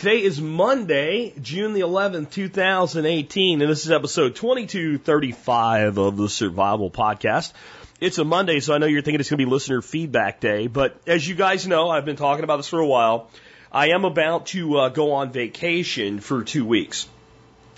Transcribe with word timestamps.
Today 0.00 0.22
is 0.22 0.40
Monday, 0.40 1.34
June 1.42 1.74
the 1.74 1.82
11th, 1.82 2.30
2018, 2.30 3.60
and 3.60 3.70
this 3.70 3.84
is 3.84 3.90
episode 3.90 4.34
2235 4.34 5.98
of 5.98 6.16
the 6.16 6.26
Survival 6.26 6.90
Podcast. 6.90 7.52
It's 8.00 8.16
a 8.16 8.24
Monday, 8.24 8.60
so 8.60 8.72
I 8.72 8.78
know 8.78 8.86
you're 8.86 9.02
thinking 9.02 9.20
it's 9.20 9.28
going 9.28 9.38
to 9.38 9.44
be 9.44 9.50
listener 9.50 9.82
feedback 9.82 10.40
day, 10.40 10.68
but 10.68 10.98
as 11.06 11.28
you 11.28 11.34
guys 11.34 11.66
know, 11.66 11.90
I've 11.90 12.06
been 12.06 12.16
talking 12.16 12.44
about 12.44 12.56
this 12.56 12.68
for 12.68 12.78
a 12.78 12.86
while. 12.86 13.28
I 13.70 13.88
am 13.88 14.06
about 14.06 14.46
to 14.46 14.78
uh, 14.78 14.88
go 14.88 15.12
on 15.12 15.32
vacation 15.32 16.20
for 16.20 16.44
two 16.44 16.64
weeks. 16.64 17.06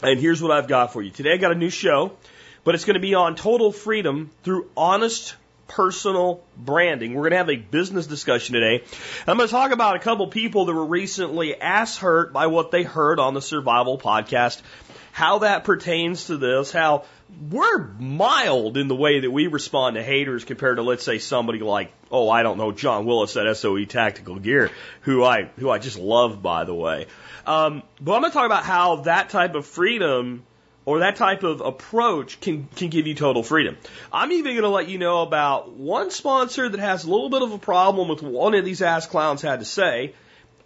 And 0.00 0.20
here's 0.20 0.40
what 0.40 0.52
I've 0.52 0.68
got 0.68 0.92
for 0.92 1.02
you. 1.02 1.10
Today 1.10 1.32
I 1.32 1.38
got 1.38 1.50
a 1.50 1.56
new 1.56 1.70
show, 1.70 2.12
but 2.62 2.76
it's 2.76 2.84
going 2.84 2.94
to 2.94 3.00
be 3.00 3.14
on 3.14 3.34
total 3.34 3.72
freedom 3.72 4.30
through 4.44 4.70
honest 4.76 5.34
personal 5.72 6.42
branding. 6.56 7.14
We're 7.14 7.22
going 7.22 7.32
to 7.32 7.36
have 7.38 7.50
a 7.50 7.56
business 7.56 8.06
discussion 8.06 8.54
today. 8.54 8.84
I'm 9.26 9.38
going 9.38 9.48
to 9.48 9.52
talk 9.52 9.72
about 9.72 9.96
a 9.96 10.00
couple 10.00 10.26
people 10.26 10.66
that 10.66 10.74
were 10.74 10.84
recently 10.84 11.58
ass 11.58 11.96
hurt 11.96 12.32
by 12.32 12.48
what 12.48 12.70
they 12.70 12.82
heard 12.82 13.18
on 13.18 13.32
the 13.32 13.40
Survival 13.40 13.98
podcast, 13.98 14.60
how 15.12 15.38
that 15.38 15.64
pertains 15.64 16.26
to 16.26 16.36
this, 16.36 16.72
how 16.72 17.04
we're 17.50 17.88
mild 17.98 18.76
in 18.76 18.88
the 18.88 18.94
way 18.94 19.20
that 19.20 19.30
we 19.30 19.46
respond 19.46 19.96
to 19.96 20.02
haters 20.02 20.44
compared 20.44 20.76
to, 20.76 20.82
let's 20.82 21.04
say, 21.04 21.18
somebody 21.18 21.60
like, 21.60 21.90
oh, 22.10 22.28
I 22.28 22.42
don't 22.42 22.58
know, 22.58 22.72
John 22.72 23.06
Willis 23.06 23.34
at 23.38 23.56
SOE 23.56 23.86
Tactical 23.86 24.38
Gear, 24.38 24.70
who 25.02 25.24
I, 25.24 25.44
who 25.56 25.70
I 25.70 25.78
just 25.78 25.98
love, 25.98 26.42
by 26.42 26.64
the 26.64 26.74
way. 26.74 27.06
Um, 27.46 27.82
but 27.98 28.14
I'm 28.14 28.20
going 28.20 28.30
to 28.30 28.34
talk 28.34 28.46
about 28.46 28.64
how 28.64 28.96
that 28.96 29.30
type 29.30 29.54
of 29.54 29.64
freedom 29.64 30.44
or 30.84 31.00
that 31.00 31.16
type 31.16 31.42
of 31.42 31.60
approach 31.60 32.40
can, 32.40 32.68
can 32.76 32.88
give 32.88 33.06
you 33.06 33.14
total 33.14 33.42
freedom. 33.42 33.76
I'm 34.12 34.32
even 34.32 34.52
going 34.52 34.62
to 34.62 34.68
let 34.68 34.88
you 34.88 34.98
know 34.98 35.22
about 35.22 35.72
one 35.72 36.10
sponsor 36.10 36.68
that 36.68 36.80
has 36.80 37.04
a 37.04 37.10
little 37.10 37.30
bit 37.30 37.42
of 37.42 37.52
a 37.52 37.58
problem 37.58 38.08
with 38.08 38.22
one 38.22 38.54
of 38.54 38.64
these 38.64 38.82
ass 38.82 39.06
clowns 39.06 39.42
had 39.42 39.60
to 39.60 39.64
say. 39.64 40.14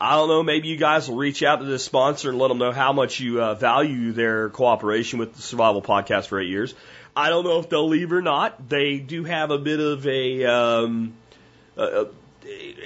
I 0.01 0.17
don't 0.17 0.29
know, 0.29 0.43
maybe 0.43 0.69
you 0.69 0.77
guys 0.77 1.09
will 1.09 1.17
reach 1.17 1.43
out 1.43 1.61
to 1.61 1.65
this 1.65 1.85
sponsor 1.85 2.29
and 2.29 2.39
let 2.39 2.49
them 2.49 2.59
know 2.59 2.73
how 2.73 2.93
much 2.93 3.19
you 3.19 3.43
uh, 3.43 3.55
value 3.55 4.13
their 4.13 4.51
cooperation 4.51 5.19
with 5.19 5.35
the 5.35 5.43
Survival 5.43 5.81
Podcast 5.81 6.27
for 6.27 6.39
eight 6.39 6.49
years. 6.49 6.75
I 7.15 7.31
don't 7.31 7.45
know 7.45 7.61
if 7.61 7.71
they'll 7.71 7.89
leave 7.89 8.13
or 8.13 8.21
not. 8.21 8.69
They 8.69 8.99
do 8.99 9.25
have 9.25 9.51
a 9.51 9.59
bit 9.59 9.81
of 9.81 10.07
a, 10.07 10.45
um, 10.45 11.15
a, 11.79 12.09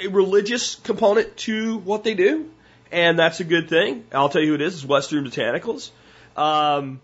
a 0.05 0.07
religious 0.09 0.77
component 0.77 1.37
to 1.39 1.79
what 1.79 2.05
they 2.05 2.15
do 2.15 2.49
and 2.93 3.19
that's 3.19 3.41
a 3.41 3.45
good 3.45 3.69
thing. 3.69 4.05
I'll 4.13 4.29
tell 4.29 4.43
you 4.43 4.49
who 4.49 4.55
it 4.55 4.61
is. 4.61 4.75
It's 4.75 4.85
Western 4.85 5.25
Botanicals. 5.25 5.91
Um, 6.37 7.01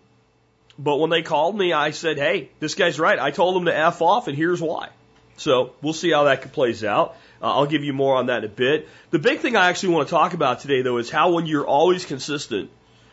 but 0.79 0.97
when 0.97 1.11
they 1.11 1.23
called 1.23 1.57
me, 1.57 1.73
I 1.73 1.91
said, 1.91 2.19
"Hey, 2.19 2.51
this 2.61 2.75
guy's 2.75 2.99
right." 2.99 3.19
I 3.19 3.31
told 3.31 3.57
him 3.57 3.65
to 3.67 3.77
f 3.77 4.03
off, 4.03 4.29
and 4.29 4.37
here's 4.37 4.61
why. 4.61 4.89
So 5.37 5.73
we'll 5.83 5.93
see 5.93 6.11
how 6.11 6.25
that 6.25 6.53
plays 6.53 6.85
out. 6.85 7.17
Uh, 7.43 7.53
I'll 7.53 7.67
give 7.67 7.85
you 7.85 7.93
more 7.93 8.17
on 8.17 8.27
that 8.27 8.45
in 8.45 8.51
a 8.51 8.53
bit. 8.53 8.89
The 9.11 9.19
big 9.19 9.41
thing 9.41 9.57
I 9.57 9.69
actually 9.69 9.95
want 9.95 10.09
to 10.09 10.11
talk 10.11 10.35
about 10.35 10.61
today, 10.61 10.83
though, 10.83 10.97
is 10.99 11.11
how 11.11 11.33
when 11.33 11.47
you're 11.47 11.67
always 11.67 12.05
consistent 12.07 12.71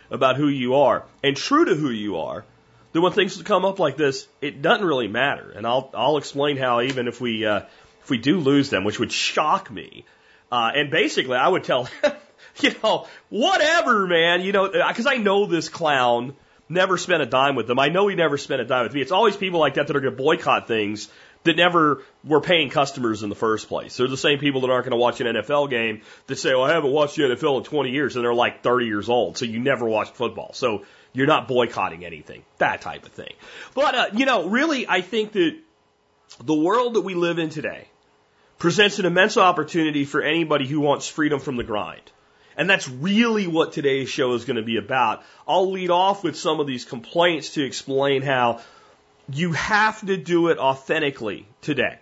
about 0.10 0.38
who 0.38 0.48
you 0.48 0.76
are 0.76 1.04
and 1.24 1.36
true 1.36 1.66
to 1.66 1.76
who 1.76 1.90
you 1.90 2.18
are, 2.18 2.46
then 2.94 3.02
when 3.02 3.12
things 3.12 3.42
come 3.42 3.66
up 3.66 3.80
like 3.80 3.98
this, 3.98 4.28
it 4.40 4.62
doesn't 4.62 4.86
really 4.86 5.08
matter. 5.08 5.52
And 5.52 5.68
I'll 5.68 5.90
I'll 5.94 6.18
explain 6.18 6.58
how 6.58 6.82
even 6.82 7.08
if 7.08 7.20
we 7.20 7.46
uh, 7.46 7.62
if 8.04 8.10
we 8.10 8.18
do 8.18 8.40
lose 8.40 8.70
them, 8.70 8.84
which 8.84 9.00
would 9.00 9.12
shock 9.12 9.70
me, 9.70 10.06
uh, 10.52 10.72
and 10.76 10.90
basically 10.92 11.36
I 11.36 11.48
would 11.48 11.64
tell 11.64 11.90
you 12.60 12.74
know, 12.84 13.08
whatever, 13.30 14.08
man. 14.08 14.42
You 14.42 14.52
know, 14.52 14.70
because 14.70 15.08
I 15.08 15.16
know 15.16 15.46
this 15.46 15.70
clown 15.70 16.36
never 16.74 16.98
spent 16.98 17.22
a 17.22 17.26
dime 17.26 17.56
with 17.56 17.68
them. 17.68 17.80
I 17.80 17.90
know 17.90 18.08
he 18.08 18.16
never 18.16 18.38
spent 18.38 18.62
a 18.62 18.66
dime 18.66 18.84
with 18.84 18.94
me. 18.94 19.02
It's 19.02 19.12
always 19.12 19.38
people 19.38 19.60
like 19.60 19.76
that 19.76 19.88
that 19.88 19.96
are 19.96 20.02
going 20.02 20.16
to 20.16 20.22
boycott 20.22 20.68
things 20.68 21.10
that 21.44 21.58
never 21.58 22.02
were 22.24 22.42
paying 22.42 22.70
customers 22.70 23.24
in 23.24 23.30
the 23.30 23.36
first 23.36 23.68
place. 23.68 23.98
They're 23.98 24.08
the 24.08 24.18
same 24.18 24.40
people 24.40 24.62
that 24.62 24.70
aren't 24.70 24.86
going 24.86 24.92
to 24.92 24.98
watch 24.98 25.22
an 25.22 25.28
NFL 25.28 25.70
game 25.70 26.02
that 26.28 26.38
say, 26.38 26.54
well, 26.54 26.64
I 26.64 26.74
haven't 26.74 26.92
watched 26.92 27.16
the 27.16 27.24
NFL 27.24 27.58
in 27.58 27.64
20 27.64 27.92
years, 27.92 28.16
and 28.16 28.24
they're 28.24 28.34
like 28.34 28.64
30 28.64 28.86
years 28.86 29.10
old, 29.10 29.38
so 29.38 29.46
you 29.46 29.60
never 29.60 29.86
watched 29.86 30.16
football. 30.16 30.54
So 30.54 30.86
you're 31.12 31.28
not 31.28 31.48
boycotting 31.48 32.06
anything, 32.06 32.44
that 32.58 32.82
type 32.82 33.06
of 33.06 33.12
thing. 33.12 33.34
But, 33.76 33.96
uh, 33.96 34.06
you 34.14 34.26
know, 34.26 34.48
really, 34.48 34.88
I 34.88 35.02
think 35.02 35.34
that 35.34 35.58
the 36.44 36.54
world 36.54 36.96
that 36.96 37.02
we 37.02 37.14
live 37.14 37.40
in 37.40 37.50
today 37.50 37.88
presents 38.58 39.00
an 39.00 39.06
immense 39.06 39.38
opportunity 39.38 40.06
for 40.06 40.22
anybody 40.22 40.66
who 40.68 40.80
wants 40.80 41.08
freedom 41.08 41.40
from 41.40 41.58
the 41.58 41.64
grind. 41.64 42.12
And 42.58 42.70
that's 42.70 42.88
really 42.88 43.48
what 43.48 43.74
today's 43.74 44.10
show 44.10 44.34
is 44.34 44.46
going 44.46 44.58
to 44.58 44.64
be 44.64 44.78
about. 44.78 45.24
I'll 45.48 45.72
lead 45.72 45.90
off 45.90 46.24
with 46.24 46.38
some 46.38 46.60
of 46.60 46.68
these 46.68 46.86
complaints 46.86 47.56
to 47.56 47.64
explain 47.64 48.22
how 48.22 48.62
you 49.32 49.54
have 49.54 50.06
to 50.06 50.18
do 50.18 50.50
it 50.50 50.58
authentically 50.58 51.48
today. 51.62 52.00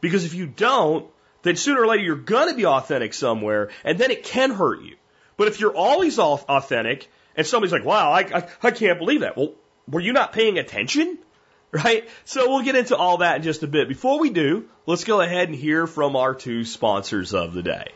Because 0.00 0.24
if 0.24 0.34
you 0.34 0.46
don't, 0.46 1.06
then 1.42 1.56
sooner 1.56 1.82
or 1.82 1.86
later 1.86 2.02
you're 2.02 2.16
going 2.16 2.48
to 2.48 2.56
be 2.56 2.66
authentic 2.66 3.14
somewhere 3.14 3.70
and 3.84 3.98
then 3.98 4.10
it 4.10 4.24
can 4.24 4.50
hurt 4.50 4.82
you. 4.82 4.96
But 5.36 5.48
if 5.48 5.60
you're 5.60 5.76
always 5.76 6.18
authentic 6.18 7.08
and 7.36 7.46
somebody's 7.46 7.72
like, 7.72 7.84
wow, 7.84 8.12
I, 8.12 8.20
I, 8.20 8.48
I 8.62 8.70
can't 8.70 8.98
believe 8.98 9.20
that. 9.20 9.36
Well, 9.36 9.52
were 9.88 10.00
you 10.00 10.12
not 10.12 10.32
paying 10.32 10.58
attention? 10.58 11.18
Right? 11.74 12.08
So 12.24 12.48
we'll 12.48 12.62
get 12.62 12.76
into 12.76 12.96
all 12.96 13.16
that 13.16 13.38
in 13.38 13.42
just 13.42 13.64
a 13.64 13.66
bit. 13.66 13.88
Before 13.88 14.20
we 14.20 14.30
do, 14.30 14.68
let's 14.86 15.02
go 15.02 15.20
ahead 15.20 15.48
and 15.48 15.58
hear 15.58 15.88
from 15.88 16.14
our 16.14 16.32
two 16.32 16.64
sponsors 16.64 17.34
of 17.34 17.52
the 17.52 17.64
day. 17.64 17.88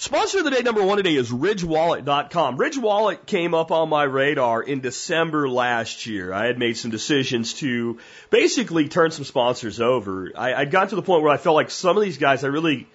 Sponsor 0.00 0.38
of 0.38 0.44
the 0.44 0.52
day 0.52 0.62
number 0.62 0.84
one 0.84 0.98
today 0.98 1.16
is 1.16 1.32
RidgeWallet.com. 1.32 2.56
Ridge 2.56 2.78
Wallet 2.78 3.26
came 3.26 3.52
up 3.52 3.72
on 3.72 3.88
my 3.88 4.04
radar 4.04 4.62
in 4.62 4.78
December 4.80 5.48
last 5.48 6.06
year. 6.06 6.32
I 6.32 6.46
had 6.46 6.56
made 6.56 6.76
some 6.76 6.92
decisions 6.92 7.54
to 7.54 7.98
basically 8.30 8.86
turn 8.88 9.10
some 9.10 9.24
sponsors 9.24 9.80
over. 9.80 10.30
I, 10.36 10.54
I'd 10.54 10.70
gotten 10.70 10.90
to 10.90 10.94
the 10.94 11.02
point 11.02 11.24
where 11.24 11.32
I 11.32 11.36
felt 11.36 11.56
like 11.56 11.72
some 11.72 11.96
of 11.96 12.04
these 12.04 12.16
guys, 12.16 12.44
I 12.44 12.46
really, 12.46 12.86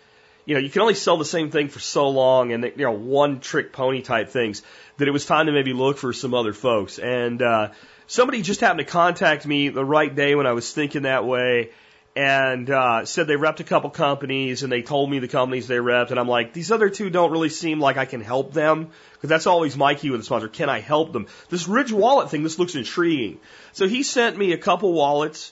you 0.45 0.53
know, 0.53 0.61
you 0.61 0.69
can 0.69 0.81
only 0.81 0.93
sell 0.93 1.17
the 1.17 1.25
same 1.25 1.51
thing 1.51 1.67
for 1.67 1.79
so 1.79 2.07
long 2.07 2.53
and, 2.53 2.63
you 2.63 2.85
know, 2.85 2.93
one 2.93 3.41
trick 3.41 3.73
pony 3.73 4.01
type 4.01 4.29
things 4.29 4.61
that 4.95 5.05
it 5.05 5.11
was 5.11 5.25
time 5.25 5.47
to 5.47 5.51
maybe 5.51 5.73
look 5.73 5.97
for 5.97 6.13
some 6.13 6.33
other 6.33 6.53
folks. 6.53 6.99
And, 6.99 7.41
uh, 7.41 7.71
somebody 8.07 8.41
just 8.41 8.61
happened 8.61 8.79
to 8.79 8.85
contact 8.85 9.45
me 9.45 9.67
the 9.67 9.83
right 9.83 10.15
day 10.15 10.35
when 10.35 10.47
I 10.47 10.53
was 10.53 10.71
thinking 10.71 11.01
that 11.01 11.25
way 11.25 11.71
and 12.15 12.69
uh, 12.69 13.05
said 13.05 13.25
they 13.25 13.35
repped 13.35 13.59
a 13.59 13.63
couple 13.63 13.89
companies 13.89 14.61
and 14.61 14.71
they 14.71 14.83
told 14.83 15.09
me 15.09 15.19
the 15.19 15.27
companies 15.27 15.67
they 15.67 15.77
repped 15.77 16.11
and 16.11 16.19
I'm 16.19 16.27
like 16.27 16.53
these 16.53 16.71
other 16.71 16.89
two 16.89 17.09
don't 17.09 17.31
really 17.31 17.49
seem 17.49 17.79
like 17.79 17.97
I 17.97 18.05
can 18.05 18.21
help 18.21 18.53
them. 18.53 18.89
Because 19.13 19.29
that's 19.29 19.47
always 19.47 19.75
my 19.75 19.95
key 19.95 20.11
with 20.11 20.21
a 20.21 20.23
sponsor 20.23 20.47
can 20.47 20.69
I 20.69 20.79
help 20.79 21.11
them? 21.11 21.27
This 21.49 21.67
Ridge 21.67 21.91
wallet 21.91 22.29
thing 22.29 22.43
this 22.43 22.59
looks 22.59 22.75
intriguing. 22.75 23.39
So 23.71 23.87
he 23.87 24.03
sent 24.03 24.37
me 24.37 24.53
a 24.53 24.57
couple 24.57 24.93
wallets. 24.93 25.51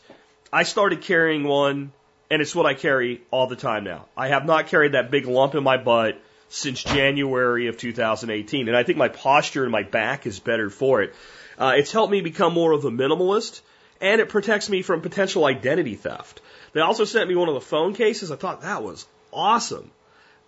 I 0.54 0.64
started 0.64 1.02
carrying 1.02 1.46
one 1.46 1.92
and 2.30 2.42
it's 2.42 2.56
what 2.56 2.68
I 2.68 2.76
carry 2.76 3.22
all 3.32 3.48
the 3.48 3.56
time 3.56 3.84
now. 3.84 4.06
I 4.16 4.28
have 4.28 4.46
not 4.46 4.68
carried 4.68 4.92
that 4.92 5.10
big 5.10 5.26
lump 5.26 5.56
in 5.56 5.64
my 5.64 5.78
butt 5.78 6.22
since 6.50 6.84
January 6.84 7.68
of 7.68 7.78
2018 7.78 8.68
and 8.68 8.78
I 8.78 8.84
think 8.84 9.00
my 9.00 9.08
posture 9.08 9.64
and 9.64 9.72
my 9.72 9.84
back 9.84 10.28
is 10.28 10.40
better 10.40 10.70
for 10.70 11.02
it. 11.02 11.16
Uh, 11.58 11.74
it's 11.76 11.92
helped 11.92 12.12
me 12.12 12.22
become 12.22 12.54
more 12.54 12.72
of 12.72 12.86
a 12.86 12.92
minimalist 12.92 13.62
and 14.02 14.20
it 14.20 14.30
protects 14.30 14.70
me 14.70 14.82
from 14.82 15.02
potential 15.02 15.46
identity 15.46 15.96
theft 15.96 16.42
they 16.74 16.82
also 16.82 17.06
sent 17.06 17.28
me 17.30 17.36
one 17.36 17.50
of 17.50 17.54
the 17.54 17.62
phone 17.62 17.94
cases. 17.94 18.32
I 18.32 18.36
thought 18.36 18.62
that 18.62 18.84
was 18.84 19.06
awesome. 19.34 19.92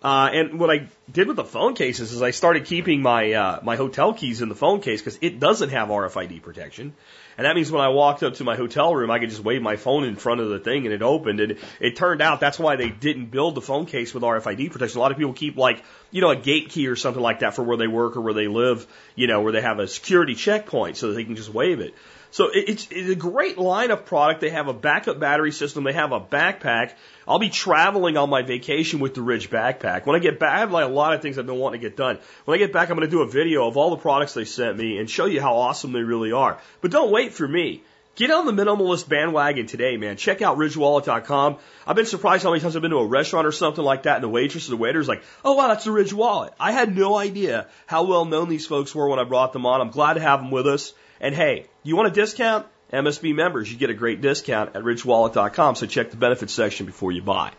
Uh, 0.02 0.28
and 0.34 0.60
what 0.60 0.70
I 0.70 0.88
did 1.10 1.28
with 1.28 1.36
the 1.36 1.44
phone 1.44 1.74
cases 1.74 2.12
is 2.12 2.20
I 2.20 2.30
started 2.30 2.66
keeping 2.66 3.00
my 3.00 3.32
uh, 3.32 3.60
my 3.62 3.76
hotel 3.76 4.12
keys 4.12 4.42
in 4.42 4.50
the 4.50 4.54
phone 4.54 4.82
case 4.82 5.00
because 5.00 5.18
it 5.22 5.40
doesn't 5.40 5.70
have 5.70 5.88
RFID 5.88 6.42
protection, 6.42 6.92
and 7.38 7.46
that 7.46 7.56
means 7.56 7.72
when 7.72 7.80
I 7.80 7.88
walked 7.88 8.22
up 8.22 8.34
to 8.34 8.44
my 8.44 8.54
hotel 8.54 8.94
room, 8.94 9.10
I 9.10 9.18
could 9.18 9.30
just 9.30 9.42
wave 9.42 9.62
my 9.62 9.76
phone 9.76 10.04
in 10.04 10.16
front 10.16 10.42
of 10.42 10.50
the 10.50 10.58
thing 10.58 10.84
and 10.84 10.94
it 10.94 11.00
opened. 11.00 11.40
And 11.40 11.56
it 11.80 11.96
turned 11.96 12.20
out 12.20 12.38
that's 12.38 12.58
why 12.58 12.76
they 12.76 12.90
didn't 12.90 13.30
build 13.30 13.54
the 13.54 13.62
phone 13.62 13.86
case 13.86 14.12
with 14.12 14.22
RFID 14.22 14.70
protection. 14.70 14.98
A 14.98 15.00
lot 15.00 15.10
of 15.10 15.16
people 15.16 15.32
keep 15.32 15.56
like 15.56 15.82
you 16.10 16.20
know 16.20 16.30
a 16.30 16.36
gate 16.36 16.68
key 16.68 16.86
or 16.88 16.96
something 16.96 17.22
like 17.22 17.38
that 17.38 17.54
for 17.54 17.62
where 17.62 17.78
they 17.78 17.88
work 17.88 18.18
or 18.18 18.20
where 18.20 18.34
they 18.34 18.48
live, 18.48 18.86
you 19.14 19.26
know, 19.26 19.40
where 19.40 19.52
they 19.52 19.62
have 19.62 19.78
a 19.78 19.88
security 19.88 20.34
checkpoint 20.34 20.98
so 20.98 21.08
that 21.08 21.14
they 21.14 21.24
can 21.24 21.36
just 21.36 21.52
wave 21.52 21.80
it. 21.80 21.94
So 22.34 22.50
it's, 22.52 22.88
it's 22.90 23.10
a 23.10 23.14
great 23.14 23.58
line 23.58 23.92
of 23.92 24.06
product. 24.06 24.40
They 24.40 24.50
have 24.50 24.66
a 24.66 24.72
backup 24.72 25.20
battery 25.20 25.52
system. 25.52 25.84
They 25.84 25.92
have 25.92 26.10
a 26.10 26.18
backpack. 26.18 26.94
I'll 27.28 27.38
be 27.38 27.48
traveling 27.48 28.16
on 28.16 28.28
my 28.28 28.42
vacation 28.42 28.98
with 28.98 29.14
the 29.14 29.22
Ridge 29.22 29.50
backpack. 29.50 30.04
When 30.04 30.16
I 30.16 30.18
get 30.18 30.40
back, 30.40 30.52
I 30.52 30.58
have 30.58 30.72
like 30.72 30.84
a 30.84 30.92
lot 30.92 31.14
of 31.14 31.22
things 31.22 31.38
I've 31.38 31.46
been 31.46 31.60
wanting 31.60 31.80
to 31.80 31.88
get 31.88 31.96
done. 31.96 32.18
When 32.44 32.56
I 32.56 32.58
get 32.58 32.72
back, 32.72 32.90
I'm 32.90 32.96
going 32.96 33.08
to 33.08 33.16
do 33.16 33.22
a 33.22 33.28
video 33.28 33.68
of 33.68 33.76
all 33.76 33.90
the 33.90 33.98
products 33.98 34.34
they 34.34 34.46
sent 34.46 34.76
me 34.76 34.98
and 34.98 35.08
show 35.08 35.26
you 35.26 35.40
how 35.40 35.54
awesome 35.54 35.92
they 35.92 36.00
really 36.00 36.32
are. 36.32 36.58
But 36.80 36.90
don't 36.90 37.12
wait 37.12 37.34
for 37.34 37.46
me. 37.46 37.84
Get 38.16 38.32
on 38.32 38.46
the 38.46 38.64
minimalist 38.64 39.08
bandwagon 39.08 39.68
today, 39.68 39.96
man. 39.96 40.16
Check 40.16 40.42
out 40.42 40.58
ridgewallet.com. 40.58 41.58
I've 41.86 41.96
been 41.96 42.04
surprised 42.04 42.42
how 42.42 42.50
many 42.50 42.62
times 42.62 42.74
I've 42.74 42.82
been 42.82 42.90
to 42.90 42.96
a 42.96 43.06
restaurant 43.06 43.46
or 43.46 43.52
something 43.52 43.84
like 43.84 44.04
that 44.04 44.16
and 44.16 44.24
the 44.24 44.28
waitress 44.28 44.66
or 44.66 44.70
the 44.72 44.76
waiter's 44.76 45.06
like, 45.06 45.22
oh 45.44 45.52
wow, 45.52 45.68
that's 45.68 45.84
the 45.84 45.92
Ridge 45.92 46.12
Wallet. 46.12 46.52
I 46.58 46.72
had 46.72 46.96
no 46.96 47.16
idea 47.16 47.68
how 47.86 48.02
well 48.02 48.24
known 48.24 48.48
these 48.48 48.66
folks 48.66 48.92
were 48.92 49.08
when 49.08 49.20
I 49.20 49.24
brought 49.24 49.52
them 49.52 49.66
on. 49.66 49.80
I'm 49.80 49.90
glad 49.90 50.14
to 50.14 50.20
have 50.20 50.40
them 50.40 50.50
with 50.50 50.66
us. 50.66 50.94
And 51.20 51.34
hey, 51.34 51.66
you 51.82 51.96
want 51.96 52.08
a 52.08 52.12
discount? 52.12 52.66
MSB 52.92 53.34
members, 53.34 53.70
you 53.72 53.76
get 53.76 53.90
a 53.90 53.94
great 53.94 54.20
discount 54.20 54.76
at 54.76 54.82
ridgewallet.com. 54.82 55.74
So 55.74 55.86
check 55.86 56.10
the 56.10 56.16
benefits 56.16 56.52
section 56.52 56.86
before 56.86 57.10
you 57.10 57.22
buy. 57.22 57.50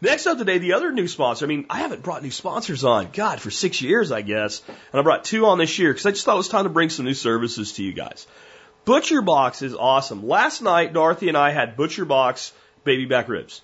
Next 0.00 0.26
up 0.26 0.38
today, 0.38 0.58
the 0.58 0.74
other 0.74 0.92
new 0.92 1.08
sponsor. 1.08 1.46
I 1.46 1.48
mean, 1.48 1.66
I 1.68 1.78
haven't 1.78 2.02
brought 2.02 2.22
new 2.22 2.30
sponsors 2.30 2.84
on, 2.84 3.08
God, 3.12 3.40
for 3.40 3.50
six 3.50 3.82
years, 3.82 4.12
I 4.12 4.22
guess. 4.22 4.62
And 4.68 5.00
I 5.00 5.02
brought 5.02 5.24
two 5.24 5.46
on 5.46 5.58
this 5.58 5.78
year 5.78 5.92
because 5.92 6.06
I 6.06 6.10
just 6.10 6.24
thought 6.24 6.34
it 6.34 6.38
was 6.38 6.48
time 6.48 6.64
to 6.64 6.70
bring 6.70 6.90
some 6.90 7.06
new 7.06 7.14
services 7.14 7.72
to 7.72 7.82
you 7.82 7.92
guys. 7.92 8.26
Butcher 8.84 9.22
Box 9.22 9.62
is 9.62 9.74
awesome. 9.74 10.28
Last 10.28 10.62
night, 10.62 10.92
Dorothy 10.92 11.28
and 11.28 11.36
I 11.36 11.50
had 11.50 11.76
Butcher 11.76 12.04
Box 12.04 12.52
baby 12.84 13.06
back 13.06 13.28
ribs. 13.28 13.62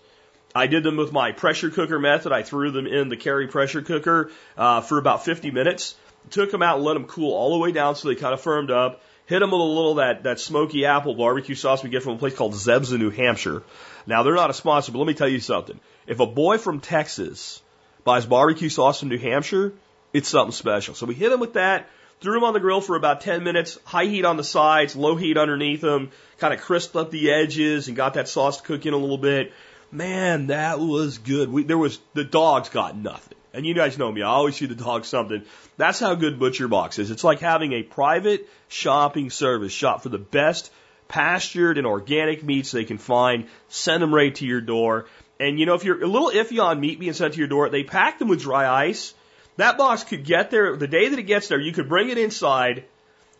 I 0.55 0.67
did 0.67 0.83
them 0.83 0.97
with 0.97 1.13
my 1.13 1.33
pressure 1.33 1.71
cooker 1.71 1.99
method. 2.01 2.33
I 2.33 2.43
threw 2.43 2.71
them 2.71 2.87
in 2.87 3.09
the 3.09 3.17
Carry 3.17 3.47
pressure 3.47 3.83
cooker 3.83 4.33
uh, 4.57 4.81
for 4.81 4.99
about 4.99 5.25
50 5.25 5.51
minutes. 5.51 5.95
Took 6.31 6.51
them 6.51 6.63
out 6.63 6.77
and 6.77 6.85
let 6.85 6.95
them 6.95 7.05
cool 7.05 7.35
all 7.35 7.53
the 7.53 7.59
way 7.59 7.71
down 7.71 7.95
so 7.95 8.09
they 8.09 8.15
kind 8.15 8.35
of 8.35 8.41
firmed 8.41 8.71
up. 8.71 9.03
Hit 9.31 9.39
them 9.39 9.53
with 9.53 9.61
a 9.61 9.63
little 9.63 9.95
that 9.95 10.25
that 10.25 10.41
smoky 10.41 10.87
apple 10.87 11.15
barbecue 11.15 11.55
sauce 11.55 11.85
we 11.85 11.89
get 11.89 12.03
from 12.03 12.15
a 12.15 12.19
place 12.19 12.35
called 12.35 12.53
Zeb's 12.53 12.91
in 12.91 12.99
New 12.99 13.11
Hampshire. 13.11 13.63
Now 14.05 14.25
they're 14.25 14.35
not 14.35 14.51
a 14.51 14.53
sponsor, 14.53 14.91
but 14.91 14.99
let 14.99 15.07
me 15.07 15.15
tell 15.15 15.29
you 15.29 15.39
something. 15.39 15.79
If 16.09 16.19
a 16.19 16.27
boy 16.27 16.59
from 16.59 16.81
Texas 16.81 17.63
buys 18.03 18.27
barbecue 18.27 18.69
sauce 18.69 18.99
from 18.99 19.09
New 19.09 19.19
Hampshire, 19.19 19.73
it's 20.13 20.29
something 20.29 20.51
special. 20.51 20.97
So 20.97 21.07
we 21.07 21.15
hit 21.15 21.31
them 21.31 21.39
with 21.39 21.53
that, 21.53 21.89
threw 22.21 22.35
them 22.35 22.43
on 22.43 22.55
the 22.55 22.59
grill 22.59 22.81
for 22.81 22.97
about 22.97 23.21
10 23.21 23.45
minutes, 23.45 23.79
high 23.85 24.07
heat 24.07 24.25
on 24.25 24.37
the 24.37 24.43
sides, 24.43 24.97
low 24.97 25.15
heat 25.15 25.39
underneath 25.39 25.81
them, 25.81 26.11
kind 26.39 26.53
of 26.53 26.61
crisped 26.61 26.97
up 26.97 27.13
the 27.13 27.31
edges 27.31 27.87
and 27.87 27.97
got 27.97 28.15
that 28.15 28.27
sauce 28.27 28.61
cooking 28.61 28.95
a 28.95 28.97
little 28.97 29.17
bit. 29.17 29.53
Man, 29.93 30.49
that 30.49 30.81
was 30.81 31.19
good. 31.19 31.53
We, 31.53 31.63
there 31.63 31.79
was, 31.79 32.01
the 32.15 32.25
dogs 32.25 32.69
got 32.69 32.97
nothing. 32.97 33.39
And 33.53 33.67
you 33.67 33.75
guys 33.75 33.99
know 33.99 34.11
me, 34.13 34.23
I 34.23 34.29
always 34.29 34.57
see 34.57 34.67
the 34.67 34.75
dog 34.75 35.05
something. 35.05 35.43
That's 35.77 35.99
how 35.99 36.15
good 36.15 36.39
Butcher 36.39 36.69
Box 36.69 36.99
is. 36.99 37.11
It's 37.11 37.25
like 37.25 37.41
having 37.41 37.73
a 37.73 37.83
private 37.83 38.49
shopping 38.69 39.31
service. 39.31 39.73
Shop 39.73 40.03
for 40.03 40.09
the 40.09 40.19
best 40.19 40.71
pastured 41.09 41.77
and 41.77 41.87
organic 41.87 42.45
meats 42.45 42.71
they 42.71 42.85
can 42.85 42.99
find. 42.99 43.49
Send 43.69 44.03
them 44.03 44.15
right 44.15 44.35
to 44.37 44.47
your 44.47 44.61
door. 44.61 45.07
And 45.41 45.59
you 45.59 45.67
know, 45.67 45.75
if 45.75 45.85
you're 45.85 46.03
a 46.03 46.07
little 46.07 46.31
iffy 46.31 46.63
on 46.63 46.81
meat 46.81 47.01
being 47.01 47.13
sent 47.13 47.35
to 47.35 47.39
your 47.39 47.49
door, 47.49 47.69
they 47.69 47.83
pack 47.83 48.19
them 48.19 48.29
with 48.29 48.41
dry 48.41 48.69
ice. 48.69 49.15
That 49.57 49.77
box 49.77 50.05
could 50.05 50.25
get 50.25 50.51
there 50.51 50.77
the 50.77 50.87
day 50.87 51.09
that 51.09 51.19
it 51.19 51.25
gets 51.25 51.49
there. 51.49 51.61
You 51.61 51.73
could 51.73 51.89
bring 51.89 52.09
it 52.09 52.19
inside, 52.19 52.85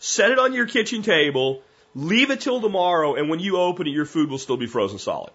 set 0.01 0.31
it 0.33 0.39
on 0.39 0.53
your 0.53 0.67
kitchen 0.67 1.03
table, 1.03 1.63
leave 1.95 2.31
it 2.31 2.41
till 2.41 2.61
tomorrow, 2.61 3.15
and 3.15 3.31
when 3.31 3.39
you 3.39 3.59
open 3.59 3.87
it, 3.87 3.91
your 3.91 4.07
food 4.07 4.29
will 4.29 4.39
still 4.39 4.57
be 4.57 4.67
frozen 4.67 4.99
solid. 4.99 5.31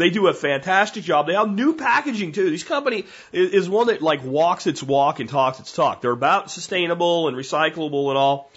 They 0.00 0.08
do 0.08 0.28
a 0.28 0.34
fantastic 0.34 1.04
job. 1.04 1.26
They 1.26 1.34
have 1.34 1.50
new 1.50 1.74
packaging 1.74 2.32
too. 2.32 2.50
This 2.50 2.64
company 2.64 3.04
is, 3.32 3.68
one 3.68 3.88
that 3.88 4.00
like 4.00 4.24
walks 4.24 4.66
its 4.66 4.82
walk 4.82 5.20
and 5.20 5.28
talks 5.28 5.60
its 5.60 5.72
talk. 5.72 6.00
They're 6.00 6.10
about 6.10 6.50
sustainable 6.50 7.28
and 7.28 7.36
recyclable 7.36 8.08
and 8.08 8.16
all. 8.16 8.50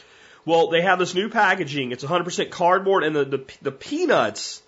Well, 0.46 0.70
they 0.70 0.82
have 0.82 1.00
this 1.00 1.14
new 1.14 1.30
packaging. 1.30 1.92
It's 1.92 2.04
100% 2.04 2.50
cardboard 2.50 3.04
and 3.04 3.14
the, 3.14 3.26
the, 3.26 3.46
the 3.62 3.72
peanuts 3.72 4.62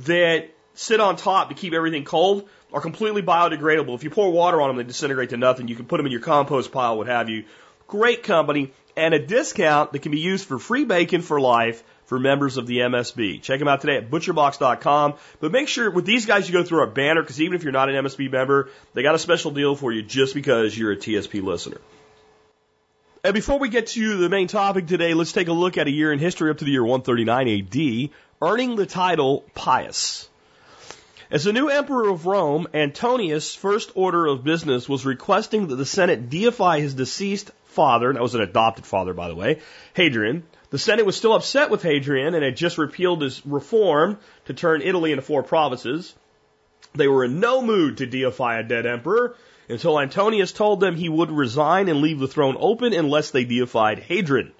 that 0.00 0.50
sit 0.74 1.00
on 1.00 1.16
top 1.16 1.50
to 1.50 1.54
keep 1.54 1.74
everything 1.74 2.04
cold 2.04 2.48
are 2.72 2.80
completely 2.80 3.22
biodegradable. 3.22 3.94
If 3.94 4.02
you 4.02 4.10
pour 4.10 4.30
water 4.30 4.60
on 4.62 4.68
them, 4.68 4.78
they 4.78 4.84
disintegrate 4.84 5.30
to 5.30 5.36
nothing. 5.36 5.68
You 5.68 5.76
can 5.76 5.84
put 5.84 5.98
them 5.98 6.06
in 6.06 6.12
your 6.12 6.22
compost 6.22 6.72
pile, 6.72 6.96
what 6.96 7.08
have 7.08 7.28
you. 7.28 7.44
Great 7.88 8.22
company 8.22 8.72
and 8.96 9.12
a 9.12 9.18
discount 9.18 9.92
that 9.92 10.00
can 10.00 10.12
be 10.12 10.20
used 10.20 10.46
for 10.46 10.58
free 10.58 10.86
bacon 10.86 11.20
for 11.20 11.38
life 11.40 11.84
for 12.06 12.18
members 12.18 12.56
of 12.56 12.66
the 12.66 12.78
MSB. 12.78 13.42
Check 13.42 13.58
them 13.58 13.68
out 13.68 13.80
today 13.80 13.96
at 13.96 14.10
butcherbox.com. 14.10 15.14
But 15.40 15.52
make 15.52 15.68
sure 15.68 15.90
with 15.90 16.06
these 16.06 16.26
guys 16.26 16.48
you 16.48 16.52
go 16.52 16.64
through 16.64 16.80
our 16.80 16.86
banner 16.86 17.20
because 17.20 17.40
even 17.40 17.54
if 17.54 17.62
you're 17.62 17.72
not 17.72 17.88
an 17.88 18.04
MSB 18.04 18.30
member, 18.30 18.70
they 18.94 19.02
got 19.02 19.14
a 19.14 19.18
special 19.18 19.50
deal 19.50 19.76
for 19.76 19.92
you 19.92 20.02
just 20.02 20.34
because 20.34 20.76
you're 20.76 20.92
a 20.92 20.96
TSP 20.96 21.42
listener. 21.42 21.80
And 23.24 23.34
before 23.34 23.58
we 23.58 23.68
get 23.68 23.88
to 23.88 24.18
the 24.18 24.28
main 24.28 24.46
topic 24.46 24.86
today, 24.86 25.12
let's 25.12 25.32
take 25.32 25.48
a 25.48 25.52
look 25.52 25.78
at 25.78 25.88
a 25.88 25.90
year 25.90 26.12
in 26.12 26.20
history 26.20 26.50
up 26.50 26.58
to 26.58 26.64
the 26.64 26.70
year 26.70 26.84
139 26.84 27.48
AD, 27.48 28.10
earning 28.40 28.76
the 28.76 28.86
title 28.86 29.44
Pius. 29.54 30.28
As 31.28 31.42
the 31.42 31.52
new 31.52 31.68
emperor 31.68 32.08
of 32.08 32.26
Rome, 32.26 32.68
Antoninus' 32.72 33.52
first 33.52 33.90
order 33.96 34.26
of 34.26 34.44
business 34.44 34.88
was 34.88 35.04
requesting 35.04 35.66
that 35.66 35.74
the 35.74 35.84
Senate 35.84 36.30
deify 36.30 36.78
his 36.78 36.94
deceased 36.94 37.50
father, 37.64 38.12
that 38.12 38.22
was 38.22 38.36
an 38.36 38.42
adopted 38.42 38.86
father, 38.86 39.12
by 39.12 39.26
the 39.26 39.34
way, 39.34 39.58
Hadrian, 39.94 40.44
the 40.70 40.78
Senate 40.78 41.06
was 41.06 41.16
still 41.16 41.34
upset 41.34 41.70
with 41.70 41.82
Hadrian 41.82 42.34
and 42.34 42.44
had 42.44 42.56
just 42.56 42.78
repealed 42.78 43.22
his 43.22 43.44
reform 43.46 44.18
to 44.46 44.54
turn 44.54 44.82
Italy 44.82 45.12
into 45.12 45.22
four 45.22 45.42
provinces. 45.42 46.14
They 46.94 47.08
were 47.08 47.24
in 47.24 47.40
no 47.40 47.62
mood 47.62 47.98
to 47.98 48.06
deify 48.06 48.58
a 48.58 48.62
dead 48.62 48.86
emperor 48.86 49.36
until 49.68 49.98
Antoninus 49.98 50.52
told 50.52 50.80
them 50.80 50.96
he 50.96 51.08
would 51.08 51.30
resign 51.30 51.88
and 51.88 52.00
leave 52.00 52.18
the 52.18 52.28
throne 52.28 52.56
open 52.58 52.92
unless 52.92 53.30
they 53.30 53.44
deified 53.44 53.98
Hadrian. 54.00 54.52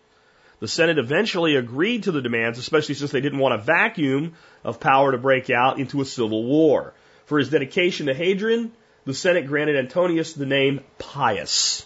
The 0.58 0.68
Senate 0.68 0.98
eventually 0.98 1.56
agreed 1.56 2.04
to 2.04 2.12
the 2.12 2.22
demands, 2.22 2.58
especially 2.58 2.94
since 2.94 3.10
they 3.10 3.20
didn't 3.20 3.40
want 3.40 3.54
a 3.54 3.58
vacuum 3.58 4.34
of 4.64 4.80
power 4.80 5.12
to 5.12 5.18
break 5.18 5.50
out 5.50 5.78
into 5.78 6.00
a 6.00 6.06
civil 6.06 6.44
war. 6.44 6.94
For 7.26 7.38
his 7.38 7.50
dedication 7.50 8.06
to 8.06 8.14
Hadrian, 8.14 8.72
the 9.04 9.14
Senate 9.14 9.46
granted 9.46 9.76
Antoninus 9.76 10.32
the 10.32 10.46
name 10.46 10.80
Pius. 10.98 11.84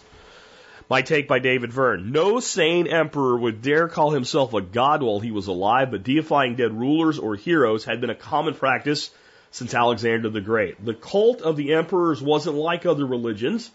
My 0.91 1.03
take 1.03 1.25
by 1.25 1.39
David 1.39 1.71
Verne. 1.71 2.11
No 2.11 2.41
sane 2.41 2.85
emperor 2.85 3.37
would 3.37 3.61
dare 3.61 3.87
call 3.87 4.11
himself 4.11 4.53
a 4.53 4.59
god 4.59 5.01
while 5.01 5.21
he 5.21 5.31
was 5.31 5.47
alive, 5.47 5.89
but 5.89 6.03
deifying 6.03 6.55
dead 6.55 6.77
rulers 6.77 7.17
or 7.17 7.37
heroes 7.37 7.85
had 7.85 8.01
been 8.01 8.09
a 8.09 8.13
common 8.13 8.55
practice 8.55 9.09
since 9.51 9.73
Alexander 9.73 10.27
the 10.29 10.41
Great. 10.41 10.83
The 10.83 10.93
cult 10.93 11.41
of 11.43 11.55
the 11.55 11.75
emperors 11.75 12.21
wasn't 12.21 12.57
like 12.57 12.85
other 12.85 13.05
religions. 13.05 13.71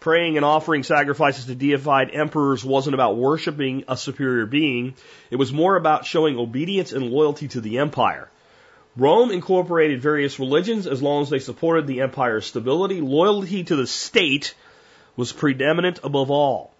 Praying 0.00 0.34
and 0.34 0.44
offering 0.44 0.82
sacrifices 0.82 1.44
to 1.44 1.54
deified 1.54 2.10
emperors 2.12 2.64
wasn't 2.64 2.94
about 2.94 3.16
worshiping 3.16 3.84
a 3.86 3.96
superior 3.96 4.44
being. 4.44 4.94
It 5.30 5.36
was 5.36 5.52
more 5.52 5.76
about 5.76 6.06
showing 6.06 6.36
obedience 6.36 6.90
and 6.90 7.08
loyalty 7.08 7.46
to 7.46 7.60
the 7.60 7.78
empire. 7.78 8.28
Rome 8.96 9.30
incorporated 9.30 10.02
various 10.02 10.40
religions 10.40 10.88
as 10.88 11.00
long 11.00 11.22
as 11.22 11.30
they 11.30 11.38
supported 11.38 11.86
the 11.86 12.00
empire's 12.00 12.46
stability. 12.46 13.00
Loyalty 13.00 13.62
to 13.62 13.76
the 13.76 13.86
state 13.86 14.56
was 15.18 15.32
preeminent 15.32 15.98
above 16.04 16.30
all. 16.30 16.72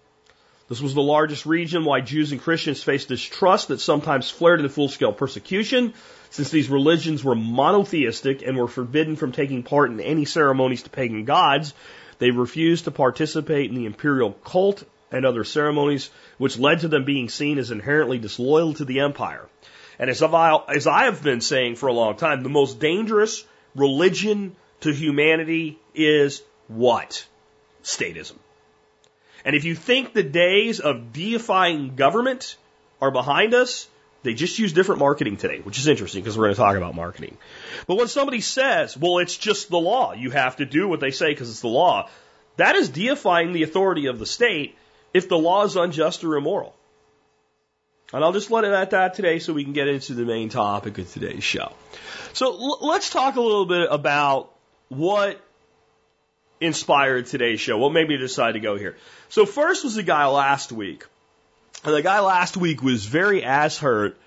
This 0.69 0.79
was 0.79 0.93
the 0.93 1.01
largest 1.01 1.45
region 1.45 1.83
why 1.83 1.99
Jews 1.99 2.31
and 2.31 2.39
Christians 2.39 2.81
faced 2.81 3.09
distrust 3.09 3.67
that 3.67 3.81
sometimes 3.81 4.29
flared 4.29 4.61
into 4.61 4.69
full 4.69 4.87
scale 4.87 5.11
persecution, 5.11 5.93
since 6.29 6.49
these 6.49 6.69
religions 6.69 7.21
were 7.21 7.35
monotheistic 7.35 8.41
and 8.41 8.55
were 8.55 8.69
forbidden 8.69 9.17
from 9.17 9.33
taking 9.33 9.63
part 9.63 9.91
in 9.91 9.99
any 9.99 10.23
ceremonies 10.23 10.83
to 10.83 10.89
pagan 10.89 11.25
gods. 11.25 11.73
They 12.19 12.31
refused 12.31 12.85
to 12.85 12.91
participate 12.91 13.71
in 13.71 13.75
the 13.75 13.85
imperial 13.85 14.31
cult 14.31 14.85
and 15.11 15.25
other 15.25 15.43
ceremonies, 15.43 16.09
which 16.37 16.57
led 16.57 16.79
to 16.79 16.87
them 16.87 17.03
being 17.03 17.27
seen 17.27 17.57
as 17.57 17.71
inherently 17.71 18.19
disloyal 18.19 18.73
to 18.75 18.85
the 18.85 19.01
empire. 19.01 19.49
And 19.97 20.09
as, 20.09 20.23
I, 20.23 20.57
as 20.69 20.87
I 20.87 21.05
have 21.05 21.21
been 21.21 21.41
saying 21.41 21.75
for 21.75 21.87
a 21.87 21.93
long 21.93 22.15
time, 22.15 22.43
the 22.43 22.47
most 22.47 22.79
dangerous 22.79 23.43
religion 23.75 24.55
to 24.79 24.93
humanity 24.93 25.77
is 25.93 26.41
what? 26.69 27.25
Statism. 27.89 28.35
And 29.45 29.55
if 29.55 29.63
you 29.63 29.75
think 29.75 30.13
the 30.13 30.23
days 30.23 30.79
of 30.79 31.13
deifying 31.13 31.95
government 31.95 32.57
are 33.01 33.11
behind 33.11 33.53
us, 33.53 33.87
they 34.23 34.33
just 34.33 34.59
use 34.59 34.73
different 34.73 34.99
marketing 34.99 35.37
today, 35.37 35.59
which 35.59 35.79
is 35.79 35.87
interesting 35.87 36.21
because 36.21 36.37
we're 36.37 36.45
going 36.45 36.55
to 36.55 36.61
talk 36.61 36.75
about 36.75 36.93
marketing. 36.93 37.37
But 37.87 37.95
when 37.95 38.07
somebody 38.07 38.41
says, 38.41 38.97
well, 38.97 39.19
it's 39.19 39.37
just 39.37 39.69
the 39.69 39.79
law, 39.79 40.13
you 40.13 40.29
have 40.31 40.57
to 40.57 40.65
do 40.65 40.87
what 40.87 40.99
they 40.99 41.11
say 41.11 41.29
because 41.29 41.49
it's 41.49 41.61
the 41.61 41.67
law, 41.67 42.09
that 42.57 42.75
is 42.75 42.89
deifying 42.89 43.53
the 43.53 43.63
authority 43.63 44.07
of 44.07 44.19
the 44.19 44.25
state 44.25 44.77
if 45.13 45.29
the 45.29 45.37
law 45.37 45.63
is 45.63 45.77
unjust 45.77 46.23
or 46.25 46.35
immoral. 46.35 46.75
And 48.11 48.23
I'll 48.23 48.33
just 48.33 48.51
let 48.51 48.63
it 48.63 48.73
at 48.73 48.89
that 48.89 49.13
today 49.13 49.39
so 49.39 49.53
we 49.53 49.63
can 49.63 49.73
get 49.73 49.87
into 49.87 50.15
the 50.15 50.25
main 50.25 50.49
topic 50.49 50.97
of 50.97 51.11
today's 51.13 51.43
show. 51.43 51.71
So 52.33 52.77
let's 52.81 53.09
talk 53.09 53.35
a 53.35 53.41
little 53.41 53.67
bit 53.67 53.87
about 53.89 54.51
what 54.89 55.39
inspired 56.61 57.25
today's 57.27 57.59
show? 57.59 57.77
What 57.77 57.93
made 57.93 58.07
me 58.07 58.17
decide 58.17 58.53
to 58.53 58.59
go 58.59 58.77
here? 58.77 58.97
So 59.29 59.45
first 59.45 59.83
was 59.83 59.95
the 59.95 60.03
guy 60.03 60.27
last 60.27 60.71
week. 60.71 61.05
And 61.83 61.93
the 61.93 62.01
guy 62.01 62.19
last 62.19 62.57
week 62.57 62.81
was 62.81 63.05
very 63.05 63.43
ass 63.43 63.77
hurt. 63.77 64.17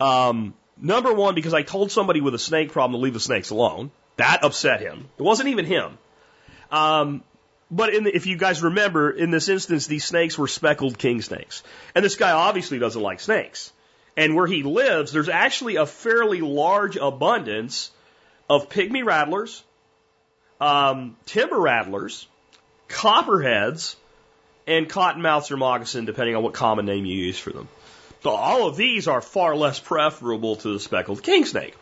Um, 0.00 0.54
number 0.80 1.12
one, 1.12 1.34
because 1.34 1.54
I 1.54 1.62
told 1.62 1.90
somebody 1.90 2.20
with 2.20 2.34
a 2.34 2.38
snake 2.38 2.72
problem 2.72 2.98
to 2.98 3.02
leave 3.04 3.12
the 3.12 3.20
snakes 3.20 3.50
alone. 3.50 3.90
That 4.16 4.44
upset 4.44 4.80
him. 4.80 5.08
It 5.18 5.22
wasn't 5.22 5.50
even 5.50 5.66
him. 5.66 5.98
Um, 6.70 7.22
but 7.70 7.92
the, 7.92 8.14
if 8.14 8.26
you 8.26 8.36
guys 8.36 8.62
remember, 8.62 9.10
in 9.10 9.30
this 9.30 9.48
instance, 9.48 9.86
these 9.86 10.04
snakes 10.04 10.36
were 10.36 10.48
speckled 10.48 10.98
king 10.98 11.22
snakes. 11.22 11.62
And 11.94 12.04
this 12.04 12.16
guy 12.16 12.32
obviously 12.32 12.78
doesn't 12.78 13.00
like 13.00 13.20
snakes. 13.20 13.72
And 14.16 14.34
where 14.34 14.46
he 14.46 14.62
lives, 14.62 15.12
there's 15.12 15.30
actually 15.30 15.76
a 15.76 15.86
fairly 15.86 16.42
large 16.42 16.96
abundance 16.96 17.90
of 18.48 18.68
pygmy 18.68 19.04
rattlers, 19.04 19.62
um, 20.62 21.16
timber 21.26 21.58
rattlers, 21.58 22.28
copperheads, 22.88 23.96
and 24.64 24.88
cottonmouths 24.88 25.50
or 25.50 25.56
moccasin, 25.56 26.04
depending 26.04 26.36
on 26.36 26.44
what 26.44 26.54
common 26.54 26.86
name 26.86 27.04
you 27.04 27.16
use 27.16 27.38
for 27.38 27.50
them. 27.50 27.68
So 28.22 28.30
all 28.30 28.68
of 28.68 28.76
these 28.76 29.08
are 29.08 29.20
far 29.20 29.56
less 29.56 29.80
preferable 29.80 30.54
to 30.56 30.74
the 30.74 30.78
speckled 30.78 31.24
king 31.24 31.44
snake. 31.46 31.74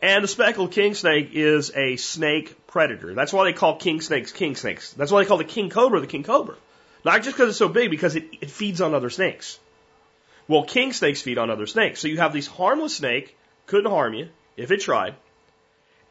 And 0.00 0.22
the 0.22 0.28
speckled 0.28 0.70
king 0.70 0.94
snake 0.94 1.30
is 1.32 1.72
a 1.74 1.96
snake 1.96 2.54
predator. 2.68 3.12
That's 3.12 3.32
why 3.32 3.44
they 3.44 3.52
call 3.52 3.74
king 3.76 4.00
snakes 4.00 4.30
king 4.30 4.54
snakes. 4.54 4.92
That's 4.92 5.10
why 5.10 5.22
they 5.22 5.28
call 5.28 5.38
the 5.38 5.44
king 5.44 5.68
cobra 5.68 6.00
the 6.00 6.06
king 6.06 6.22
cobra. 6.22 6.54
Not 7.04 7.24
just 7.24 7.36
because 7.36 7.48
it's 7.48 7.58
so 7.58 7.68
big, 7.68 7.90
because 7.90 8.14
it, 8.14 8.28
it 8.40 8.50
feeds 8.50 8.80
on 8.80 8.94
other 8.94 9.10
snakes. 9.10 9.58
Well, 10.46 10.62
king 10.62 10.92
snakes 10.92 11.22
feed 11.22 11.38
on 11.38 11.50
other 11.50 11.66
snakes. 11.66 11.98
So 11.98 12.06
you 12.06 12.18
have 12.18 12.32
these 12.32 12.46
harmless 12.46 12.96
snake, 12.96 13.36
couldn't 13.66 13.90
harm 13.90 14.14
you 14.14 14.28
if 14.56 14.70
it 14.70 14.80
tried. 14.80 15.16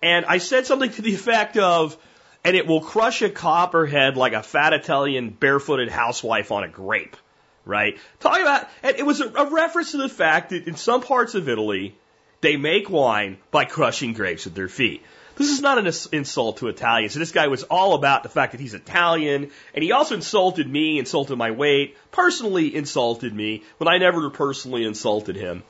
And 0.06 0.24
I 0.28 0.38
said 0.38 0.68
something 0.68 0.92
to 0.92 1.02
the 1.02 1.16
effect 1.16 1.58
of, 1.58 1.98
and 2.44 2.56
it 2.56 2.68
will 2.68 2.82
crush 2.82 3.24
a 3.24 3.30
copperhead 3.32 4.18
like 4.18 4.34
a 4.34 4.44
fat 4.44 4.72
Italian 4.72 5.32
barefooted 5.32 5.90
housewife 5.90 6.52
on 6.52 6.64
a 6.64 6.68
grape, 6.68 7.18
right? 7.66 7.98
Talking 8.20 8.44
about, 8.44 8.70
and 8.84 8.96
it 8.98 9.04
was 9.04 9.20
a, 9.20 9.34
a 9.34 9.50
reference 9.50 9.94
to 9.94 9.98
the 9.98 10.08
fact 10.08 10.52
that 10.52 10.68
in 10.68 10.76
some 10.76 11.02
parts 11.02 11.34
of 11.34 11.50
Italy, 11.50 11.96
they 12.42 12.56
make 12.56 12.88
wine 12.88 13.40
by 13.50 13.66
crushing 13.66 14.14
grapes 14.14 14.46
with 14.46 14.54
their 14.54 14.68
feet. 14.68 15.02
This 15.38 15.50
is 15.50 15.62
not 15.62 15.80
an 15.80 15.92
insult 16.12 16.58
to 16.58 16.68
Italians. 16.68 17.14
So 17.14 17.20
this 17.20 17.32
guy 17.32 17.48
was 17.48 17.64
all 17.64 17.96
about 17.96 18.22
the 18.22 18.30
fact 18.30 18.52
that 18.52 18.62
he's 18.62 18.76
Italian, 18.76 19.50
and 19.74 19.84
he 19.84 19.92
also 19.92 20.14
insulted 20.14 20.70
me, 20.70 21.00
insulted 21.00 21.36
my 21.36 21.50
weight, 21.50 21.98
personally 22.12 22.76
insulted 22.76 23.34
me 23.34 23.64
when 23.80 23.88
I 23.88 23.98
never 23.98 24.30
personally 24.30 24.86
insulted 24.86 25.36
him. 25.36 25.64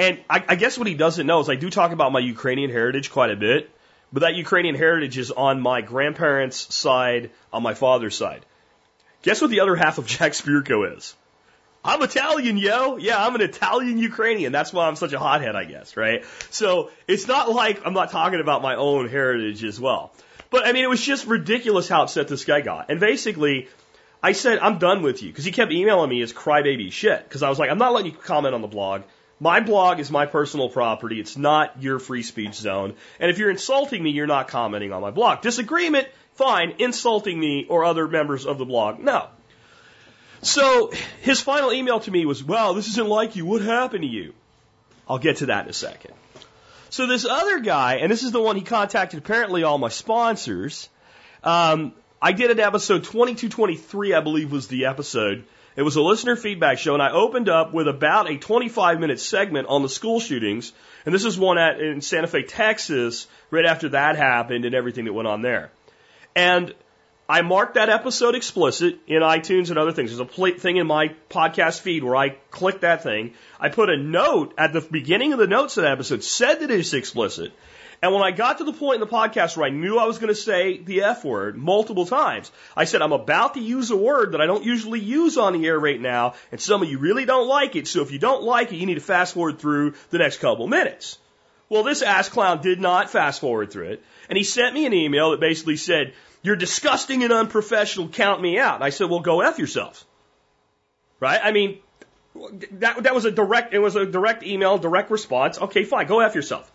And 0.00 0.18
I, 0.30 0.42
I 0.48 0.54
guess 0.56 0.78
what 0.78 0.86
he 0.86 0.94
doesn't 0.94 1.26
know 1.26 1.40
is 1.40 1.50
I 1.50 1.56
do 1.56 1.68
talk 1.68 1.92
about 1.92 2.10
my 2.10 2.20
Ukrainian 2.20 2.70
heritage 2.70 3.10
quite 3.10 3.30
a 3.30 3.36
bit, 3.36 3.68
but 4.10 4.20
that 4.20 4.34
Ukrainian 4.34 4.74
heritage 4.74 5.18
is 5.18 5.30
on 5.30 5.60
my 5.60 5.82
grandparents' 5.82 6.74
side, 6.74 7.32
on 7.52 7.62
my 7.62 7.74
father's 7.74 8.16
side. 8.16 8.46
Guess 9.20 9.42
what 9.42 9.50
the 9.50 9.60
other 9.60 9.76
half 9.76 9.98
of 9.98 10.06
Jack 10.14 10.32
Spirko 10.32 10.96
is? 10.96 11.14
I'm 11.84 12.00
Italian, 12.00 12.56
yo. 12.56 12.96
Yeah, 12.96 13.22
I'm 13.22 13.34
an 13.34 13.42
Italian 13.42 13.98
Ukrainian. 13.98 14.52
That's 14.52 14.72
why 14.72 14.88
I'm 14.88 14.96
such 14.96 15.12
a 15.12 15.18
hothead, 15.18 15.54
I 15.54 15.64
guess, 15.64 15.98
right? 15.98 16.24
So 16.48 16.90
it's 17.06 17.28
not 17.28 17.52
like 17.52 17.82
I'm 17.84 17.92
not 17.92 18.10
talking 18.10 18.40
about 18.40 18.62
my 18.62 18.76
own 18.76 19.06
heritage 19.06 19.62
as 19.64 19.78
well. 19.78 20.12
But 20.48 20.66
I 20.66 20.72
mean, 20.72 20.82
it 20.82 20.88
was 20.88 21.04
just 21.04 21.26
ridiculous 21.26 21.90
how 21.90 22.04
upset 22.04 22.26
this 22.26 22.46
guy 22.46 22.62
got. 22.62 22.90
And 22.90 23.00
basically, 23.00 23.68
I 24.22 24.32
said, 24.32 24.60
I'm 24.60 24.78
done 24.78 25.02
with 25.02 25.22
you. 25.22 25.28
Because 25.28 25.44
he 25.44 25.52
kept 25.52 25.70
emailing 25.70 26.08
me 26.08 26.20
his 26.20 26.32
crybaby 26.32 26.90
shit. 26.90 27.22
Because 27.22 27.42
I 27.42 27.50
was 27.50 27.58
like, 27.58 27.70
I'm 27.70 27.78
not 27.78 27.92
letting 27.92 28.12
you 28.12 28.16
comment 28.16 28.54
on 28.54 28.62
the 28.62 28.68
blog. 28.78 29.02
My 29.40 29.60
blog 29.60 30.00
is 30.00 30.10
my 30.10 30.26
personal 30.26 30.68
property. 30.68 31.18
It's 31.18 31.36
not 31.36 31.82
your 31.82 31.98
free 31.98 32.22
speech 32.22 32.54
zone. 32.54 32.94
And 33.18 33.30
if 33.30 33.38
you're 33.38 33.50
insulting 33.50 34.02
me, 34.02 34.10
you're 34.10 34.26
not 34.26 34.48
commenting 34.48 34.92
on 34.92 35.00
my 35.00 35.10
blog. 35.10 35.40
Disagreement, 35.40 36.06
fine. 36.34 36.74
Insulting 36.78 37.40
me 37.40 37.64
or 37.68 37.84
other 37.84 38.06
members 38.06 38.44
of 38.44 38.58
the 38.58 38.66
blog, 38.66 39.00
no. 39.00 39.28
So 40.42 40.92
his 41.22 41.40
final 41.40 41.72
email 41.72 42.00
to 42.00 42.10
me 42.10 42.26
was, 42.26 42.44
wow, 42.44 42.74
this 42.74 42.88
isn't 42.88 43.08
like 43.08 43.34
you. 43.34 43.46
What 43.46 43.62
happened 43.62 44.02
to 44.02 44.08
you? 44.08 44.34
I'll 45.08 45.18
get 45.18 45.38
to 45.38 45.46
that 45.46 45.64
in 45.64 45.70
a 45.70 45.74
second. 45.74 46.14
So 46.90 47.06
this 47.06 47.24
other 47.24 47.60
guy, 47.60 47.96
and 47.96 48.12
this 48.12 48.22
is 48.22 48.32
the 48.32 48.40
one 48.40 48.56
he 48.56 48.62
contacted 48.62 49.20
apparently 49.20 49.62
all 49.62 49.78
my 49.78 49.88
sponsors. 49.88 50.88
Um, 51.42 51.94
I 52.20 52.32
did 52.32 52.50
an 52.50 52.60
episode 52.60 53.04
2223, 53.04 54.12
I 54.12 54.20
believe 54.20 54.52
was 54.52 54.68
the 54.68 54.86
episode. 54.86 55.44
It 55.76 55.82
was 55.82 55.96
a 55.96 56.02
listener 56.02 56.36
feedback 56.36 56.78
show, 56.78 56.94
and 56.94 57.02
I 57.02 57.12
opened 57.12 57.48
up 57.48 57.72
with 57.72 57.86
about 57.86 58.30
a 58.30 58.36
25 58.36 58.98
minute 58.98 59.20
segment 59.20 59.68
on 59.68 59.82
the 59.82 59.88
school 59.88 60.20
shootings. 60.20 60.72
And 61.06 61.14
this 61.14 61.24
is 61.24 61.38
one 61.38 61.58
at 61.58 61.80
in 61.80 62.00
Santa 62.00 62.26
Fe, 62.26 62.42
Texas, 62.42 63.26
right 63.50 63.64
after 63.64 63.90
that 63.90 64.16
happened 64.16 64.64
and 64.64 64.74
everything 64.74 65.04
that 65.04 65.12
went 65.12 65.28
on 65.28 65.42
there. 65.42 65.70
And 66.34 66.74
I 67.28 67.42
marked 67.42 67.74
that 67.74 67.88
episode 67.88 68.34
explicit 68.34 68.98
in 69.06 69.22
iTunes 69.22 69.70
and 69.70 69.78
other 69.78 69.92
things. 69.92 70.10
There's 70.10 70.28
a 70.28 70.58
thing 70.58 70.78
in 70.78 70.86
my 70.88 71.14
podcast 71.30 71.80
feed 71.80 72.02
where 72.02 72.16
I 72.16 72.30
click 72.50 72.80
that 72.80 73.04
thing. 73.04 73.34
I 73.60 73.68
put 73.68 73.88
a 73.88 73.96
note 73.96 74.52
at 74.58 74.72
the 74.72 74.80
beginning 74.80 75.32
of 75.32 75.38
the 75.38 75.46
notes 75.46 75.76
of 75.76 75.84
that 75.84 75.92
episode 75.92 76.24
said 76.24 76.56
that 76.56 76.72
it 76.72 76.80
is 76.80 76.92
explicit. 76.92 77.52
And 78.02 78.14
when 78.14 78.22
I 78.22 78.30
got 78.30 78.58
to 78.58 78.64
the 78.64 78.72
point 78.72 78.94
in 78.94 79.00
the 79.00 79.14
podcast 79.14 79.56
where 79.56 79.66
I 79.66 79.70
knew 79.70 79.98
I 79.98 80.06
was 80.06 80.18
going 80.18 80.32
to 80.32 80.34
say 80.34 80.78
the 80.78 81.02
F 81.02 81.24
word 81.24 81.58
multiple 81.58 82.06
times, 82.06 82.50
I 82.74 82.84
said, 82.84 83.02
I'm 83.02 83.12
about 83.12 83.54
to 83.54 83.60
use 83.60 83.90
a 83.90 83.96
word 83.96 84.32
that 84.32 84.40
I 84.40 84.46
don't 84.46 84.64
usually 84.64 85.00
use 85.00 85.36
on 85.36 85.52
the 85.52 85.66
air 85.66 85.78
right 85.78 86.00
now, 86.00 86.34
and 86.50 86.60
some 86.60 86.82
of 86.82 86.88
you 86.88 86.98
really 86.98 87.26
don't 87.26 87.46
like 87.46 87.76
it, 87.76 87.86
so 87.86 88.00
if 88.00 88.10
you 88.10 88.18
don't 88.18 88.42
like 88.42 88.72
it, 88.72 88.76
you 88.76 88.86
need 88.86 88.94
to 88.94 89.00
fast 89.00 89.34
forward 89.34 89.58
through 89.58 89.94
the 90.08 90.18
next 90.18 90.38
couple 90.38 90.66
minutes. 90.66 91.18
Well, 91.68 91.82
this 91.82 92.00
ass 92.00 92.28
clown 92.30 92.62
did 92.62 92.80
not 92.80 93.10
fast 93.10 93.40
forward 93.40 93.70
through 93.70 93.90
it, 93.90 94.02
and 94.28 94.36
he 94.36 94.44
sent 94.44 94.74
me 94.74 94.86
an 94.86 94.94
email 94.94 95.32
that 95.32 95.40
basically 95.40 95.76
said, 95.76 96.14
you're 96.42 96.56
disgusting 96.56 97.22
and 97.22 97.32
unprofessional. 97.32 98.08
Count 98.08 98.40
me 98.40 98.58
out. 98.58 98.76
And 98.76 98.84
I 98.84 98.90
said, 98.90 99.10
well, 99.10 99.20
go 99.20 99.42
F 99.42 99.58
yourself. 99.58 100.06
Right? 101.18 101.40
I 101.42 101.52
mean, 101.52 101.80
that, 102.72 103.02
that 103.02 103.14
was 103.14 103.26
a 103.26 103.30
direct, 103.30 103.74
it 103.74 103.78
was 103.78 103.94
a 103.96 104.06
direct 104.06 104.42
email, 104.42 104.78
direct 104.78 105.10
response. 105.10 105.60
Okay, 105.60 105.84
fine. 105.84 106.06
Go 106.06 106.20
F 106.20 106.34
yourself. 106.34 106.72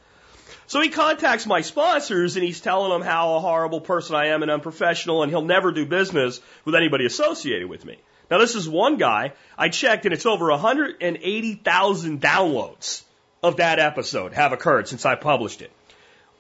So 0.68 0.82
he 0.82 0.90
contacts 0.90 1.46
my 1.46 1.62
sponsors 1.62 2.36
and 2.36 2.46
he's 2.46 2.62
telling 2.62 2.92
them 2.92 3.02
how 3.02 3.36
a 3.36 3.40
horrible 3.40 3.82
person 3.82 4.16
I 4.16 4.28
am 4.28 4.42
and 4.42 4.50
unprofessional 4.50 5.22
and 5.22 5.32
he'll 5.32 5.44
never 5.44 5.72
do 5.72 5.86
business 5.86 6.42
with 6.64 6.76
anybody 6.76 7.06
associated 7.06 7.70
with 7.70 7.86
me. 7.86 7.98
Now 8.32 8.40
this 8.40 8.56
is 8.56 8.68
one 8.68 8.98
guy. 8.98 9.34
I 9.58 9.70
checked 9.70 10.06
and 10.06 10.14
it's 10.14 10.26
over 10.26 10.50
180,000 10.50 12.22
downloads 12.22 13.04
of 13.44 13.58
that 13.58 13.78
episode 13.78 14.34
have 14.34 14.54
occurred 14.54 14.88
since 14.88 15.06
I 15.06 15.16
published 15.16 15.62
it. 15.62 15.72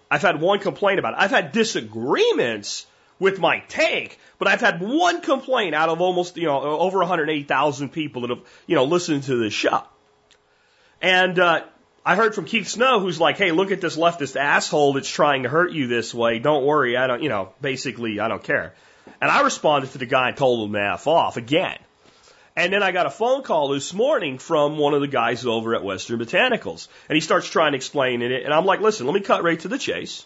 I've 0.10 0.24
had 0.24 0.42
one 0.42 0.60
complaint 0.60 1.00
about 1.00 1.14
it. 1.14 1.20
I've 1.20 1.32
had 1.32 1.52
disagreements 1.52 2.88
with 3.20 3.40
my 3.40 3.60
take, 3.68 4.20
but 4.40 4.48
I've 4.48 4.62
had 4.62 4.82
one 4.82 5.22
complaint 5.22 5.76
out 5.76 5.90
of 5.90 6.02
almost, 6.02 6.38
you 6.38 6.46
know, 6.46 6.62
over 6.62 7.00
180,000 7.00 7.90
people 7.90 8.22
that 8.22 8.30
have, 8.32 8.42
you 8.68 8.76
know, 8.76 8.86
listened 8.86 9.24
to 9.24 9.36
this 9.38 9.54
show. 9.54 9.84
And, 11.02 11.40
uh, 11.40 11.64
I 12.06 12.16
heard 12.16 12.36
from 12.36 12.46
Keith 12.46 12.68
Snow 12.68 13.00
who's 13.00 13.20
like, 13.20 13.38
hey, 13.38 13.52
look 13.52 13.72
at 13.72 13.82
this 13.82 13.98
leftist 13.98 14.36
asshole 14.36 14.94
that's 14.94 15.10
trying 15.10 15.44
to 15.44 15.50
hurt 15.50 15.72
you 15.72 15.88
this 15.88 16.14
way. 16.14 16.38
Don't 16.38 16.64
worry. 16.64 16.96
I 16.96 17.08
don't, 17.08 17.24
you 17.24 17.30
know, 17.30 17.54
basically, 17.62 18.20
I 18.20 18.28
don't 18.28 18.44
care. 18.44 18.76
And 19.20 19.32
I 19.32 19.42
responded 19.42 19.92
to 19.94 19.98
the 19.98 20.06
guy 20.06 20.30
and 20.30 20.38
told 20.38 20.68
him 20.68 20.74
to 20.74 20.82
F 20.82 21.08
off 21.08 21.38
again. 21.38 21.78
And 22.56 22.72
then 22.72 22.84
I 22.84 22.92
got 22.92 23.08
a 23.08 23.10
phone 23.10 23.42
call 23.42 23.70
this 23.70 23.92
morning 23.94 24.38
from 24.38 24.78
one 24.78 24.94
of 24.94 25.02
the 25.02 25.08
guys 25.08 25.46
over 25.46 25.76
at 25.76 25.84
Western 25.84 26.20
Botanicals. 26.20 26.88
And 27.10 27.16
he 27.16 27.22
starts 27.22 27.50
trying 27.50 27.72
to 27.72 27.78
explain 27.78 28.22
it. 28.22 28.44
And 28.44 28.54
I'm 28.54 28.66
like, 28.66 28.82
listen, 28.82 29.08
let 29.08 29.14
me 29.14 29.22
cut 29.22 29.44
right 29.44 29.60
to 29.62 29.68
the 29.68 29.80
chase. 29.80 30.26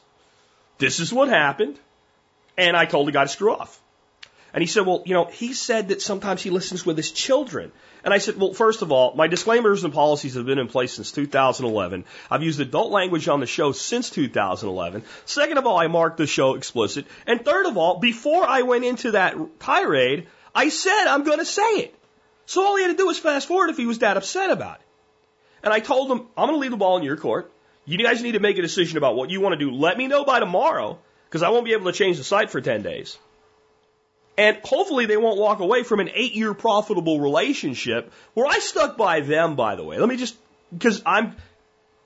This 0.79 0.99
is 0.99 1.13
what 1.13 1.29
happened. 1.29 1.79
And 2.57 2.75
I 2.75 2.85
told 2.85 3.07
the 3.07 3.13
guy 3.13 3.23
to 3.23 3.29
screw 3.29 3.55
off. 3.55 3.81
And 4.53 4.61
he 4.61 4.67
said, 4.67 4.85
well, 4.85 5.03
you 5.05 5.13
know, 5.13 5.25
he 5.25 5.53
said 5.53 5.89
that 5.89 6.01
sometimes 6.01 6.41
he 6.41 6.49
listens 6.49 6.85
with 6.85 6.97
his 6.97 7.11
children. 7.11 7.71
And 8.03 8.13
I 8.13 8.17
said, 8.17 8.37
well, 8.37 8.53
first 8.53 8.81
of 8.81 8.91
all, 8.91 9.13
my 9.15 9.27
disclaimers 9.27 9.83
and 9.83 9.93
policies 9.93 10.35
have 10.35 10.45
been 10.45 10.57
in 10.57 10.67
place 10.67 10.93
since 10.93 11.11
2011. 11.11 12.05
I've 12.31 12.43
used 12.43 12.59
adult 12.59 12.91
language 12.91 13.27
on 13.27 13.41
the 13.41 13.45
show 13.45 13.71
since 13.73 14.09
2011. 14.09 15.03
Second 15.25 15.57
of 15.57 15.67
all, 15.67 15.77
I 15.77 15.87
marked 15.87 16.17
the 16.17 16.25
show 16.25 16.55
explicit. 16.55 17.05
And 17.27 17.43
third 17.43 17.65
of 17.65 17.77
all, 17.77 17.99
before 17.99 18.47
I 18.47 18.63
went 18.63 18.85
into 18.85 19.11
that 19.11 19.35
tirade, 19.59 20.27
I 20.55 20.69
said 20.69 21.05
I'm 21.07 21.23
going 21.23 21.39
to 21.39 21.45
say 21.45 21.71
it. 21.79 21.95
So 22.45 22.65
all 22.65 22.77
he 22.77 22.83
had 22.83 22.91
to 22.91 22.97
do 22.97 23.05
was 23.05 23.19
fast 23.19 23.47
forward 23.47 23.69
if 23.69 23.77
he 23.77 23.85
was 23.85 23.99
that 23.99 24.17
upset 24.17 24.49
about 24.49 24.79
it. 24.79 24.85
And 25.61 25.73
I 25.73 25.79
told 25.79 26.09
him, 26.09 26.27
I'm 26.35 26.47
going 26.47 26.53
to 26.53 26.59
leave 26.59 26.71
the 26.71 26.77
ball 26.77 26.97
in 26.97 27.03
your 27.03 27.17
court. 27.17 27.51
You 27.85 27.97
guys 27.97 28.23
need 28.23 28.31
to 28.33 28.39
make 28.39 28.57
a 28.57 28.61
decision 28.61 28.97
about 28.97 29.15
what 29.15 29.29
you 29.29 29.41
want 29.41 29.53
to 29.53 29.65
do. 29.65 29.71
Let 29.71 29.97
me 29.97 30.07
know 30.07 30.23
by 30.23 30.39
tomorrow 30.39 30.99
because 31.27 31.43
I 31.43 31.49
won't 31.49 31.65
be 31.65 31.73
able 31.73 31.91
to 31.91 31.97
change 31.97 32.17
the 32.17 32.23
site 32.23 32.49
for 32.49 32.61
10 32.61 32.81
days. 32.81 33.17
And 34.39 34.55
hopefully 34.63 35.05
they 35.05 35.17
won't 35.17 35.37
walk 35.37 35.59
away 35.59 35.83
from 35.83 35.99
an 35.99 36.09
eight 36.13 36.33
year 36.33 36.53
profitable 36.53 37.19
relationship 37.19 38.13
where 38.35 38.47
I 38.47 38.59
stuck 38.59 38.95
by 38.95 39.19
them, 39.19 39.57
by 39.57 39.75
the 39.75 39.83
way. 39.83 39.97
Let 39.97 40.07
me 40.07 40.15
just, 40.15 40.33
because 40.71 41.01
I'm 41.05 41.35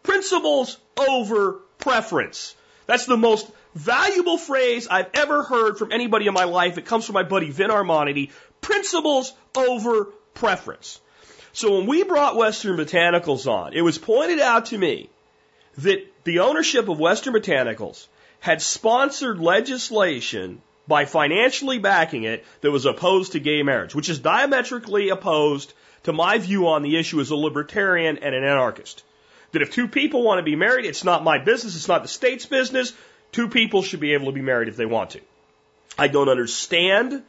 principles 0.01 0.79
over 0.97 1.59
preference. 1.77 2.55
That's 2.87 3.05
the 3.05 3.17
most 3.17 3.51
valuable 3.75 4.39
phrase 4.39 4.87
I've 4.87 5.11
ever 5.13 5.43
heard 5.43 5.77
from 5.77 5.91
anybody 5.91 6.25
in 6.25 6.33
my 6.33 6.45
life. 6.45 6.79
It 6.79 6.87
comes 6.87 7.05
from 7.05 7.13
my 7.13 7.21
buddy 7.21 7.51
Vin 7.51 7.69
Armoniti. 7.69 8.31
Principles 8.61 9.31
over 9.55 10.05
preference. 10.33 10.99
So 11.51 11.77
when 11.77 11.85
we 11.85 12.01
brought 12.01 12.35
Western 12.35 12.77
Botanicals 12.77 13.45
on, 13.45 13.73
it 13.73 13.81
was 13.81 13.99
pointed 13.99 14.39
out 14.39 14.65
to 14.67 14.77
me 14.79 15.07
that 15.77 16.03
the 16.23 16.39
ownership 16.39 16.89
of 16.89 16.99
Western 16.99 17.35
Botanicals 17.35 18.07
had 18.39 18.59
sponsored 18.59 19.39
legislation 19.39 20.63
by 20.87 21.05
financially 21.05 21.79
backing 21.79 22.23
it 22.23 22.45
that 22.61 22.71
was 22.71 22.85
opposed 22.85 23.33
to 23.33 23.39
gay 23.39 23.63
marriage, 23.63 23.95
which 23.95 24.09
is 24.09 24.19
diametrically 24.19 25.09
opposed 25.09 25.73
to 26.03 26.13
my 26.13 26.37
view 26.37 26.67
on 26.67 26.83
the 26.83 26.97
issue 26.97 27.21
as 27.21 27.29
a 27.29 27.35
libertarian 27.35 28.17
and 28.17 28.35
an 28.35 28.43
anarchist. 28.43 29.03
That 29.53 29.61
if 29.61 29.71
two 29.71 29.87
people 29.87 30.23
want 30.23 30.39
to 30.39 30.43
be 30.43 30.55
married, 30.55 30.85
it's 30.85 31.03
not 31.03 31.23
my 31.23 31.37
business, 31.37 31.75
it's 31.75 31.87
not 31.87 32.01
the 32.01 32.09
state's 32.09 32.45
business. 32.45 32.93
Two 33.31 33.47
people 33.47 33.81
should 33.81 33.99
be 33.99 34.13
able 34.13 34.25
to 34.27 34.31
be 34.31 34.41
married 34.41 34.67
if 34.67 34.75
they 34.75 34.85
want 34.85 35.11
to. 35.11 35.21
I 35.97 36.07
don't 36.07 36.29
understand 36.29 37.23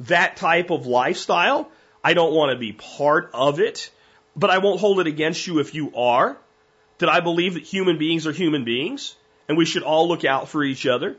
that 0.00 0.36
type 0.36 0.70
of 0.70 0.86
lifestyle. 0.86 1.70
I 2.02 2.14
don't 2.14 2.32
want 2.32 2.52
to 2.52 2.58
be 2.58 2.72
part 2.72 3.30
of 3.34 3.60
it, 3.60 3.90
but 4.36 4.50
I 4.50 4.58
won't 4.58 4.80
hold 4.80 5.00
it 5.00 5.06
against 5.06 5.46
you 5.46 5.58
if 5.58 5.74
you 5.74 5.94
are. 5.96 6.38
That 6.98 7.08
I 7.08 7.20
believe 7.20 7.54
that 7.54 7.62
human 7.62 7.98
beings 7.98 8.26
are 8.26 8.32
human 8.32 8.64
beings 8.64 9.14
and 9.48 9.56
we 9.56 9.64
should 9.64 9.82
all 9.82 10.08
look 10.08 10.24
out 10.24 10.48
for 10.48 10.62
each 10.62 10.86
other. 10.86 11.16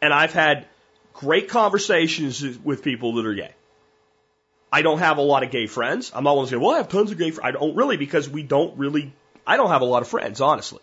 And 0.00 0.12
I've 0.12 0.32
had 0.32 0.66
great 1.12 1.48
conversations 1.48 2.42
with 2.58 2.82
people 2.82 3.14
that 3.14 3.26
are 3.26 3.34
gay. 3.34 3.52
I 4.72 4.82
don't 4.82 5.00
have 5.00 5.18
a 5.18 5.22
lot 5.22 5.42
of 5.42 5.50
gay 5.50 5.66
friends. 5.66 6.12
I'm 6.14 6.24
not 6.24 6.36
one 6.36 6.46
to 6.46 6.50
say, 6.50 6.56
well, 6.56 6.70
I 6.70 6.78
have 6.78 6.88
tons 6.88 7.10
of 7.10 7.18
gay 7.18 7.30
friends. 7.30 7.46
I 7.46 7.50
don't 7.58 7.76
really 7.76 7.98
because 7.98 8.28
we 8.28 8.42
don't 8.42 8.78
really, 8.78 9.12
I 9.46 9.56
don't 9.56 9.68
have 9.68 9.82
a 9.82 9.86
lot 9.86 10.02
of 10.02 10.08
friends, 10.08 10.40
honestly. 10.40 10.80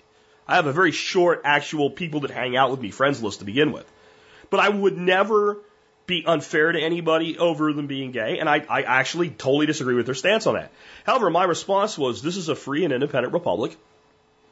I 0.48 0.56
have 0.56 0.68
a 0.68 0.74
very 0.74 0.92
short 0.92 1.42
actual 1.44 1.90
people 1.90 2.22
that 2.22 2.32
hang 2.32 2.56
out 2.56 2.72
with 2.72 2.82
me 2.82 2.92
friends 2.92 3.22
list 3.22 3.40
to 3.40 3.46
begin 3.46 3.72
with. 3.72 3.92
But 4.50 4.60
I 4.60 4.70
would 4.70 4.98
never 4.98 5.58
be 6.06 6.26
unfair 6.26 6.72
to 6.72 6.80
anybody 6.80 7.38
over 7.38 7.72
them 7.72 7.86
being 7.86 8.12
gay, 8.12 8.40
and 8.40 8.50
I, 8.50 8.66
I 8.68 8.82
actually 8.82 9.30
totally 9.30 9.68
disagree 9.68 9.94
with 9.94 10.08
their 10.08 10.16
stance 10.16 10.48
on 10.48 10.56
that. 10.56 10.72
However, 11.06 11.30
my 11.30 11.44
response 11.44 11.98
was 11.98 12.24
this 12.24 12.36
is 12.36 12.50
a 12.50 12.56
free 12.56 12.84
and 12.84 12.92
independent 12.92 13.32
republic, 13.32 13.78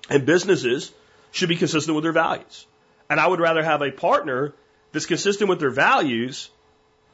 and 0.07 0.23
businesses 0.23 0.91
should 1.31 1.49
be 1.49 1.55
consistent 1.55 1.95
with 1.95 2.03
their 2.03 2.11
values. 2.11 2.67
And 3.09 3.19
I 3.19 3.25
would 3.25 3.39
rather 3.39 3.63
have 3.63 3.81
a 3.81 3.91
partner 3.91 4.53
that's 4.97 5.05
consistent 5.05 5.47
with 5.47 5.59
their 5.59 5.69
values 5.69 6.49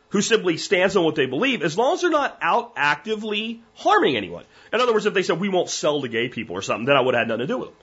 who 0.10 0.22
simply 0.22 0.56
stands 0.56 0.96
on 0.96 1.04
what 1.04 1.16
they 1.16 1.26
believe 1.26 1.62
as 1.64 1.78
long 1.78 1.96
as 1.96 2.02
they're 2.02 2.10
not 2.10 2.38
out 2.42 2.72
actively 2.78 3.62
harming 3.74 4.16
anyone. 4.16 4.46
In 4.72 4.80
other 4.80 4.94
words, 4.94 5.06
if 5.06 5.14
they 5.14 5.24
said 5.24 5.38
we 5.38 5.50
won't 5.50 5.70
sell 5.70 6.02
to 6.02 6.08
gay 6.08 6.30
people 6.30 6.56
or 6.56 6.62
something, 6.62 6.86
then 6.86 6.96
I 6.96 7.02
would 7.02 7.14
have 7.14 7.22
had 7.22 7.28
nothing 7.28 7.48
to 7.48 7.48
do 7.48 7.58
with 7.58 7.70
them. 7.70 7.78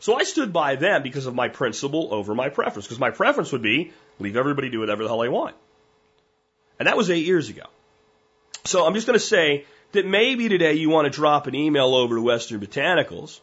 So 0.00 0.14
I 0.14 0.24
stood 0.24 0.50
by 0.52 0.76
them 0.76 1.02
because 1.02 1.26
of 1.26 1.34
my 1.34 1.48
principle 1.48 2.14
over 2.14 2.34
my 2.34 2.48
preference, 2.48 2.86
because 2.86 2.98
my 2.98 3.10
preference 3.10 3.52
would 3.52 3.60
be 3.60 3.92
leave 4.18 4.36
everybody 4.36 4.70
do 4.70 4.80
whatever 4.80 5.02
the 5.02 5.10
hell 5.10 5.18
they 5.18 5.28
want. 5.28 5.56
And 6.78 6.88
that 6.88 6.96
was 6.96 7.10
eight 7.10 7.26
years 7.26 7.50
ago. 7.50 7.66
So 8.64 8.86
I'm 8.86 8.94
just 8.94 9.06
going 9.06 9.18
to 9.18 9.24
say 9.24 9.66
that 9.92 10.06
maybe 10.06 10.48
today 10.48 10.74
you 10.74 10.88
want 10.88 11.04
to 11.04 11.10
drop 11.10 11.46
an 11.48 11.54
email 11.54 11.94
over 11.94 12.14
to 12.14 12.22
Western 12.22 12.60
Botanicals 12.60 13.40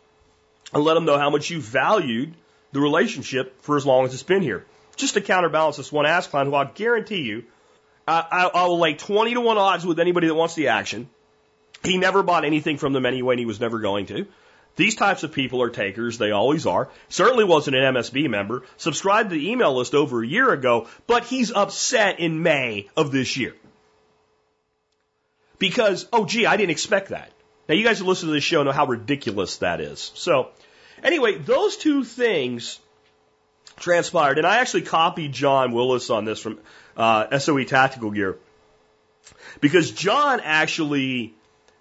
and 0.74 0.84
let 0.84 0.96
them 0.96 1.05
know 1.05 1.20
how 1.20 1.29
much 1.29 1.51
you 1.51 1.62
valued 1.62 2.34
the 2.72 2.79
relationship 2.79 3.62
for 3.62 3.77
as 3.77 3.86
long 3.86 4.05
as 4.05 4.13
it's 4.15 4.24
been 4.24 4.41
here. 4.41 4.65
Just 4.95 5.13
to 5.15 5.21
counterbalance 5.21 5.77
this 5.77 5.91
one 5.91 6.05
ass 6.05 6.27
clown 6.27 6.48
who 6.48 6.55
I'll 6.55 6.71
guarantee 6.74 7.21
you, 7.21 7.45
I, 8.07 8.25
I, 8.31 8.45
I 8.62 8.65
will 8.65 8.79
lay 8.79 8.93
20 8.93 9.33
to 9.33 9.41
1 9.41 9.57
odds 9.57 9.86
with 9.86 10.00
anybody 10.00 10.27
that 10.27 10.36
wants 10.36 10.55
the 10.55 10.69
action. 10.69 11.10
He 11.83 11.98
never 11.98 12.24
bought 12.24 12.45
anything 12.45 12.77
from 12.77 12.93
them 12.93 13.05
anyway 13.05 13.33
and 13.33 13.39
he 13.39 13.45
was 13.45 13.60
never 13.60 13.79
going 13.79 14.07
to. 14.07 14.27
These 14.75 14.95
types 14.95 15.24
of 15.24 15.33
people 15.33 15.62
are 15.62 15.69
takers. 15.69 16.17
They 16.17 16.31
always 16.31 16.65
are. 16.65 16.89
Certainly 17.10 17.43
wasn't 17.43 17.75
an 17.75 17.93
MSB 17.93 18.29
member. 18.29 18.63
Subscribed 18.77 19.29
to 19.29 19.36
the 19.36 19.50
email 19.51 19.75
list 19.75 19.93
over 19.93 20.24
a 20.24 20.27
year 20.27 20.51
ago, 20.51 20.88
but 21.07 21.25
he's 21.25 21.51
upset 21.51 22.19
in 22.19 22.41
May 22.41 22.89
of 22.95 23.12
this 23.12 23.36
year. 23.36 23.55
Because, 25.60 26.07
oh 26.13 26.25
gee, 26.25 26.45
I 26.45 26.57
didn't 26.57 26.71
expect 26.71 27.10
that. 27.10 27.31
Now 27.67 27.75
you 27.75 27.83
guys 27.83 28.00
who 28.00 28.05
listen 28.05 28.29
to 28.29 28.33
this 28.33 28.43
show 28.43 28.63
know 28.63 28.71
how 28.71 28.86
ridiculous 28.86 29.57
that 29.57 29.81
is. 29.81 30.12
So, 30.15 30.50
anyway, 31.03 31.38
those 31.38 31.77
two 31.77 32.03
things 32.03 32.79
transpired, 33.78 34.38
and 34.38 34.48
I 34.48 34.58
actually 34.58 34.84
copied 34.84 35.34
John 35.34 35.72
Willis 35.72 36.10
on 36.10 36.25
this 36.25 36.40
from 36.40 36.60
uh, 36.98 37.38
SOE 37.40 37.63
Tactical 37.63 38.12
Gear. 38.12 38.38
Because 39.60 39.92
John 39.92 40.40
actually 40.40 41.34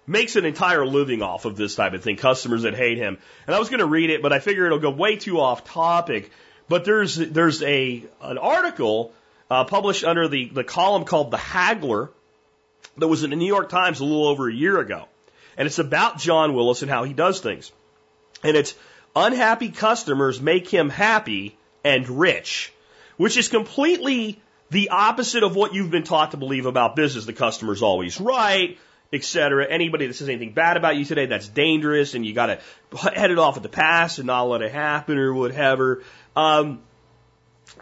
makes 0.07 0.35
an 0.35 0.45
entire 0.45 0.85
living 0.85 1.21
off 1.21 1.45
of 1.45 1.55
this 1.55 1.75
type 1.75 1.93
of 1.93 2.03
thing. 2.03 2.17
Customers 2.17 2.63
that 2.63 2.75
hate 2.75 2.97
him, 2.97 3.17
and 3.47 3.55
I 3.55 3.59
was 3.59 3.69
going 3.69 3.79
to 3.79 3.85
read 3.85 4.09
it, 4.09 4.21
but 4.21 4.33
I 4.33 4.39
figure 4.39 4.65
it'll 4.65 4.79
go 4.79 4.91
way 4.91 5.15
too 5.15 5.39
off 5.39 5.63
topic. 5.63 6.31
But 6.67 6.85
there's 6.85 7.15
there's 7.15 7.61
a 7.63 8.03
an 8.21 8.37
article 8.37 9.13
uh, 9.49 9.65
published 9.65 10.03
under 10.03 10.27
the 10.27 10.49
the 10.49 10.63
column 10.63 11.05
called 11.05 11.31
the 11.31 11.37
Haggler 11.37 12.09
that 12.97 13.07
was 13.07 13.23
in 13.23 13.29
the 13.29 13.35
New 13.35 13.47
York 13.47 13.69
Times 13.69 13.99
a 13.99 14.05
little 14.05 14.27
over 14.27 14.49
a 14.49 14.53
year 14.53 14.79
ago, 14.79 15.05
and 15.57 15.65
it's 15.65 15.79
about 15.79 16.19
John 16.19 16.53
Willis 16.53 16.81
and 16.81 16.91
how 16.91 17.03
he 17.03 17.13
does 17.13 17.39
things, 17.39 17.71
and 18.43 18.55
it's 18.55 18.75
unhappy 19.15 19.69
customers 19.69 20.41
make 20.41 20.67
him 20.67 20.89
happy 20.89 21.57
and 21.83 22.07
rich, 22.07 22.73
which 23.17 23.37
is 23.37 23.47
completely 23.47 24.41
the 24.69 24.89
opposite 24.89 25.43
of 25.43 25.55
what 25.55 25.73
you've 25.73 25.91
been 25.91 26.03
taught 26.03 26.31
to 26.31 26.37
believe 26.37 26.65
about 26.65 26.95
business. 26.95 27.25
The 27.25 27.33
customer's 27.33 27.81
always 27.81 28.19
right, 28.19 28.77
etc. 29.11 29.67
Anybody 29.69 30.07
that 30.07 30.13
says 30.13 30.29
anything 30.29 30.53
bad 30.53 30.77
about 30.77 30.95
you 30.95 31.05
today, 31.05 31.25
that's 31.25 31.47
dangerous, 31.47 32.13
and 32.13 32.25
you 32.25 32.33
got 32.33 32.47
to 32.47 32.97
head 33.09 33.31
it 33.31 33.39
off 33.39 33.57
at 33.57 33.63
the 33.63 33.69
pass 33.69 34.17
and 34.17 34.27
not 34.27 34.43
let 34.43 34.61
it 34.61 34.71
happen 34.71 35.17
or 35.17 35.33
whatever. 35.33 36.03
Um, 36.35 36.81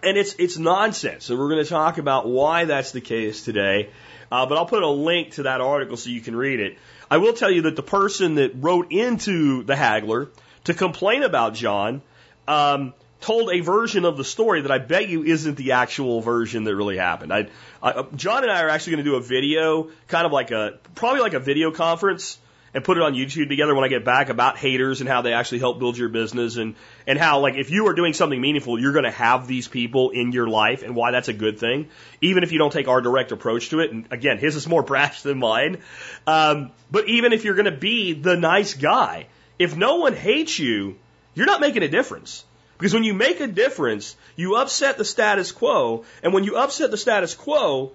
and 0.04 0.18
it's 0.18 0.36
it's 0.40 0.58
nonsense. 0.58 1.30
And 1.30 1.40
we're 1.40 1.50
going 1.50 1.64
to 1.64 1.70
talk 1.70 1.98
about 1.98 2.28
why 2.28 2.66
that's 2.66 2.92
the 2.92 3.02
case 3.02 3.44
today. 3.44 3.90
Uh, 4.32 4.46
but 4.46 4.58
I'll 4.58 4.66
put 4.66 4.84
a 4.84 4.90
link 4.90 5.34
to 5.34 5.44
that 5.44 5.62
article 5.62 5.98
so 5.98 6.10
you 6.10 6.22
can 6.22 6.36
read 6.36 6.60
it. 6.60 6.78
I 7.10 7.18
will 7.18 7.34
tell 7.34 7.50
you 7.50 7.64
that 7.64 7.76
the 7.76 7.84
person 7.84 8.36
that 8.36 8.52
wrote 8.56 8.92
into 8.92 9.64
the 9.64 9.76
Haggler 9.76 10.30
to 10.66 10.74
complain 10.74 11.24
about 11.24 11.56
John 11.56 12.04
um, 12.48 12.94
told 13.22 13.52
a 13.52 13.60
version 13.60 14.06
of 14.06 14.18
the 14.18 14.24
story 14.24 14.62
that 14.62 14.72
I 14.72 14.78
bet 14.78 15.10
you 15.10 15.24
isn't 15.24 15.56
the 15.56 15.74
actual 15.74 16.22
version 16.22 16.64
that 16.64 16.76
really 16.76 16.98
happened. 16.98 17.34
I, 17.34 17.48
I, 17.82 18.06
John 18.16 18.44
and 18.44 18.52
I 18.52 18.62
are 18.64 18.70
actually 18.70 18.94
going 18.94 19.06
to 19.06 19.12
do 19.12 19.16
a 19.18 19.22
video, 19.22 19.90
kind 20.08 20.26
of 20.26 20.32
like 20.32 20.52
a 20.52 20.80
probably 20.96 21.22
like 21.22 21.34
a 21.34 21.40
video 21.40 21.72
conference, 21.72 22.38
and 22.74 22.84
put 22.84 22.98
it 22.98 23.04
on 23.04 23.14
YouTube 23.14 23.50
together 23.50 23.76
when 23.76 23.84
I 23.84 23.88
get 23.88 24.06
back 24.06 24.30
about 24.30 24.58
haters 24.58 25.02
and 25.02 25.10
how 25.10 25.22
they 25.22 25.34
actually 25.34 25.60
help 25.60 25.80
build 25.80 25.98
your 25.98 26.10
business 26.10 26.56
and 26.56 26.76
and 27.08 27.20
how 27.20 27.40
like 27.40 27.56
if 27.56 27.72
you 27.72 27.88
are 27.88 27.94
doing 27.94 28.14
something 28.14 28.40
meaningful, 28.40 28.80
you're 28.80 28.94
going 28.94 29.06
to 29.06 29.12
have 29.12 29.48
these 29.48 29.68
people 29.68 30.12
in 30.12 30.32
your 30.32 30.48
life 30.48 30.84
and 30.84 30.96
why 30.96 31.12
that's 31.12 31.28
a 31.28 31.34
good 31.34 31.60
thing, 31.60 31.90
even 32.22 32.44
if 32.44 32.52
you 32.52 32.60
don't 32.60 32.72
take 32.72 32.88
our 32.88 33.02
direct 33.02 33.32
approach 33.32 33.70
to 33.70 33.80
it. 33.80 33.92
And 33.92 34.08
again, 34.12 34.38
his 34.38 34.56
is 34.56 34.68
more 34.68 34.84
brash 34.90 35.24
than 35.24 35.40
mine. 35.40 35.78
Um, 36.26 36.72
but 36.90 37.10
even 37.10 37.34
if 37.34 37.44
you're 37.44 37.56
going 37.56 37.66
to 37.66 37.72
be 37.72 38.14
the 38.14 38.38
nice 38.38 38.76
guy, 38.76 39.28
if 39.58 39.76
no 39.76 39.98
one 39.98 40.14
hates 40.14 40.58
you, 40.58 40.98
you're 41.34 41.48
not 41.48 41.60
making 41.60 41.84
a 41.84 41.90
difference. 41.90 42.46
Because 42.80 42.94
when 42.94 43.04
you 43.04 43.14
make 43.14 43.42
a 43.42 43.48
difference, 43.48 44.16
you 44.38 44.56
upset 44.56 44.98
the 44.98 45.06
status 45.06 45.52
quo, 45.52 46.06
and 46.24 46.34
when 46.34 46.46
you 46.46 46.56
upset 46.56 46.90
the 46.90 46.98
status 46.98 47.36
quo, 47.36 47.92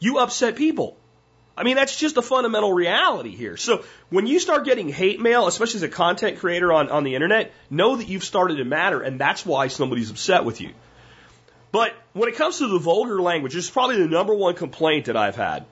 you 0.00 0.18
upset 0.18 0.56
people. 0.56 0.96
I 1.56 1.62
mean, 1.62 1.76
that's 1.76 1.96
just 1.96 2.16
a 2.16 2.22
fundamental 2.22 2.72
reality 2.72 3.30
here. 3.30 3.56
So 3.56 3.84
when 4.10 4.26
you 4.26 4.40
start 4.40 4.64
getting 4.64 4.88
hate 4.88 5.20
mail, 5.20 5.46
especially 5.46 5.78
as 5.78 5.82
a 5.84 5.88
content 5.88 6.40
creator 6.40 6.72
on, 6.72 6.88
on 6.90 7.04
the 7.04 7.14
internet, 7.14 7.52
know 7.70 7.94
that 7.94 8.08
you've 8.08 8.24
started 8.24 8.56
to 8.56 8.64
matter, 8.64 9.00
and 9.00 9.20
that's 9.20 9.46
why 9.46 9.68
somebody's 9.68 10.10
upset 10.10 10.44
with 10.44 10.60
you. 10.60 10.70
But 11.70 11.94
when 12.12 12.28
it 12.28 12.34
comes 12.34 12.58
to 12.58 12.66
the 12.66 12.78
vulgar 12.78 13.22
language, 13.22 13.54
it's 13.54 13.70
probably 13.70 13.98
the 13.98 14.08
number 14.08 14.34
one 14.34 14.54
complaint 14.56 15.06
that 15.06 15.16
I've 15.16 15.36
had. 15.36 15.64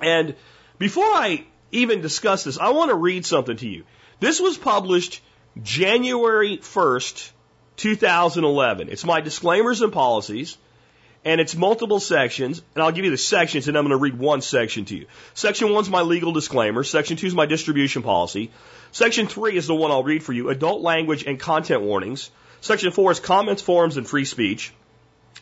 And 0.00 0.34
before 0.78 1.04
I 1.06 1.46
even 1.72 2.02
discuss 2.02 2.44
this, 2.44 2.58
I 2.58 2.70
want 2.70 2.90
to 2.90 2.94
read 2.94 3.24
something 3.24 3.56
to 3.56 3.68
you. 3.68 3.84
This 4.20 4.40
was 4.40 4.58
published 4.58 5.22
January 5.62 6.58
1st, 6.58 7.30
2011. 7.78 8.88
It's 8.90 9.04
my 9.04 9.20
disclaimers 9.20 9.80
and 9.80 9.92
policies, 9.92 10.58
and 11.24 11.40
it's 11.40 11.56
multiple 11.56 12.00
sections, 12.00 12.62
and 12.74 12.82
I'll 12.82 12.92
give 12.92 13.04
you 13.04 13.10
the 13.10 13.16
sections, 13.16 13.68
and 13.68 13.76
I'm 13.76 13.84
going 13.84 13.98
to 13.98 14.02
read 14.02 14.18
one 14.18 14.42
section 14.42 14.84
to 14.86 14.96
you. 14.96 15.06
Section 15.34 15.72
one's 15.72 15.88
my 15.88 16.02
legal 16.02 16.32
disclaimer. 16.32 16.84
Section 16.84 17.16
two 17.16 17.26
is 17.26 17.34
my 17.34 17.46
distribution 17.46 18.02
policy. 18.02 18.50
Section 18.92 19.26
three 19.26 19.56
is 19.56 19.66
the 19.66 19.74
one 19.74 19.90
I'll 19.90 20.04
read 20.04 20.22
for 20.22 20.32
you, 20.32 20.50
adult 20.50 20.82
language 20.82 21.24
and 21.24 21.40
content 21.40 21.82
warnings. 21.82 22.30
Section 22.60 22.90
four 22.92 23.12
is 23.12 23.20
comments, 23.20 23.62
forums, 23.62 23.96
and 23.96 24.06
free 24.06 24.24
speech. 24.24 24.72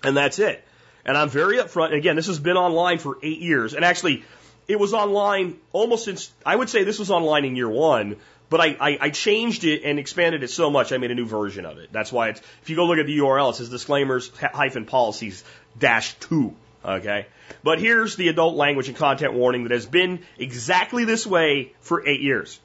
And 0.03 0.16
that's 0.16 0.38
it. 0.38 0.62
And 1.05 1.16
I'm 1.16 1.31
very 1.31 1.57
upfront. 1.57 1.87
And 1.87 1.94
again, 1.94 2.16
this 2.16 2.27
has 2.27 2.38
been 2.38 2.57
online 2.57 2.99
for 2.99 3.16
eight 3.22 3.38
years. 3.40 3.75
And 3.75 3.85
actually, 3.85 4.25
it 4.68 4.79
was 4.79 4.92
online 4.92 5.59
almost 5.72 6.05
since, 6.05 6.33
I 6.44 6.55
would 6.55 6.68
say 6.68 6.85
this 6.85 6.99
was 6.99 7.11
online 7.11 7.44
in 7.44 7.57
year 7.57 7.68
one, 7.68 8.16
but 8.49 8.61
I, 8.61 8.77
I, 8.79 8.99
I, 9.01 9.11
changed 9.11 9.65
it 9.65 9.83
and 9.85 9.99
expanded 9.99 10.43
it 10.43 10.51
so 10.51 10.71
much 10.71 10.93
I 10.93 10.99
made 10.99 11.11
a 11.11 11.15
new 11.15 11.27
version 11.27 11.65
of 11.65 11.79
it. 11.79 11.93
That's 11.93 12.13
why 12.13 12.29
it's, 12.29 12.41
if 12.63 12.71
you 12.71 12.77
go 12.77 12.87
look 12.87 12.99
at 12.99 13.07
the 13.07 13.19
URL, 13.19 13.51
it 13.51 13.57
says 13.57 13.69
disclaimers 13.69 14.31
hyphen 14.39 14.87
policies 14.87 15.43
dash 15.79 16.15
two. 16.15 16.55
Okay. 16.85 17.27
But 17.65 17.81
here's 17.81 18.17
the 18.17 18.29
adult 18.29 18.55
language 18.55 18.89
and 18.89 18.97
content 18.97 19.35
warning 19.35 19.65
that 19.65 19.73
has 19.73 19.87
been 19.87 20.21
exactly 20.39 21.05
this 21.05 21.27
way 21.27 21.73
for 21.81 22.07
eight 22.07 22.21
years. 22.21 22.61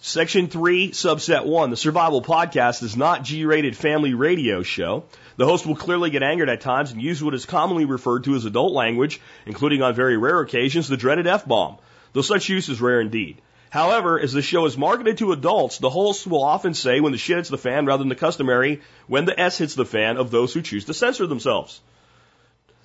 Section 0.00 0.46
3, 0.46 0.92
subset 0.92 1.46
1. 1.46 1.70
The 1.70 1.76
Survival 1.76 2.22
Podcast 2.22 2.84
is 2.84 2.96
not 2.96 3.24
G-rated 3.24 3.76
family 3.76 4.14
radio 4.14 4.62
show. 4.62 5.02
The 5.36 5.46
host 5.46 5.66
will 5.66 5.74
clearly 5.74 6.10
get 6.10 6.22
angered 6.22 6.48
at 6.48 6.60
times 6.60 6.92
and 6.92 7.02
use 7.02 7.22
what 7.24 7.34
is 7.34 7.44
commonly 7.44 7.86
referred 7.86 8.22
to 8.24 8.36
as 8.36 8.44
adult 8.44 8.72
language, 8.72 9.20
including 9.46 9.82
on 9.82 9.96
very 9.96 10.16
rare 10.16 10.40
occasions 10.40 10.86
the 10.86 10.96
dreaded 10.96 11.26
F-bomb, 11.26 11.78
though 12.12 12.22
such 12.22 12.48
use 12.48 12.68
is 12.68 12.80
rare 12.80 13.00
indeed. 13.00 13.42
However, 13.70 14.18
as 14.20 14.32
the 14.32 14.42
show 14.42 14.64
is 14.66 14.78
marketed 14.78 15.18
to 15.18 15.32
adults, 15.32 15.78
the 15.78 15.90
hosts 15.90 16.26
will 16.26 16.42
often 16.42 16.74
say 16.74 17.00
when 17.00 17.12
the 17.12 17.18
shit 17.18 17.36
hits 17.36 17.48
the 17.48 17.58
fan 17.58 17.86
rather 17.86 18.02
than 18.02 18.08
the 18.08 18.14
customary 18.14 18.80
when 19.06 19.24
the 19.24 19.38
S 19.38 19.58
hits 19.58 19.74
the 19.74 19.84
fan 19.84 20.16
of 20.16 20.30
those 20.30 20.54
who 20.54 20.62
choose 20.62 20.84
to 20.84 20.94
censor 20.94 21.26
themselves. 21.26 21.80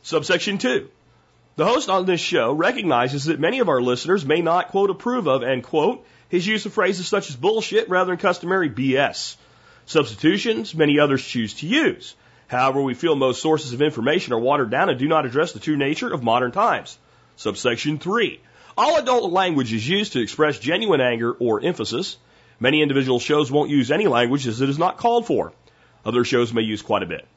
Subsection 0.01 0.57
2. 0.57 0.89
The 1.57 1.65
host 1.65 1.89
on 1.89 2.05
this 2.05 2.21
show 2.21 2.53
recognizes 2.53 3.25
that 3.25 3.39
many 3.39 3.59
of 3.59 3.69
our 3.69 3.81
listeners 3.81 4.25
may 4.25 4.41
not, 4.41 4.69
quote, 4.69 4.89
approve 4.89 5.27
of, 5.27 5.43
end 5.43 5.63
quote, 5.63 6.05
his 6.29 6.47
use 6.47 6.65
of 6.65 6.73
phrases 6.73 7.07
such 7.07 7.29
as 7.29 7.35
bullshit 7.35 7.89
rather 7.89 8.11
than 8.11 8.17
customary 8.17 8.69
BS. 8.69 9.35
Substitutions 9.85 10.73
many 10.73 10.99
others 10.99 11.23
choose 11.23 11.53
to 11.55 11.67
use. 11.67 12.15
However, 12.47 12.81
we 12.81 12.93
feel 12.93 13.15
most 13.15 13.41
sources 13.41 13.73
of 13.73 13.81
information 13.81 14.33
are 14.33 14.39
watered 14.39 14.71
down 14.71 14.89
and 14.89 14.97
do 14.97 15.07
not 15.07 15.25
address 15.25 15.51
the 15.51 15.59
true 15.59 15.77
nature 15.77 16.11
of 16.11 16.23
modern 16.23 16.51
times. 16.51 16.97
Subsection 17.35 17.99
3. 17.99 18.39
All 18.77 18.97
adult 18.97 19.31
language 19.31 19.73
is 19.73 19.87
used 19.87 20.13
to 20.13 20.21
express 20.21 20.57
genuine 20.57 21.01
anger 21.01 21.31
or 21.31 21.61
emphasis. 21.61 22.17
Many 22.59 22.81
individual 22.81 23.19
shows 23.19 23.51
won't 23.51 23.69
use 23.69 23.91
any 23.91 24.07
language 24.07 24.47
as 24.47 24.61
it 24.61 24.69
is 24.69 24.79
not 24.79 24.97
called 24.97 25.25
for. 25.25 25.53
Other 26.05 26.23
shows 26.23 26.53
may 26.53 26.61
use 26.61 26.81
quite 26.81 27.03
a 27.03 27.07
bit. 27.07 27.27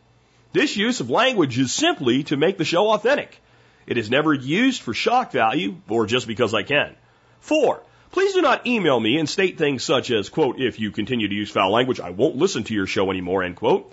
This 0.52 0.76
use 0.76 1.00
of 1.00 1.10
language 1.10 1.58
is 1.58 1.72
simply 1.72 2.22
to 2.24 2.36
make 2.36 2.58
the 2.58 2.64
show 2.64 2.90
authentic. 2.90 3.40
It 3.86 3.98
is 3.98 4.10
never 4.10 4.32
used 4.32 4.82
for 4.82 4.94
shock 4.94 5.32
value 5.32 5.76
or 5.88 6.06
just 6.06 6.26
because 6.26 6.54
I 6.54 6.62
can. 6.62 6.94
Four, 7.40 7.82
please 8.12 8.34
do 8.34 8.40
not 8.40 8.66
email 8.66 8.98
me 9.00 9.18
and 9.18 9.28
state 9.28 9.58
things 9.58 9.82
such 9.82 10.10
as, 10.10 10.28
quote, 10.28 10.60
if 10.60 10.78
you 10.78 10.92
continue 10.92 11.28
to 11.28 11.34
use 11.34 11.50
foul 11.50 11.72
language, 11.72 12.00
I 12.00 12.10
won't 12.10 12.36
listen 12.36 12.64
to 12.64 12.74
your 12.74 12.86
show 12.86 13.10
anymore, 13.10 13.42
end 13.42 13.56
quote. 13.56 13.92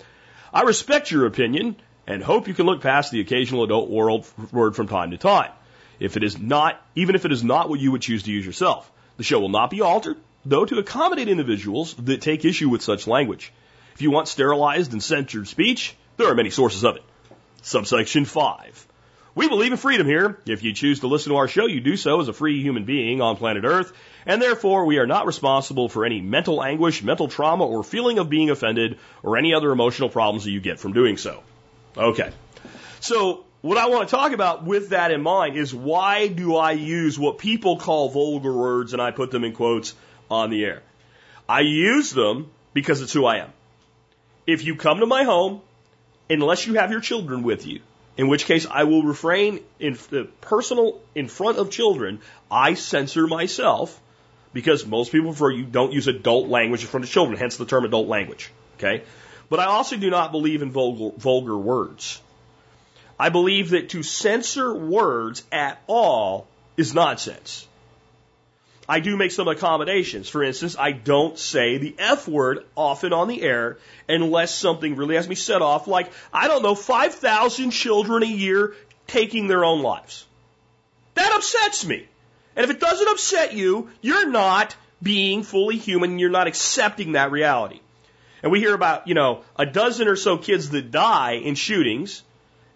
I 0.54 0.62
respect 0.62 1.10
your 1.10 1.26
opinion 1.26 1.76
and 2.06 2.22
hope 2.22 2.46
you 2.46 2.54
can 2.54 2.66
look 2.66 2.80
past 2.80 3.10
the 3.10 3.20
occasional 3.20 3.64
adult 3.64 3.90
world 3.90 4.26
word 4.52 4.76
from 4.76 4.88
time 4.88 5.10
to 5.10 5.18
time. 5.18 5.50
If 6.00 6.16
it 6.16 6.24
is 6.24 6.38
not, 6.38 6.80
even 6.94 7.14
if 7.14 7.24
it 7.24 7.32
is 7.32 7.44
not 7.44 7.68
what 7.68 7.80
you 7.80 7.92
would 7.92 8.02
choose 8.02 8.24
to 8.24 8.32
use 8.32 8.46
yourself, 8.46 8.90
the 9.16 9.22
show 9.22 9.40
will 9.40 9.48
not 9.48 9.70
be 9.70 9.80
altered, 9.80 10.16
though 10.44 10.64
to 10.64 10.78
accommodate 10.78 11.28
individuals 11.28 11.94
that 11.94 12.20
take 12.20 12.44
issue 12.44 12.68
with 12.68 12.82
such 12.82 13.06
language. 13.06 13.52
If 13.94 14.02
you 14.02 14.10
want 14.10 14.28
sterilized 14.28 14.92
and 14.92 15.02
censored 15.02 15.48
speech, 15.48 15.96
there 16.16 16.28
are 16.28 16.34
many 16.34 16.50
sources 16.50 16.84
of 16.84 16.96
it. 16.96 17.04
Subsection 17.62 18.24
5. 18.24 18.86
We 19.34 19.48
believe 19.48 19.72
in 19.72 19.78
freedom 19.78 20.06
here. 20.06 20.38
If 20.46 20.62
you 20.62 20.74
choose 20.74 21.00
to 21.00 21.06
listen 21.06 21.30
to 21.30 21.38
our 21.38 21.48
show, 21.48 21.66
you 21.66 21.80
do 21.80 21.96
so 21.96 22.20
as 22.20 22.28
a 22.28 22.34
free 22.34 22.60
human 22.60 22.84
being 22.84 23.22
on 23.22 23.36
planet 23.36 23.64
Earth, 23.64 23.92
and 24.26 24.42
therefore 24.42 24.84
we 24.84 24.98
are 24.98 25.06
not 25.06 25.26
responsible 25.26 25.88
for 25.88 26.04
any 26.04 26.20
mental 26.20 26.62
anguish, 26.62 27.02
mental 27.02 27.28
trauma, 27.28 27.64
or 27.64 27.82
feeling 27.82 28.18
of 28.18 28.28
being 28.28 28.50
offended, 28.50 28.98
or 29.22 29.38
any 29.38 29.54
other 29.54 29.72
emotional 29.72 30.10
problems 30.10 30.44
that 30.44 30.50
you 30.50 30.60
get 30.60 30.78
from 30.78 30.92
doing 30.92 31.16
so. 31.16 31.42
Okay. 31.96 32.30
So, 33.00 33.44
what 33.62 33.78
I 33.78 33.86
want 33.86 34.08
to 34.08 34.14
talk 34.14 34.32
about 34.32 34.64
with 34.64 34.90
that 34.90 35.12
in 35.12 35.22
mind 35.22 35.56
is 35.56 35.72
why 35.72 36.26
do 36.26 36.56
I 36.56 36.72
use 36.72 37.18
what 37.18 37.38
people 37.38 37.78
call 37.78 38.08
vulgar 38.10 38.52
words 38.52 38.92
and 38.92 39.00
I 39.00 39.12
put 39.12 39.30
them 39.30 39.44
in 39.44 39.52
quotes 39.52 39.94
on 40.30 40.50
the 40.50 40.64
air? 40.64 40.82
I 41.48 41.60
use 41.60 42.10
them 42.10 42.50
because 42.74 43.00
it's 43.00 43.12
who 43.12 43.24
I 43.24 43.38
am. 43.38 43.52
If 44.46 44.64
you 44.64 44.74
come 44.76 44.98
to 44.98 45.06
my 45.06 45.22
home, 45.22 45.60
unless 46.28 46.66
you 46.66 46.74
have 46.74 46.90
your 46.90 47.00
children 47.00 47.44
with 47.44 47.66
you, 47.66 47.80
in 48.16 48.28
which 48.28 48.44
case 48.44 48.66
I 48.68 48.84
will 48.84 49.04
refrain 49.04 49.60
in 49.78 49.96
the 50.10 50.28
personal 50.40 51.00
in 51.14 51.28
front 51.28 51.58
of 51.58 51.70
children. 51.70 52.20
I 52.50 52.74
censor 52.74 53.26
myself 53.26 53.98
because 54.52 54.84
most 54.84 55.12
people 55.12 55.30
prefer 55.30 55.50
you 55.50 55.64
don't 55.64 55.92
use 55.92 56.08
adult 56.08 56.48
language 56.48 56.82
in 56.82 56.88
front 56.88 57.04
of 57.04 57.10
children, 57.10 57.38
hence 57.38 57.56
the 57.56 57.64
term 57.64 57.84
adult 57.84 58.08
language. 58.08 58.50
Okay? 58.78 59.04
But 59.48 59.60
I 59.60 59.66
also 59.66 59.96
do 59.96 60.10
not 60.10 60.32
believe 60.32 60.62
in 60.62 60.70
vulgar, 60.70 61.16
vulgar 61.16 61.56
words. 61.56 62.20
I 63.22 63.28
believe 63.28 63.70
that 63.70 63.90
to 63.90 64.02
censor 64.02 64.74
words 64.74 65.44
at 65.52 65.80
all 65.86 66.48
is 66.76 66.92
nonsense. 66.92 67.68
I 68.88 68.98
do 68.98 69.16
make 69.16 69.30
some 69.30 69.46
accommodations. 69.46 70.28
For 70.28 70.42
instance, 70.42 70.74
I 70.76 70.90
don't 70.90 71.38
say 71.38 71.78
the 71.78 71.94
F 72.00 72.26
word 72.26 72.64
often 72.76 73.12
on 73.12 73.28
the 73.28 73.40
air 73.40 73.78
unless 74.08 74.52
something 74.52 74.96
really 74.96 75.14
has 75.14 75.28
me 75.28 75.36
set 75.36 75.62
off, 75.62 75.86
like, 75.86 76.10
I 76.32 76.48
don't 76.48 76.64
know, 76.64 76.74
5,000 76.74 77.70
children 77.70 78.24
a 78.24 78.26
year 78.26 78.74
taking 79.06 79.46
their 79.46 79.64
own 79.64 79.82
lives. 79.82 80.26
That 81.14 81.32
upsets 81.32 81.86
me. 81.86 82.08
And 82.56 82.64
if 82.64 82.70
it 82.70 82.80
doesn't 82.80 83.08
upset 83.08 83.54
you, 83.54 83.88
you're 84.00 84.30
not 84.30 84.74
being 85.00 85.44
fully 85.44 85.76
human 85.76 86.10
and 86.10 86.20
you're 86.20 86.28
not 86.28 86.48
accepting 86.48 87.12
that 87.12 87.30
reality. 87.30 87.78
And 88.42 88.50
we 88.50 88.58
hear 88.58 88.74
about, 88.74 89.06
you 89.06 89.14
know, 89.14 89.44
a 89.54 89.64
dozen 89.64 90.08
or 90.08 90.16
so 90.16 90.38
kids 90.38 90.70
that 90.70 90.90
die 90.90 91.34
in 91.34 91.54
shootings 91.54 92.24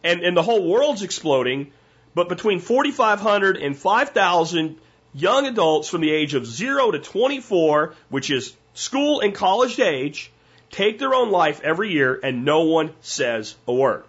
and, 0.07 0.23
and 0.23 0.37
the 0.37 0.42
whole 0.42 0.66
world's 0.66 1.03
exploding, 1.03 1.73
but 2.14 2.29
between 2.29 2.61
4,500 2.61 3.57
and 3.57 3.77
5,000 3.77 4.77
young 5.12 5.47
adults 5.47 5.88
from 5.88 6.01
the 6.01 6.12
age 6.12 6.35
of 6.35 6.47
0 6.47 6.92
to 6.92 6.99
24, 7.01 7.95
which 8.09 8.31
is 8.31 8.55
school 8.75 9.21
and 9.21 9.35
college 9.35 9.81
age, 9.81 10.31
take 10.71 10.99
their 10.99 11.12
own 11.12 11.31
life 11.31 11.61
every 11.62 11.90
year 11.90 12.19
and 12.23 12.45
no 12.45 12.62
one 12.62 12.92
says 13.01 13.57
a 13.66 13.73
word. 13.73 14.05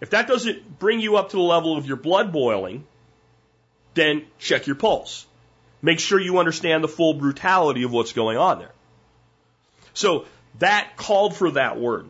If 0.00 0.10
that 0.10 0.26
doesn't 0.26 0.78
bring 0.78 1.00
you 1.00 1.16
up 1.16 1.30
to 1.30 1.36
the 1.36 1.42
level 1.42 1.76
of 1.76 1.86
your 1.86 1.96
blood 1.96 2.32
boiling, 2.32 2.84
then 3.94 4.26
check 4.38 4.66
your 4.66 4.76
pulse. 4.76 5.26
Make 5.82 6.00
sure 6.00 6.18
you 6.18 6.38
understand 6.38 6.82
the 6.82 6.88
full 6.88 7.14
brutality 7.14 7.84
of 7.84 7.92
what's 7.92 8.12
going 8.12 8.38
on 8.38 8.58
there. 8.58 8.72
So 9.94 10.26
that 10.58 10.96
called 10.96 11.36
for 11.36 11.52
that 11.52 11.78
word. 11.78 12.08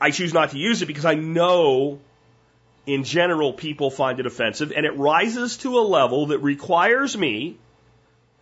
I 0.00 0.10
choose 0.10 0.34
not 0.34 0.50
to 0.50 0.58
use 0.58 0.82
it 0.82 0.86
because 0.86 1.04
I 1.04 1.14
know 1.14 2.00
in 2.86 3.02
general, 3.02 3.52
people 3.52 3.90
find 3.90 4.20
it 4.20 4.26
offensive, 4.26 4.72
and 4.74 4.86
it 4.86 4.96
rises 4.96 5.56
to 5.58 5.78
a 5.78 5.80
level 5.80 6.26
that 6.26 6.38
requires 6.38 7.18
me, 7.18 7.58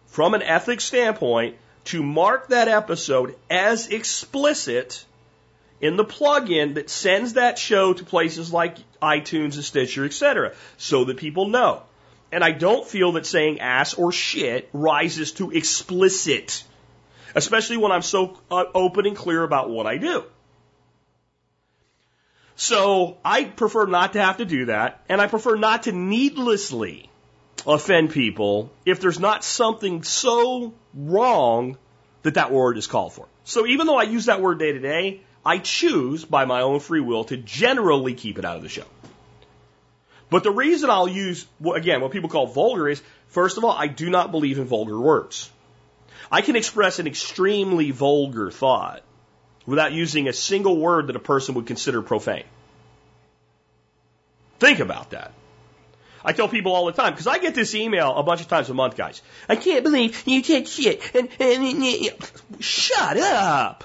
from 0.07 0.35
an 0.35 0.43
ethics 0.43 0.85
standpoint, 0.85 1.57
to 1.85 2.03
mark 2.03 2.49
that 2.49 2.69
episode 2.69 3.37
as 3.49 3.89
explicit 3.89 5.05
in 5.81 5.97
the 5.97 6.05
plugin 6.05 6.75
that 6.75 6.91
sends 6.91 7.35
that 7.35 7.59
show 7.59 7.95
to 7.95 8.05
places 8.05 8.53
like 8.53 8.77
iTunes 9.01 9.55
and 9.55 9.65
Stitcher, 9.65 10.05
etc., 10.05 10.53
so 10.77 11.05
that 11.05 11.17
people 11.17 11.49
know. 11.49 11.83
And 12.31 12.45
I 12.45 12.53
don't 12.53 12.87
feel 12.87 13.13
that 13.13 13.27
saying 13.27 13.61
ass 13.61 13.95
or 13.95 14.13
shit 14.13 14.69
rises 14.73 15.33
to 15.33 15.53
explicit, 15.53 16.65
especially 17.35 17.79
when 17.79 17.93
I'm 17.93 18.03
so 18.03 18.39
uh, 18.51 18.65
open 18.75 19.07
and 19.07 19.17
clear 19.17 19.43
about 19.43 19.71
what 19.71 19.87
I 19.87 19.97
do. 19.97 20.25
So 22.57 23.19
I 23.25 23.45
prefer 23.45 23.87
not 23.87 24.13
to 24.13 24.21
have 24.21 24.37
to 24.39 24.45
do 24.45 24.67
that, 24.67 25.03
and 25.09 25.21
I 25.21 25.27
prefer 25.27 25.57
not 25.57 25.85
to 25.85 25.93
needlessly 25.93 27.11
offend 27.67 28.11
people 28.11 28.71
if 28.85 29.01
there's 29.01 29.19
not 29.19 29.43
something 29.43 30.03
so 30.03 30.75
wrong 30.95 31.77
that 32.23 32.35
that 32.35 32.53
word 32.53 32.79
is 32.79 32.87
called 32.87 33.13
for. 33.13 33.27
So 33.45 33.67
even 33.67 33.87
though 33.87 33.97
I 33.97 34.05
use 34.05 34.27
that 34.27 34.41
word 34.41 34.59
day 34.59 34.73
to 34.73 34.79
day, 34.79 35.21
I 35.45 35.59
choose 35.59 36.25
by 36.25 36.45
my 36.45 36.63
own 36.63 36.81
free 36.81 37.01
will 37.01 37.25
to 37.25 37.37
generally 37.37 38.15
keep 38.15 38.39
it 38.39 38.45
out 38.45 38.57
of 38.57 38.63
the 38.63 38.69
show. 38.69 38.87
But 40.31 40.43
the 40.43 40.51
reason 40.51 40.91
I'll 40.91 41.09
use, 41.09 41.47
again, 41.75 42.01
what 42.01 42.13
people 42.13 42.31
call 42.31 42.47
vulgar 42.47 42.89
is, 42.89 43.03
first 43.29 43.59
of 43.59 43.65
all, 43.65 43.73
I 43.73 43.89
do 43.89 44.09
not 44.09 44.31
believe 44.31 44.59
in 44.59 44.65
vulgar 44.65 44.99
words. 44.99 45.51
I 46.31 46.41
can 46.41 46.57
express 46.57 46.99
an 46.99 47.07
extremely 47.07 47.91
vulgar 47.91 48.51
thought 48.51 49.03
without 49.67 49.93
using 49.93 50.29
a 50.29 50.33
single 50.33 50.77
word 50.79 51.07
that 51.07 51.17
a 51.17 51.21
person 51.21 51.55
would 51.55 51.67
consider 51.67 52.03
profane. 52.03 52.45
Think 54.59 54.81
about 54.81 55.11
that. 55.11 55.33
I 56.25 56.33
tell 56.33 56.49
people 56.49 56.73
all 56.73 56.87
the 56.87 56.93
time 56.93 57.13
because 57.13 57.27
I 57.27 57.39
get 57.39 57.55
this 57.55 57.75
email 57.75 58.15
a 58.15 58.23
bunch 58.23 58.41
of 58.41 58.49
times 58.49 58.71
a 58.71 58.75
month, 58.75 58.97
guys. 58.97 59.21
I 59.49 59.57
can't 59.57 59.85
believe 59.85 60.23
you 60.27 60.41
take 60.41 60.67
shit 60.67 61.15
and, 61.15 61.29
and, 61.39 61.65
and, 61.65 61.83
and 61.83 62.63
shut 62.63 63.19
up, 63.19 63.85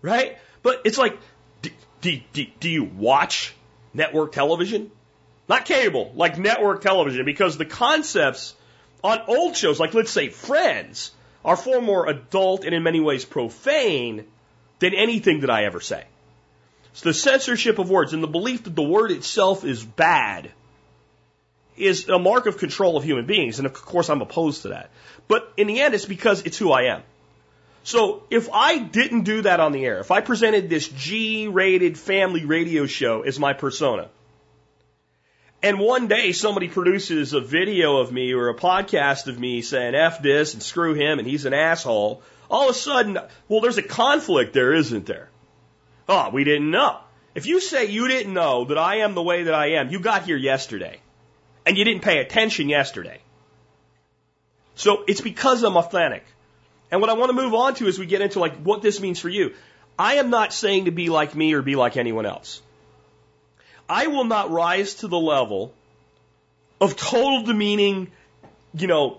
right? 0.00 0.38
But 0.62 0.82
it's 0.84 0.98
like, 0.98 1.18
do, 2.00 2.20
do 2.32 2.70
you 2.70 2.84
watch 2.84 3.54
network 3.92 4.32
television? 4.32 4.92
Not 5.48 5.64
cable, 5.64 6.12
like 6.14 6.38
network 6.38 6.82
television, 6.82 7.24
because 7.24 7.58
the 7.58 7.64
concepts 7.64 8.54
on 9.02 9.20
old 9.26 9.56
shows, 9.56 9.80
like 9.80 9.92
let's 9.92 10.10
say 10.10 10.28
Friends, 10.28 11.10
are 11.44 11.56
far 11.56 11.80
more 11.80 12.08
adult 12.08 12.64
and 12.64 12.74
in 12.74 12.84
many 12.84 13.00
ways 13.00 13.24
profane 13.24 14.24
than 14.82 14.94
anything 14.94 15.40
that 15.40 15.50
I 15.50 15.64
ever 15.64 15.80
say. 15.80 16.04
So 16.92 17.08
the 17.08 17.14
censorship 17.14 17.78
of 17.78 17.88
words 17.88 18.12
and 18.12 18.22
the 18.22 18.26
belief 18.26 18.64
that 18.64 18.74
the 18.74 18.82
word 18.82 19.12
itself 19.12 19.64
is 19.64 19.82
bad 19.82 20.50
is 21.76 22.08
a 22.08 22.18
mark 22.18 22.46
of 22.46 22.58
control 22.58 22.96
of 22.96 23.04
human 23.04 23.24
beings. 23.24 23.58
And 23.58 23.66
of 23.66 23.74
course, 23.74 24.10
I'm 24.10 24.20
opposed 24.20 24.62
to 24.62 24.68
that. 24.68 24.90
But 25.28 25.50
in 25.56 25.68
the 25.68 25.80
end, 25.80 25.94
it's 25.94 26.04
because 26.04 26.42
it's 26.42 26.58
who 26.58 26.72
I 26.72 26.94
am. 26.94 27.02
So 27.84 28.24
if 28.28 28.50
I 28.52 28.78
didn't 28.78 29.22
do 29.22 29.42
that 29.42 29.60
on 29.60 29.70
the 29.70 29.84
air, 29.84 30.00
if 30.00 30.10
I 30.10 30.20
presented 30.20 30.68
this 30.68 30.88
G 30.88 31.46
rated 31.46 31.96
family 31.96 32.44
radio 32.44 32.86
show 32.86 33.22
as 33.22 33.38
my 33.38 33.52
persona, 33.52 34.08
and 35.62 35.78
one 35.78 36.08
day 36.08 36.32
somebody 36.32 36.68
produces 36.68 37.32
a 37.32 37.40
video 37.40 37.98
of 37.98 38.10
me 38.10 38.32
or 38.32 38.48
a 38.48 38.54
podcast 38.54 39.28
of 39.28 39.38
me 39.38 39.62
saying 39.62 39.94
F 39.94 40.20
this 40.20 40.54
and 40.54 40.62
screw 40.62 40.94
him 40.94 41.18
and 41.18 41.28
he's 41.28 41.44
an 41.44 41.54
asshole, 41.54 42.22
all 42.50 42.68
of 42.68 42.74
a 42.74 42.78
sudden, 42.78 43.18
well, 43.48 43.60
there's 43.60 43.78
a 43.78 43.82
conflict 43.82 44.52
there, 44.52 44.74
isn't 44.74 45.06
there? 45.06 45.30
Oh, 46.08 46.30
we 46.30 46.44
didn't 46.44 46.70
know. 46.70 46.98
If 47.34 47.46
you 47.46 47.60
say 47.60 47.86
you 47.86 48.08
didn't 48.08 48.34
know 48.34 48.66
that 48.66 48.76
I 48.76 48.96
am 48.96 49.14
the 49.14 49.22
way 49.22 49.44
that 49.44 49.54
I 49.54 49.72
am, 49.74 49.90
you 49.90 50.00
got 50.00 50.24
here 50.24 50.36
yesterday. 50.36 51.00
And 51.64 51.78
you 51.78 51.84
didn't 51.84 52.02
pay 52.02 52.18
attention 52.18 52.68
yesterday. 52.68 53.20
So 54.74 55.04
it's 55.06 55.20
because 55.20 55.62
I'm 55.62 55.76
authentic. 55.76 56.24
And 56.90 57.00
what 57.00 57.08
I 57.08 57.14
want 57.14 57.30
to 57.30 57.40
move 57.40 57.54
on 57.54 57.74
to 57.76 57.86
as 57.86 57.98
we 57.98 58.06
get 58.06 58.20
into 58.20 58.40
like 58.40 58.56
what 58.56 58.82
this 58.82 59.00
means 59.00 59.20
for 59.20 59.28
you. 59.28 59.54
I 59.98 60.14
am 60.14 60.30
not 60.30 60.52
saying 60.52 60.86
to 60.86 60.90
be 60.90 61.08
like 61.08 61.34
me 61.34 61.54
or 61.54 61.62
be 61.62 61.76
like 61.76 61.96
anyone 61.96 62.26
else. 62.26 62.60
I 63.92 64.06
will 64.06 64.24
not 64.24 64.50
rise 64.50 64.94
to 64.96 65.08
the 65.08 65.18
level 65.18 65.74
of 66.80 66.96
total 66.96 67.42
demeaning, 67.42 68.10
you 68.72 68.86
know, 68.86 69.18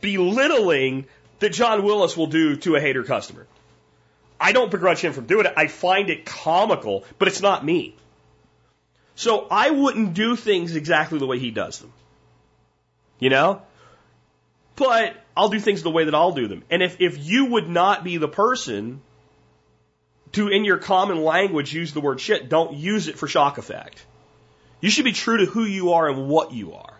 belittling 0.00 1.06
that 1.40 1.52
John 1.52 1.82
Willis 1.82 2.16
will 2.16 2.28
do 2.28 2.54
to 2.54 2.76
a 2.76 2.80
hater 2.80 3.02
customer. 3.02 3.48
I 4.40 4.52
don't 4.52 4.70
begrudge 4.70 5.00
him 5.00 5.12
from 5.12 5.26
doing 5.26 5.46
it. 5.46 5.54
I 5.56 5.66
find 5.66 6.08
it 6.08 6.24
comical, 6.24 7.04
but 7.18 7.26
it's 7.26 7.42
not 7.42 7.64
me. 7.64 7.96
So 9.16 9.48
I 9.50 9.70
wouldn't 9.70 10.14
do 10.14 10.36
things 10.36 10.76
exactly 10.76 11.18
the 11.18 11.26
way 11.26 11.40
he 11.40 11.50
does 11.50 11.80
them. 11.80 11.92
You 13.18 13.30
know? 13.30 13.62
But 14.76 15.16
I'll 15.36 15.48
do 15.48 15.58
things 15.58 15.82
the 15.82 15.90
way 15.90 16.04
that 16.04 16.14
I'll 16.14 16.30
do 16.32 16.46
them. 16.46 16.62
And 16.70 16.80
if, 16.80 17.00
if 17.00 17.18
you 17.18 17.46
would 17.46 17.68
not 17.68 18.04
be 18.04 18.18
the 18.18 18.28
person 18.28 19.00
to, 20.36 20.48
in 20.48 20.64
your 20.64 20.78
common 20.78 21.22
language, 21.22 21.74
use 21.74 21.92
the 21.92 22.00
word 22.00 22.20
shit, 22.20 22.48
don't 22.48 22.74
use 22.74 23.08
it 23.08 23.18
for 23.18 23.28
shock 23.28 23.58
effect. 23.58 24.04
You 24.80 24.90
should 24.90 25.04
be 25.04 25.12
true 25.12 25.38
to 25.38 25.46
who 25.46 25.64
you 25.64 25.92
are 25.92 26.08
and 26.08 26.28
what 26.28 26.52
you 26.52 26.74
are. 26.74 26.94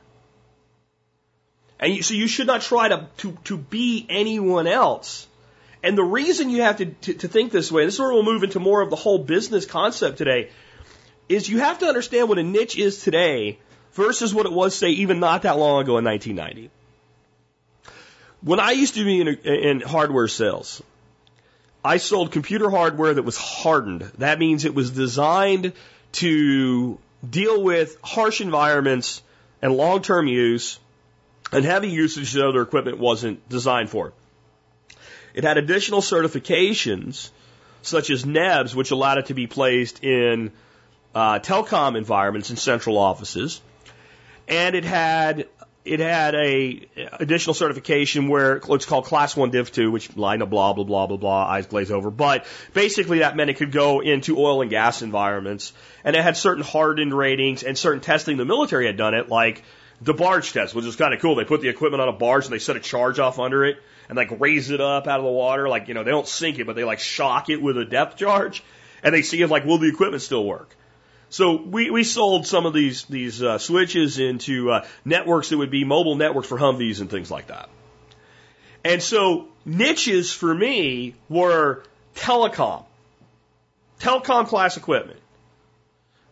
And 1.78 1.94
you, 1.94 2.02
so 2.02 2.14
you 2.14 2.26
should 2.26 2.46
not 2.46 2.62
try 2.62 2.88
to, 2.88 3.08
to, 3.18 3.38
to 3.44 3.56
be 3.56 4.06
anyone 4.08 4.66
else 4.66 5.26
and 5.86 5.96
the 5.96 6.02
reason 6.02 6.50
you 6.50 6.62
have 6.62 6.78
to, 6.78 6.86
to, 6.86 7.14
to 7.14 7.28
think 7.28 7.52
this 7.52 7.70
way, 7.70 7.84
this 7.84 7.94
is 7.94 8.00
where 8.00 8.12
we'll 8.12 8.24
move 8.24 8.42
into 8.42 8.58
more 8.58 8.80
of 8.80 8.90
the 8.90 8.96
whole 8.96 9.18
business 9.18 9.66
concept 9.66 10.18
today. 10.18 10.50
is 11.28 11.48
you 11.48 11.60
have 11.60 11.78
to 11.78 11.86
understand 11.86 12.28
what 12.28 12.38
a 12.38 12.42
niche 12.42 12.76
is 12.76 13.04
today 13.04 13.60
versus 13.92 14.34
what 14.34 14.46
it 14.46 14.52
was, 14.52 14.74
say, 14.74 14.90
even 14.90 15.20
not 15.20 15.42
that 15.42 15.58
long 15.58 15.82
ago 15.82 15.98
in 15.98 16.04
1990. 16.04 16.70
When 18.40 18.58
I 18.58 18.72
used 18.72 18.94
to 18.94 19.04
be 19.04 19.20
in, 19.20 19.28
in 19.28 19.80
hardware 19.80 20.26
sales, 20.26 20.82
I 21.86 21.98
sold 21.98 22.32
computer 22.32 22.68
hardware 22.68 23.14
that 23.14 23.22
was 23.22 23.36
hardened. 23.36 24.02
That 24.18 24.40
means 24.40 24.64
it 24.64 24.74
was 24.74 24.90
designed 24.90 25.72
to 26.12 26.98
deal 27.28 27.62
with 27.62 27.96
harsh 28.02 28.40
environments 28.40 29.22
and 29.62 29.72
long 29.72 30.02
term 30.02 30.26
use 30.26 30.80
and 31.52 31.64
heavy 31.64 31.90
usage 31.90 32.32
that 32.32 32.44
other 32.44 32.62
equipment 32.62 32.98
wasn't 32.98 33.48
designed 33.48 33.88
for. 33.88 34.12
It 35.32 35.44
had 35.44 35.58
additional 35.58 36.00
certifications 36.00 37.30
such 37.82 38.10
as 38.10 38.24
NEBS, 38.24 38.74
which 38.74 38.90
allowed 38.90 39.18
it 39.18 39.26
to 39.26 39.34
be 39.34 39.46
placed 39.46 40.02
in 40.02 40.50
uh, 41.14 41.38
telecom 41.38 41.96
environments 41.96 42.50
and 42.50 42.58
central 42.58 42.98
offices, 42.98 43.60
and 44.48 44.74
it 44.74 44.84
had 44.84 45.46
it 45.86 46.00
had 46.00 46.34
a 46.34 46.88
additional 47.12 47.54
certification 47.54 48.28
where 48.28 48.60
it's 48.70 48.86
called 48.86 49.04
Class 49.04 49.36
One 49.36 49.50
Div 49.50 49.70
Two, 49.70 49.90
which 49.90 50.16
line 50.16 50.42
of 50.42 50.50
blah 50.50 50.72
blah 50.72 50.84
blah 50.84 51.06
blah 51.06 51.16
blah, 51.16 51.46
eyes 51.46 51.66
glaze 51.66 51.90
over. 51.90 52.10
But 52.10 52.44
basically, 52.74 53.20
that 53.20 53.36
meant 53.36 53.50
it 53.50 53.56
could 53.56 53.72
go 53.72 54.00
into 54.00 54.38
oil 54.38 54.62
and 54.62 54.70
gas 54.70 55.02
environments, 55.02 55.72
and 56.04 56.16
it 56.16 56.22
had 56.22 56.36
certain 56.36 56.64
hardened 56.64 57.16
ratings 57.16 57.62
and 57.62 57.78
certain 57.78 58.00
testing. 58.00 58.36
The 58.36 58.44
military 58.44 58.86
had 58.86 58.96
done 58.96 59.14
it, 59.14 59.28
like 59.28 59.62
the 60.00 60.12
barge 60.12 60.52
test, 60.52 60.74
which 60.74 60.84
is 60.84 60.96
kind 60.96 61.14
of 61.14 61.20
cool. 61.20 61.36
They 61.36 61.44
put 61.44 61.60
the 61.60 61.68
equipment 61.68 62.00
on 62.00 62.08
a 62.08 62.12
barge 62.12 62.44
and 62.44 62.52
they 62.52 62.58
set 62.58 62.76
a 62.76 62.80
charge 62.80 63.18
off 63.18 63.38
under 63.38 63.64
it 63.64 63.76
and 64.08 64.16
like 64.16 64.40
raise 64.40 64.70
it 64.70 64.80
up 64.80 65.06
out 65.06 65.20
of 65.20 65.24
the 65.24 65.30
water. 65.30 65.68
Like 65.68 65.88
you 65.88 65.94
know, 65.94 66.04
they 66.04 66.10
don't 66.10 66.28
sink 66.28 66.58
it, 66.58 66.66
but 66.66 66.76
they 66.76 66.84
like 66.84 66.98
shock 66.98 67.48
it 67.48 67.62
with 67.62 67.78
a 67.78 67.84
depth 67.84 68.16
charge, 68.16 68.62
and 69.02 69.14
they 69.14 69.22
see 69.22 69.40
if 69.42 69.50
like 69.50 69.64
will 69.64 69.78
the 69.78 69.88
equipment 69.88 70.22
still 70.22 70.44
work. 70.44 70.76
So 71.28 71.60
we, 71.60 71.90
we 71.90 72.04
sold 72.04 72.46
some 72.46 72.66
of 72.66 72.72
these 72.72 73.04
these 73.04 73.42
uh, 73.42 73.58
switches 73.58 74.18
into 74.18 74.70
uh, 74.70 74.86
networks 75.04 75.48
that 75.48 75.58
would 75.58 75.70
be 75.70 75.84
mobile 75.84 76.14
networks 76.14 76.48
for 76.48 76.58
Humvees 76.58 77.00
and 77.00 77.10
things 77.10 77.30
like 77.30 77.48
that. 77.48 77.68
And 78.84 79.02
so 79.02 79.48
niches 79.64 80.32
for 80.32 80.54
me 80.54 81.14
were 81.28 81.82
telecom, 82.14 82.84
telecom 83.98 84.46
class 84.46 84.76
equipment, 84.76 85.18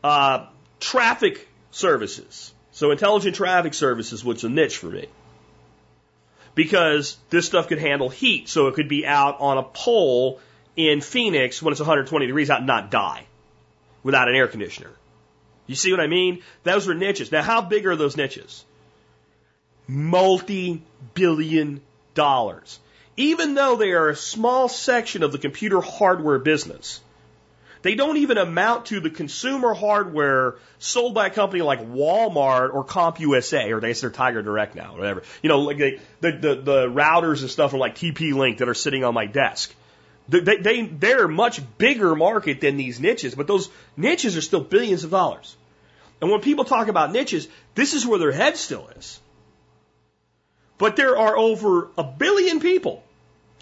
uh, 0.04 0.46
traffic 0.78 1.48
services. 1.72 2.52
So 2.70 2.92
intelligent 2.92 3.34
traffic 3.34 3.74
services 3.74 4.24
was 4.24 4.44
a 4.44 4.48
niche 4.48 4.76
for 4.76 4.86
me 4.86 5.08
because 6.54 7.16
this 7.30 7.46
stuff 7.46 7.66
could 7.66 7.80
handle 7.80 8.08
heat, 8.08 8.48
so 8.48 8.68
it 8.68 8.74
could 8.74 8.88
be 8.88 9.04
out 9.04 9.40
on 9.40 9.58
a 9.58 9.64
pole 9.64 10.40
in 10.76 11.00
Phoenix 11.00 11.60
when 11.60 11.72
it's 11.72 11.80
120 11.80 12.26
degrees 12.26 12.50
out 12.50 12.58
and 12.58 12.66
not 12.68 12.92
die 12.92 13.26
without 14.04 14.28
an 14.28 14.36
air 14.36 14.46
conditioner. 14.46 14.90
You 15.66 15.74
see 15.74 15.90
what 15.90 16.00
I 16.00 16.06
mean? 16.06 16.42
Those 16.62 16.86
were 16.86 16.94
niches. 16.94 17.32
Now, 17.32 17.42
how 17.42 17.62
big 17.62 17.86
are 17.86 17.96
those 17.96 18.16
niches? 18.16 18.64
Multi 19.88 20.82
billion 21.14 21.80
dollars. 22.14 22.78
Even 23.16 23.54
though 23.54 23.76
they 23.76 23.92
are 23.92 24.10
a 24.10 24.16
small 24.16 24.68
section 24.68 25.22
of 25.22 25.32
the 25.32 25.38
computer 25.38 25.80
hardware 25.80 26.38
business, 26.38 27.00
they 27.82 27.94
don't 27.94 28.16
even 28.16 28.38
amount 28.38 28.86
to 28.86 29.00
the 29.00 29.10
consumer 29.10 29.74
hardware 29.74 30.56
sold 30.78 31.14
by 31.14 31.26
a 31.26 31.30
company 31.30 31.62
like 31.62 31.80
Walmart 31.80 32.74
or 32.74 32.84
CompUSA, 32.84 33.70
or 33.70 33.80
they 33.80 33.92
say 33.92 34.00
they're 34.02 34.10
Tiger 34.10 34.42
Direct 34.42 34.74
now, 34.74 34.94
or 34.94 34.98
whatever. 34.98 35.22
You 35.42 35.50
know, 35.50 35.60
like 35.60 35.78
they, 35.78 36.00
the, 36.20 36.32
the, 36.32 36.54
the 36.54 36.86
routers 36.88 37.42
and 37.42 37.50
stuff 37.50 37.74
are 37.74 37.78
like 37.78 37.94
TP 37.94 38.32
Link 38.32 38.58
that 38.58 38.68
are 38.68 38.74
sitting 38.74 39.04
on 39.04 39.12
my 39.12 39.26
desk. 39.26 39.74
They, 40.28 40.40
they, 40.40 40.86
they're 40.86 41.26
a 41.26 41.28
much 41.28 41.60
bigger 41.76 42.14
market 42.14 42.60
than 42.60 42.76
these 42.76 42.98
niches, 42.98 43.34
but 43.34 43.46
those 43.46 43.68
niches 43.96 44.36
are 44.36 44.40
still 44.40 44.60
billions 44.60 45.04
of 45.04 45.10
dollars. 45.10 45.54
And 46.20 46.30
when 46.30 46.40
people 46.40 46.64
talk 46.64 46.88
about 46.88 47.12
niches, 47.12 47.46
this 47.74 47.92
is 47.92 48.06
where 48.06 48.18
their 48.18 48.32
head 48.32 48.56
still 48.56 48.88
is. 48.96 49.20
But 50.78 50.96
there 50.96 51.18
are 51.18 51.36
over 51.36 51.90
a 51.98 52.04
billion 52.04 52.60
people 52.60 53.04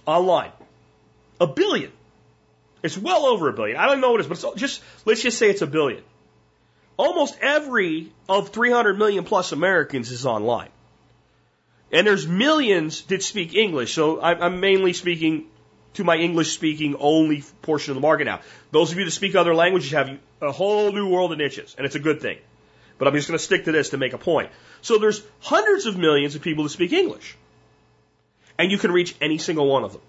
online. 0.07 0.53
A 1.41 1.47
billion. 1.47 1.91
It's 2.83 2.97
well 2.97 3.27
over 3.27 3.49
a 3.49 3.53
billion. 3.53 3.77
I 3.77 3.87
don't 3.87 4.01
know 4.01 4.13
what 4.13 4.21
it 4.21 4.31
is, 4.31 4.43
but 4.43 4.57
just, 4.57 4.83
let's 5.05 5.23
just 5.23 5.39
say 5.39 5.51
it's 5.51 5.63
a 5.63 5.67
billion. 5.67 6.03
Almost 6.97 7.37
every 7.41 8.13
of 8.29 8.51
300 8.51 8.99
million 8.99 9.25
plus 9.25 9.51
Americans 9.53 10.11
is 10.11 10.27
online. 10.27 10.69
And 11.91 12.07
there's 12.07 12.27
millions 12.27 13.03
that 13.03 13.23
speak 13.23 13.55
English. 13.55 13.95
So 13.95 14.21
I'm 14.21 14.61
mainly 14.61 14.93
speaking 14.93 15.47
to 15.95 16.05
my 16.05 16.17
English 16.17 16.53
speaking 16.53 16.97
only 16.99 17.45
portion 17.63 17.91
of 17.91 17.95
the 17.97 18.01
market 18.01 18.25
now. 18.25 18.41
Those 18.71 18.93
of 18.93 18.99
you 18.99 19.05
that 19.05 19.11
speak 19.11 19.35
other 19.35 19.55
languages 19.55 19.91
have 19.93 20.19
a 20.41 20.53
whole 20.53 20.93
new 20.93 21.09
world 21.09 21.33
of 21.33 21.39
niches, 21.39 21.75
and 21.77 21.85
it's 21.87 21.95
a 21.95 22.01
good 22.01 22.21
thing. 22.21 22.39
But 22.99 23.09
I'm 23.09 23.15
just 23.15 23.29
going 23.29 23.39
to 23.39 23.45
stick 23.45 23.65
to 23.65 23.73
this 23.73 23.91
to 23.91 23.99
make 23.99 24.13
a 24.13 24.19
point. 24.19 24.51
So 24.81 24.99
there's 24.99 25.23
hundreds 25.41 25.87
of 25.87 25.97
millions 25.97 26.35
of 26.35 26.43
people 26.43 26.65
that 26.65 26.71
speak 26.71 26.93
English. 26.93 27.37
And 28.59 28.71
you 28.71 28.79
can 28.79 28.93
reach 28.93 29.15
any 29.21 29.39
single 29.39 29.67
one 29.67 29.85
of 29.85 29.93
them. 29.93 30.03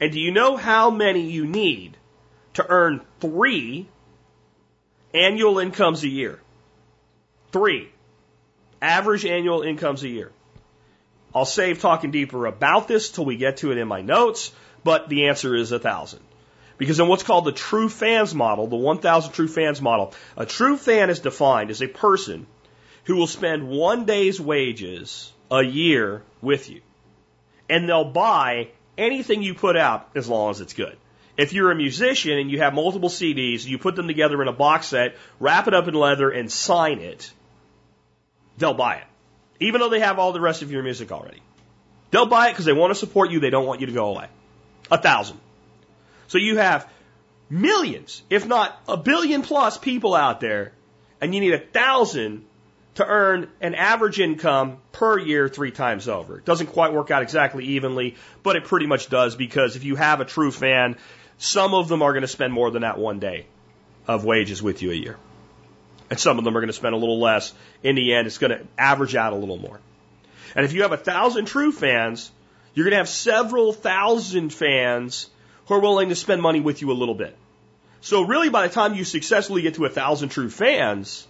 And 0.00 0.12
do 0.12 0.20
you 0.20 0.32
know 0.32 0.56
how 0.56 0.90
many 0.90 1.30
you 1.30 1.46
need 1.46 1.96
to 2.54 2.66
earn 2.68 3.00
three 3.20 3.88
annual 5.12 5.58
incomes 5.58 6.02
a 6.02 6.08
year? 6.08 6.40
Three. 7.52 7.90
Average 8.80 9.26
annual 9.26 9.62
incomes 9.62 10.02
a 10.02 10.08
year. 10.08 10.32
I'll 11.34 11.44
save 11.44 11.80
talking 11.80 12.10
deeper 12.10 12.46
about 12.46 12.86
this 12.86 13.10
till 13.10 13.24
we 13.24 13.36
get 13.36 13.58
to 13.58 13.72
it 13.72 13.78
in 13.78 13.88
my 13.88 14.02
notes 14.02 14.52
but 14.84 15.08
the 15.08 15.28
answer 15.28 15.56
is 15.56 15.72
a 15.72 15.78
thousand. 15.78 16.20
Because 16.76 17.00
in 17.00 17.08
what's 17.08 17.22
called 17.22 17.44
the 17.44 17.52
true 17.52 17.88
fans 17.88 18.34
model, 18.34 18.66
the 18.66 18.76
1000 18.76 19.32
true 19.32 19.48
fans 19.48 19.80
model, 19.80 20.12
a 20.36 20.44
true 20.44 20.76
fan 20.76 21.10
is 21.10 21.20
defined 21.20 21.70
as 21.70 21.82
a 21.82 21.88
person 21.88 22.46
who 23.04 23.16
will 23.16 23.26
spend 23.26 23.68
one 23.68 24.04
day's 24.04 24.40
wages 24.40 25.32
a 25.50 25.62
year 25.62 26.22
with 26.42 26.68
you. 26.70 26.80
And 27.68 27.88
they'll 27.88 28.04
buy 28.04 28.68
anything 28.98 29.42
you 29.42 29.54
put 29.54 29.76
out 29.76 30.10
as 30.14 30.28
long 30.28 30.50
as 30.50 30.60
it's 30.60 30.74
good. 30.74 30.96
If 31.36 31.52
you're 31.52 31.70
a 31.70 31.76
musician 31.76 32.38
and 32.38 32.50
you 32.50 32.58
have 32.58 32.74
multiple 32.74 33.08
CDs, 33.08 33.66
you 33.66 33.78
put 33.78 33.96
them 33.96 34.06
together 34.06 34.40
in 34.40 34.48
a 34.48 34.52
box 34.52 34.86
set, 34.86 35.16
wrap 35.40 35.66
it 35.66 35.74
up 35.74 35.88
in 35.88 35.94
leather, 35.94 36.30
and 36.30 36.50
sign 36.50 37.00
it, 37.00 37.30
they'll 38.56 38.74
buy 38.74 38.96
it. 38.96 39.06
Even 39.60 39.80
though 39.80 39.88
they 39.88 40.00
have 40.00 40.18
all 40.18 40.32
the 40.32 40.40
rest 40.40 40.62
of 40.62 40.70
your 40.70 40.82
music 40.82 41.10
already. 41.10 41.42
They'll 42.10 42.26
buy 42.26 42.48
it 42.48 42.52
because 42.52 42.64
they 42.64 42.72
want 42.72 42.92
to 42.92 42.94
support 42.94 43.30
you, 43.30 43.40
they 43.40 43.50
don't 43.50 43.66
want 43.66 43.80
you 43.80 43.86
to 43.86 43.92
go 43.92 44.10
away. 44.10 44.28
A 44.90 44.98
thousand. 44.98 45.38
So 46.28 46.38
you 46.38 46.58
have 46.58 46.88
millions, 47.48 48.22
if 48.30 48.46
not 48.46 48.78
a 48.88 48.96
billion 48.96 49.42
plus 49.42 49.78
people 49.78 50.14
out 50.14 50.40
there, 50.40 50.72
and 51.20 51.34
you 51.34 51.40
need 51.40 51.54
a 51.54 51.58
thousand 51.58 52.44
to 52.96 53.06
earn 53.06 53.48
an 53.60 53.74
average 53.74 54.20
income 54.20 54.78
per 54.92 55.18
year 55.18 55.48
three 55.48 55.70
times 55.70 56.08
over. 56.08 56.38
It 56.38 56.44
doesn't 56.44 56.68
quite 56.68 56.92
work 56.92 57.10
out 57.10 57.22
exactly 57.22 57.64
evenly, 57.64 58.14
but 58.42 58.56
it 58.56 58.64
pretty 58.64 58.86
much 58.86 59.08
does 59.08 59.34
because 59.34 59.76
if 59.76 59.84
you 59.84 59.96
have 59.96 60.20
a 60.20 60.24
true 60.24 60.50
fan, 60.50 60.96
some 61.38 61.74
of 61.74 61.88
them 61.88 62.02
are 62.02 62.12
going 62.12 62.22
to 62.22 62.28
spend 62.28 62.52
more 62.52 62.70
than 62.70 62.82
that 62.82 62.98
one 62.98 63.18
day 63.18 63.46
of 64.06 64.24
wages 64.24 64.62
with 64.62 64.82
you 64.82 64.92
a 64.92 64.94
year. 64.94 65.16
And 66.10 66.20
some 66.20 66.38
of 66.38 66.44
them 66.44 66.56
are 66.56 66.60
going 66.60 66.68
to 66.68 66.74
spend 66.74 66.94
a 66.94 66.98
little 66.98 67.18
less. 67.18 67.52
In 67.82 67.96
the 67.96 68.14
end, 68.14 68.26
it's 68.26 68.38
going 68.38 68.52
to 68.52 68.64
average 68.78 69.16
out 69.16 69.32
a 69.32 69.36
little 69.36 69.56
more. 69.56 69.80
And 70.54 70.64
if 70.64 70.72
you 70.72 70.82
have 70.82 70.92
a 70.92 70.96
thousand 70.96 71.46
true 71.46 71.72
fans, 71.72 72.30
you're 72.74 72.84
going 72.84 72.92
to 72.92 72.98
have 72.98 73.08
several 73.08 73.72
thousand 73.72 74.52
fans 74.52 75.30
who 75.66 75.74
are 75.74 75.80
willing 75.80 76.08
to 76.10 76.14
spend 76.14 76.42
money 76.42 76.60
with 76.60 76.82
you 76.82 76.90
a 76.90 76.94
little 76.94 77.14
bit. 77.14 77.36
So 78.00 78.22
really, 78.22 78.50
by 78.50 78.66
the 78.66 78.74
time 78.74 78.94
you 78.94 79.04
successfully 79.04 79.62
get 79.62 79.76
to 79.76 79.84
a 79.86 79.88
thousand 79.88 80.28
true 80.28 80.50
fans, 80.50 81.26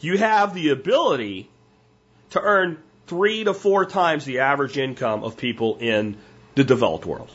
you 0.00 0.18
have 0.18 0.54
the 0.54 0.70
ability 0.70 1.48
to 2.30 2.40
earn 2.40 2.78
three 3.06 3.44
to 3.44 3.54
four 3.54 3.84
times 3.84 4.24
the 4.24 4.40
average 4.40 4.76
income 4.76 5.22
of 5.22 5.36
people 5.36 5.76
in 5.78 6.16
the 6.54 6.64
developed 6.64 7.06
world. 7.06 7.30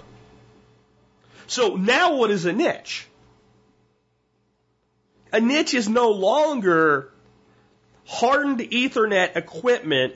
So 1.47 1.75
now 1.75 2.15
what 2.15 2.31
is 2.31 2.45
a 2.45 2.53
niche? 2.53 3.07
A 5.31 5.39
niche 5.39 5.73
is 5.73 5.89
no 5.89 6.11
longer 6.11 7.11
hardened 8.05 8.59
Ethernet 8.59 9.35
equipment 9.35 10.15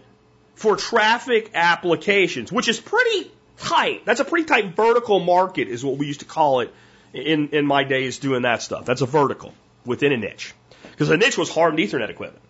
for 0.58 0.76
traffic 0.76 1.52
applications, 1.54 2.52
which 2.52 2.67
is 2.67 2.80
pretty 2.80 3.32
tight. 3.60 4.06
That's 4.06 4.20
a 4.20 4.26
pretty 4.26 4.46
tight 4.46 4.76
vertical 4.76 5.20
market, 5.20 5.67
is 5.67 5.86
what 5.86 5.98
we 5.98 6.08
used 6.08 6.22
to 6.22 6.26
call 6.26 6.62
it 6.62 6.74
in, 7.13 7.50
in 7.50 7.65
my 7.67 7.84
days 7.84 8.17
doing 8.17 8.41
that 8.41 8.63
stuff. 8.63 8.84
That's 8.84 9.02
a 9.02 9.06
vertical 9.06 9.54
within 9.86 10.12
a 10.12 10.17
niche. 10.17 10.56
Because 10.91 11.12
a 11.12 11.17
niche 11.17 11.38
was 11.38 11.52
hardened 11.52 11.80
Ethernet 11.80 12.10
equipment. 12.10 12.43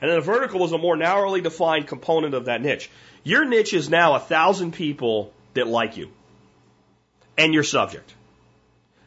And 0.00 0.10
then 0.10 0.18
a 0.18 0.22
vertical 0.22 0.58
was 0.58 0.72
a 0.72 0.78
more 0.78 0.96
narrowly 0.96 1.42
defined 1.42 1.86
component 1.86 2.32
of 2.32 2.46
that 2.46 2.62
niche. 2.62 2.90
Your 3.24 3.44
niche 3.44 3.74
is 3.74 3.90
now 3.90 4.14
a 4.14 4.20
thousand 4.20 4.72
people 4.72 5.32
that 5.52 5.66
like 5.66 5.98
you 5.98 6.10
and 7.36 7.52
your 7.52 7.62
subject, 7.62 8.14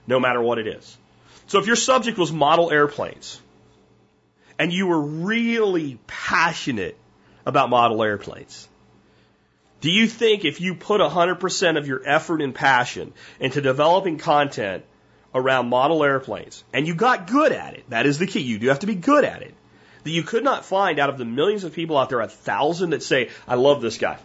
no 0.05 0.19
matter 0.19 0.41
what 0.41 0.59
it 0.59 0.67
is. 0.67 0.97
So 1.47 1.59
if 1.59 1.65
your 1.65 1.75
subject 1.75 2.19
was 2.19 2.31
model 2.31 2.69
airplanes 2.69 3.41
and 4.59 4.71
you 4.71 4.85
were 4.85 5.01
really 5.01 5.97
passionate 6.05 6.97
about 7.45 7.69
model 7.69 8.03
airplanes. 8.03 8.67
Do 9.81 9.89
you 9.89 10.07
think 10.07 10.45
if 10.45 10.61
you 10.61 10.75
put 10.75 11.01
100% 11.01 11.77
of 11.77 11.87
your 11.87 12.01
effort 12.05 12.41
and 12.41 12.53
passion 12.53 13.13
into 13.39 13.61
developing 13.61 14.19
content 14.19 14.85
around 15.33 15.69
model 15.69 16.03
airplanes, 16.03 16.63
and 16.71 16.87
you 16.87 16.93
got 16.93 17.27
good 17.27 17.51
at 17.51 17.73
it, 17.73 17.89
that 17.89 18.05
is 18.05 18.19
the 18.19 18.27
key. 18.27 18.41
You 18.41 18.59
do 18.59 18.67
have 18.67 18.79
to 18.79 18.87
be 18.87 18.95
good 18.95 19.23
at 19.23 19.41
it. 19.41 19.55
That 20.03 20.11
you 20.11 20.23
could 20.23 20.43
not 20.43 20.65
find 20.65 20.99
out 20.99 21.09
of 21.09 21.17
the 21.17 21.25
millions 21.25 21.63
of 21.63 21.73
people 21.73 21.97
out 21.97 22.09
there 22.09 22.21
a 22.21 22.27
thousand 22.27 22.91
that 22.91 23.01
say, 23.01 23.29
I 23.47 23.55
love 23.55 23.81
this 23.81 23.97
guy. 23.97 24.17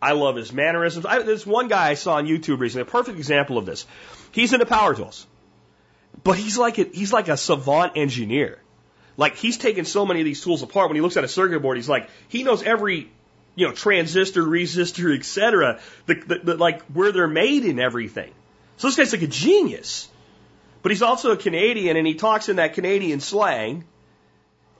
I 0.00 0.12
love 0.12 0.36
his 0.36 0.52
mannerisms. 0.52 1.06
I, 1.06 1.22
there's 1.22 1.46
one 1.46 1.68
guy 1.68 1.88
I 1.88 1.94
saw 1.94 2.14
on 2.14 2.26
YouTube 2.26 2.60
recently, 2.60 2.82
a 2.82 2.90
perfect 2.90 3.18
example 3.18 3.58
of 3.58 3.66
this. 3.66 3.86
He's 4.30 4.52
into 4.52 4.66
power 4.66 4.94
tools, 4.94 5.26
but 6.22 6.36
he's 6.36 6.56
like 6.56 6.78
a, 6.78 6.84
he's 6.84 7.12
like 7.12 7.28
a 7.28 7.36
savant 7.36 7.92
engineer. 7.96 8.60
Like 9.18 9.34
he's 9.34 9.58
taken 9.58 9.84
so 9.84 10.06
many 10.06 10.20
of 10.20 10.24
these 10.24 10.42
tools 10.42 10.62
apart. 10.62 10.88
When 10.88 10.96
he 10.96 11.02
looks 11.02 11.18
at 11.18 11.24
a 11.24 11.28
circuit 11.28 11.60
board, 11.60 11.76
he's 11.76 11.88
like 11.88 12.08
he 12.28 12.44
knows 12.44 12.62
every 12.62 13.10
you 13.56 13.66
know 13.66 13.74
transistor, 13.74 14.42
resistor, 14.44 15.14
etc. 15.18 15.80
The, 16.06 16.14
the, 16.14 16.38
the, 16.38 16.56
like 16.56 16.82
where 16.84 17.12
they're 17.12 17.26
made 17.26 17.64
and 17.64 17.80
everything. 17.80 18.32
So 18.78 18.86
this 18.86 18.96
guy's 18.96 19.12
like 19.12 19.22
a 19.22 19.26
genius. 19.26 20.08
But 20.80 20.92
he's 20.92 21.02
also 21.02 21.32
a 21.32 21.36
Canadian, 21.36 21.96
and 21.96 22.06
he 22.06 22.14
talks 22.14 22.48
in 22.48 22.56
that 22.56 22.74
Canadian 22.74 23.18
slang. 23.18 23.84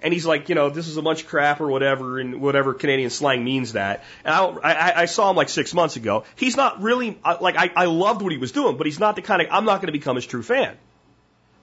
And 0.00 0.14
he's 0.14 0.24
like, 0.24 0.48
you 0.48 0.54
know, 0.54 0.70
this 0.70 0.86
is 0.86 0.96
a 0.96 1.02
bunch 1.02 1.22
of 1.22 1.28
crap 1.28 1.60
or 1.60 1.66
whatever, 1.66 2.20
and 2.20 2.40
whatever 2.40 2.72
Canadian 2.72 3.10
slang 3.10 3.42
means 3.42 3.72
that. 3.72 4.04
And 4.24 4.32
I, 4.32 4.72
I, 4.72 5.02
I 5.02 5.04
saw 5.06 5.28
him 5.28 5.34
like 5.34 5.48
six 5.48 5.74
months 5.74 5.96
ago. 5.96 6.22
He's 6.36 6.56
not 6.56 6.80
really, 6.80 7.18
like, 7.40 7.56
I, 7.56 7.72
I 7.74 7.86
loved 7.86 8.22
what 8.22 8.30
he 8.30 8.38
was 8.38 8.52
doing, 8.52 8.76
but 8.76 8.86
he's 8.86 9.00
not 9.00 9.16
the 9.16 9.22
kind 9.22 9.42
of, 9.42 9.48
I'm 9.50 9.64
not 9.64 9.82
going 9.82 9.88
to 9.88 9.98
become 9.98 10.14
his 10.14 10.24
true 10.24 10.44
fan. 10.44 10.76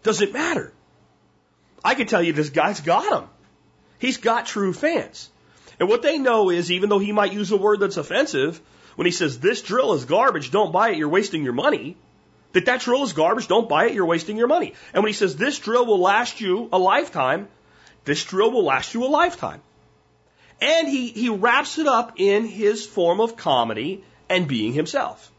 Doesn't 0.04 0.34
matter. 0.34 0.74
I 1.86 1.94
can 1.94 2.08
tell 2.08 2.22
you 2.22 2.34
this 2.34 2.50
guy's 2.50 2.82
got 2.82 3.10
them. 3.10 3.30
He's 4.00 4.18
got 4.18 4.48
true 4.48 4.74
fans. 4.74 5.30
And 5.80 5.88
what 5.88 6.02
they 6.02 6.18
know 6.18 6.50
is, 6.50 6.72
even 6.72 6.90
though 6.90 7.00
he 7.00 7.12
might 7.12 7.32
use 7.32 7.52
a 7.52 7.58
word 7.58 7.80
that's 7.80 7.98
offensive, 7.98 8.60
when 8.96 9.06
he 9.06 9.12
says, 9.12 9.40
this 9.40 9.62
drill 9.62 9.94
is 9.94 10.06
garbage, 10.06 10.50
don't 10.50 10.72
buy 10.72 10.90
it, 10.90 10.98
you're 10.98 11.10
wasting 11.10 11.44
your 11.44 11.54
money, 11.54 11.96
that 12.54 12.66
that 12.66 12.82
drill 12.82 13.04
is 13.04 13.14
garbage, 13.14 13.48
don't 13.48 13.70
buy 13.70 13.86
it, 13.86 13.94
you're 13.94 14.06
wasting 14.06 14.38
your 14.38 14.48
money. 14.48 14.74
And 14.94 15.04
when 15.04 15.10
he 15.10 15.14
says, 15.14 15.36
this 15.36 15.60
drill 15.60 15.86
will 15.86 16.00
last 16.00 16.42
you 16.42 16.70
a 16.74 16.80
lifetime, 16.80 17.48
this 18.04 18.24
drill 18.24 18.52
will 18.52 18.64
last 18.64 18.94
you 18.94 19.06
a 19.06 19.08
lifetime. 19.08 19.62
And 20.62 20.88
he, 20.88 21.10
he 21.10 21.30
wraps 21.30 21.78
it 21.78 21.88
up 21.88 22.14
in 22.16 22.46
his 22.46 22.86
form 22.86 23.20
of 23.20 23.36
comedy 23.36 24.04
and 24.30 24.48
being 24.48 24.74
himself. 24.74 25.32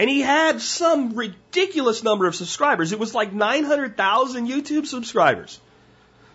And 0.00 0.08
he 0.08 0.22
had 0.22 0.62
some 0.62 1.12
ridiculous 1.12 2.02
number 2.02 2.26
of 2.26 2.34
subscribers. 2.34 2.92
It 2.92 2.98
was 2.98 3.14
like 3.14 3.34
900,000 3.34 4.48
YouTube 4.48 4.86
subscribers. 4.86 5.60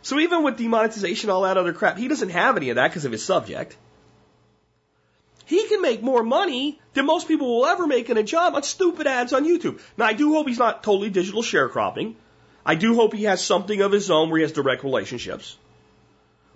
So 0.03 0.19
even 0.19 0.43
with 0.43 0.59
demonetization, 0.59 1.31
all 1.31 1.41
that 1.41 1.57
other 1.57 1.73
crap, 1.73 1.97
he 1.97 2.07
doesn't 2.07 2.29
have 2.29 2.57
any 2.57 2.69
of 2.69 2.75
that 2.75 2.89
because 2.89 3.05
of 3.05 3.11
his 3.11 3.25
subject. 3.25 3.75
He 5.45 5.67
can 5.67 5.81
make 5.81 6.03
more 6.03 6.21
money 6.21 6.79
than 6.93 7.07
most 7.07 7.27
people 7.27 7.57
will 7.57 7.65
ever 7.65 7.87
make 7.87 8.11
in 8.11 8.17
a 8.17 8.23
job 8.23 8.53
on 8.53 8.61
stupid 8.61 9.07
ads 9.07 9.33
on 9.33 9.45
YouTube. 9.45 9.81
Now, 9.97 10.05
I 10.05 10.13
do 10.13 10.35
hope 10.35 10.47
he's 10.47 10.59
not 10.59 10.83
totally 10.83 11.09
digital 11.09 11.41
sharecropping. 11.41 12.13
I 12.63 12.75
do 12.75 12.93
hope 12.93 13.15
he 13.15 13.23
has 13.23 13.43
something 13.43 13.81
of 13.81 13.91
his 13.91 14.11
own 14.11 14.29
where 14.29 14.37
he 14.37 14.43
has 14.43 14.51
direct 14.51 14.83
relationships. 14.83 15.57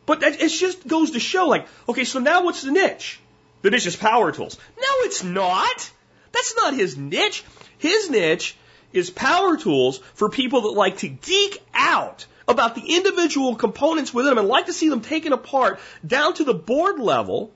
But 0.06 0.22
it 0.22 0.50
just 0.50 0.88
goes 0.88 1.10
to 1.12 1.20
show, 1.20 1.48
like, 1.48 1.68
okay, 1.88 2.04
so 2.04 2.20
now 2.20 2.44
what's 2.44 2.62
the 2.62 2.72
niche? 2.72 3.20
The 3.64 3.72
niche 3.72 3.88
is 3.88 3.96
power 3.96 4.32
tools. 4.32 4.60
No, 4.78 4.94
it's 5.08 5.24
not. 5.24 5.92
That's 6.32 6.56
not 6.56 6.74
his 6.74 6.98
niche. 6.98 7.44
His 7.78 8.10
niche 8.10 8.56
is 8.94 9.10
power 9.10 9.58
tools 9.58 10.00
for 10.14 10.30
people 10.30 10.62
that 10.62 10.72
like 10.72 10.98
to 10.98 11.08
geek 11.08 11.62
out 11.74 12.26
about 12.48 12.76
the 12.76 12.96
individual 12.96 13.56
components 13.56 14.14
within 14.14 14.32
them 14.32 14.40
and 14.40 14.48
like 14.48 14.66
to 14.66 14.74
see 14.74 14.90
them 14.90 15.02
taken 15.02 15.34
apart 15.34 15.80
down 16.06 16.34
to 16.34 16.44
the 16.44 16.54
board 16.54 17.00
level 17.00 17.52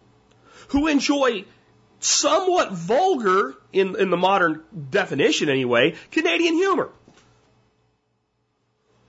who 0.69 0.87
enjoy 0.87 1.45
somewhat 1.99 2.71
vulgar, 2.71 3.55
in, 3.71 3.99
in 3.99 4.09
the 4.09 4.17
modern 4.17 4.63
definition 4.89 5.49
anyway, 5.49 5.95
Canadian 6.11 6.55
humor. 6.55 6.89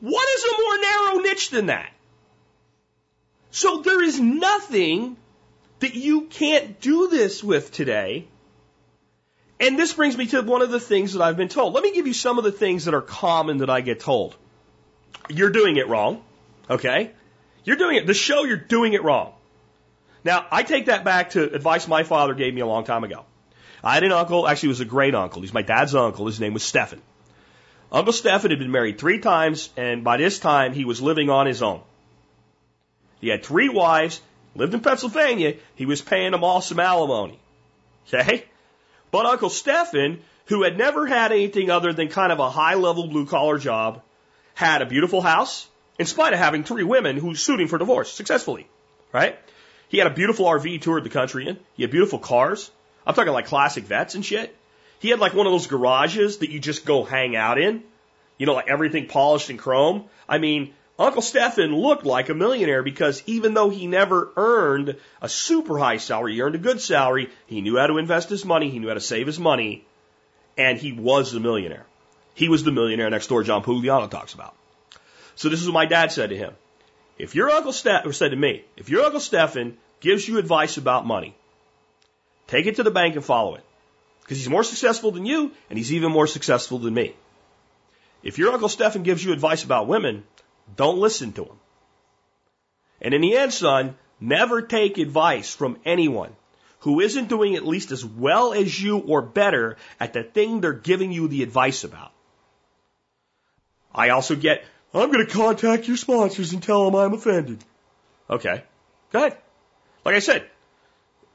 What 0.01 0.29
is 0.37 0.45
a 0.45 0.63
more 0.63 0.79
narrow 0.81 1.23
niche 1.23 1.51
than 1.51 1.67
that? 1.67 1.91
So 3.51 3.83
there 3.83 4.03
is 4.03 4.19
nothing 4.21 5.17
that 5.81 5.95
you 5.95 6.23
can't 6.23 6.81
do 6.81 7.09
this 7.09 7.43
with 7.43 7.73
today. 7.73 8.27
And 9.61 9.79
this 9.79 9.93
brings 9.93 10.17
me 10.17 10.27
to 10.27 10.43
one 10.43 10.63
of 10.63 10.71
the 10.71 10.81
things 10.81 11.13
that 11.13 11.23
I've 11.23 11.37
been 11.37 11.49
told. 11.49 11.75
Let 11.75 11.83
me 11.83 11.93
give 11.93 12.07
you 12.07 12.15
some 12.15 12.39
of 12.39 12.45
the 12.45 12.53
things 12.53 12.87
that 12.87 12.95
are 12.95 13.03
common 13.03 13.59
that 13.59 13.71
I 13.71 13.81
get 13.81 14.01
told. 14.01 14.37
You're 15.29 15.51
doing 15.51 15.77
it 15.77 15.89
wrong. 15.89 16.23
Okay? 16.69 17.13
You're 17.65 17.77
doing 17.77 17.97
it, 17.97 18.07
the 18.07 18.15
show, 18.15 18.45
you're 18.45 18.57
doing 18.57 18.93
it 18.93 19.03
wrong. 19.03 19.33
Now, 20.23 20.47
I 20.51 20.63
take 20.63 20.87
that 20.87 21.05
back 21.05 21.31
to 21.31 21.43
advice 21.55 21.87
my 21.87 22.03
father 22.03 22.35
gave 22.35 22.55
me 22.55 22.61
a 22.61 22.67
long 22.67 22.85
time 22.85 23.05
ago. 23.05 23.25
I 23.83 23.95
had 23.95 24.05
an 24.05 24.13
uncle, 24.13 24.49
actually, 24.49 24.71
was 24.71 24.81
a 24.81 24.87
great 24.87 25.15
uncle. 25.15 25.43
He's 25.43 25.53
my 25.53 25.63
dad's 25.63 25.95
uncle. 25.95 26.27
His 26.27 26.41
name 26.41 26.55
was 26.55 26.63
Stephen. 26.63 27.03
Uncle 27.93 28.13
Stephen 28.13 28.51
had 28.51 28.59
been 28.59 28.71
married 28.71 28.99
three 28.99 29.19
times, 29.19 29.71
and 29.77 30.03
by 30.03 30.17
this 30.17 30.39
time, 30.39 30.73
he 30.73 30.85
was 30.85 31.03
living 31.03 31.29
on 31.31 31.47
his 31.47 31.63
own. 31.63 31.81
He 33.21 33.29
had 33.29 33.45
three 33.45 33.69
wives, 33.69 34.21
lived 34.55 34.75
in 34.75 34.81
Pennsylvania. 34.81 35.57
He 35.75 35.87
was 35.87 36.01
paying 36.01 36.33
them 36.33 36.45
all 36.45 36.61
some 36.61 36.81
alimony. 36.81 37.39
Okay? 38.09 38.45
But 39.15 39.27
Uncle 39.27 39.49
Stephen, 39.49 40.25
who 40.47 40.65
had 40.65 40.77
never 40.77 41.07
had 41.07 41.31
anything 41.31 41.71
other 41.71 41.93
than 41.93 42.09
kind 42.09 42.33
of 42.33 42.41
a 42.41 42.51
high 42.51 42.75
level 42.75 43.07
blue 43.07 43.27
collar 43.27 43.59
job, 43.59 44.03
had 44.55 44.83
a 44.83 44.87
beautiful 44.87 45.21
house, 45.21 45.69
in 46.01 46.07
spite 46.07 46.33
of 46.33 46.41
having 46.41 46.65
three 46.65 46.83
women 46.83 47.19
who 47.19 47.37
sued 47.37 47.61
him 47.61 47.69
for 47.69 47.79
divorce 47.79 48.13
successfully, 48.13 48.67
right? 49.13 49.39
He 49.89 49.99
had 49.99 50.09
a 50.09 50.11
beautiful 50.11 50.47
RV 50.47 50.81
toured 50.81 51.05
the 51.05 51.11
country 51.11 51.47
in. 51.47 51.61
He 51.77 51.85
had 51.85 51.93
beautiful 51.93 52.19
cars. 52.19 52.73
I'm 53.07 53.15
talking 53.15 53.33
like 53.33 53.47
classic 53.47 53.85
vets 53.85 54.17
and 54.17 54.25
shit. 54.25 54.53
He 54.99 55.11
had 55.11 55.21
like 55.21 55.33
one 55.33 55.47
of 55.47 55.53
those 55.53 55.69
garages 55.69 56.39
that 56.39 56.51
you 56.51 56.59
just 56.59 56.85
go 56.85 57.05
hang 57.05 57.37
out 57.37 57.61
in. 57.61 57.85
You 58.37 58.47
know, 58.47 58.55
like 58.55 58.67
everything 58.67 59.07
polished 59.07 59.49
and 59.49 59.61
chrome. 59.61 60.07
I 60.29 60.39
mean, 60.39 60.75
Uncle 60.99 61.23
Stephen 61.23 61.75
looked 61.75 62.05
like 62.05 62.29
a 62.29 62.35
millionaire 62.35 62.83
because 62.83 63.23
even 63.27 63.55
though 63.55 63.69
he 63.69 63.87
never 63.87 64.31
earned 64.37 64.97
a 65.21 65.29
super 65.29 65.77
high 65.77 65.97
salary, 65.97 66.35
he 66.35 66.43
earned 66.43 66.55
a 66.55 66.59
good 66.59 66.81
salary, 66.81 67.31
he 67.47 67.61
knew 67.61 67.77
how 67.77 67.89
to 67.89 67.99
invest 67.99 68.29
his 68.29 68.45
money, 68.45 68.71
he 68.71 68.79
knew 68.79 68.89
how 68.89 68.95
to 68.95 69.01
save 69.01 69.27
his 69.27 69.39
money, 69.39 69.85
and 70.57 70.79
he 70.79 70.93
was 70.93 71.35
a 71.35 71.41
millionaire. 71.41 71.87
He 72.35 72.49
was 72.49 72.63
the 72.63 72.71
millionaire 72.71 73.11
next 73.11 73.27
door 73.27 73.43
John 73.43 73.65
Pugliano 73.65 74.09
talks 74.09 74.35
about. 74.35 74.55
So 75.35 75.49
this 75.49 75.61
is 75.61 75.67
what 75.67 75.75
my 75.75 75.87
dad 75.87 76.13
said 76.13 76.31
to 76.31 76.37
him. 76.37 76.53
If 77.19 77.35
your 77.35 77.51
Uncle 77.51 77.73
Stephen, 77.73 78.13
said 78.13 78.31
to 78.31 78.37
me, 78.37 78.65
if 78.77 78.89
your 78.89 79.05
Uncle 79.05 79.21
Stephen 79.21 79.79
gives 80.01 80.27
you 80.29 80.39
advice 80.39 80.77
about 80.77 81.07
money, 81.07 81.35
take 82.47 82.67
it 82.67 82.77
to 82.77 82.85
the 82.85 82.91
bank 82.91 83.17
and 83.17 83.25
follow 83.25 83.57
it. 83.57 83.65
Because 84.23 84.39
he's 84.39 84.49
more 84.49 84.65
successful 84.65 85.11
than 85.11 85.27
you, 85.27 85.53
and 85.69 85.79
he's 85.79 85.93
even 85.93 86.11
more 86.11 86.27
successful 86.27 86.79
than 86.79 86.95
me. 86.95 87.15
If 88.23 88.39
your 88.39 88.53
Uncle 88.53 88.69
Stephen 88.69 89.03
gives 89.03 89.25
you 89.25 89.33
advice 89.33 89.65
about 89.65 89.87
women, 89.87 90.25
don't 90.77 90.99
listen 90.99 91.33
to 91.33 91.45
them. 91.45 91.59
And 93.01 93.15
in 93.15 93.21
the 93.21 93.37
end, 93.37 93.53
son, 93.53 93.97
never 94.21 94.63
take 94.63 94.99
advice 94.99 95.55
from 95.55 95.79
anyone 95.85 96.35
who 96.81 97.01
isn't 97.01 97.29
doing 97.29 97.55
at 97.55 97.67
least 97.67 97.93
as 97.93 98.05
well 98.05 98.53
as 98.53 98.83
you 98.83 98.99
or 98.99 99.23
better 99.23 99.77
at 99.99 100.13
the 100.13 100.23
thing 100.23 100.61
they're 100.61 100.73
giving 100.73 101.13
you 101.13 101.29
the 101.29 101.43
advice 101.43 101.85
about. 101.85 102.13
I 103.95 104.11
also 104.11 104.37
get, 104.37 104.65
I'm 104.93 105.11
going 105.11 105.27
to 105.27 105.33
contact 105.33 105.89
your 105.89 105.97
sponsors 105.97 106.53
and 106.53 106.63
tell 106.63 106.85
them 106.85 106.95
I'm 106.95 107.15
offended. 107.15 107.65
Okay. 108.29 108.65
Go 109.13 109.19
ahead. 109.19 109.39
Like 110.05 110.17
I 110.17 110.19
said, 110.19 110.47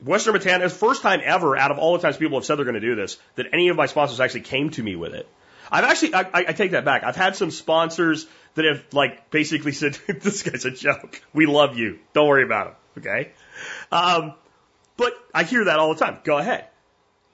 Western 0.04 0.36
Botanicals, 0.36 0.72
first 0.72 1.02
time 1.02 1.22
ever 1.24 1.58
out 1.58 1.72
of 1.72 1.80
all 1.80 1.94
the 1.94 2.00
times 2.00 2.18
people 2.18 2.38
have 2.38 2.46
said 2.46 2.58
they're 2.58 2.66
going 2.66 2.76
to 2.76 2.80
do 2.80 2.96
this, 2.96 3.18
that 3.36 3.48
any 3.52 3.70
of 3.70 3.76
my 3.78 3.86
sponsors 3.86 4.20
actually 4.20 4.42
came 4.42 4.70
to 4.72 4.84
me 4.84 4.96
with 4.96 5.14
it. 5.14 5.28
I've 5.72 5.84
actually, 5.84 6.14
I, 6.14 6.28
I 6.34 6.54
take 6.54 6.72
that 6.72 6.86
back. 6.86 7.04
I've 7.04 7.16
had 7.16 7.36
some 7.36 7.52
sponsors 7.52 8.28
that 8.56 8.66
have 8.66 8.86
like 8.94 9.30
basically 9.32 9.72
said, 9.72 9.98
this 10.08 10.44
guy's 10.44 10.66
a 10.66 10.72
joke. 10.72 11.22
We 11.34 11.46
love 11.46 11.78
you. 11.78 12.00
Don't 12.14 12.28
worry 12.28 12.44
about 12.44 12.68
him. 12.68 12.76
Okay. 13.00 13.32
Um, 13.92 14.34
but 14.98 15.14
I 15.34 15.44
hear 15.44 15.66
that 15.66 15.80
all 15.80 15.94
the 15.94 16.04
time. 16.04 16.20
Go 16.24 16.38
ahead. 16.38 16.68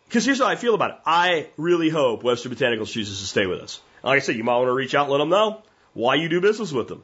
Because 0.07 0.25
here's 0.25 0.39
how 0.39 0.47
I 0.47 0.55
feel 0.55 0.75
about 0.75 0.91
it. 0.91 0.97
I 1.05 1.49
really 1.57 1.89
hope 1.89 2.23
Western 2.23 2.53
Botanicals 2.53 2.91
chooses 2.91 3.19
to 3.19 3.25
stay 3.25 3.47
with 3.47 3.59
us. 3.59 3.81
Like 4.03 4.17
I 4.17 4.19
said, 4.19 4.35
you 4.35 4.43
might 4.43 4.57
want 4.57 4.67
to 4.67 4.73
reach 4.73 4.93
out 4.93 5.03
and 5.03 5.11
let 5.11 5.17
them 5.17 5.29
know 5.29 5.63
why 5.93 6.15
you 6.15 6.29
do 6.29 6.41
business 6.41 6.71
with 6.71 6.87
them. 6.87 7.03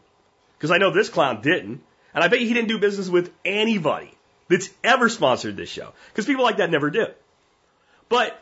Because 0.57 0.69
I 0.69 0.77
know 0.77 0.91
this 0.91 1.09
clown 1.09 1.41
didn't. 1.41 1.81
And 2.13 2.23
I 2.23 2.27
bet 2.27 2.39
he 2.39 2.53
didn't 2.53 2.67
do 2.67 2.77
business 2.77 3.09
with 3.09 3.31
anybody 3.43 4.13
that's 4.49 4.69
ever 4.83 5.09
sponsored 5.09 5.57
this 5.57 5.69
show. 5.69 5.93
Because 6.09 6.25
people 6.25 6.43
like 6.43 6.57
that 6.57 6.69
never 6.69 6.91
do. 6.91 7.07
But 8.09 8.39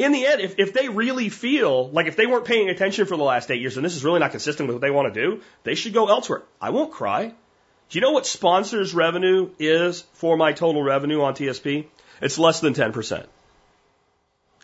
in 0.00 0.12
the 0.12 0.26
end, 0.26 0.40
if, 0.40 0.54
if 0.58 0.72
they 0.72 0.88
really 0.88 1.28
feel 1.28 1.90
like 1.90 2.06
if 2.06 2.16
they 2.16 2.26
weren't 2.26 2.46
paying 2.46 2.70
attention 2.70 3.04
for 3.04 3.18
the 3.18 3.22
last 3.22 3.50
eight 3.50 3.60
years 3.60 3.76
and 3.76 3.84
this 3.84 3.96
is 3.96 4.02
really 4.02 4.18
not 4.18 4.30
consistent 4.30 4.66
with 4.66 4.76
what 4.76 4.80
they 4.80 4.90
want 4.90 5.12
to 5.12 5.20
do, 5.20 5.42
they 5.62 5.74
should 5.74 5.92
go 5.92 6.08
elsewhere. 6.08 6.42
I 6.58 6.70
won't 6.70 6.90
cry. 6.90 7.26
Do 7.26 7.98
you 7.98 8.00
know 8.00 8.12
what 8.12 8.26
sponsors 8.26 8.94
revenue 8.94 9.50
is 9.58 10.02
for 10.14 10.38
my 10.38 10.52
total 10.52 10.82
revenue 10.82 11.20
on 11.20 11.34
TSP? 11.34 11.86
It's 12.22 12.38
less 12.38 12.60
than 12.60 12.72
10%. 12.72 13.26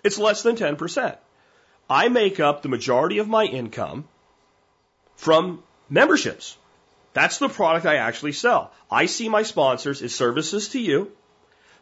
It's 0.05 0.19
less 0.19 0.43
than 0.43 0.57
10%. 0.57 1.19
I 1.91 2.09
make 2.09 2.41
up 2.41 2.63
the 2.63 2.71
majority 2.71 3.19
of 3.19 3.29
my 3.29 3.45
income 3.45 4.09
from 5.17 5.63
memberships. 5.91 6.57
That's 7.13 7.39
the 7.39 7.51
product 7.51 7.85
I 7.85 7.97
actually 7.97 8.33
sell. 8.33 8.73
I 8.91 9.05
see 9.05 9.29
my 9.29 9.43
sponsors 9.43 10.01
as 10.01 10.15
services 10.15 10.69
to 10.69 10.81
you. 10.81 11.13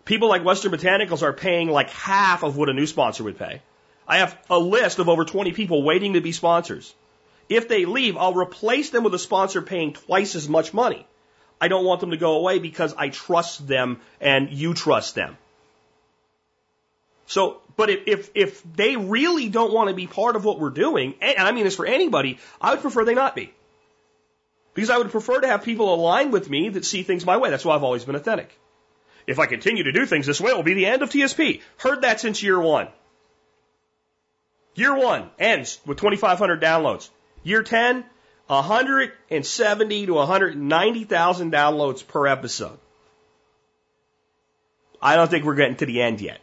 People 0.05 0.29
like 0.29 0.45
Western 0.45 0.73
Botanicals 0.73 1.23
are 1.23 1.33
paying 1.33 1.69
like 1.69 1.91
half 1.91 2.43
of 2.43 2.57
what 2.57 2.69
a 2.69 2.75
new 2.75 2.87
sponsor 2.87 3.25
would 3.25 3.39
pay. 3.39 3.63
I 4.07 4.19
have 4.19 4.39
a 4.51 4.59
list 4.59 4.99
of 4.99 5.09
over 5.09 5.25
20 5.25 5.53
people 5.53 5.83
waiting 5.83 6.13
to 6.13 6.21
be 6.21 6.33
sponsors. 6.33 6.95
If 7.49 7.69
they 7.69 7.85
leave, 7.85 8.17
I'll 8.17 8.35
replace 8.35 8.91
them 8.91 9.05
with 9.05 9.15
a 9.15 9.19
sponsor 9.19 9.63
paying 9.63 9.95
twice 9.95 10.35
as 10.35 10.49
much 10.49 10.75
money. 10.75 11.07
I 11.61 11.69
don't 11.69 11.85
want 11.85 12.01
them 12.01 12.11
to 12.11 12.17
go 12.17 12.37
away 12.37 12.59
because 12.59 12.95
I 12.97 13.09
trust 13.09 13.67
them 13.67 14.01
and 14.21 14.51
you 14.51 14.75
trust 14.75 15.15
them. 15.15 15.39
So, 17.27 17.63
but 17.77 17.89
if, 17.89 18.07
if, 18.07 18.31
if 18.35 18.63
they 18.75 18.97
really 18.97 19.49
don't 19.49 19.73
want 19.73 19.89
to 19.89 19.95
be 19.95 20.07
part 20.07 20.37
of 20.37 20.45
what 20.45 20.61
we're 20.61 20.71
doing, 20.71 21.15
and 21.23 21.39
I 21.39 21.53
mean 21.53 21.65
this 21.65 21.77
for 21.77 21.87
anybody, 21.87 22.39
I 22.61 22.73
would 22.73 22.83
prefer 22.83 23.05
they 23.05 23.15
not 23.15 23.35
be. 23.35 23.53
Because 24.75 24.91
I 24.91 24.99
would 24.99 25.11
prefer 25.11 25.41
to 25.41 25.47
have 25.47 25.63
people 25.63 25.95
aligned 25.95 26.33
with 26.33 26.51
me 26.51 26.69
that 26.71 26.85
see 26.85 27.03
things 27.03 27.25
my 27.25 27.39
way. 27.39 27.49
That's 27.49 27.65
why 27.65 27.75
I've 27.75 27.85
always 27.85 28.05
been 28.05 28.17
authentic. 28.17 28.59
If 29.27 29.39
I 29.39 29.47
continue 29.47 29.85
to 29.85 29.93
do 29.93 30.07
things 30.07 30.27
this 30.27 30.41
way, 30.41 30.51
it 30.51 30.57
will 30.57 30.62
be 30.62 30.75
the 30.75 30.87
end 30.87 31.03
of 31.03 31.11
TSP. 31.11 31.62
Heard 31.79 32.03
that 32.03 32.20
since 32.20 32.43
year 32.43 32.61
one. 32.61 32.89
Year 34.75 34.95
one 34.95 35.31
ends 35.39 35.81
with 35.87 35.99
2,500 35.99 36.61
downloads. 36.61 37.09
Year 37.43 37.62
10, 37.62 38.05
170 38.47 40.07
to 40.07 40.14
190,000 40.14 41.53
downloads 41.53 42.07
per 42.07 42.27
episode. 42.27 42.79
I 45.01 45.16
don't 45.16 45.31
think 45.31 45.45
we're 45.45 45.55
getting 45.55 45.77
to 45.77 45.87
the 45.87 46.03
end 46.03 46.20
yet. 46.20 46.41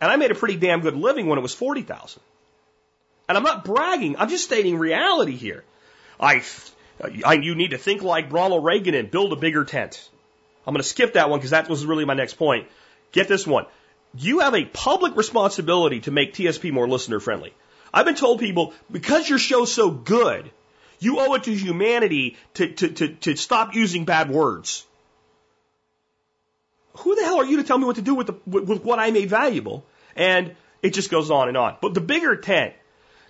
And 0.00 0.10
I 0.10 0.16
made 0.16 0.30
a 0.30 0.34
pretty 0.34 0.56
damn 0.56 0.80
good 0.80 0.96
living 0.96 1.26
when 1.26 1.38
it 1.38 1.42
was 1.42 1.54
40,000. 1.54 2.20
And 3.28 3.38
I'm 3.38 3.44
not 3.44 3.64
bragging, 3.64 4.16
I'm 4.18 4.28
just 4.28 4.44
stating 4.44 4.78
reality 4.78 5.36
here. 5.36 5.64
I, 6.18 6.42
I, 7.24 7.34
you 7.34 7.54
need 7.54 7.70
to 7.70 7.78
think 7.78 8.02
like 8.02 8.32
Ronald 8.32 8.64
Reagan 8.64 8.94
and 8.94 9.10
build 9.10 9.32
a 9.32 9.36
bigger 9.36 9.64
tent. 9.64 10.08
I'm 10.66 10.74
going 10.74 10.82
to 10.82 10.88
skip 10.88 11.14
that 11.14 11.28
one 11.28 11.38
because 11.38 11.50
that 11.50 11.68
was 11.68 11.84
really 11.84 12.04
my 12.04 12.14
next 12.14 12.34
point. 12.34 12.68
Get 13.12 13.28
this 13.28 13.46
one. 13.46 13.66
You 14.14 14.40
have 14.40 14.54
a 14.54 14.64
public 14.64 15.16
responsibility 15.16 16.00
to 16.00 16.10
make 16.10 16.34
TSP 16.34 16.72
more 16.72 16.88
listener 16.88 17.20
friendly. 17.20 17.52
I've 17.92 18.06
been 18.06 18.14
told 18.14 18.40
people, 18.40 18.74
because 18.90 19.28
your 19.28 19.38
show's 19.38 19.72
so 19.72 19.90
good, 19.90 20.50
you 20.98 21.18
owe 21.18 21.34
it 21.34 21.44
to 21.44 21.54
humanity 21.54 22.36
to, 22.54 22.68
to, 22.68 22.88
to, 22.88 23.08
to 23.08 23.36
stop 23.36 23.74
using 23.74 24.04
bad 24.04 24.30
words. 24.30 24.86
Who 26.98 27.14
the 27.16 27.24
hell 27.24 27.40
are 27.40 27.44
you 27.44 27.56
to 27.56 27.64
tell 27.64 27.78
me 27.78 27.86
what 27.86 27.96
to 27.96 28.02
do 28.02 28.14
with, 28.14 28.28
the, 28.28 28.34
with, 28.46 28.68
with 28.68 28.84
what 28.84 28.98
I 28.98 29.10
made 29.10 29.28
valuable? 29.28 29.84
And 30.14 30.54
it 30.82 30.94
just 30.94 31.10
goes 31.10 31.30
on 31.30 31.48
and 31.48 31.56
on. 31.56 31.76
But 31.80 31.94
the 31.94 32.00
bigger 32.00 32.36
tent, 32.36 32.74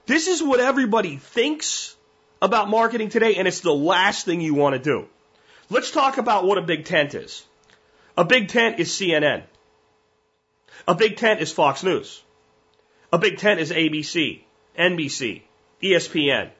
this 0.06 0.26
is 0.26 0.42
what 0.42 0.60
everybody 0.60 1.16
thinks 1.16 1.96
about 2.40 2.68
marketing 2.68 3.08
today, 3.08 3.36
and 3.36 3.46
it's 3.46 3.60
the 3.60 3.72
last 3.72 4.26
thing 4.26 4.40
you 4.40 4.54
want 4.54 4.74
to 4.74 4.80
do. 4.80 5.06
Let's 5.70 5.90
talk 5.90 6.18
about 6.18 6.44
what 6.44 6.58
a 6.58 6.62
big 6.62 6.84
tent 6.84 7.14
is. 7.14 7.44
A 8.16 8.24
big 8.24 8.48
tent 8.48 8.78
is 8.78 8.90
CNN. 8.90 9.42
A 10.86 10.94
big 10.94 11.16
tent 11.16 11.40
is 11.40 11.52
Fox 11.52 11.82
News. 11.82 12.22
A 13.12 13.18
big 13.18 13.38
tent 13.38 13.60
is 13.60 13.70
ABC, 13.70 14.40
NBC, 14.78 15.42
ESPN. 15.82 16.50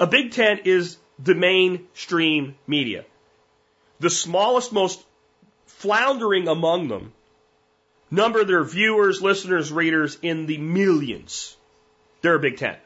A 0.00 0.06
big 0.06 0.32
tent 0.32 0.66
is 0.66 0.96
the 1.18 1.34
mainstream 1.34 2.56
media. 2.66 3.04
The 4.00 4.10
smallest, 4.10 4.72
most 4.72 5.02
floundering 5.66 6.48
among 6.48 6.88
them 6.88 7.12
number 8.10 8.44
their 8.44 8.64
viewers, 8.64 9.22
listeners, 9.22 9.72
readers 9.72 10.18
in 10.22 10.46
the 10.46 10.58
millions. 10.58 11.56
They're 12.22 12.36
a 12.36 12.40
big 12.40 12.56
tent. 12.56 12.78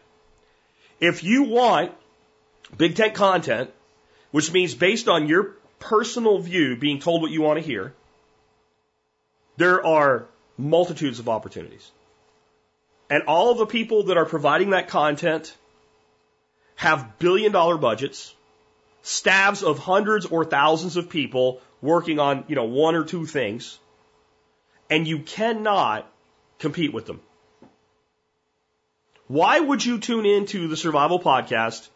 If 1.00 1.22
you 1.22 1.44
want 1.44 1.92
big 2.76 2.96
tent 2.96 3.14
content, 3.14 3.70
which 4.30 4.52
means 4.52 4.74
based 4.74 5.08
on 5.08 5.28
your 5.28 5.54
personal 5.78 6.38
view 6.38 6.76
being 6.76 6.98
told 6.98 7.22
what 7.22 7.30
you 7.30 7.42
want 7.42 7.58
to 7.58 7.64
hear, 7.64 7.94
there 9.56 9.84
are 9.84 10.26
multitudes 10.56 11.18
of 11.18 11.28
opportunities. 11.28 11.90
And 13.10 13.22
all 13.24 13.50
of 13.50 13.58
the 13.58 13.66
people 13.66 14.04
that 14.04 14.16
are 14.16 14.26
providing 14.26 14.70
that 14.70 14.88
content 14.88 15.56
have 16.76 17.18
billion 17.18 17.52
dollar 17.52 17.78
budgets, 17.78 18.34
staffs 19.02 19.62
of 19.62 19.78
hundreds 19.78 20.26
or 20.26 20.44
thousands 20.44 20.96
of 20.96 21.08
people 21.08 21.60
working 21.80 22.18
on, 22.18 22.44
you 22.48 22.54
know, 22.54 22.64
one 22.64 22.94
or 22.94 23.04
two 23.04 23.24
things, 23.24 23.78
and 24.90 25.06
you 25.06 25.20
cannot 25.20 26.10
compete 26.58 26.92
with 26.92 27.06
them. 27.06 27.20
Why 29.26 29.60
would 29.60 29.84
you 29.84 29.98
tune 29.98 30.26
into 30.26 30.68
the 30.68 30.76
survival 30.76 31.20
podcast 31.20 31.88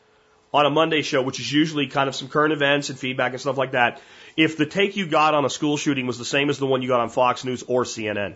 on 0.52 0.66
a 0.66 0.70
Monday 0.70 1.02
show, 1.02 1.22
which 1.22 1.40
is 1.40 1.50
usually 1.50 1.86
kind 1.86 2.08
of 2.08 2.14
some 2.14 2.28
current 2.28 2.52
events 2.52 2.90
and 2.90 2.98
feedback 2.98 3.32
and 3.32 3.40
stuff 3.40 3.56
like 3.56 3.72
that, 3.72 4.00
if 4.36 4.56
the 4.56 4.66
take 4.66 4.96
you 4.96 5.06
got 5.06 5.34
on 5.34 5.44
a 5.44 5.50
school 5.50 5.76
shooting 5.76 6.06
was 6.06 6.18
the 6.18 6.24
same 6.24 6.50
as 6.50 6.58
the 6.58 6.66
one 6.66 6.82
you 6.82 6.88
got 6.88 7.00
on 7.00 7.08
Fox 7.08 7.44
News 7.44 7.62
or 7.66 7.84
CNN. 7.84 8.34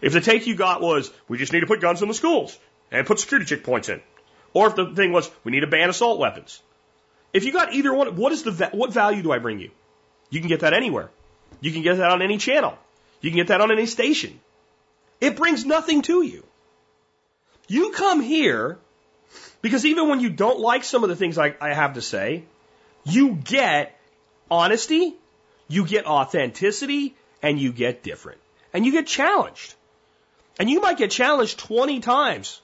If 0.00 0.12
the 0.12 0.20
take 0.20 0.46
you 0.46 0.54
got 0.54 0.80
was, 0.80 1.10
we 1.28 1.38
just 1.38 1.52
need 1.52 1.60
to 1.60 1.66
put 1.66 1.80
guns 1.80 2.02
in 2.02 2.08
the 2.08 2.14
schools 2.14 2.58
and 2.90 3.06
put 3.06 3.18
security 3.18 3.54
checkpoints 3.54 3.88
in. 3.88 4.00
Or 4.52 4.68
if 4.68 4.74
the 4.74 4.94
thing 4.94 5.12
was, 5.12 5.30
we 5.44 5.52
need 5.52 5.60
to 5.60 5.66
ban 5.66 5.88
assault 5.88 6.18
weapons. 6.18 6.62
If 7.32 7.44
you 7.44 7.52
got 7.52 7.72
either 7.72 7.92
one, 7.92 8.16
what 8.16 8.32
is 8.32 8.42
the, 8.42 8.70
what 8.72 8.92
value 8.92 9.22
do 9.22 9.32
I 9.32 9.38
bring 9.38 9.60
you? 9.60 9.70
You 10.30 10.40
can 10.40 10.48
get 10.48 10.60
that 10.60 10.74
anywhere. 10.74 11.10
You 11.60 11.72
can 11.72 11.82
get 11.82 11.98
that 11.98 12.10
on 12.10 12.22
any 12.22 12.38
channel. 12.38 12.76
You 13.20 13.30
can 13.30 13.36
get 13.36 13.48
that 13.48 13.60
on 13.60 13.70
any 13.70 13.86
station. 13.86 14.40
It 15.20 15.36
brings 15.36 15.64
nothing 15.64 16.02
to 16.02 16.22
you. 16.22 16.44
You 17.68 17.90
come 17.92 18.20
here 18.20 18.78
because 19.66 19.84
even 19.84 20.08
when 20.08 20.20
you 20.20 20.30
don't 20.30 20.60
like 20.60 20.84
some 20.84 21.02
of 21.02 21.08
the 21.08 21.16
things 21.16 21.38
I, 21.38 21.56
I 21.60 21.74
have 21.74 21.94
to 21.94 22.00
say, 22.00 22.44
you 23.02 23.32
get 23.34 23.98
honesty, 24.48 25.16
you 25.66 25.84
get 25.84 26.06
authenticity, 26.06 27.16
and 27.42 27.58
you 27.58 27.72
get 27.72 28.04
different. 28.04 28.38
And 28.72 28.86
you 28.86 28.92
get 28.92 29.08
challenged. 29.08 29.74
And 30.60 30.70
you 30.70 30.80
might 30.80 30.98
get 30.98 31.10
challenged 31.10 31.58
20 31.58 31.98
times. 31.98 32.60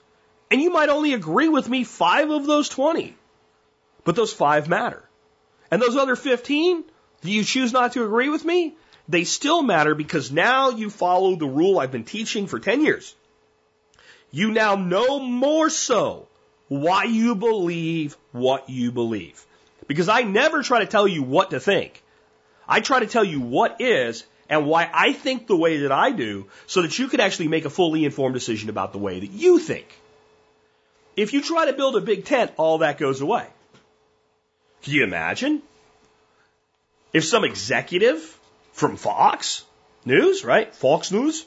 And 0.49 0.63
you 0.63 0.71
might 0.71 0.91
only 0.91 1.13
agree 1.13 1.49
with 1.49 1.69
me 1.69 1.83
five 1.83 2.31
of 2.31 2.47
those 2.47 2.69
20. 2.69 3.17
But 4.05 4.15
those 4.15 4.33
five 4.33 4.69
matter. 4.69 5.03
And 5.73 5.83
those 5.83 5.97
other 5.97 6.15
15 6.15 6.85
that 7.23 7.29
you 7.29 7.43
choose 7.43 7.73
not 7.73 7.95
to 7.95 8.05
agree 8.05 8.29
with 8.29 8.45
me, 8.45 8.77
they 9.09 9.25
still 9.25 9.61
matter 9.61 9.97
because 9.97 10.31
now 10.31 10.71
you 10.71 10.89
follow 10.89 11.35
the 11.35 11.49
rule 11.49 11.81
I've 11.81 11.91
been 11.91 12.05
teaching 12.05 12.47
for 12.47 12.61
10 12.61 12.85
years. 12.85 13.13
You 14.31 14.53
now 14.53 14.77
know 14.77 15.19
more 15.19 15.69
so 15.69 16.29
why 16.81 17.05
you 17.05 17.35
believe 17.35 18.17
what 18.33 18.71
you 18.71 18.93
believe. 18.93 19.45
Because 19.87 20.09
I 20.09 20.23
never 20.23 20.63
try 20.63 20.81
to 20.81 20.87
tell 20.87 21.07
you 21.07 21.23
what 21.23 21.51
to 21.51 21.61
think. 21.61 22.03
I 22.67 22.81
try 22.81 23.01
to 23.01 23.07
tell 23.07 23.25
you 23.25 23.41
what 23.41 23.81
is 23.81 24.25
and 24.49 24.67
why 24.67 24.89
I 24.93 25.13
think 25.13 25.47
the 25.47 25.57
way 25.57 25.79
that 25.79 25.93
I 25.93 26.13
do 26.13 26.47
so 26.67 26.81
that 26.83 26.99
you 26.99 27.09
can 27.09 27.21
actually 27.21 27.49
make 27.49 27.67
a 27.67 27.71
fully 27.71 28.07
informed 28.07 28.35
decision 28.35 28.71
about 28.71 28.93
the 28.93 28.99
way 28.99 29.21
that 29.21 29.31
you 29.31 29.59
think. 29.59 29.87
If 31.15 31.35
you 31.35 31.43
try 31.43 31.67
to 31.67 31.75
build 31.75 31.97
a 31.97 32.01
big 32.01 32.25
tent, 32.25 32.53
all 32.57 32.79
that 32.79 32.97
goes 32.97 33.21
away. 33.21 33.47
Can 34.83 34.95
you 34.95 35.05
imagine? 35.05 35.61
If 37.13 37.27
some 37.27 37.45
executive 37.45 38.39
from 38.73 38.97
Fox 38.97 39.65
News, 40.07 40.43
right? 40.43 40.75
Fox 40.75 41.13
News, 41.13 41.45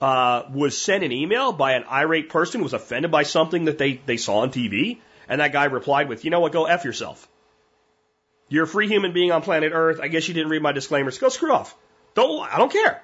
uh, 0.00 0.44
was 0.52 0.76
sent 0.76 1.04
an 1.04 1.12
email 1.12 1.52
by 1.52 1.72
an 1.72 1.84
irate 1.84 2.30
person 2.30 2.60
who 2.60 2.64
was 2.64 2.72
offended 2.72 3.10
by 3.10 3.22
something 3.22 3.66
that 3.66 3.78
they, 3.78 4.00
they 4.06 4.16
saw 4.16 4.38
on 4.38 4.50
TV. 4.50 4.98
And 5.28 5.40
that 5.40 5.52
guy 5.52 5.64
replied 5.64 6.08
with, 6.08 6.24
you 6.24 6.30
know 6.30 6.40
what, 6.40 6.52
go 6.52 6.64
F 6.64 6.84
yourself. 6.84 7.28
You're 8.48 8.64
a 8.64 8.68
free 8.68 8.88
human 8.88 9.12
being 9.12 9.30
on 9.30 9.42
planet 9.42 9.72
Earth. 9.74 10.00
I 10.02 10.08
guess 10.08 10.26
you 10.26 10.34
didn't 10.34 10.50
read 10.50 10.62
my 10.62 10.72
disclaimers. 10.72 11.18
Go 11.18 11.28
screw 11.28 11.52
off. 11.52 11.76
Don't, 12.14 12.40
I 12.52 12.58
don't 12.58 12.72
care. 12.72 13.00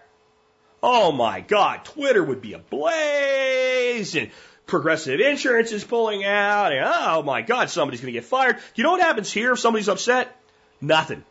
Oh 0.83 1.13
my 1.13 1.41
God, 1.41 1.85
Twitter 1.85 2.23
would 2.23 2.43
be 2.43 2.55
ablaze 2.55 4.17
and 4.17 4.31
progressive 4.67 5.21
insurance 5.21 5.71
is 5.71 5.85
pulling 5.85 6.25
out 6.25 6.73
and 6.73 6.85
oh 6.85 7.23
my 7.23 7.43
God, 7.43 7.71
somebody's 7.71 8.01
going 8.01 8.13
to 8.13 8.19
get 8.19 8.25
fired. 8.25 8.59
You 8.75 8.85
know 8.85 8.91
what 8.91 9.01
happens 9.01 9.33
here 9.33 9.53
if 9.53 9.61
somebody's 9.61 9.89
upset? 9.89 10.37
Nothing. 10.81 11.25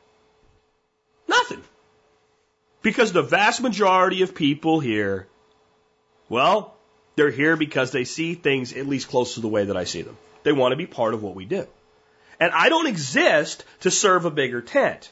Nothing. 1.27 1.61
Because 2.81 3.11
the 3.11 3.21
vast 3.21 3.61
majority 3.61 4.21
of 4.21 4.33
people 4.33 4.79
here 4.79 5.27
well, 6.29 6.75
they're 7.15 7.31
here 7.31 7.55
because 7.55 7.91
they 7.91 8.03
see 8.03 8.35
things 8.35 8.73
at 8.73 8.87
least 8.87 9.07
close 9.07 9.35
to 9.35 9.41
the 9.41 9.47
way 9.47 9.65
that 9.65 9.77
I 9.77 9.85
see 9.85 10.01
them. 10.01 10.17
They 10.43 10.51
want 10.51 10.73
to 10.73 10.77
be 10.77 10.85
part 10.85 11.13
of 11.13 11.23
what 11.23 11.35
we 11.35 11.45
do. 11.45 11.67
And 12.39 12.51
I 12.51 12.69
don't 12.69 12.87
exist 12.87 13.63
to 13.81 13.91
serve 13.91 14.25
a 14.25 14.31
bigger 14.31 14.61
tent. 14.61 15.09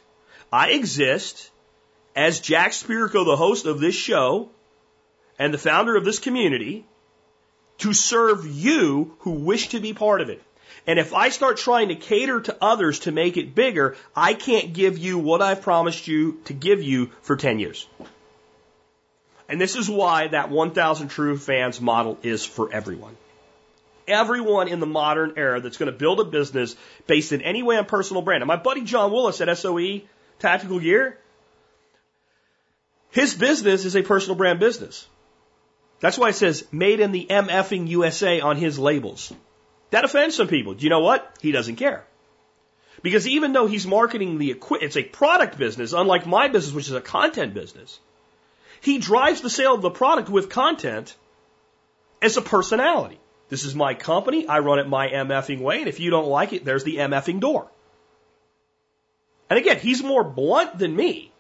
I 0.51 0.71
exist 0.71 1.49
as 2.15 2.39
Jack 2.39 2.71
Spirko, 2.71 3.25
the 3.25 3.35
host 3.35 3.65
of 3.65 3.79
this 3.79 3.95
show 3.95 4.49
and 5.39 5.53
the 5.53 5.57
founder 5.57 5.95
of 5.95 6.05
this 6.05 6.19
community, 6.19 6.85
to 7.79 7.93
serve 7.93 8.45
you 8.45 9.15
who 9.19 9.31
wish 9.31 9.69
to 9.69 9.79
be 9.79 9.93
part 9.93 10.21
of 10.21 10.29
it. 10.29 10.41
And 10.85 10.99
if 10.99 11.13
I 11.13 11.29
start 11.29 11.57
trying 11.57 11.87
to 11.87 11.95
cater 11.95 12.41
to 12.41 12.57
others 12.61 12.99
to 12.99 13.11
make 13.11 13.37
it 13.37 13.55
bigger, 13.55 13.95
I 14.15 14.33
can't 14.33 14.73
give 14.73 14.97
you 14.97 15.17
what 15.17 15.41
I've 15.41 15.61
promised 15.61 16.07
you 16.07 16.41
to 16.45 16.53
give 16.53 16.83
you 16.83 17.11
for 17.21 17.35
10 17.35 17.59
years. 17.59 17.87
And 19.49 19.59
this 19.59 19.75
is 19.75 19.89
why 19.89 20.27
that 20.27 20.49
1,000 20.49 21.09
true 21.09 21.37
fans 21.37 21.81
model 21.81 22.17
is 22.23 22.45
for 22.45 22.71
everyone. 22.71 23.15
Everyone 24.07 24.67
in 24.67 24.79
the 24.79 24.85
modern 24.85 25.33
era 25.37 25.61
that's 25.61 25.77
going 25.77 25.91
to 25.91 25.97
build 25.97 26.19
a 26.19 26.25
business 26.25 26.75
based 27.07 27.31
in 27.31 27.41
any 27.41 27.63
way 27.63 27.77
on 27.77 27.85
personal 27.85 28.21
brand. 28.21 28.41
And 28.41 28.47
my 28.47 28.57
buddy 28.57 28.81
John 28.81 29.11
Willis 29.11 29.41
at 29.41 29.57
SOE 29.57 30.01
Tactical 30.39 30.79
Gear, 30.79 31.17
his 33.11 33.33
business 33.33 33.85
is 33.85 33.95
a 33.95 34.01
personal 34.01 34.35
brand 34.35 34.59
business. 34.59 35.07
That's 35.99 36.17
why 36.17 36.29
it 36.29 36.35
says 36.35 36.65
made 36.71 36.99
in 36.99 37.11
the 37.11 37.27
MFing 37.29 37.87
USA 37.87 38.41
on 38.41 38.57
his 38.57 38.77
labels. 38.77 39.31
That 39.91 40.03
offends 40.03 40.35
some 40.35 40.47
people. 40.47 40.73
Do 40.73 40.83
you 40.83 40.89
know 40.89 40.99
what? 40.99 41.37
He 41.41 41.51
doesn't 41.51 41.75
care. 41.75 42.03
Because 43.03 43.27
even 43.27 43.53
though 43.53 43.67
he's 43.67 43.85
marketing 43.85 44.37
the 44.37 44.51
equipment, 44.51 44.87
it's 44.87 44.97
a 44.97 45.03
product 45.03 45.57
business, 45.57 45.93
unlike 45.93 46.25
my 46.25 46.47
business, 46.47 46.73
which 46.73 46.87
is 46.87 46.93
a 46.93 47.01
content 47.01 47.53
business. 47.53 47.99
He 48.83 48.97
drives 48.97 49.39
the 49.39 49.49
sale 49.49 49.73
of 49.73 49.81
the 49.81 49.89
product 49.89 50.27
with 50.27 50.49
content 50.49 51.15
as 52.21 52.35
a 52.35 52.41
personality. 52.41 53.17
This 53.47 53.63
is 53.63 53.73
my 53.73 53.93
company. 53.93 54.45
I 54.45 54.59
run 54.59 54.79
it 54.79 54.89
my 54.89 55.07
MFing 55.07 55.61
way. 55.61 55.79
And 55.79 55.87
if 55.87 56.01
you 56.01 56.09
don't 56.09 56.27
like 56.27 56.51
it, 56.51 56.65
there's 56.65 56.83
the 56.83 56.97
MFing 56.97 57.39
door. 57.39 57.71
And 59.49 59.57
again, 59.57 59.79
he's 59.79 60.03
more 60.03 60.25
blunt 60.25 60.77
than 60.77 60.93
me. 60.93 61.31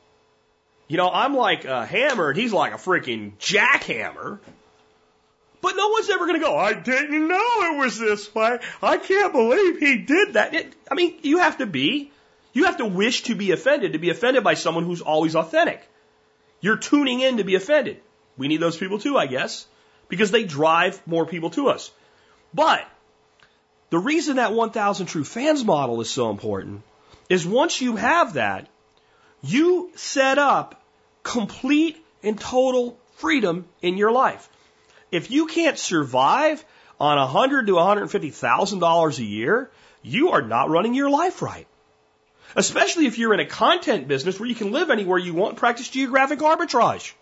You 0.87 0.95
know, 0.95 1.09
I'm 1.09 1.35
like 1.35 1.65
a 1.65 1.85
hammer 1.85 2.29
and 2.29 2.39
he's 2.39 2.53
like 2.53 2.71
a 2.71 2.77
freaking 2.77 3.33
jackhammer. 3.39 4.39
But 5.59 5.75
no 5.75 5.89
one's 5.89 6.09
ever 6.09 6.25
going 6.25 6.39
to 6.39 6.45
go, 6.45 6.55
I 6.55 6.73
didn't 6.73 7.27
know 7.27 7.73
it 7.73 7.77
was 7.77 7.99
this 7.99 8.33
way. 8.33 8.59
I 8.81 8.97
can't 8.97 9.33
believe 9.33 9.79
he 9.79 9.97
did 9.97 10.33
that. 10.33 10.53
It, 10.53 10.73
I 10.89 10.95
mean, 10.95 11.19
you 11.23 11.39
have 11.39 11.57
to 11.57 11.65
be, 11.65 12.09
you 12.53 12.65
have 12.65 12.77
to 12.77 12.85
wish 12.85 13.23
to 13.23 13.35
be 13.35 13.51
offended, 13.51 13.93
to 13.93 13.99
be 13.99 14.11
offended 14.11 14.45
by 14.45 14.53
someone 14.53 14.85
who's 14.85 15.01
always 15.01 15.35
authentic. 15.35 15.85
You're 16.63 16.77
tuning 16.77 17.19
in 17.19 17.37
to 17.37 17.43
be 17.43 17.55
offended. 17.55 17.99
We 18.37 18.47
need 18.47 18.61
those 18.61 18.77
people 18.77 18.97
too, 18.97 19.17
I 19.17 19.25
guess, 19.27 19.67
because 20.07 20.31
they 20.31 20.45
drive 20.45 21.05
more 21.05 21.25
people 21.25 21.49
to 21.49 21.67
us. 21.67 21.91
But 22.53 22.87
the 23.89 23.99
reason 23.99 24.37
that 24.37 24.53
1000 24.53 25.07
True 25.07 25.25
Fans 25.25 25.65
model 25.65 25.99
is 25.99 26.09
so 26.09 26.29
important 26.29 26.83
is 27.27 27.45
once 27.45 27.81
you 27.81 27.97
have 27.97 28.35
that, 28.35 28.69
you 29.41 29.91
set 29.95 30.37
up 30.37 30.81
complete 31.21 31.97
and 32.23 32.39
total 32.39 32.97
freedom 33.17 33.65
in 33.81 33.97
your 33.97 34.13
life. 34.13 34.47
If 35.11 35.31
you 35.31 35.47
can't 35.47 35.77
survive 35.77 36.63
on 36.97 37.17
a 37.17 37.27
hundred 37.27 37.67
to 37.67 37.75
one 37.75 37.85
hundred 37.85 38.07
fifty 38.07 38.29
thousand 38.29 38.79
dollars 38.79 39.19
a 39.19 39.25
year, 39.25 39.69
you 40.01 40.29
are 40.29 40.41
not 40.41 40.69
running 40.69 40.93
your 40.93 41.09
life 41.09 41.41
right. 41.41 41.67
Especially 42.55 43.07
if 43.07 43.17
you're 43.17 43.33
in 43.33 43.39
a 43.39 43.45
content 43.45 44.07
business 44.07 44.39
where 44.39 44.49
you 44.49 44.55
can 44.55 44.71
live 44.71 44.89
anywhere 44.89 45.17
you 45.17 45.33
want 45.33 45.51
and 45.51 45.57
practice 45.57 45.89
geographic 45.89 46.39
arbitrage. 46.39 47.13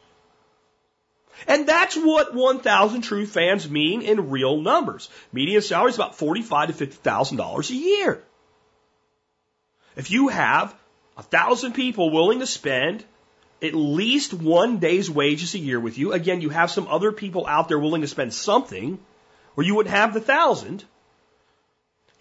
And 1.48 1.68
that's 1.68 1.96
what 1.96 2.36
1,000 2.36 3.02
true 3.02 3.26
fans 3.26 3.70
mean 3.70 4.02
in 4.02 4.30
real 4.30 4.62
numbers. 4.62 5.10
Median 5.32 5.62
salary 5.62 5.90
is 5.90 5.96
about 5.96 6.16
forty-five 6.16 6.68
to 6.68 6.74
fifty 6.74 6.96
thousand 6.96 7.38
dollars 7.38 7.70
a 7.72 7.76
year. 7.76 8.22
If 9.96 10.12
you 10.12 10.28
have 10.28 10.76
a 11.18 11.24
thousand 11.24 11.74
people 11.74 12.12
willing 12.12 12.40
to 12.40 12.48
spend 12.48 13.04
at 13.62 13.76
least 13.76 14.34
one 14.34 14.80
day's 14.80 15.10
wages 15.10 15.54
a 15.54 15.60
year 15.60 15.80
with 15.80 15.98
you. 15.98 16.14
Again, 16.14 16.42
you 16.42 16.50
have 16.50 16.72
some 16.72 16.88
other 16.88 17.12
people 17.12 17.46
out 17.46 17.68
there 17.68 17.78
willing 17.78 18.02
to 18.02 18.08
spend 18.08 18.34
something, 18.34 18.98
or 19.56 19.64
you 19.64 19.76
wouldn't 19.76 19.96
have 19.96 20.14
the 20.14 20.22
thousand. 20.22 20.84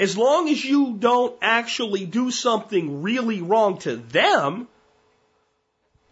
As 0.01 0.17
long 0.17 0.49
as 0.49 0.65
you 0.65 0.97
don't 0.99 1.37
actually 1.43 2.07
do 2.07 2.31
something 2.31 3.03
really 3.03 3.43
wrong 3.43 3.77
to 3.81 3.97
them, 3.97 4.67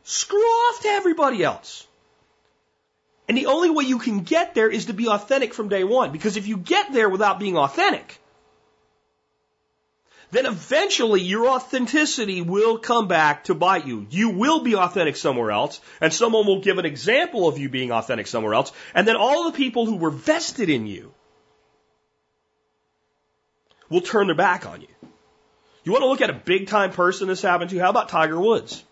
screw 0.05 0.39
off 0.39 0.83
to 0.83 0.89
everybody 0.89 1.43
else. 1.43 1.87
And 3.29 3.37
the 3.39 3.47
only 3.47 3.71
way 3.71 3.85
you 3.85 3.99
can 3.99 4.21
get 4.21 4.55
there 4.55 4.69
is 4.69 4.87
to 4.87 4.93
be 4.93 5.09
authentic 5.09 5.55
from 5.55 5.71
day 5.71 5.85
one. 5.85 6.13
Because 6.13 6.37
if 6.37 6.47
you 6.47 6.59
get 6.59 6.93
there 6.93 7.09
without 7.09 7.39
being 7.39 7.57
authentic, 7.57 8.21
then 10.33 10.45
eventually 10.45 11.23
your 11.23 11.49
authenticity 11.49 12.43
will 12.43 12.77
come 12.77 13.09
back 13.09 13.45
to 13.45 13.55
bite 13.55 13.87
you. 13.87 14.07
You 14.11 14.29
will 14.29 14.61
be 14.61 14.77
authentic 14.77 15.17
somewhere 15.17 15.51
else, 15.51 15.81
and 16.03 16.13
someone 16.13 16.47
will 16.47 16.61
give 16.61 16.77
an 16.77 16.85
example 16.85 17.49
of 17.49 17.57
you 17.57 17.71
being 17.71 17.91
authentic 17.91 18.27
somewhere 18.27 18.53
else, 18.53 18.71
and 18.95 19.09
then 19.09 19.17
all 19.17 19.45
the 19.45 19.57
people 19.57 19.87
who 19.87 19.97
were 19.97 20.11
vested 20.11 20.69
in 20.69 20.87
you 20.87 21.15
will 23.89 24.01
turn 24.01 24.27
their 24.27 24.37
back 24.37 24.67
on 24.67 24.81
you. 24.81 24.89
You 25.85 25.93
want 25.93 26.03
to 26.03 26.09
look 26.09 26.21
at 26.21 26.31
a 26.31 26.35
big 26.35 26.69
time 26.69 26.93
person 26.93 27.29
this 27.29 27.43
happened 27.43 27.71
to? 27.71 27.79
How 27.79 27.91
about 27.91 28.09
Tiger 28.09 28.39
Woods? 28.39 28.85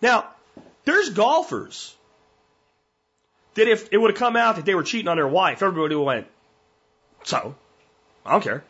Now, 0.00 0.28
there's 0.84 1.10
golfers 1.10 1.94
that 3.54 3.68
if 3.68 3.88
it 3.92 3.98
would 3.98 4.10
have 4.10 4.18
come 4.18 4.36
out 4.36 4.56
that 4.56 4.64
they 4.64 4.74
were 4.74 4.82
cheating 4.82 5.08
on 5.08 5.16
their 5.16 5.28
wife, 5.28 5.62
everybody 5.62 5.94
would 5.94 6.00
have 6.00 6.06
went, 6.06 6.26
so, 7.24 7.54
I 8.24 8.32
don't 8.32 8.42
care. 8.42 8.64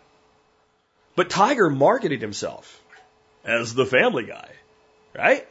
But 1.15 1.31
Tiger 1.31 1.69
marketed 1.69 2.21
himself 2.21 2.83
as 3.45 3.75
the 3.75 3.87
family 3.87 4.25
guy, 4.25 4.51
right? 5.15 5.47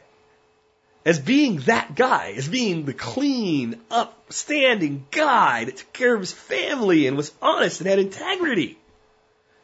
As 1.04 1.18
being 1.18 1.58
that 1.60 1.94
guy, 1.94 2.34
as 2.36 2.48
being 2.48 2.84
the 2.84 2.92
clean, 2.92 3.80
upstanding 3.90 5.06
guy 5.10 5.64
that 5.64 5.76
took 5.76 5.92
care 5.92 6.14
of 6.14 6.20
his 6.20 6.32
family 6.32 7.06
and 7.06 7.16
was 7.16 7.32
honest 7.40 7.80
and 7.80 7.88
had 7.88 7.98
integrity. 7.98 8.78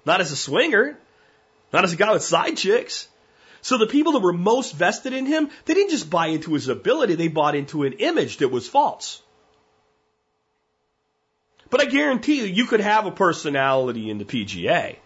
Not 0.05 0.20
as 0.20 0.32
a 0.32 0.36
swinger, 0.36 0.98
not 1.72 1.84
as 1.84 1.92
a 1.92 1.96
guy 1.96 2.12
with 2.12 2.22
side 2.22 2.57
chicks. 2.57 3.09
So 3.61 3.78
the 3.78 3.86
people 3.86 4.12
that 4.12 4.20
were 4.20 4.32
most 4.32 4.74
vested 4.74 5.12
in 5.12 5.24
him, 5.26 5.48
they 5.64 5.74
didn't 5.74 5.90
just 5.90 6.11
buy 6.11 6.26
into 6.28 6.55
his 6.55 6.68
ability, 6.68 7.14
they 7.14 7.28
bought 7.28 7.55
into 7.55 7.84
an 7.84 7.94
image 7.94 8.38
that 8.38 8.48
was 8.48 8.68
false. 8.68 9.22
But 11.70 11.80
I 11.80 11.86
guarantee 11.86 12.38
you, 12.38 12.44
you 12.44 12.66
could 12.66 12.80
have 12.80 13.07
a 13.07 13.11
personality 13.11 14.11
in 14.11 14.18
the 14.18 14.24
PGA 14.24 14.96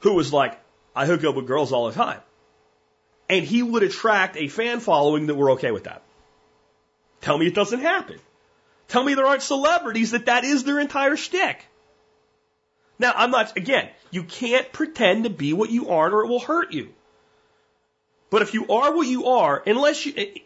who 0.00 0.14
was 0.14 0.32
like, 0.32 0.58
I 0.94 1.04
hook 1.04 1.24
up 1.24 1.34
with 1.34 1.46
girls 1.46 1.72
all 1.72 1.88
the 1.88 1.94
time. 1.94 2.20
And 3.28 3.44
he 3.44 3.62
would 3.62 3.82
attract 3.82 4.36
a 4.36 4.48
fan 4.48 4.80
following 4.80 5.26
that 5.26 5.34
were 5.34 5.52
okay 5.52 5.72
with 5.72 5.84
that. 5.84 6.02
Tell 7.20 7.36
me 7.36 7.46
it 7.46 7.54
doesn't 7.54 7.80
happen. 7.80 8.18
Tell 8.88 9.04
me 9.04 9.14
there 9.14 9.26
aren't 9.26 9.42
celebrities 9.42 10.12
that 10.12 10.26
that 10.26 10.44
is 10.44 10.64
their 10.64 10.80
entire 10.80 11.16
shtick. 11.16 11.64
Now, 13.00 13.14
I'm 13.16 13.30
not, 13.30 13.56
again, 13.56 13.88
you 14.10 14.22
can't 14.22 14.70
pretend 14.72 15.24
to 15.24 15.30
be 15.30 15.54
what 15.54 15.70
you 15.70 15.88
aren't 15.88 16.12
or 16.12 16.24
it 16.24 16.28
will 16.28 16.38
hurt 16.38 16.72
you. 16.72 16.90
But 18.28 18.42
if 18.42 18.52
you 18.52 18.68
are 18.68 18.94
what 18.94 19.08
you 19.08 19.28
are, 19.28 19.62
unless 19.66 20.04
you, 20.04 20.36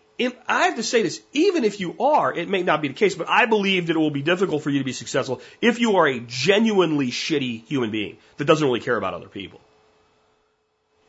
I 0.48 0.66
have 0.66 0.76
to 0.76 0.84
say 0.84 1.02
this, 1.02 1.20
even 1.32 1.64
if 1.64 1.80
you 1.80 1.96
are, 1.98 2.32
it 2.32 2.48
may 2.48 2.62
not 2.62 2.80
be 2.80 2.86
the 2.86 2.94
case, 2.94 3.16
but 3.16 3.28
I 3.28 3.46
believe 3.46 3.88
that 3.88 3.96
it 3.96 3.98
will 3.98 4.12
be 4.12 4.22
difficult 4.22 4.62
for 4.62 4.70
you 4.70 4.78
to 4.78 4.84
be 4.84 4.92
successful 4.92 5.42
if 5.61 5.80
you 5.80 5.96
are 5.96 6.07
a 6.07 6.20
genuinely 6.20 7.09
shitty 7.09 7.64
human 7.64 7.90
being 7.90 8.18
that 8.36 8.44
doesn't 8.44 8.64
really 8.64 8.78
care 8.78 8.96
about 8.96 9.14
other 9.14 9.26
people. 9.26 9.61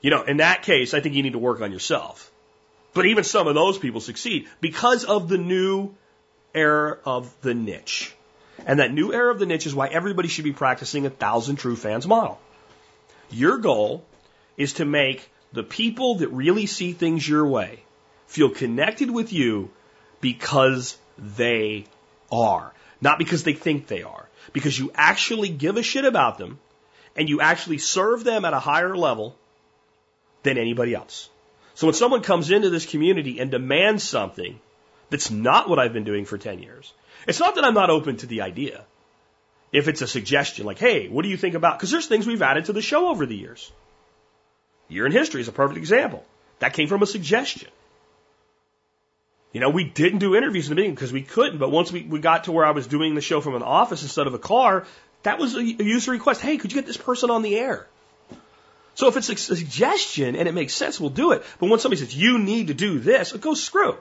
You 0.02 0.10
know, 0.10 0.24
in 0.24 0.38
that 0.38 0.64
case, 0.64 0.96
I 0.96 1.00
think 1.00 1.14
you 1.14 1.22
need 1.22 1.34
to 1.34 1.40
work 1.40 1.62
on 1.62 1.72
yourself. 1.72 2.32
But 2.96 3.06
even 3.06 3.24
some 3.24 3.48
of 3.48 3.54
those 3.54 3.78
people 3.78 4.02
succeed 4.02 4.48
because 4.62 5.04
of 5.04 5.30
the 5.30 5.38
new 5.38 5.94
era 6.56 6.98
of 7.06 7.32
the 7.42 7.54
niche. 7.54 8.15
And 8.66 8.80
that 8.80 8.94
new 8.94 9.14
era 9.14 9.32
of 9.32 9.40
the 9.40 9.46
niche 9.46 9.66
is 9.66 9.76
why 9.76 9.88
everybody 9.88 10.28
should 10.28 10.44
be 10.44 10.54
practicing 10.54 11.06
a 11.06 11.10
thousand 11.10 11.58
true 11.58 11.76
fans 11.76 12.08
model. 12.08 12.40
Your 13.30 13.58
goal 13.58 14.06
is 14.58 14.74
to 14.74 14.86
make 14.86 15.30
the 15.52 15.64
people 15.64 16.16
that 16.16 16.30
really 16.30 16.66
see 16.66 16.94
things 16.94 17.28
your 17.28 17.46
way 17.46 17.80
feel 18.28 18.50
connected 18.50 19.12
with 19.12 19.34
you 19.34 19.72
because 20.22 20.98
they 21.18 21.86
are, 22.32 22.74
not 23.02 23.20
because 23.20 23.44
they 23.44 23.54
think 23.54 23.88
they 23.88 24.04
are. 24.04 24.28
Because 24.54 24.78
you 24.78 24.92
actually 24.96 25.50
give 25.50 25.78
a 25.78 25.84
shit 25.84 26.06
about 26.06 26.38
them 26.38 26.60
and 27.16 27.30
you 27.30 27.42
actually 27.42 27.78
serve 27.78 28.24
them 28.24 28.46
at 28.46 28.54
a 28.54 28.60
higher 28.60 28.96
level 28.96 29.36
than 30.44 30.58
anybody 30.58 30.94
else. 30.94 31.30
So 31.74 31.88
when 31.88 31.94
someone 31.94 32.22
comes 32.22 32.52
into 32.52 32.70
this 32.70 32.86
community 32.86 33.40
and 33.40 33.52
demands 33.52 34.04
something 34.04 34.60
that's 35.10 35.32
not 35.32 35.70
what 35.70 35.80
I've 35.80 35.94
been 35.94 36.04
doing 36.04 36.26
for 36.26 36.38
10 36.38 36.60
years, 36.60 36.94
it's 37.28 37.40
not 37.40 37.56
that 37.56 37.66
I'm 37.66 37.74
not 37.74 37.90
open 37.90 38.18
to 38.18 38.28
the 38.28 38.42
idea. 38.42 38.84
If 39.72 39.88
it's 39.88 40.02
a 40.02 40.08
suggestion, 40.08 40.66
like, 40.66 40.80
hey, 40.80 41.10
what 41.10 41.24
do 41.24 41.30
you 41.30 41.38
think 41.38 41.56
about? 41.56 41.78
Because 41.78 41.92
there's 41.92 42.08
things 42.08 42.26
we've 42.26 42.42
added 42.42 42.66
to 42.66 42.74
the 42.74 42.82
show 42.82 43.10
over 43.10 43.26
the 43.26 43.36
years. 43.36 43.72
Year 44.88 45.06
in 45.06 45.12
history 45.12 45.42
is 45.42 45.48
a 45.48 45.52
perfect 45.52 45.78
example. 45.78 46.24
That 46.60 46.74
came 46.74 46.88
from 46.88 47.02
a 47.02 47.08
suggestion. 47.08 47.70
You 49.52 49.62
know, 49.62 49.70
we 49.70 49.86
didn't 49.86 50.20
do 50.20 50.36
interviews 50.36 50.66
in 50.66 50.72
the 50.72 50.76
beginning 50.76 50.96
because 50.96 51.14
we 51.14 51.22
couldn't, 51.22 51.58
but 51.58 51.72
once 51.72 51.92
we, 51.92 52.04
we 52.04 52.20
got 52.20 52.44
to 52.46 52.52
where 52.52 52.66
I 52.66 52.72
was 52.72 52.88
doing 52.88 53.16
the 53.16 53.22
show 53.22 53.42
from 53.42 53.56
an 53.56 53.64
office 53.64 54.04
instead 54.04 54.28
of 54.28 54.34
a 54.34 54.40
car, 54.40 54.86
that 55.24 55.40
was 55.40 55.56
a, 55.56 55.60
a 55.60 55.84
user 55.84 56.12
request. 56.12 56.42
Hey, 56.42 56.58
could 56.58 56.72
you 56.72 56.78
get 56.78 56.86
this 56.86 56.98
person 56.98 57.30
on 57.30 57.42
the 57.42 57.56
air? 57.56 57.88
So 58.96 59.08
if 59.08 59.18
it's 59.18 59.30
a 59.30 59.36
suggestion 59.36 60.36
and 60.36 60.48
it 60.48 60.54
makes 60.54 60.74
sense, 60.74 61.00
we'll 61.00 61.10
do 61.10 61.32
it. 61.32 61.44
But 61.60 61.70
when 61.70 61.80
somebody 61.80 62.00
says, 62.00 62.16
you 62.16 62.40
need 62.40 62.68
to 62.68 62.74
do 62.74 63.00
this, 63.00 63.34
it 63.34 63.42
goes 63.42 63.62
screw. 63.64 63.98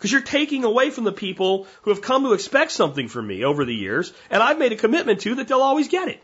Because 0.00 0.12
you're 0.12 0.22
taking 0.22 0.64
away 0.64 0.88
from 0.88 1.04
the 1.04 1.12
people 1.12 1.66
who 1.82 1.90
have 1.90 2.00
come 2.00 2.24
to 2.24 2.32
expect 2.32 2.72
something 2.72 3.08
from 3.08 3.26
me 3.26 3.44
over 3.44 3.66
the 3.66 3.74
years, 3.74 4.14
and 4.30 4.42
I've 4.42 4.58
made 4.58 4.72
a 4.72 4.76
commitment 4.76 5.20
to 5.20 5.34
that 5.34 5.46
they'll 5.46 5.60
always 5.60 5.88
get 5.88 6.08
it. 6.08 6.22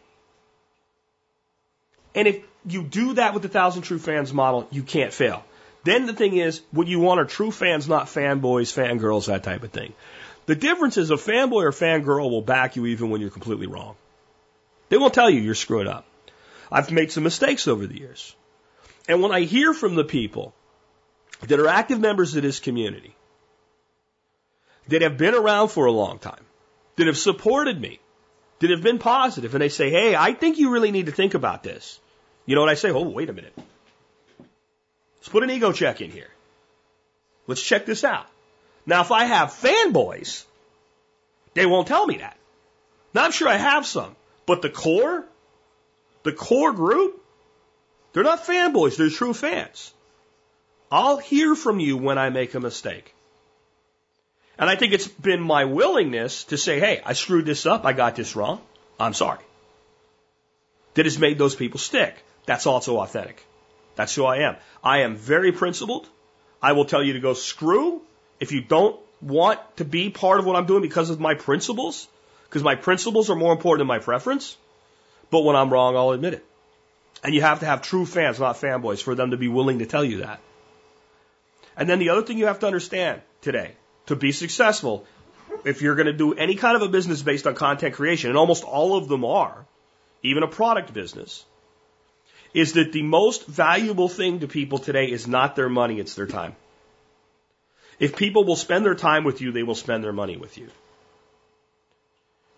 And 2.14 2.26
if 2.26 2.42
you 2.66 2.82
do 2.82 3.12
that 3.14 3.34
with 3.34 3.42
the 3.42 3.50
thousand 3.50 3.82
true 3.82 3.98
fans 3.98 4.32
model, 4.32 4.66
you 4.70 4.82
can't 4.82 5.12
fail. 5.12 5.44
Then 5.84 6.06
the 6.06 6.14
thing 6.14 6.38
is, 6.38 6.62
what 6.70 6.86
you 6.86 7.00
want 7.00 7.20
are 7.20 7.26
true 7.26 7.50
fans, 7.50 7.86
not 7.86 8.06
fanboys, 8.06 8.72
fangirls, 8.72 9.26
that 9.26 9.42
type 9.42 9.62
of 9.62 9.72
thing. 9.72 9.92
The 10.46 10.54
difference 10.54 10.96
is 10.96 11.10
a 11.10 11.16
fanboy 11.16 11.64
or 11.64 11.70
fangirl 11.70 12.30
will 12.30 12.40
back 12.40 12.76
you 12.76 12.86
even 12.86 13.10
when 13.10 13.20
you're 13.20 13.28
completely 13.28 13.66
wrong. 13.66 13.94
They 14.88 14.96
won't 14.96 15.12
tell 15.12 15.28
you 15.28 15.42
you're 15.42 15.54
screwed 15.54 15.86
up. 15.86 16.06
I've 16.72 16.90
made 16.90 17.12
some 17.12 17.24
mistakes 17.24 17.68
over 17.68 17.86
the 17.86 17.98
years. 17.98 18.34
And 19.06 19.20
when 19.20 19.32
I 19.32 19.42
hear 19.42 19.74
from 19.74 19.96
the 19.96 20.04
people 20.04 20.54
that 21.46 21.60
are 21.60 21.68
active 21.68 22.00
members 22.00 22.34
of 22.36 22.42
this 22.42 22.58
community 22.58 23.14
that 24.89 25.03
have 25.03 25.16
been 25.16 25.34
around 25.34 25.68
for 25.68 25.87
a 25.87 25.93
long 25.93 26.18
time, 26.18 26.45
that 26.97 27.07
have 27.07 27.18
supported 27.18 27.80
me, 27.80 28.01
that 28.61 28.70
have 28.70 28.82
been 28.82 28.99
positive, 28.99 29.55
and 29.55 29.62
they 29.62 29.68
say, 29.68 29.91
hey, 29.91 30.14
I 30.14 30.32
think 30.32 30.59
you 30.59 30.70
really 30.70 30.91
need 30.91 31.07
to 31.07 31.12
think 31.12 31.34
about 31.34 31.62
this. 31.62 32.01
You 32.47 32.55
know 32.55 32.61
what 32.61 32.70
I 32.70 32.74
say? 32.74 32.91
Oh, 32.91 33.03
wait 33.03 33.28
a 33.28 33.32
minute. 33.32 33.53
Let's 35.18 35.28
put 35.28 35.43
an 35.43 35.51
ego 35.51 35.72
check 35.72 36.01
in 36.01 36.11
here. 36.11 36.30
Let's 37.47 37.62
check 37.62 37.87
this 37.87 38.05
out. 38.05 38.26
Now, 38.87 39.01
if 39.03 39.11
I 39.11 39.24
have 39.24 39.49
fanboys, 39.49 40.45
they 41.55 41.66
won't 41.66 41.89
tell 41.89 42.07
me 42.07 42.18
that. 42.18 42.37
Now, 43.12 43.24
I'm 43.24 43.32
sure 43.32 43.49
I 43.49 43.57
have 43.57 43.87
some, 43.87 44.14
but 44.47 44.62
the 44.62 44.70
core, 44.70 45.24
the 46.22 46.32
core 46.32 46.72
group, 46.72 47.20
they're 48.12 48.22
not 48.22 48.45
fanboys, 48.45 48.97
they're 48.97 49.11
true 49.11 49.34
fans. 49.34 49.93
I'll 50.91 51.16
hear 51.16 51.57
from 51.57 51.80
you 51.80 51.97
when 51.97 52.18
I 52.18 52.30
make 52.30 52.55
a 52.55 52.61
mistake. 52.61 53.12
And 54.59 54.70
I 54.70 54.76
think 54.76 54.92
it's 54.92 55.09
been 55.09 55.40
my 55.40 55.64
willingness 55.64 56.44
to 56.44 56.57
say, 56.57 56.80
hey, 56.80 57.02
I 57.04 57.12
screwed 57.12 57.44
this 57.44 57.66
up, 57.66 57.84
I 57.84 57.92
got 57.92 58.16
this 58.16 58.34
wrong, 58.36 58.61
I'm 58.98 59.12
sorry. 59.12 59.44
That 60.94 61.04
has 61.04 61.18
made 61.18 61.36
those 61.38 61.54
people 61.54 61.78
stick. 61.78 62.16
That's 62.46 62.66
also 62.66 62.98
authentic. 62.98 63.44
That's 63.96 64.14
who 64.14 64.24
I 64.24 64.38
am. 64.38 64.57
I 64.82 65.00
am 65.00 65.16
very 65.16 65.52
principled. 65.52 66.09
I 66.62 66.72
will 66.72 66.86
tell 66.86 67.02
you 67.02 67.14
to 67.14 67.20
go 67.20 67.34
screw 67.34 68.00
if 68.40 68.52
you 68.52 68.62
don't 68.62 68.98
want 69.20 69.61
to 69.76 69.84
be 69.84 70.11
part 70.11 70.38
of 70.38 70.46
what 70.46 70.57
I'm 70.57 70.66
doing 70.66 70.82
because 70.82 71.11
of 71.11 71.20
my 71.20 71.34
principles, 71.34 72.09
because 72.44 72.62
my 72.62 72.76
principles 72.76 73.28
are 73.30 73.36
more 73.36 73.52
important 73.52 73.80
than 73.80 73.88
my 73.88 73.98
preference. 73.98 74.57
But 75.30 75.44
when 75.44 75.57
I'm 75.57 75.70
wrong, 75.70 75.96
I'll 75.96 76.11
admit 76.11 76.34
it. 76.34 76.44
And 77.22 77.34
you 77.34 77.42
have 77.42 77.61
to 77.61 77.66
have 77.66 77.82
true 77.82 78.07
fans, 78.07 78.38
not 78.38 78.57
fanboys, 78.57 79.02
for 79.02 79.14
them 79.14 79.32
to 79.32 79.36
be 79.36 79.48
willing 79.48 79.80
to 79.80 79.86
tell 79.86 80.04
you 80.04 80.18
that. 80.18 80.40
And 81.76 81.88
then 81.88 81.98
the 81.98 82.11
other 82.11 82.22
thing 82.22 82.38
you 82.38 82.46
have 82.46 82.61
to 82.61 82.66
understand 82.66 83.22
today, 83.42 83.72
to 84.07 84.16
be 84.16 84.32
successful, 84.32 85.04
if 85.64 85.82
you're 85.82 85.94
going 85.94 86.07
to 86.07 86.12
do 86.12 86.34
any 86.34 86.54
kind 86.54 86.76
of 86.76 86.82
a 86.82 86.88
business 86.88 87.22
based 87.22 87.46
on 87.46 87.54
content 87.54 87.94
creation, 87.94 88.30
and 88.30 88.38
almost 88.38 88.64
all 88.64 88.96
of 88.96 89.09
them 89.09 89.24
are, 89.24 89.64
even 90.22 90.42
a 90.42 90.48
product 90.48 90.92
business, 90.92 91.44
is 92.54 92.74
that 92.74 92.92
the 92.92 93.02
most 93.02 93.46
valuable 93.46 94.09
thing 94.09 94.40
to 94.40 94.48
people 94.48 94.78
today 94.78 95.07
is 95.07 95.26
not 95.26 95.57
their 95.57 95.68
money, 95.68 95.98
it's 95.98 96.14
their 96.14 96.26
time. 96.26 96.54
If 97.98 98.16
people 98.16 98.44
will 98.44 98.57
spend 98.57 98.84
their 98.84 98.94
time 98.94 99.24
with 99.24 99.40
you, 99.40 99.52
they 99.52 99.62
will 99.62 99.74
spend 99.74 100.04
their 100.04 100.12
money 100.12 100.36
with 100.36 100.59
you. 100.59 100.68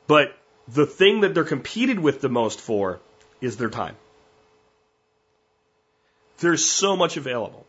But 0.07 0.37
the 0.67 0.87
thing 0.87 1.21
that 1.21 1.35
they're 1.35 1.45
competed 1.45 1.99
with 1.99 2.21
the 2.21 2.29
most 2.29 2.61
for 2.61 3.01
is 3.41 3.57
their 3.57 3.71
time. 3.71 3.97
There's 6.39 6.65
so 6.65 6.97
much 6.97 7.17
available. 7.17 7.67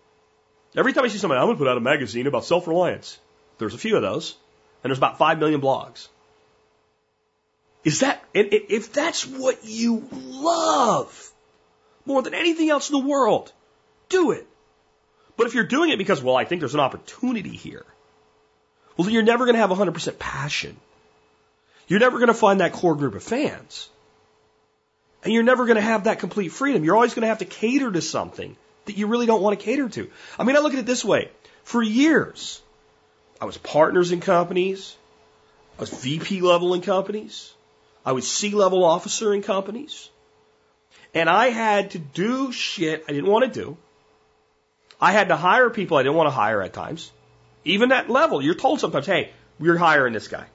Every 0.75 0.93
time 0.93 1.05
I 1.05 1.07
see 1.07 1.17
somebody, 1.17 1.39
I'm 1.39 1.47
going 1.47 1.57
to 1.57 1.63
put 1.63 1.69
out 1.69 1.77
a 1.77 1.81
magazine 1.81 2.27
about 2.27 2.45
self 2.45 2.67
reliance. 2.67 3.17
There's 3.59 3.75
a 3.75 3.77
few 3.77 3.95
of 3.95 4.01
those, 4.01 4.35
and 4.83 4.89
there's 4.89 4.97
about 4.97 5.17
5 5.17 5.37
million 5.37 5.61
blogs. 5.61 6.07
Is 7.83 7.99
that, 7.99 8.23
if 8.33 8.91
that's 8.91 9.25
what 9.25 9.63
you 9.63 10.07
love 10.11 11.31
more 12.05 12.21
than 12.21 12.33
anything 12.33 12.69
else 12.69 12.89
in 12.89 12.99
the 12.99 13.07
world, 13.07 13.51
do 14.09 14.31
it. 14.31 14.47
But 15.37 15.47
if 15.47 15.53
you're 15.53 15.63
doing 15.63 15.89
it 15.89 15.97
because, 15.97 16.21
well, 16.21 16.35
I 16.35 16.43
think 16.43 16.59
there's 16.59 16.73
an 16.73 16.81
opportunity 16.81 17.55
here, 17.55 17.85
well, 18.97 19.05
then 19.05 19.13
you're 19.13 19.23
never 19.23 19.45
going 19.45 19.55
to 19.55 19.61
have 19.61 19.69
100% 19.69 20.19
passion. 20.19 20.75
You're 21.87 22.01
never 22.01 22.17
going 22.17 22.27
to 22.27 22.33
find 22.33 22.59
that 22.59 22.73
core 22.73 22.95
group 22.95 23.15
of 23.15 23.23
fans. 23.23 23.87
And 25.23 25.33
you're 25.33 25.43
never 25.43 25.65
going 25.65 25.77
to 25.77 25.81
have 25.81 26.03
that 26.03 26.19
complete 26.19 26.49
freedom. 26.49 26.83
You're 26.83 26.95
always 26.95 27.13
going 27.13 27.21
to 27.21 27.29
have 27.29 27.39
to 27.39 27.45
cater 27.45 27.91
to 27.91 28.01
something 28.01 28.57
that 28.85 28.97
you 28.97 29.07
really 29.07 29.25
don't 29.25 29.41
want 29.41 29.57
to 29.57 29.65
cater 29.65 29.87
to. 29.87 30.09
I 30.37 30.43
mean, 30.43 30.57
I 30.57 30.59
look 30.59 30.73
at 30.73 30.79
it 30.79 30.85
this 30.85 31.05
way. 31.05 31.29
For 31.63 31.81
years, 31.81 32.61
I 33.41 33.45
was 33.45 33.57
partners 33.57 34.11
in 34.11 34.19
companies. 34.19 34.95
I 35.77 35.81
was 35.81 35.89
VP 35.89 36.41
level 36.41 36.73
in 36.73 36.81
companies. 36.81 37.53
I 38.05 38.11
was 38.11 38.29
C 38.29 38.51
level 38.51 38.83
officer 38.83 39.33
in 39.33 39.41
companies. 39.41 40.09
And 41.13 41.29
I 41.29 41.47
had 41.47 41.91
to 41.91 41.99
do 41.99 42.51
shit 42.51 43.05
I 43.07 43.13
didn't 43.13 43.29
want 43.29 43.51
to 43.51 43.59
do. 43.61 43.77
I 45.01 45.11
had 45.11 45.29
to 45.29 45.35
hire 45.35 45.69
people 45.69 45.97
I 45.97 46.03
didn't 46.03 46.17
want 46.17 46.27
to 46.27 46.31
hire 46.31 46.61
at 46.61 46.73
times. 46.73 47.11
Even 47.63 47.89
that 47.89 48.09
level, 48.09 48.41
you're 48.41 48.55
told 48.55 48.79
sometimes, 48.79 49.05
hey, 49.05 49.31
we're 49.59 49.77
hiring 49.77 50.13
this 50.13 50.27
guy. 50.27 50.45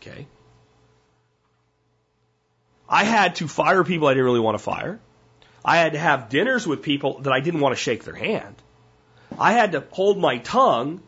Okay. 0.00 0.26
I 2.88 3.04
had 3.04 3.36
to 3.36 3.48
fire 3.48 3.82
people 3.84 4.08
I 4.08 4.12
didn't 4.12 4.24
really 4.24 4.40
want 4.40 4.56
to 4.58 4.62
fire. 4.62 5.00
I 5.64 5.78
had 5.78 5.92
to 5.92 5.98
have 5.98 6.28
dinners 6.28 6.66
with 6.66 6.82
people 6.82 7.20
that 7.20 7.32
I 7.32 7.40
didn't 7.40 7.60
want 7.60 7.74
to 7.74 7.80
shake 7.80 8.04
their 8.04 8.14
hand. 8.14 8.54
I 9.38 9.52
had 9.52 9.72
to 9.72 9.84
hold 9.90 10.18
my 10.18 10.38
tongue. 10.38 11.00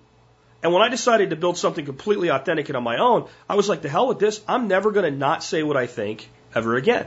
And 0.63 0.73
when 0.73 0.83
I 0.83 0.89
decided 0.89 1.31
to 1.31 1.37
build 1.37 1.59
something 1.59 1.85
completely 1.85 2.29
authentic 2.29 2.69
and 2.69 2.77
on 2.77 2.83
my 2.83 2.99
own, 2.99 3.29
I 3.49 3.55
was 3.55 3.69
like, 3.69 3.83
the 3.83 3.89
hell 3.89 4.09
with 4.09 4.19
this. 4.19 4.41
I'm 4.49 4.69
never 4.69 4.91
going 4.91 5.11
to 5.11 5.17
not 5.17 5.45
say 5.45 5.63
what 5.63 5.77
I 5.77 5.87
think 5.87 6.29
ever 6.55 6.77
again. 6.77 7.07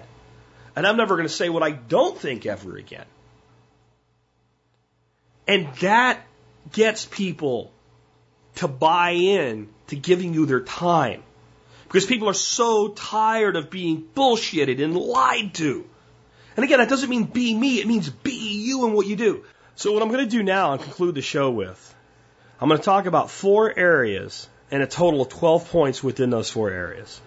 And 0.75 0.85
I'm 0.87 0.97
never 0.97 1.15
going 1.15 1.27
to 1.27 1.33
say 1.33 1.49
what 1.49 1.63
I 1.63 1.71
don't 1.71 2.17
think 2.17 2.45
ever 2.45 2.77
again. 2.77 3.05
And 5.47 5.67
that 5.81 6.21
gets 6.71 7.05
people 7.05 7.71
to 8.55 8.67
buy 8.67 9.11
in 9.11 9.67
to 9.87 9.95
giving 9.95 10.33
you 10.33 10.45
their 10.45 10.61
time. 10.61 11.23
Because 11.85 12.05
people 12.05 12.29
are 12.29 12.35
so 12.35 12.89
tired 12.89 13.55
of 13.55 13.71
being 13.71 14.03
bullshitted 14.15 14.81
and 14.81 14.95
lied 14.95 15.55
to. 15.55 15.89
And 16.55 16.63
again, 16.63 16.79
that 16.79 16.89
doesn't 16.89 17.09
mean 17.09 17.23
be 17.23 17.53
me, 17.55 17.79
it 17.79 17.87
means 17.87 18.09
be 18.09 18.61
you 18.63 18.85
and 18.85 18.93
what 18.93 19.07
you 19.07 19.15
do. 19.15 19.43
So, 19.75 19.93
what 19.93 20.03
I'm 20.03 20.09
going 20.09 20.23
to 20.23 20.29
do 20.29 20.43
now 20.43 20.73
and 20.73 20.81
conclude 20.81 21.15
the 21.15 21.21
show 21.21 21.49
with, 21.49 21.95
I'm 22.61 22.67
going 22.67 22.79
to 22.79 22.85
talk 22.85 23.05
about 23.05 23.31
four 23.31 23.77
areas 23.77 24.47
and 24.71 24.83
a 24.83 24.87
total 24.87 25.21
of 25.21 25.29
12 25.29 25.69
points 25.69 26.03
within 26.03 26.29
those 26.29 26.49
four 26.49 26.69
areas. 26.69 27.21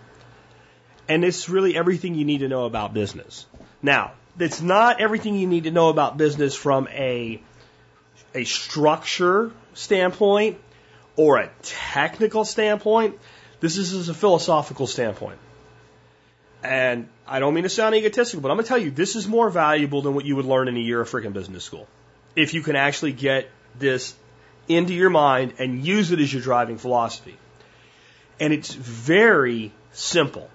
And 1.09 1.25
it's 1.25 1.49
really 1.49 1.77
everything 1.77 2.15
you 2.15 2.25
need 2.25 2.39
to 2.39 2.49
know 2.49 2.65
about 2.65 2.95
business. 2.95 3.47
Now, 3.83 4.13
it's 4.39 4.61
not 4.61 5.01
everything 5.01 5.37
you 5.37 5.47
need 5.47 5.65
to 5.65 5.71
know 5.71 5.89
about 5.89 6.17
business 6.17 6.55
from 6.55 6.87
a, 6.89 7.41
a 8.35 8.45
structure 8.45 9.53
standpoint 9.75 10.59
or 11.17 11.39
a 11.39 11.51
technical 11.63 12.45
standpoint. 12.45 13.19
This 13.61 13.77
is 13.79 14.09
a 14.09 14.15
philosophical 14.15 14.87
standpoint. 14.87 15.39
And 16.63 17.09
I 17.27 17.41
don't 17.41 17.55
mean 17.55 17.65
to 17.65 17.69
sound 17.69 17.95
egotistical, 17.95 18.41
but 18.41 18.51
I'm 18.51 18.57
going 18.57 18.65
to 18.65 18.69
tell 18.69 18.79
you, 18.79 18.91
this 18.91 19.17
is 19.17 19.27
more 19.27 19.51
valuable 19.51 20.03
than 20.03 20.15
what 20.15 20.25
you 20.25 20.37
would 20.37 20.45
learn 20.45 20.69
in 20.69 20.77
a 20.77 20.81
year 20.81 21.01
of 21.01 21.11
freaking 21.11 21.33
business 21.33 21.65
school. 21.65 21.89
If 22.37 22.55
you 22.55 22.63
can 22.63 22.77
actually 22.77 23.13
get 23.13 23.51
this 23.79 24.15
into 24.69 24.95
your 24.95 25.11
mind 25.11 25.55
and 25.59 25.85
use 25.85 26.13
it 26.13 26.21
as 26.21 26.33
your 26.33 26.43
driving 26.43 26.79
philosophy. 26.79 27.37
And 28.41 28.53
it's 28.53 28.73
very 28.75 29.73
simple. 29.93 30.49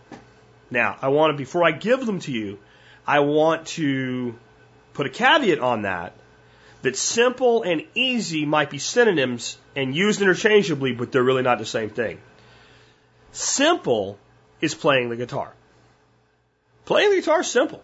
Now, 0.70 0.98
I 1.02 1.10
want 1.10 1.34
to, 1.34 1.38
before 1.38 1.64
I 1.64 1.72
give 1.72 2.06
them 2.06 2.20
to 2.22 2.32
you, 2.32 2.60
I 3.06 3.20
want 3.20 3.68
to 3.68 4.36
put 4.94 5.06
a 5.06 5.10
caveat 5.10 5.60
on 5.60 5.84
that, 5.84 6.14
that 6.82 6.96
simple 6.96 7.64
and 7.64 7.86
easy 7.96 8.46
might 8.46 8.70
be 8.70 8.78
synonyms 8.78 9.58
and 9.76 9.96
used 9.96 10.22
interchangeably, 10.22 10.94
but 10.94 11.12
they're 11.12 11.24
really 11.24 11.44
not 11.44 11.60
the 11.60 11.66
same 11.66 11.90
thing. 11.90 12.20
Simple 13.32 14.18
is 14.62 14.74
playing 14.74 15.10
the 15.10 15.16
guitar. 15.16 15.54
Playing 16.86 17.12
the 17.12 17.16
guitar 17.18 17.42
is 17.42 17.48
simple. 17.48 17.84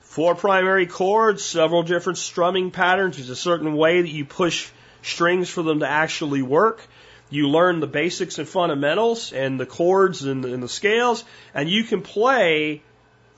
Four 0.00 0.34
primary 0.34 0.86
chords, 0.86 1.44
several 1.44 1.82
different 1.82 2.18
strumming 2.18 2.70
patterns. 2.70 3.16
There's 3.16 3.30
a 3.30 3.36
certain 3.36 3.76
way 3.76 4.02
that 4.02 4.08
you 4.08 4.24
push 4.24 4.68
strings 5.02 5.48
for 5.48 5.62
them 5.62 5.80
to 5.80 5.88
actually 5.88 6.42
work. 6.42 6.86
You 7.30 7.48
learn 7.48 7.80
the 7.80 7.86
basics 7.86 8.38
and 8.38 8.48
fundamentals 8.48 9.32
and 9.32 9.58
the 9.58 9.66
chords 9.66 10.24
and 10.24 10.42
the, 10.42 10.52
and 10.52 10.62
the 10.62 10.68
scales, 10.68 11.24
and 11.54 11.68
you 11.68 11.84
can 11.84 12.02
play 12.02 12.82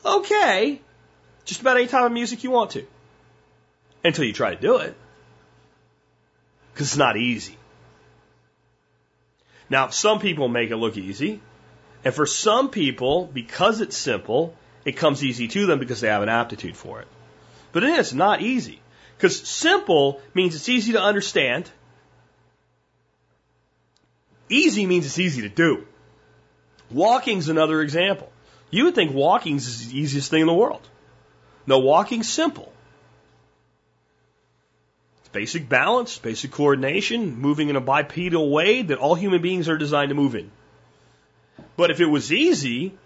okay 0.05 0.81
just 1.45 1.61
about 1.61 1.77
any 1.77 1.87
type 1.87 2.05
of 2.05 2.13
music 2.13 2.45
you 2.45 2.51
want 2.51 2.71
to. 2.73 2.87
Until 4.05 4.25
you 4.25 4.33
try 4.33 4.55
to 4.55 4.61
do 4.61 4.79
it. 4.79 4.97
Because 6.73 6.89
it's 6.89 6.97
not 6.97 7.17
easy. 7.17 7.57
Now, 9.69 9.89
some 9.89 10.21
people 10.21 10.49
make 10.49 10.71
it 10.71 10.77
look 10.77 10.97
easy. 10.97 11.41
And 12.05 12.13
for 12.13 12.27
some 12.27 12.69
people, 12.71 13.31
because 13.33 13.81
it's 13.81 13.97
simple, 13.97 14.55
it 14.85 14.93
comes 14.93 15.25
easy 15.25 15.49
to 15.49 15.67
them 15.67 15.79
because 15.79 16.01
they 16.01 16.09
have 16.09 16.23
an 16.23 16.29
aptitude 16.29 16.77
for 16.77 17.01
it. 17.01 17.09
But 17.73 17.85
it 17.85 17.99
is 17.99 18.13
not 18.13 18.43
easy. 18.43 18.82
Because 19.23 19.39
simple 19.47 20.21
means 20.35 20.57
it's 20.57 20.69
easy 20.69 20.95
to 20.95 21.01
understand. 21.01 21.71
Easy 24.49 24.85
means 24.85 25.07
it's 25.07 25.21
easy 25.21 25.43
to 25.43 25.49
do. 25.49 25.87
Walking's 26.91 27.49
another 27.49 27.83
example. 27.83 28.33
You 28.71 28.87
would 28.87 28.97
think 28.97 29.15
walking's 29.15 29.87
the 29.87 29.97
easiest 29.97 30.29
thing 30.29 30.41
in 30.41 30.49
the 30.49 30.53
world. 30.53 30.81
No, 31.69 31.79
walking's 31.79 32.29
simple. 32.29 32.73
It's 35.21 35.29
basic 35.29 35.69
balance, 35.69 36.19
basic 36.19 36.51
coordination, 36.51 37.39
moving 37.39 37.69
in 37.69 37.77
a 37.77 37.81
bipedal 37.81 38.51
way 38.51 38.83
that 38.83 38.99
all 38.99 39.15
human 39.15 39.41
beings 39.41 39.69
are 39.69 39.79
designed 39.79 40.09
to 40.09 40.17
move 40.17 40.35
in. 40.35 40.51
But 41.77 41.93
if 41.93 42.01
it 42.01 42.07
was 42.07 42.33
easy, 42.33 42.99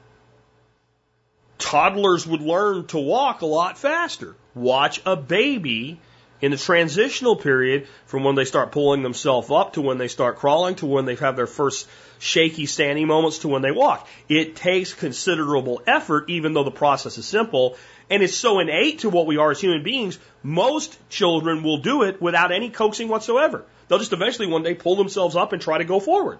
toddlers 1.58 2.26
would 2.26 2.40
learn 2.40 2.86
to 2.86 2.98
walk 2.98 3.42
a 3.42 3.46
lot 3.46 3.76
faster. 3.76 4.34
Watch 4.54 5.02
a 5.04 5.14
baby 5.14 6.00
In 6.43 6.51
the 6.51 6.59
transitional 6.59 7.37
period, 7.37 7.89
from 8.05 8.22
when 8.22 8.34
they 8.34 8.45
start 8.45 8.72
pulling 8.72 9.03
themselves 9.03 9.51
up 9.51 9.72
to 9.72 9.80
when 9.80 9.97
they 9.97 10.09
start 10.09 10.37
crawling 10.37 10.74
to 10.76 10.87
when 10.87 11.07
they 11.07 11.14
have 11.14 11.34
their 11.37 11.47
first 11.47 11.89
shaky 12.18 12.66
standing 12.66 13.07
moments 13.07 13.39
to 13.39 13.49
when 13.49 13.62
they 13.62 13.70
walk, 13.70 14.07
it 14.28 14.55
takes 14.55 14.93
considerable 14.93 15.80
effort, 15.87 16.28
even 16.28 16.53
though 16.53 16.64
the 16.64 16.70
process 16.70 17.16
is 17.16 17.24
simple. 17.24 17.76
And 18.11 18.22
it's 18.22 18.34
so 18.34 18.59
innate 18.59 19.01
to 19.01 19.11
what 19.11 19.26
we 19.26 19.39
are 19.39 19.51
as 19.51 19.61
human 19.61 19.82
beings, 19.82 20.18
most 20.43 20.99
children 21.09 21.62
will 21.62 21.78
do 21.78 22.03
it 22.03 22.20
without 22.20 22.53
any 22.53 22.70
coaxing 22.70 23.09
whatsoever. 23.09 23.64
They'll 23.89 23.99
just 23.99 24.12
eventually 24.12 24.49
one 24.49 24.62
day 24.62 24.74
pull 24.74 24.97
themselves 24.97 25.37
up 25.37 25.53
and 25.53 25.62
try 25.62 25.78
to 25.78 25.84
go 25.84 26.01
forward. 26.01 26.39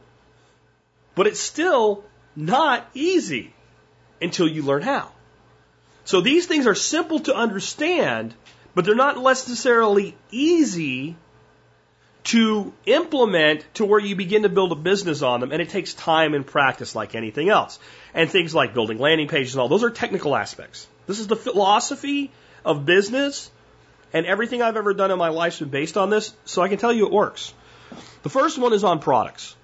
But 1.15 1.27
it's 1.27 1.41
still 1.41 2.05
not 2.37 2.87
easy 2.93 3.55
until 4.21 4.47
you 4.47 4.63
learn 4.63 4.83
how. 4.83 5.11
So 6.05 6.21
these 6.21 6.47
things 6.47 6.67
are 6.67 6.75
simple 6.75 7.21
to 7.21 7.35
understand, 7.35 8.35
but 8.77 8.85
they're 8.85 8.95
not 8.95 9.17
necessarily 9.17 10.15
easy 10.31 11.17
to 12.25 12.75
implement 12.85 13.65
to 13.73 13.87
where 13.87 13.99
you 13.99 14.15
begin 14.15 14.43
to 14.43 14.51
build 14.51 14.71
a 14.71 14.75
business 14.75 15.23
on 15.23 15.41
them, 15.41 15.51
and 15.51 15.63
it 15.63 15.71
takes 15.71 15.95
time 15.95 16.35
and 16.35 16.47
practice 16.47 16.95
like 16.95 17.15
anything 17.15 17.49
else. 17.49 17.79
And 18.13 18.31
things 18.31 18.55
like 18.55 18.75
building 18.75 18.99
landing 18.99 19.29
pages 19.29 19.55
and 19.55 19.63
all, 19.63 19.69
those 19.69 19.83
are 19.83 19.89
technical 19.89 20.37
aspects. 20.37 20.87
This 21.07 21.21
is 21.21 21.27
the 21.27 21.37
philosophy 21.37 22.31
of 22.67 22.85
business, 22.85 23.51
and 24.13 24.27
everything 24.27 24.61
I've 24.61 24.77
ever 24.77 24.93
done 24.93 25.11
in 25.11 25.17
my 25.19 25.29
life 25.31 25.55
has 25.55 25.61
been 25.61 25.71
based 25.71 25.97
on 25.97 26.11
this, 26.11 26.35
so 26.45 26.61
I 26.61 26.69
can 26.69 26.77
tell 26.77 26.93
you 26.93 27.07
it 27.07 27.13
works. 27.13 27.55
The 28.25 28.29
first 28.29 28.59
one 28.59 28.75
is 28.75 28.85
on 28.85 28.99
products. 28.99 29.57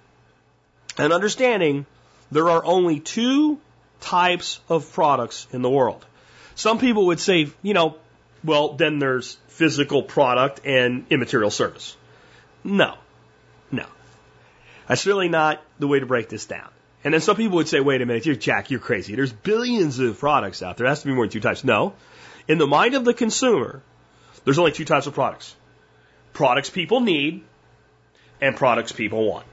And 0.97 1.13
understanding 1.13 1.85
there 2.31 2.49
are 2.49 2.65
only 2.65 2.99
two 2.99 3.61
types 4.01 4.59
of 4.71 4.91
products 4.95 5.47
in 5.53 5.61
the 5.61 5.69
world. 5.69 6.03
Some 6.55 6.79
people 6.79 7.07
would 7.07 7.21
say, 7.21 7.51
you 7.61 7.75
know, 7.75 7.97
well, 8.45 8.75
then 8.75 8.99
there's 8.99 9.37
physical 9.49 10.03
product 10.03 10.61
and 10.65 11.07
immaterial 11.11 11.51
service. 11.51 11.97
No. 12.65 12.95
No. 13.71 13.87
That's 14.89 15.07
really 15.07 15.29
not 15.29 15.63
the 15.79 15.87
way 15.87 16.01
to 16.01 16.07
break 16.07 16.29
this 16.29 16.47
down. 16.47 16.69
And 17.05 17.15
then 17.15 17.21
some 17.21 17.37
people 17.37 17.57
would 17.57 17.69
say, 17.69 17.81
wait 17.81 18.01
a 18.01 18.07
minute, 18.07 18.27
you're 18.27 18.37
Jack, 18.37 18.71
you're 18.71 18.81
crazy. 18.81 19.15
There's 19.15 19.33
billions 19.33 19.99
of 19.99 20.19
products 20.19 20.63
out 20.63 20.77
there. 20.77 20.85
There 20.85 20.91
has 20.91 21.01
to 21.01 21.09
be 21.09 21.15
more 21.15 21.25
than 21.25 21.33
two 21.33 21.41
types. 21.41 21.65
No. 21.65 21.95
In 22.47 22.59
the 22.59 22.67
mind 22.67 22.95
of 22.95 23.05
the 23.05 23.15
consumer, 23.15 23.83
there's 24.45 24.59
only 24.59 24.73
two 24.73 24.85
types 24.85 25.07
of 25.07 25.15
products. 25.15 25.55
Products 26.33 26.71
people 26.71 27.01
need 27.01 27.43
and 28.41 28.57
products 28.57 28.93
people 28.93 29.27
want. 29.27 29.47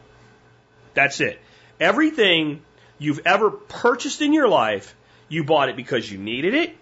That's 0.94 1.20
it. 1.22 1.40
Everything 1.80 2.62
you've 2.98 3.22
ever 3.26 3.52
purchased 3.52 4.22
in 4.22 4.34
your 4.34 4.48
life, 4.48 4.96
you 5.28 5.44
bought 5.44 5.70
it 5.70 5.76
because 5.76 6.12
you 6.12 6.18
needed 6.18 6.54
it 6.54 6.76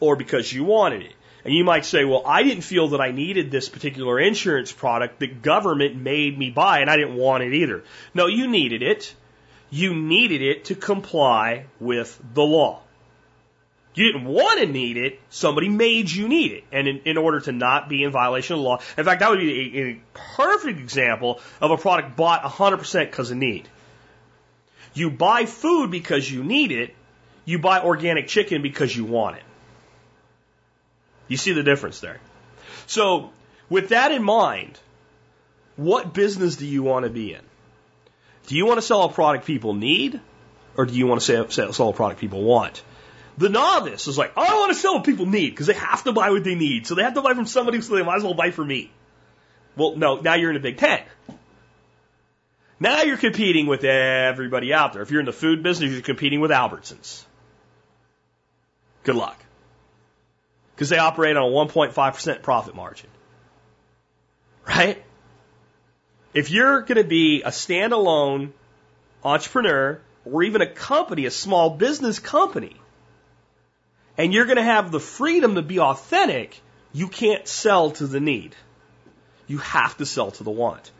or 0.00 0.16
because 0.16 0.52
you 0.52 0.64
wanted 0.64 1.02
it. 1.02 1.14
And 1.44 1.52
you 1.52 1.64
might 1.64 1.84
say, 1.84 2.04
well, 2.04 2.22
I 2.24 2.42
didn't 2.44 2.62
feel 2.62 2.88
that 2.88 3.00
I 3.00 3.10
needed 3.10 3.50
this 3.50 3.68
particular 3.68 4.20
insurance 4.20 4.70
product. 4.70 5.18
that 5.20 5.42
government 5.42 5.96
made 5.96 6.38
me 6.38 6.50
buy 6.50 6.80
and 6.80 6.88
I 6.88 6.96
didn't 6.96 7.16
want 7.16 7.42
it 7.42 7.52
either. 7.52 7.82
No, 8.14 8.26
you 8.26 8.46
needed 8.46 8.82
it. 8.82 9.14
You 9.70 9.94
needed 9.94 10.42
it 10.42 10.66
to 10.66 10.74
comply 10.74 11.66
with 11.80 12.20
the 12.34 12.42
law. 12.42 12.82
You 13.94 14.10
didn't 14.10 14.26
want 14.26 14.60
to 14.60 14.66
need 14.66 14.96
it. 14.96 15.20
Somebody 15.28 15.68
made 15.68 16.10
you 16.10 16.28
need 16.28 16.52
it. 16.52 16.64
And 16.72 16.88
in, 16.88 17.00
in 17.00 17.18
order 17.18 17.40
to 17.40 17.52
not 17.52 17.88
be 17.88 18.04
in 18.04 18.10
violation 18.10 18.54
of 18.54 18.60
the 18.60 18.64
law, 18.64 18.80
in 18.96 19.04
fact, 19.04 19.20
that 19.20 19.30
would 19.30 19.40
be 19.40 19.78
a, 19.78 19.82
a 19.88 20.00
perfect 20.14 20.78
example 20.78 21.40
of 21.60 21.70
a 21.72 21.76
product 21.76 22.16
bought 22.16 22.42
100% 22.42 23.00
because 23.00 23.30
of 23.30 23.36
need. 23.36 23.68
You 24.94 25.10
buy 25.10 25.46
food 25.46 25.90
because 25.90 26.30
you 26.30 26.42
need 26.44 26.72
it. 26.72 26.94
You 27.44 27.58
buy 27.58 27.80
organic 27.80 28.28
chicken 28.28 28.62
because 28.62 28.96
you 28.96 29.04
want 29.04 29.36
it. 29.36 29.42
You 31.32 31.38
see 31.38 31.52
the 31.52 31.62
difference 31.62 32.00
there. 32.00 32.20
So, 32.86 33.30
with 33.70 33.88
that 33.88 34.12
in 34.12 34.22
mind, 34.22 34.78
what 35.76 36.12
business 36.12 36.56
do 36.56 36.66
you 36.66 36.82
want 36.82 37.04
to 37.04 37.10
be 37.10 37.32
in? 37.32 37.40
Do 38.48 38.54
you 38.54 38.66
want 38.66 38.76
to 38.76 38.82
sell 38.82 39.04
a 39.04 39.08
product 39.10 39.46
people 39.46 39.72
need, 39.72 40.20
or 40.76 40.84
do 40.84 40.92
you 40.92 41.06
want 41.06 41.22
to 41.22 41.50
sell, 41.50 41.88
a 41.88 41.92
product 41.94 42.20
people 42.20 42.42
want? 42.42 42.82
The 43.38 43.48
novice 43.48 44.08
is 44.08 44.18
like, 44.18 44.34
oh, 44.36 44.44
I 44.46 44.60
want 44.60 44.74
to 44.74 44.78
sell 44.78 44.96
what 44.96 45.04
people 45.04 45.24
need 45.24 45.48
because 45.48 45.68
they 45.68 45.72
have 45.72 46.04
to 46.04 46.12
buy 46.12 46.28
what 46.28 46.44
they 46.44 46.54
need. 46.54 46.86
So 46.86 46.94
they 46.96 47.02
have 47.02 47.14
to 47.14 47.22
buy 47.22 47.32
from 47.32 47.46
somebody, 47.46 47.80
so 47.80 47.94
they 47.94 48.02
might 48.02 48.16
as 48.16 48.24
well 48.24 48.34
buy 48.34 48.50
from 48.50 48.68
me. 48.68 48.92
Well, 49.74 49.96
no, 49.96 50.16
now 50.16 50.34
you're 50.34 50.50
in 50.50 50.56
a 50.56 50.60
big 50.60 50.76
tent. 50.76 51.02
Now 52.78 53.04
you're 53.04 53.16
competing 53.16 53.68
with 53.68 53.84
everybody 53.84 54.74
out 54.74 54.92
there. 54.92 55.00
If 55.00 55.10
you're 55.10 55.20
in 55.20 55.26
the 55.26 55.32
food 55.32 55.62
business, 55.62 55.92
you're 55.92 56.02
competing 56.02 56.40
with 56.40 56.50
Albertsons. 56.50 57.24
Good 59.04 59.16
luck. 59.16 59.42
Because 60.82 60.90
they 60.90 60.98
operate 60.98 61.36
on 61.36 61.44
a 61.44 61.46
1.5% 61.46 62.42
profit 62.42 62.74
margin. 62.74 63.08
Right? 64.66 65.00
If 66.34 66.50
you're 66.50 66.80
going 66.80 67.00
to 67.00 67.04
be 67.04 67.42
a 67.42 67.50
standalone 67.50 68.50
entrepreneur 69.22 70.00
or 70.24 70.42
even 70.42 70.60
a 70.60 70.66
company, 70.66 71.26
a 71.26 71.30
small 71.30 71.70
business 71.70 72.18
company, 72.18 72.74
and 74.18 74.34
you're 74.34 74.46
going 74.46 74.56
to 74.56 74.64
have 74.64 74.90
the 74.90 74.98
freedom 74.98 75.54
to 75.54 75.62
be 75.62 75.78
authentic, 75.78 76.60
you 76.92 77.06
can't 77.06 77.46
sell 77.46 77.92
to 77.92 78.08
the 78.08 78.18
need. 78.18 78.56
You 79.46 79.58
have 79.58 79.96
to 79.98 80.04
sell 80.04 80.32
to 80.32 80.42
the 80.42 80.50
want. 80.50 80.90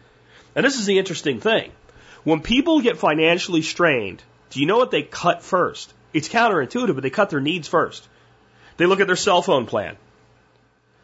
And 0.55 0.64
this 0.64 0.78
is 0.78 0.87
the 0.87 1.01
interesting 1.01 1.41
thing. 1.41 1.72
When 2.22 2.41
people 2.41 2.83
get 2.83 2.99
financially 2.99 3.62
strained, 3.62 4.22
do 4.51 4.61
you 4.61 4.66
know 4.66 4.78
what 4.78 4.93
they 4.93 5.03
cut 5.03 5.43
first? 5.43 5.93
It's 6.12 6.28
counterintuitive, 6.28 6.95
but 6.95 7.03
they 7.03 7.11
cut 7.11 7.30
their 7.30 7.41
needs 7.41 7.66
first. 7.66 8.07
They 8.76 8.86
look 8.86 9.00
at 9.00 9.06
their 9.06 9.16
cell 9.16 9.42
phone 9.42 9.66
plan. 9.66 9.96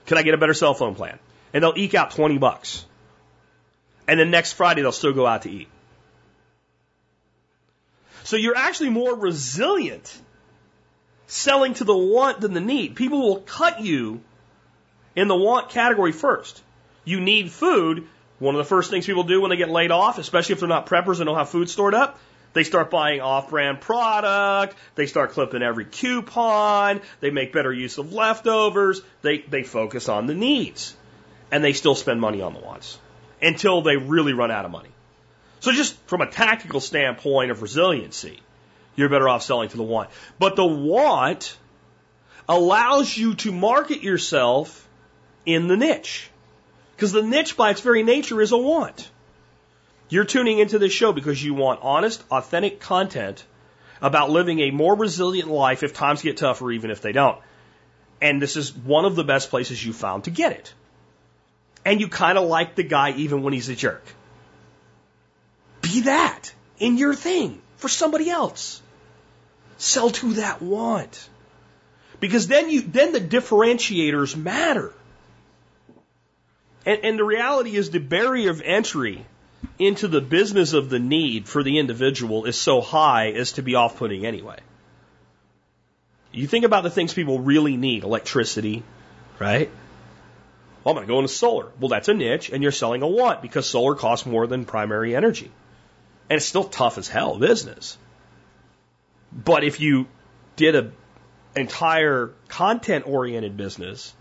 Can 0.07 0.19
I 0.19 0.23
get 0.23 0.35
a 0.35 0.39
better 0.39 0.55
cell 0.55 0.75
phone 0.75 0.95
plan? 0.95 1.19
And 1.53 1.63
they'll 1.63 1.77
eke 1.77 1.95
out 1.95 2.13
20 2.13 2.39
bucks. 2.39 2.85
And 4.07 4.19
then 4.19 4.31
next 4.31 4.53
Friday, 4.55 4.83
they'll 4.83 4.93
still 4.93 5.13
go 5.13 5.27
out 5.27 5.43
to 5.43 5.51
eat. 5.51 5.69
So 8.25 8.37
you're 8.37 8.57
actually 8.57 8.91
more 8.91 9.15
resilient 9.15 10.21
selling 11.27 11.75
to 11.75 11.85
the 11.85 11.97
want 11.97 12.41
than 12.41 12.55
the 12.55 12.61
need. 12.61 12.97
People 12.97 13.21
will 13.21 13.41
cut 13.41 13.81
you 13.81 14.21
in 15.15 15.29
the 15.29 15.37
want 15.37 15.71
category 15.71 16.13
first. 16.13 16.63
You 17.05 17.21
need 17.21 17.51
food, 17.51 18.07
one 18.39 18.55
of 18.55 18.59
the 18.59 18.69
first 18.69 18.91
things 18.91 19.07
people 19.07 19.25
do 19.25 19.41
when 19.41 19.51
they 19.51 19.57
get 19.57 19.71
laid 19.71 19.91
off, 19.91 20.19
especially 20.19 20.55
if 20.55 20.61
they're 20.61 20.69
not 20.69 20.87
preppers 20.87 21.19
and 21.19 21.27
don't 21.27 21.37
have 21.37 21.49
food 21.49 21.69
stored 21.69 21.95
up, 21.95 22.19
they 22.59 22.65
start 22.65 22.91
buying 22.91 23.21
off 23.21 23.51
brand 23.51 23.81
product. 23.81 24.77
They 24.97 25.07
start 25.07 25.31
clipping 25.31 25.63
every 25.63 25.85
coupon. 25.85 27.01
They 27.21 27.31
make 27.31 27.53
better 27.53 27.73
use 27.73 27.99
of 27.99 28.13
leftovers. 28.13 29.01
They, 29.23 29.39
they 29.39 29.63
focus 29.63 30.09
on 30.09 30.27
the 30.27 30.35
needs. 30.35 30.97
And 31.53 31.63
they 31.63 31.73
still 31.73 31.95
spend 31.95 32.21
money 32.21 32.43
on 32.43 32.55
the 32.55 32.59
wants 32.59 32.99
until 33.41 33.83
they 33.83 33.97
really 33.97 34.33
run 34.33 34.51
out 34.51 34.65
of 34.65 34.73
money. 34.73 34.89
So 35.61 35.71
just 35.71 35.95
from 36.09 36.21
a 36.21 36.27
tactical 36.29 36.81
standpoint 36.81 37.53
of 37.53 37.63
resiliency, 37.63 38.41
you're 38.97 39.09
better 39.09 39.29
off 39.29 39.45
selling 39.45 39.69
to 39.69 39.77
the 39.77 39.85
want. 39.85 40.11
But 40.41 40.57
the 40.57 40.67
want 40.67 41.57
allows 42.49 43.17
you 43.17 43.37
to 43.37 43.53
market 43.53 44.03
yourself 44.03 44.89
in 45.47 45.69
the 45.69 45.77
niche. 45.77 46.29
Because 46.97 47.13
the 47.13 47.23
niche 47.23 47.57
by 47.57 47.71
its 47.71 47.83
very 47.83 48.03
nature 48.03 48.43
is 48.43 48.51
a 48.51 48.59
want. 48.59 49.09
You're 50.09 50.25
tuning 50.25 50.59
into 50.59 50.79
this 50.79 50.93
show 50.93 51.13
because 51.13 51.43
you 51.43 51.55
want 51.55 51.81
honest, 51.83 52.23
authentic 52.31 52.81
content 52.81 53.45
about 54.01 54.31
living 54.31 54.61
a 54.61 54.71
more 54.71 54.97
resilient 54.97 55.49
life 55.49 55.83
if 55.83 55.93
times 55.93 56.23
get 56.23 56.37
tough 56.37 56.63
or 56.63 56.73
even 56.73 56.91
if 56.91 57.03
they 57.03 57.13
don't. 57.13 57.39
And 58.21 58.41
this 58.41 58.57
is 58.57 58.75
one 58.75 59.05
of 59.05 59.17
the 59.17 59.25
best 59.25 59.51
places 59.51 59.85
you 59.85 59.93
found 59.93 60.25
to 60.25 60.31
get 60.31 60.53
it. 60.53 60.73
And 61.85 62.01
you 62.01 62.09
kind 62.09 62.39
of 62.39 62.49
like 62.49 62.75
the 62.75 62.83
guy 62.83 63.13
even 63.13 63.43
when 63.43 63.53
he's 63.53 63.69
a 63.69 63.77
jerk. 63.77 64.05
Be 65.83 66.03
that 66.03 66.53
in 66.79 66.97
your 66.97 67.15
thing 67.15 67.61
for 67.77 67.89
somebody 67.89 68.31
else. 68.31 68.83
Sell 69.77 70.11
to 70.11 70.35
that 70.35 70.61
want. 70.61 71.29
Because 72.19 72.49
then 72.49 72.69
you, 72.69 72.81
then 72.81 73.13
the 73.13 73.21
differentiators 73.21 74.37
matter. 74.37 74.93
And, 76.85 77.01
and 77.05 77.19
the 77.19 77.25
reality 77.25 77.77
is 77.77 77.91
the 77.91 78.01
barrier 78.01 78.51
of 78.51 78.61
entry 78.63 79.25
into 79.79 80.09
the 80.09 80.21
business 80.21 80.73
of 80.73 80.91
the 80.91 80.99
need 80.99 81.49
for 81.49 81.63
the 81.63 81.79
individual 81.79 82.45
is 82.45 82.59
so 82.59 82.81
high 82.81 83.31
as 83.31 83.53
to 83.53 83.63
be 83.63 83.75
off 83.75 83.97
putting 83.97 84.27
anyway. 84.27 84.59
You 86.33 86.47
think 86.47 86.65
about 86.65 86.83
the 86.83 86.91
things 86.91 87.15
people 87.15 87.41
really 87.41 87.77
need 87.77 88.05
electricity, 88.05 88.83
right? 89.39 89.71
Well, 90.85 90.93
I'm 90.93 90.97
going 90.97 91.07
to 91.07 91.13
go 91.13 91.19
into 91.19 91.33
solar. 91.33 91.71
Well, 91.81 91.89
that's 91.89 92.09
a 92.09 92.15
niche, 92.15 92.51
and 92.51 92.63
you're 92.63 92.73
selling 92.73 93.03
a 93.03 93.09
want 93.09 93.43
because 93.43 93.67
solar 93.67 93.95
costs 93.95 94.27
more 94.27 94.47
than 94.47 94.65
primary 94.65 95.17
energy. 95.17 95.51
And 96.31 96.37
it's 96.37 96.47
still 96.47 96.65
tough 96.65 96.99
as 96.99 97.09
hell 97.09 97.39
business. 97.39 97.97
But 99.33 99.65
if 99.65 99.81
you 99.81 100.07
did 100.57 100.75
an 100.75 100.93
entire 101.57 102.33
content 102.49 103.07
oriented 103.07 103.57
business 103.57 104.15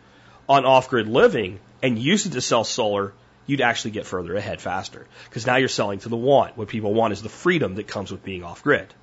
on 0.47 0.65
off 0.65 0.89
grid 0.89 1.07
living, 1.07 1.59
and 1.81 1.99
used 1.99 2.25
it 2.25 2.31
to 2.31 2.41
sell 2.41 2.63
solar, 2.63 3.13
you'd 3.47 3.61
actually 3.61 3.91
get 3.91 4.05
further 4.05 4.35
ahead 4.35 4.61
faster. 4.61 5.07
Because 5.25 5.47
now 5.47 5.55
you're 5.55 5.69
selling 5.69 5.99
to 5.99 6.09
the 6.09 6.17
want. 6.17 6.57
What 6.57 6.67
people 6.67 6.93
want 6.93 7.13
is 7.13 7.23
the 7.23 7.29
freedom 7.29 7.75
that 7.75 7.87
comes 7.87 8.11
with 8.11 8.23
being 8.23 8.43
off 8.43 8.61
grid, 8.61 8.93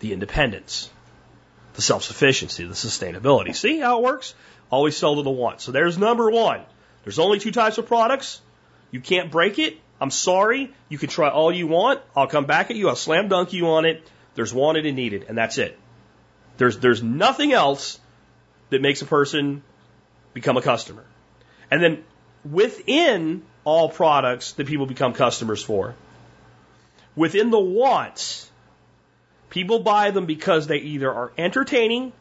the 0.00 0.12
independence, 0.12 0.90
the 1.74 1.82
self 1.82 2.02
sufficiency, 2.02 2.64
the 2.64 2.74
sustainability. 2.74 3.54
See 3.54 3.78
how 3.78 3.98
it 3.98 4.02
works? 4.02 4.34
Always 4.70 4.96
sell 4.96 5.14
to 5.16 5.22
the 5.22 5.30
want. 5.30 5.60
So 5.60 5.70
there's 5.70 5.96
number 5.96 6.30
one 6.30 6.62
There's 7.04 7.18
only 7.18 7.38
two 7.38 7.52
types 7.52 7.78
of 7.78 7.86
products. 7.86 8.40
You 8.90 9.00
can't 9.00 9.30
break 9.30 9.58
it. 9.58 9.78
I'm 10.00 10.10
sorry. 10.10 10.72
You 10.88 10.98
can 10.98 11.08
try 11.08 11.28
all 11.28 11.52
you 11.52 11.66
want. 11.66 12.00
I'll 12.16 12.26
come 12.26 12.46
back 12.46 12.70
at 12.70 12.76
you. 12.76 12.88
I'll 12.88 12.96
slam 12.96 13.28
dunk 13.28 13.52
you 13.52 13.68
on 13.68 13.84
it. 13.84 14.10
There's 14.34 14.54
wanted 14.54 14.86
and 14.86 14.96
needed, 14.96 15.26
and 15.28 15.36
that's 15.36 15.58
it. 15.58 15.78
There's, 16.56 16.78
there's 16.78 17.02
nothing 17.02 17.52
else 17.52 18.00
that 18.70 18.80
makes 18.80 19.02
a 19.02 19.06
person 19.06 19.62
become 20.32 20.56
a 20.56 20.62
customer. 20.62 21.04
And 21.70 21.82
then 21.82 22.04
within 22.48 23.42
all 23.68 23.90
products 23.90 24.52
that 24.52 24.66
people 24.66 24.86
become 24.86 25.12
customers 25.12 25.62
for, 25.62 25.94
within 27.14 27.50
the 27.50 27.58
wants, 27.58 28.50
people 29.50 29.80
buy 29.80 30.10
them 30.10 30.24
because 30.24 30.66
they 30.66 30.78
either 30.78 31.12
are 31.12 31.32
entertaining, 31.36 32.14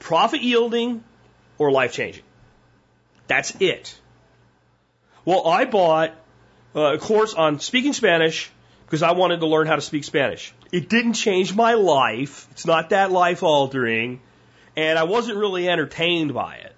profit 0.00 0.42
yielding, 0.42 1.02
or 1.56 1.72
life 1.72 1.94
changing. 1.94 2.24
That's 3.26 3.56
it. 3.58 3.98
Well, 5.24 5.48
I 5.48 5.64
bought 5.64 6.12
uh, 6.76 6.80
a 6.80 6.98
course 6.98 7.32
on 7.32 7.58
speaking 7.60 7.94
Spanish 7.94 8.50
because 8.84 9.02
I 9.02 9.12
wanted 9.12 9.40
to 9.40 9.46
learn 9.46 9.66
how 9.66 9.76
to 9.76 9.80
speak 9.80 10.04
Spanish. 10.04 10.52
It 10.72 10.90
didn't 10.90 11.14
change 11.14 11.54
my 11.54 11.72
life. 11.72 12.46
It's 12.50 12.66
not 12.66 12.90
that 12.90 13.10
life 13.10 13.42
altering. 13.42 14.20
And 14.76 14.98
I 14.98 15.04
wasn't 15.04 15.38
really 15.38 15.70
entertained 15.70 16.34
by 16.34 16.56
it. 16.56 16.74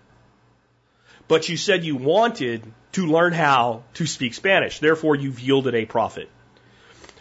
But 1.27 1.49
you 1.49 1.57
said 1.57 1.83
you 1.83 1.97
wanted 1.97 2.63
to 2.97 3.07
learn 3.07 3.35
how 3.35 3.83
to 3.93 4.07
speak 4.07 4.33
Spanish. 4.33 4.79
Therefore, 4.79 5.15
you've 5.15 5.39
yielded 5.39 5.75
a 5.75 5.85
profit. 5.85 6.31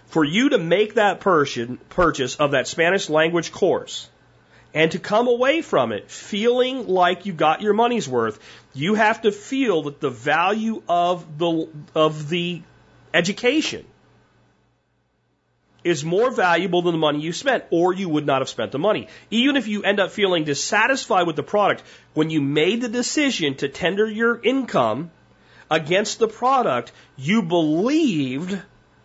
For 0.05 0.23
you 0.23 0.47
to 0.49 0.57
make 0.57 0.93
that 0.93 1.19
purchase 1.19 2.35
of 2.37 2.51
that 2.51 2.69
Spanish 2.69 3.09
language 3.09 3.51
course 3.51 4.07
and 4.73 4.93
to 4.93 4.99
come 4.99 5.27
away 5.27 5.61
from 5.61 5.91
it 5.91 6.09
feeling 6.09 6.87
like 6.87 7.25
you 7.25 7.33
got 7.33 7.61
your 7.61 7.73
money's 7.73 8.07
worth, 8.07 8.39
you 8.73 8.93
have 8.93 9.23
to 9.23 9.33
feel 9.33 9.81
that 9.83 9.99
the 9.99 10.09
value 10.09 10.81
of 10.87 11.37
the, 11.37 11.67
of 11.93 12.29
the 12.29 12.61
education 13.13 13.85
is 15.83 16.05
more 16.05 16.31
valuable 16.31 16.83
than 16.83 16.93
the 16.93 16.97
money 16.99 17.19
you 17.19 17.33
spent, 17.33 17.65
or 17.69 17.93
you 17.93 18.07
would 18.07 18.25
not 18.25 18.39
have 18.39 18.47
spent 18.47 18.71
the 18.71 18.79
money. 18.79 19.09
Even 19.29 19.57
if 19.57 19.67
you 19.67 19.83
end 19.83 19.99
up 19.99 20.11
feeling 20.11 20.45
dissatisfied 20.45 21.27
with 21.27 21.35
the 21.35 21.43
product, 21.43 21.83
when 22.13 22.29
you 22.29 22.39
made 22.39 22.79
the 22.79 22.87
decision 22.87 23.55
to 23.55 23.67
tender 23.67 24.09
your 24.09 24.39
income 24.41 25.11
against 25.69 26.19
the 26.19 26.27
product, 26.27 26.91
you 27.15 27.41
believed 27.41 28.59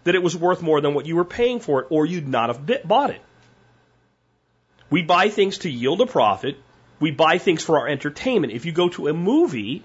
that 0.05 0.15
it 0.15 0.23
was 0.23 0.37
worth 0.37 0.63
more 0.63 0.81
than 0.81 0.95
what 0.95 1.07
you 1.07 1.17
were 1.17 1.25
paying 1.25 1.61
for 1.61 1.83
it, 1.83 1.87
or 1.91 2.07
you'd 2.07 2.29
not 2.29 2.49
have 2.49 2.89
bought 2.89 3.11
it. 3.11 3.23
We 4.89 5.03
buy 5.03 5.29
things 5.29 5.59
to 5.59 5.71
yield 5.71 6.01
a 6.01 6.07
profit. 6.07 6.57
We 6.99 7.11
buy 7.11 7.39
things 7.39 7.63
for 7.63 7.79
our 7.79 7.89
entertainment. 7.89 8.53
If 8.53 8.67
you 8.67 8.73
go 8.73 8.89
to 8.91 9.09
a 9.09 9.13
movie, 9.13 9.85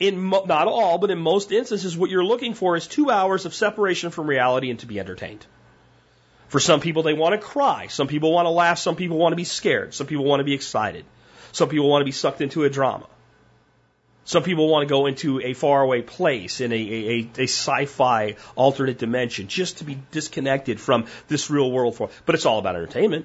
in 0.00 0.30
not 0.30 0.68
all, 0.68 0.98
but 0.98 1.10
in 1.10 1.18
most 1.18 1.52
instances, 1.52 1.96
what 1.96 2.10
you're 2.10 2.24
looking 2.24 2.54
for 2.54 2.76
is 2.76 2.86
two 2.86 3.10
hours 3.10 3.46
of 3.46 3.54
separation 3.54 4.10
from 4.10 4.26
reality 4.26 4.70
and 4.70 4.78
to 4.80 4.86
be 4.86 5.00
entertained. 5.00 5.44
For 6.48 6.60
some 6.60 6.80
people, 6.80 7.02
they 7.02 7.14
want 7.14 7.38
to 7.38 7.46
cry. 7.46 7.88
Some 7.88 8.06
people 8.06 8.32
want 8.32 8.46
to 8.46 8.50
laugh. 8.50 8.78
Some 8.78 8.96
people 8.96 9.18
want 9.18 9.32
to 9.32 9.36
be 9.36 9.44
scared. 9.44 9.94
Some 9.94 10.06
people 10.06 10.24
want 10.24 10.40
to 10.40 10.44
be 10.44 10.54
excited. 10.54 11.04
Some 11.52 11.68
people 11.68 11.88
want 11.88 12.00
to 12.02 12.06
be 12.06 12.12
sucked 12.12 12.40
into 12.40 12.64
a 12.64 12.70
drama. 12.70 13.06
Some 14.28 14.42
people 14.42 14.68
want 14.68 14.86
to 14.86 14.92
go 14.92 15.06
into 15.06 15.40
a 15.40 15.54
faraway 15.54 16.02
place 16.02 16.60
in 16.60 16.70
a, 16.70 16.76
a, 16.76 17.30
a 17.38 17.44
sci-fi 17.44 18.36
alternate 18.56 18.98
dimension 18.98 19.48
just 19.48 19.78
to 19.78 19.84
be 19.84 19.96
disconnected 20.10 20.78
from 20.78 21.06
this 21.28 21.48
real 21.48 21.72
world. 21.72 21.96
For, 21.96 22.10
but 22.26 22.34
it's 22.34 22.44
all 22.44 22.58
about 22.58 22.76
entertainment. 22.76 23.24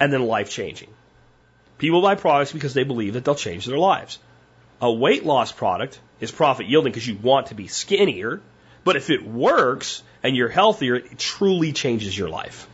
And 0.00 0.12
then 0.12 0.26
life 0.26 0.50
changing. 0.50 0.88
People 1.78 2.02
buy 2.02 2.16
products 2.16 2.50
because 2.50 2.74
they 2.74 2.82
believe 2.82 3.12
that 3.12 3.24
they'll 3.24 3.36
change 3.36 3.64
their 3.66 3.78
lives. 3.78 4.18
A 4.80 4.92
weight 4.92 5.24
loss 5.24 5.52
product 5.52 6.00
is 6.18 6.32
profit 6.32 6.66
yielding 6.66 6.90
because 6.90 7.06
you 7.06 7.16
want 7.16 7.46
to 7.46 7.54
be 7.54 7.68
skinnier. 7.68 8.40
But 8.82 8.96
if 8.96 9.08
it 9.08 9.24
works, 9.24 10.02
and 10.24 10.34
you're 10.34 10.48
healthier, 10.48 10.96
it 10.96 11.16
truly 11.16 11.72
changes 11.72 12.18
your 12.18 12.28
life. 12.28 12.66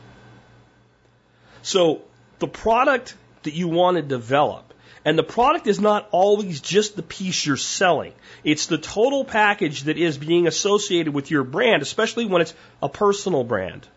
So 1.61 2.01
the 2.39 2.49
product 2.49 3.15
that 3.43 3.53
you 3.53 3.69
want 3.69 3.99
to 3.99 4.03
develop, 4.03 4.70
and 5.05 5.19
the 5.19 5.23
product 5.23 5.67
is 5.67 5.81
not 5.81 6.09
always 6.11 6.61
just 6.61 6.95
the 6.95 7.03
piece 7.03 7.47
you're 7.47 7.57
selling. 7.57 8.13
It's 8.45 8.67
the 8.67 8.77
total 8.77 9.25
package 9.25 9.85
that 9.85 9.97
is 9.97 10.19
being 10.19 10.47
associated 10.47 11.15
with 11.15 11.31
your 11.31 11.43
brand, 11.43 11.83
especially 11.83 12.27
when 12.27 12.43
it's 12.43 12.55
a 12.83 12.89
personal 12.89 13.43
brand. 13.43 13.89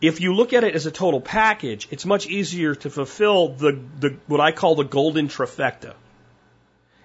If 0.00 0.20
you 0.20 0.34
look 0.34 0.52
at 0.52 0.64
it 0.64 0.74
as 0.74 0.86
a 0.86 0.90
total 0.90 1.20
package, 1.20 1.88
it's 1.90 2.04
much 2.04 2.26
easier 2.26 2.74
to 2.76 2.90
fulfill 2.90 3.48
the, 3.48 3.80
the 4.00 4.16
what 4.26 4.40
I 4.40 4.52
call 4.52 4.74
the 4.74 4.84
golden 4.84 5.28
trifecta. 5.28 5.94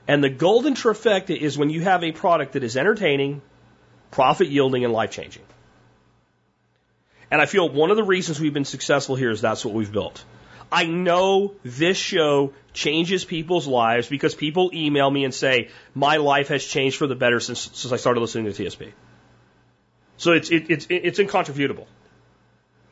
And 0.07 0.23
the 0.23 0.29
golden 0.29 0.73
trifecta 0.73 1.35
is 1.35 1.57
when 1.57 1.69
you 1.69 1.81
have 1.81 2.03
a 2.03 2.11
product 2.11 2.53
that 2.53 2.63
is 2.63 2.77
entertaining, 2.77 3.41
profit 4.11 4.47
yielding 4.47 4.83
and 4.83 4.93
life 4.93 5.11
changing. 5.11 5.43
And 7.31 7.41
I 7.41 7.45
feel 7.45 7.67
one 7.67 7.89
of 7.89 7.97
the 7.97 8.03
reasons 8.03 8.39
we've 8.39 8.53
been 8.53 8.65
successful 8.65 9.15
here 9.15 9.31
is 9.31 9.41
that's 9.41 9.65
what 9.65 9.73
we've 9.73 9.91
built. 9.91 10.23
I 10.73 10.87
know 10.87 11.53
this 11.63 11.97
show 11.97 12.53
changes 12.73 13.23
people's 13.23 13.67
lives 13.67 14.07
because 14.07 14.33
people 14.33 14.71
email 14.73 15.09
me 15.09 15.23
and 15.23 15.31
say, 15.31 15.69
my 15.93 16.17
life 16.17 16.47
has 16.47 16.65
changed 16.65 16.97
for 16.97 17.05
the 17.05 17.13
better 17.13 17.39
since, 17.39 17.59
since 17.73 17.93
I 17.93 17.97
started 17.97 18.21
listening 18.21 18.51
to 18.51 18.63
TSP. 18.63 18.91
So 20.17 20.31
it's, 20.31 20.49
it, 20.49 20.71
it's, 20.71 20.87
it's 20.89 21.19
incontrovertible. 21.19 21.87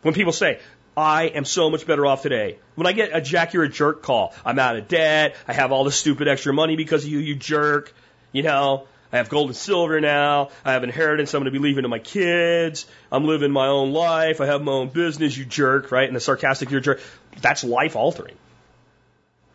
When 0.03 0.13
people 0.13 0.31
say, 0.31 0.59
I 0.95 1.23
am 1.23 1.43
so 1.43 1.71
much 1.71 1.87
better 1.87 2.05
off 2.05 2.21
today. 2.21 2.59
When 2.75 2.85
I 2.85 2.91
get 2.91 3.09
a 3.13 3.21
Jack, 3.21 3.53
you're 3.53 3.63
a 3.63 3.69
jerk 3.69 4.03
call, 4.03 4.35
I'm 4.45 4.59
out 4.59 4.75
of 4.75 4.87
debt, 4.87 5.35
I 5.47 5.53
have 5.53 5.71
all 5.71 5.83
this 5.83 5.95
stupid 5.95 6.27
extra 6.27 6.53
money 6.53 6.75
because 6.75 7.03
of 7.03 7.09
you, 7.09 7.17
you 7.17 7.33
jerk, 7.33 7.93
you 8.31 8.43
know, 8.43 8.87
I 9.11 9.17
have 9.17 9.29
gold 9.29 9.49
and 9.49 9.55
silver 9.55 9.99
now. 9.99 10.49
I 10.63 10.73
have 10.73 10.83
inheritance 10.83 11.33
I'm 11.33 11.41
going 11.41 11.51
to 11.53 11.59
be 11.59 11.63
leaving 11.63 11.83
to 11.83 11.89
my 11.89 11.99
kids. 11.99 12.85
I'm 13.11 13.25
living 13.25 13.51
my 13.51 13.67
own 13.67 13.91
life. 13.91 14.39
I 14.39 14.45
have 14.45 14.61
my 14.61 14.71
own 14.71 14.89
business, 14.89 15.35
you 15.35 15.45
jerk, 15.45 15.91
right? 15.91 16.07
And 16.07 16.15
the 16.15 16.21
sarcastic, 16.21 16.71
you're 16.71 16.79
jerk. 16.79 17.01
That's 17.41 17.63
life 17.63 17.95
altering. 17.95 18.35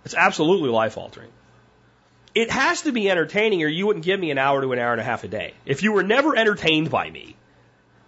It's 0.04 0.14
absolutely 0.14 0.68
life 0.68 0.98
altering. 0.98 1.30
It 2.34 2.50
has 2.50 2.82
to 2.82 2.92
be 2.92 3.10
entertaining 3.10 3.62
or 3.62 3.68
you 3.68 3.86
wouldn't 3.86 4.04
give 4.04 4.20
me 4.20 4.30
an 4.30 4.36
hour 4.36 4.60
to 4.60 4.72
an 4.72 4.78
hour 4.78 4.92
and 4.92 5.00
a 5.00 5.04
half 5.04 5.24
a 5.24 5.28
day. 5.28 5.54
If 5.64 5.82
you 5.82 5.92
were 5.92 6.02
never 6.02 6.36
entertained 6.36 6.90
by 6.90 7.08
me, 7.08 7.34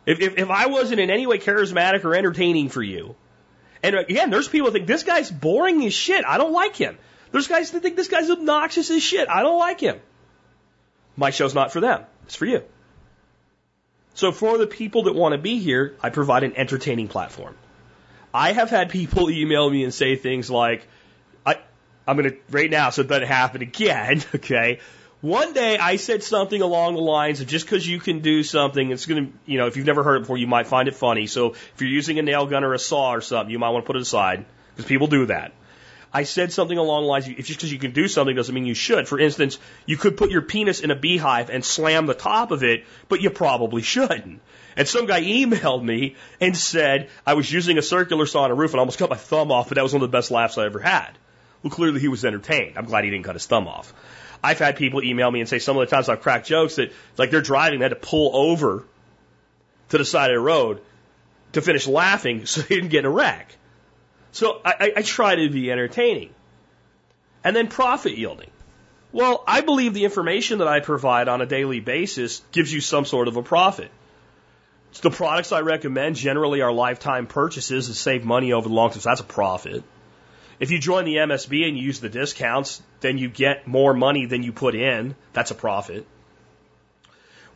if, 0.05 0.21
if, 0.21 0.39
if 0.39 0.51
I 0.51 0.67
wasn't 0.67 1.01
in 1.01 1.11
any 1.11 1.27
way 1.27 1.39
charismatic 1.39 2.05
or 2.05 2.15
entertaining 2.15 2.69
for 2.69 2.83
you, 2.83 3.17
and 3.83 3.97
again, 3.97 4.31
there's 4.31 4.49
people 4.49 4.71
that 4.71 4.79
think 4.79 4.87
this 4.87 5.03
guy's 5.03 5.31
boring 5.31 5.85
as 5.87 5.95
shit. 5.95 6.25
I 6.27 6.37
don't 6.37 6.53
like 6.53 6.77
him. 6.77 6.99
There's 7.31 7.47
guys 7.47 7.71
that 7.71 7.83
think 7.83 7.97
this 7.97 8.09
guy's 8.09 8.31
obnoxious 8.31 8.91
as 8.91 9.03
shit. 9.03 9.29
I 9.29 9.43
don't 9.43 9.59
like 9.59 9.81
him. 9.81 10.01
My 11.19 11.31
show's 11.31 11.53
not 11.53 11.73
for 11.73 11.81
them. 11.81 12.05
It's 12.27 12.37
for 12.37 12.47
you. 12.47 12.63
So 14.15 14.31
for 14.31 14.57
the 14.57 14.69
people 14.69 15.05
that 15.05 15.17
want 15.17 15.33
to 15.33 15.39
be 15.39 15.59
here, 15.59 15.97
I 16.01 16.11
provide 16.11 16.45
an 16.45 16.57
entertaining 16.57 17.09
platform. 17.09 17.57
I 18.33 18.53
have 18.53 18.71
had 18.71 18.91
people 18.91 19.29
email 19.29 19.69
me 19.69 19.83
and 19.83 19.93
say 19.93 20.15
things 20.15 20.49
like, 20.49 20.87
I, 21.45 21.57
I'm 22.07 22.17
going 22.17 22.31
to, 22.31 22.37
right 22.51 22.71
now, 22.71 22.91
so 22.91 23.03
it 23.03 23.09
doesn't 23.09 23.27
happen 23.27 23.63
again, 23.63 24.23
okay? 24.37 24.79
One 25.21 25.55
day 25.55 25.77
I 25.77 25.97
said 25.97 26.23
something 26.23 26.63
along 26.63 26.95
the 26.95 27.01
lines 27.01 27.41
of 27.41 27.49
just 27.49 27.67
because 27.67 27.85
you 27.85 27.99
can 27.99 28.21
do 28.21 28.45
something, 28.45 28.93
it's 28.93 29.07
going 29.07 29.27
to, 29.27 29.33
you 29.45 29.59
know, 29.59 29.67
if 29.67 29.77
you've 29.77 29.87
never 29.87 30.05
heard 30.05 30.17
it 30.17 30.21
before, 30.21 30.39
you 30.39 30.47
might 30.47 30.69
find 30.69 30.87
it 30.87 30.95
funny. 30.95 31.27
So 31.27 31.55
if 31.55 31.75
you're 31.81 31.91
using 31.91 32.21
a 32.21 32.23
nail 32.23 32.47
gun 32.47 32.63
or 32.63 32.75
a 32.75 32.79
saw 32.79 33.15
or 33.15 33.21
something, 33.21 33.51
you 33.51 33.59
might 33.59 33.71
want 33.71 33.85
to 33.85 33.87
put 33.89 33.97
it 33.97 34.03
aside 34.03 34.45
because 34.77 34.89
people 34.89 35.09
do 35.09 35.27
that. 35.27 35.53
I 36.13 36.23
said 36.23 36.53
something 36.53 36.79
along 36.79 37.03
the 37.03 37.09
lines, 37.09 37.29
if 37.29 37.47
just 37.47 37.59
because 37.59 37.73
you 37.73 37.79
can 37.79 37.91
do 37.91 38.09
something 38.09 38.35
doesn't 38.35 38.55
mean 38.55 38.65
you 38.65 38.75
should. 38.75 39.07
For 39.07 39.19
instance, 39.19 39.59
you 39.85 39.97
could 39.97 40.17
put 40.17 40.31
your 40.31 40.41
penis 40.41 40.81
in 40.81 40.91
a 40.91 40.97
beehive 40.97 41.51
and 41.51 41.65
slam 41.65 42.07
the 42.07 42.15
top 42.15 42.51
of 42.51 42.63
it, 42.63 42.85
but 43.09 43.21
you 43.21 43.29
probably 43.31 43.83
shouldn't. 43.83 44.41
And 44.77 44.89
some 44.89 45.07
guy 45.07 45.23
emailed 45.23 45.83
me 45.83 46.17
and 46.41 46.57
said, 46.57 47.11
I 47.27 47.35
was 47.35 47.51
using 47.53 47.77
a 47.77 47.83
circular 47.83 48.27
saw 48.27 48.45
on 48.45 48.51
a 48.51 48.55
roof 48.55 48.71
and 48.71 48.79
I 48.79 48.81
almost 48.81 48.99
cut 48.99 49.11
my 49.11 49.17
thumb 49.17 49.53
off, 49.53 49.69
but 49.69 49.75
that 49.75 49.83
was 49.83 49.93
one 49.93 50.03
of 50.03 50.11
the 50.11 50.17
best 50.17 50.31
laughs 50.31 50.57
I 50.57 50.65
ever 50.65 50.79
had. 50.79 51.11
Well, 51.63 51.71
clearly 51.71 52.01
he 52.01 52.09
was 52.09 52.25
entertained. 52.25 52.79
I'm 52.79 52.87
glad 52.87 53.05
he 53.05 53.11
didn't 53.11 53.25
cut 53.25 53.35
his 53.35 53.47
thumb 53.47 53.69
off. 53.69 53.93
I've 54.43 54.59
had 54.59 54.77
people 54.77 55.03
email 55.03 55.31
me 55.31 55.41
and 55.41 55.49
say 55.49 55.59
some 55.59 55.77
of 55.77 55.89
the 55.89 55.95
times 55.95 56.09
I've 56.09 56.23
cracked 56.23 56.47
jokes 56.47 56.77
that, 56.77 56.93
like 57.17 57.31
they're 57.31 57.43
driving, 57.43 57.81
they 57.81 57.87
had 57.87 57.91
to 57.91 57.97
pull 57.97 58.31
over 58.35 58.85
to 59.89 59.99
the 59.99 60.05
side 60.05 60.31
of 60.31 60.37
the 60.37 60.41
road 60.41 60.81
to 61.53 61.61
finish 61.61 61.87
laughing 61.87 62.47
so 62.47 62.61
they 62.61 62.77
didn't 62.77 62.91
get 62.91 63.01
in 63.01 63.07
a 63.07 63.11
wreck. 63.11 63.58
So 64.39 64.61
I, 64.65 64.93
I 64.99 65.03
try 65.03 65.35
to 65.35 65.51
be 65.51 65.73
entertaining. 65.73 66.31
And 67.43 67.57
then 67.57 67.67
profit 67.67 68.17
yielding. 68.17 68.51
Well, 69.11 69.43
I 69.49 69.63
believe 69.63 69.95
the 69.95 70.05
information 70.05 70.59
that 70.59 70.69
I 70.69 70.79
provide 70.79 71.27
on 71.27 71.41
a 71.41 71.47
daily 71.47 71.81
basis 71.81 72.41
gives 72.53 72.73
you 72.73 72.81
some 72.81 73.05
sort 73.05 73.27
of 73.27 73.37
a 73.37 73.43
profit. 73.43 73.91
So 74.93 75.09
the 75.09 75.17
products 75.17 75.51
I 75.51 75.63
recommend 75.63 76.15
generally 76.15 76.61
are 76.61 76.71
lifetime 76.71 77.27
purchases 77.27 77.89
that 77.89 77.95
save 77.95 78.25
money 78.25 78.53
over 78.53 78.69
the 78.69 78.75
long 78.77 78.91
term. 78.93 79.01
So 79.01 79.09
that's 79.09 79.21
a 79.21 79.25
profit. 79.25 79.83
If 80.61 80.71
you 80.71 80.79
join 80.79 81.05
the 81.05 81.17
MSB 81.17 81.67
and 81.67 81.77
you 81.77 81.83
use 81.83 81.99
the 81.99 82.09
discounts, 82.09 82.81
then 83.01 83.19
you 83.19 83.29
get 83.29 83.67
more 83.67 83.93
money 83.93 84.27
than 84.27 84.45
you 84.45 84.53
put 84.53 84.77
in. 84.77 85.17
That's 85.33 85.51
a 85.51 85.57
profit. 85.57 86.07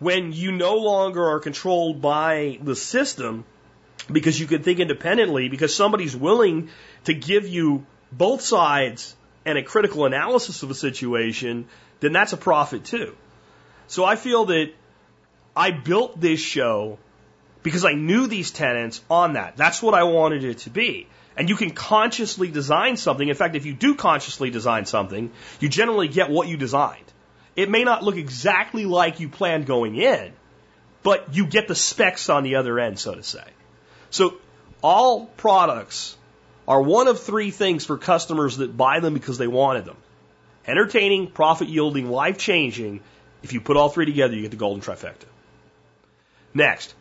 When 0.00 0.32
you 0.32 0.50
no 0.50 0.78
longer 0.78 1.24
are 1.30 1.38
controlled 1.38 2.02
by 2.02 2.58
the 2.60 2.74
system, 2.74 3.44
because 4.10 4.38
you 4.38 4.46
can 4.46 4.62
think 4.62 4.80
independently 4.80 5.48
because 5.48 5.74
somebody's 5.74 6.16
willing 6.16 6.70
to 7.04 7.14
give 7.14 7.46
you 7.46 7.86
both 8.10 8.42
sides 8.42 9.14
and 9.44 9.58
a 9.58 9.62
critical 9.62 10.06
analysis 10.06 10.62
of 10.62 10.70
a 10.70 10.74
situation, 10.74 11.66
then 12.00 12.12
that's 12.12 12.32
a 12.32 12.36
profit 12.36 12.84
too. 12.84 13.16
So 13.86 14.04
I 14.04 14.16
feel 14.16 14.46
that 14.46 14.72
I 15.56 15.70
built 15.70 16.20
this 16.20 16.40
show 16.40 16.98
because 17.62 17.84
I 17.84 17.92
knew 17.92 18.26
these 18.26 18.50
tenants 18.50 19.00
on 19.10 19.34
that. 19.34 19.56
That's 19.56 19.82
what 19.82 19.94
I 19.94 20.04
wanted 20.04 20.44
it 20.44 20.58
to 20.58 20.70
be. 20.70 21.06
And 21.36 21.48
you 21.48 21.56
can 21.56 21.70
consciously 21.70 22.48
design 22.48 22.96
something. 22.96 23.26
In 23.26 23.34
fact, 23.34 23.54
if 23.54 23.64
you 23.64 23.72
do 23.72 23.94
consciously 23.94 24.50
design 24.50 24.84
something, 24.84 25.30
you 25.60 25.68
generally 25.68 26.08
get 26.08 26.30
what 26.30 26.48
you 26.48 26.56
designed. 26.56 27.04
It 27.56 27.70
may 27.70 27.84
not 27.84 28.02
look 28.02 28.16
exactly 28.16 28.84
like 28.84 29.20
you 29.20 29.28
planned 29.28 29.66
going 29.66 29.96
in, 29.96 30.32
but 31.02 31.34
you 31.34 31.46
get 31.46 31.68
the 31.68 31.74
specs 31.74 32.28
on 32.28 32.42
the 32.42 32.56
other 32.56 32.78
end, 32.78 32.98
so 32.98 33.14
to 33.14 33.22
say. 33.22 33.44
So 34.12 34.34
all 34.82 35.26
products 35.26 36.16
are 36.68 36.80
one 36.80 37.08
of 37.08 37.20
three 37.20 37.50
things 37.50 37.84
for 37.84 37.98
customers 37.98 38.58
that 38.58 38.76
buy 38.76 39.00
them 39.00 39.14
because 39.14 39.38
they 39.38 39.48
wanted 39.48 39.86
them. 39.86 39.96
Entertaining, 40.66 41.28
profit 41.28 41.68
yielding, 41.68 42.08
life 42.08 42.38
changing. 42.38 43.00
If 43.42 43.52
you 43.52 43.60
put 43.60 43.76
all 43.76 43.88
three 43.88 44.04
together, 44.06 44.34
you 44.34 44.42
get 44.42 44.50
the 44.50 44.58
golden 44.58 44.82
trifecta. 44.82 45.24
Next, 46.54 46.94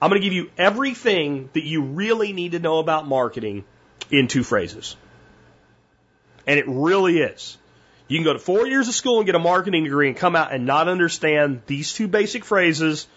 I'm 0.00 0.10
going 0.10 0.22
to 0.22 0.24
give 0.24 0.32
you 0.32 0.50
everything 0.56 1.50
that 1.54 1.64
you 1.64 1.82
really 1.82 2.32
need 2.32 2.52
to 2.52 2.60
know 2.60 2.78
about 2.78 3.08
marketing 3.08 3.64
in 4.10 4.28
two 4.28 4.44
phrases. 4.44 4.96
And 6.46 6.58
it 6.58 6.66
really 6.68 7.18
is. 7.18 7.58
You 8.06 8.18
can 8.18 8.24
go 8.24 8.32
to 8.32 8.38
four 8.38 8.66
years 8.66 8.86
of 8.86 8.94
school 8.94 9.18
and 9.18 9.26
get 9.26 9.34
a 9.34 9.40
marketing 9.40 9.84
degree 9.84 10.08
and 10.08 10.16
come 10.16 10.36
out 10.36 10.52
and 10.52 10.66
not 10.66 10.88
understand 10.88 11.62
these 11.66 11.92
two 11.92 12.06
basic 12.06 12.44
phrases 12.44 13.08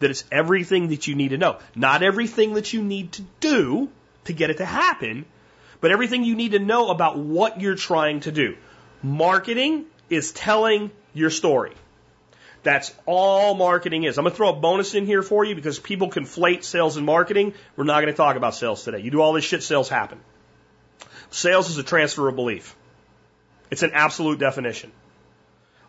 that 0.00 0.10
it's 0.10 0.24
everything 0.30 0.88
that 0.88 1.06
you 1.06 1.14
need 1.14 1.28
to 1.28 1.38
know. 1.38 1.58
Not 1.74 2.02
everything 2.02 2.54
that 2.54 2.72
you 2.72 2.82
need 2.82 3.12
to 3.12 3.22
do 3.40 3.88
to 4.24 4.32
get 4.32 4.50
it 4.50 4.58
to 4.58 4.64
happen, 4.64 5.24
but 5.80 5.90
everything 5.90 6.24
you 6.24 6.34
need 6.34 6.52
to 6.52 6.58
know 6.58 6.90
about 6.90 7.18
what 7.18 7.60
you're 7.60 7.74
trying 7.74 8.20
to 8.20 8.32
do. 8.32 8.56
Marketing 9.02 9.84
is 10.10 10.32
telling 10.32 10.90
your 11.12 11.30
story. 11.30 11.72
That's 12.62 12.94
all 13.04 13.54
marketing 13.54 14.04
is. 14.04 14.16
I'm 14.16 14.24
going 14.24 14.32
to 14.32 14.36
throw 14.36 14.48
a 14.48 14.54
bonus 14.54 14.94
in 14.94 15.04
here 15.04 15.22
for 15.22 15.44
you 15.44 15.54
because 15.54 15.78
people 15.78 16.10
conflate 16.10 16.64
sales 16.64 16.96
and 16.96 17.04
marketing. 17.04 17.52
We're 17.76 17.84
not 17.84 18.00
going 18.00 18.12
to 18.12 18.16
talk 18.16 18.36
about 18.36 18.54
sales 18.54 18.82
today. 18.84 19.00
You 19.00 19.10
do 19.10 19.20
all 19.20 19.34
this 19.34 19.44
shit, 19.44 19.62
sales 19.62 19.90
happen. 19.90 20.18
Sales 21.30 21.68
is 21.68 21.76
a 21.76 21.82
transfer 21.82 22.26
of 22.26 22.36
belief. 22.36 22.74
It's 23.70 23.82
an 23.82 23.90
absolute 23.92 24.38
definition. 24.38 24.92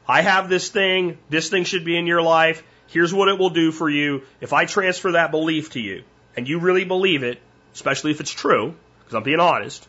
I 0.08 0.22
have 0.22 0.50
this 0.50 0.70
thing. 0.70 1.18
This 1.30 1.50
thing 1.50 1.64
should 1.64 1.86
be 1.86 1.98
in 1.98 2.08
your 2.08 2.22
life. 2.22 2.62
Here's 2.88 3.14
what 3.14 3.28
it 3.28 3.40
will 3.40 3.50
do 3.50 3.72
for 3.72 3.90
you. 3.90 4.24
If 4.42 4.54
I 4.54 4.66
transfer 4.66 5.14
that 5.14 5.32
belief 5.32 5.72
to 5.72 5.80
you 5.80 6.04
and 6.36 6.48
you 6.48 6.60
really 6.60 6.86
believe 6.86 7.24
it, 7.24 7.40
especially 7.74 8.12
if 8.12 8.20
it's 8.20 8.32
true, 8.32 8.76
because 9.00 9.16
I'm 9.16 9.24
being 9.24 9.40
honest, 9.40 9.88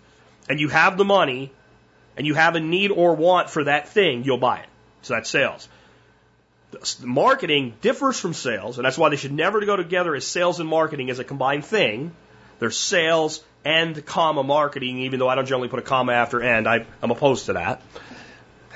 and 0.49 0.61
you 0.61 0.69
have 0.69 0.97
the 0.97 1.05
money 1.05 1.53
and 2.17 2.27
you 2.27 2.35
have 2.35 2.57
a 2.57 2.61
need 2.61 2.91
or 2.91 3.15
want 3.15 3.51
for 3.51 3.65
that 3.65 3.89
thing, 3.89 4.25
you'll 4.25 4.39
buy 4.39 4.59
it. 4.59 4.69
So 5.03 5.15
that's 5.15 5.31
sales. 5.31 5.69
Marketing 7.03 7.75
differs 7.81 8.19
from 8.19 8.35
sales, 8.35 8.79
and 8.79 8.85
that's 8.85 8.99
why 8.99 9.09
they 9.09 9.17
should 9.17 9.33
never 9.33 9.65
go 9.65 9.77
together 9.77 10.15
as 10.15 10.27
sales 10.27 10.59
and 10.61 10.69
marketing 10.69 11.11
as 11.11 11.19
a 11.19 11.25
combined 11.25 11.65
thing. 11.65 12.13
There's 12.59 12.77
sales 12.77 13.43
and 13.65 14.05
comma 14.05 14.43
marketing, 14.43 14.99
even 15.01 15.19
though 15.19 15.29
I 15.29 15.35
don't 15.35 15.47
generally 15.47 15.69
put 15.69 15.79
a 15.79 15.83
comma 15.83 16.13
after 16.13 16.43
and. 16.43 16.67
I, 16.67 16.87
am 17.03 17.11
opposed 17.11 17.47
to 17.47 17.55
that. 17.55 17.83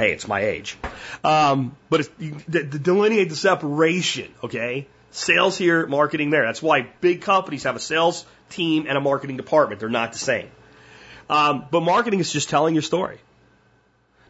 Hey, 0.01 0.13
it's 0.13 0.27
my 0.27 0.41
age. 0.41 0.79
Um, 1.23 1.77
but 1.91 2.01
it's, 2.01 2.09
to 2.53 2.65
delineate 2.65 3.29
the 3.29 3.37
separation, 3.37 4.33
okay? 4.43 4.87
Sales 5.11 5.59
here, 5.59 5.87
marketing 5.87 6.31
there. 6.31 6.47
That's 6.47 6.63
why 6.63 6.89
big 7.03 7.21
companies 7.21 7.65
have 7.65 7.77
a 7.77 7.81
sales 7.81 8.25
team 8.49 8.87
and 8.89 8.97
a 8.97 9.01
marketing 9.03 9.37
department. 9.37 9.79
They're 9.79 9.91
not 9.91 10.15
the 10.15 10.19
same. 10.19 10.49
Um, 11.29 11.67
but 11.71 11.83
marketing 11.83 12.21
is 12.21 12.33
just 12.33 12.49
telling 12.49 12.75
your 12.75 12.83
story. 12.83 13.19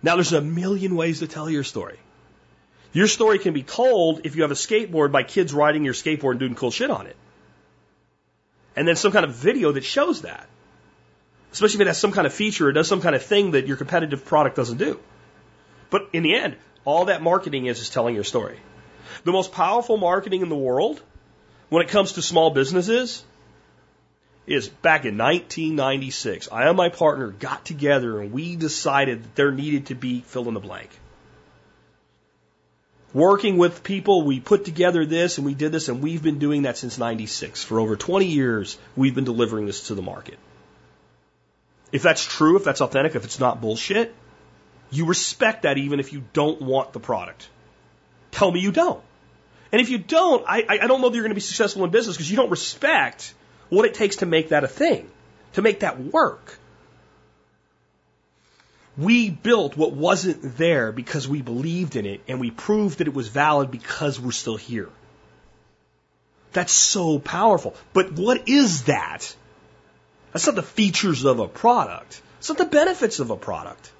Now, 0.03 0.17
there's 0.17 0.33
a 0.33 0.41
million 0.41 0.97
ways 0.97 1.21
to 1.21 1.29
tell 1.29 1.49
your 1.49 1.63
story. 1.63 2.01
Your 2.93 3.07
story 3.07 3.39
can 3.39 3.55
be 3.55 3.63
told 3.63 4.27
if 4.27 4.35
you 4.35 4.43
have 4.43 4.51
a 4.51 4.55
skateboard 4.55 5.13
by 5.13 5.23
kids 5.23 5.55
riding 5.55 5.85
your 5.85 5.95
skateboard 5.95 6.33
and 6.33 6.41
doing 6.41 6.57
cool 6.57 6.73
shit 6.73 6.91
on 6.91 7.07
it. 7.07 7.17
And 8.75 8.89
then 8.89 8.97
some 8.97 9.13
kind 9.13 9.25
of 9.25 9.37
video 9.37 9.71
that 9.71 9.85
shows 9.85 10.23
that. 10.23 10.49
Especially 11.53 11.77
if 11.77 11.83
it 11.83 11.87
has 11.87 11.99
some 11.99 12.11
kind 12.11 12.27
of 12.27 12.35
feature 12.35 12.67
or 12.67 12.73
does 12.73 12.89
some 12.89 13.01
kind 13.01 13.15
of 13.15 13.23
thing 13.23 13.53
that 13.53 13.69
your 13.69 13.77
competitive 13.77 14.25
product 14.25 14.57
doesn't 14.57 14.79
do. 14.79 14.99
But 15.91 16.09
in 16.13 16.23
the 16.23 16.35
end, 16.35 16.57
all 16.85 17.07
that 17.07 17.23
marketing 17.23 17.67
is 17.67 17.81
is 17.81 17.91
telling 17.91 18.15
your 18.15 18.25
story. 18.25 18.59
The 19.25 19.33
most 19.33 19.53
powerful 19.53 19.97
marketing 19.97 20.43
in 20.43 20.49
the 20.49 20.57
world 20.57 21.01
when 21.69 21.85
it 21.85 21.89
comes 21.89 22.13
to 22.13 22.23
small 22.23 22.51
businesses 22.51 23.25
is 24.47 24.69
back 24.69 25.05
in 25.05 25.19
1996. 25.19 26.49
I 26.51 26.69
and 26.69 26.77
my 26.77 26.89
partner 26.89 27.29
got 27.29 27.65
together 27.65 28.21
and 28.21 28.33
we 28.33 28.57
decided 28.57 29.23
that 29.23 29.35
there 29.35 29.53
needed 29.53 29.87
to 29.87 29.95
be 29.95 30.21
fill 30.21 30.49
in 30.49 30.55
the 30.55 30.61
blank 30.61 30.91
working 33.13 33.57
with 33.57 33.83
people, 33.83 34.23
we 34.23 34.41
put 34.41 34.65
together 34.65 35.05
this 35.05 35.39
and 35.39 35.47
we 35.47 35.55
did 35.55 35.73
this, 35.73 35.89
and 35.89 36.03
we've 36.03 36.23
been 36.23 36.39
doing 36.39 36.63
that 36.63 36.77
since 36.77 36.99
96. 36.99 37.63
For 37.65 37.81
over 37.81 37.97
20 37.97 38.27
years, 38.27 38.79
we've 38.97 39.15
been 39.15 39.25
delivering 39.25 39.67
this 39.67 39.89
to 39.89 39.95
the 39.95 40.03
market. 40.03 40.39
If 41.93 42.03
that's 42.03 42.25
true, 42.25 42.57
if 42.57 42.65
that's 42.65 42.81
authentic, 42.81 43.17
if 43.17 43.25
it's 43.25 43.41
not 43.41 43.61
bullshit, 43.61 44.15
you 44.91 45.07
respect 45.07 45.63
that 45.63 45.79
even 45.79 46.01
if 46.01 46.13
you 46.13 46.23
don't 46.33 46.61
want 46.61 46.93
the 46.93 47.01
product. 47.01 47.49
Tell 48.31 48.51
me 48.51 48.61
you 48.61 48.73
don't. 48.73 49.03
And 49.73 49.81
if 49.81 49.89
you 49.89 49.99
don't, 49.99 50.45
I, 50.47 50.65
I 50.69 50.87
don't 50.87 51.01
know 51.01 51.09
that 51.09 51.15
you're 51.15 51.23
going 51.23 51.31
to 51.31 51.37
be 51.37 51.41
successful 51.41 51.85
in 51.85 51.91
business 51.91 52.17
because 52.17 52.31
you 52.31 52.37
don't 52.37 52.51
respect 52.51 53.35
what 53.69 53.85
it 53.85 53.95
takes 53.95 54.17
to 54.17 54.27
make 54.27 54.49
that 54.49 54.65
a 54.65 54.69
thing, 54.69 55.09
to 55.53 55.63
make 55.63 55.81
that 55.81 56.01
work. 56.01 56.59
We 58.99 59.31
built 59.31 59.77
what 59.77 59.93
wasn't 59.93 60.59
there 60.59 60.91
because 60.91 61.29
we 61.29 61.41
believed 61.41 61.95
in 61.95 62.05
it 62.05 62.21
and 62.27 62.41
we 62.41 62.51
proved 62.51 62.99
that 62.99 63.07
it 63.07 63.15
was 63.15 63.29
valid 63.29 63.71
because 63.71 64.19
we're 64.19 64.33
still 64.33 64.57
here. 64.57 64.89
That's 66.53 66.73
so 66.73 67.21
powerful. 67.21 67.77
But 67.93 68.13
what 68.13 68.49
is 68.49 68.85
that? 68.85 69.35
That's 70.33 70.47
not 70.47 70.57
the 70.57 70.65
features 70.65 71.25
of 71.25 71.39
a 71.39 71.47
product. 71.47 72.21
It's 72.39 72.49
not 72.49 72.59
the 72.59 72.65
benefits 72.65 73.21
of 73.21 73.31
a 73.31 73.37
product. 73.37 73.93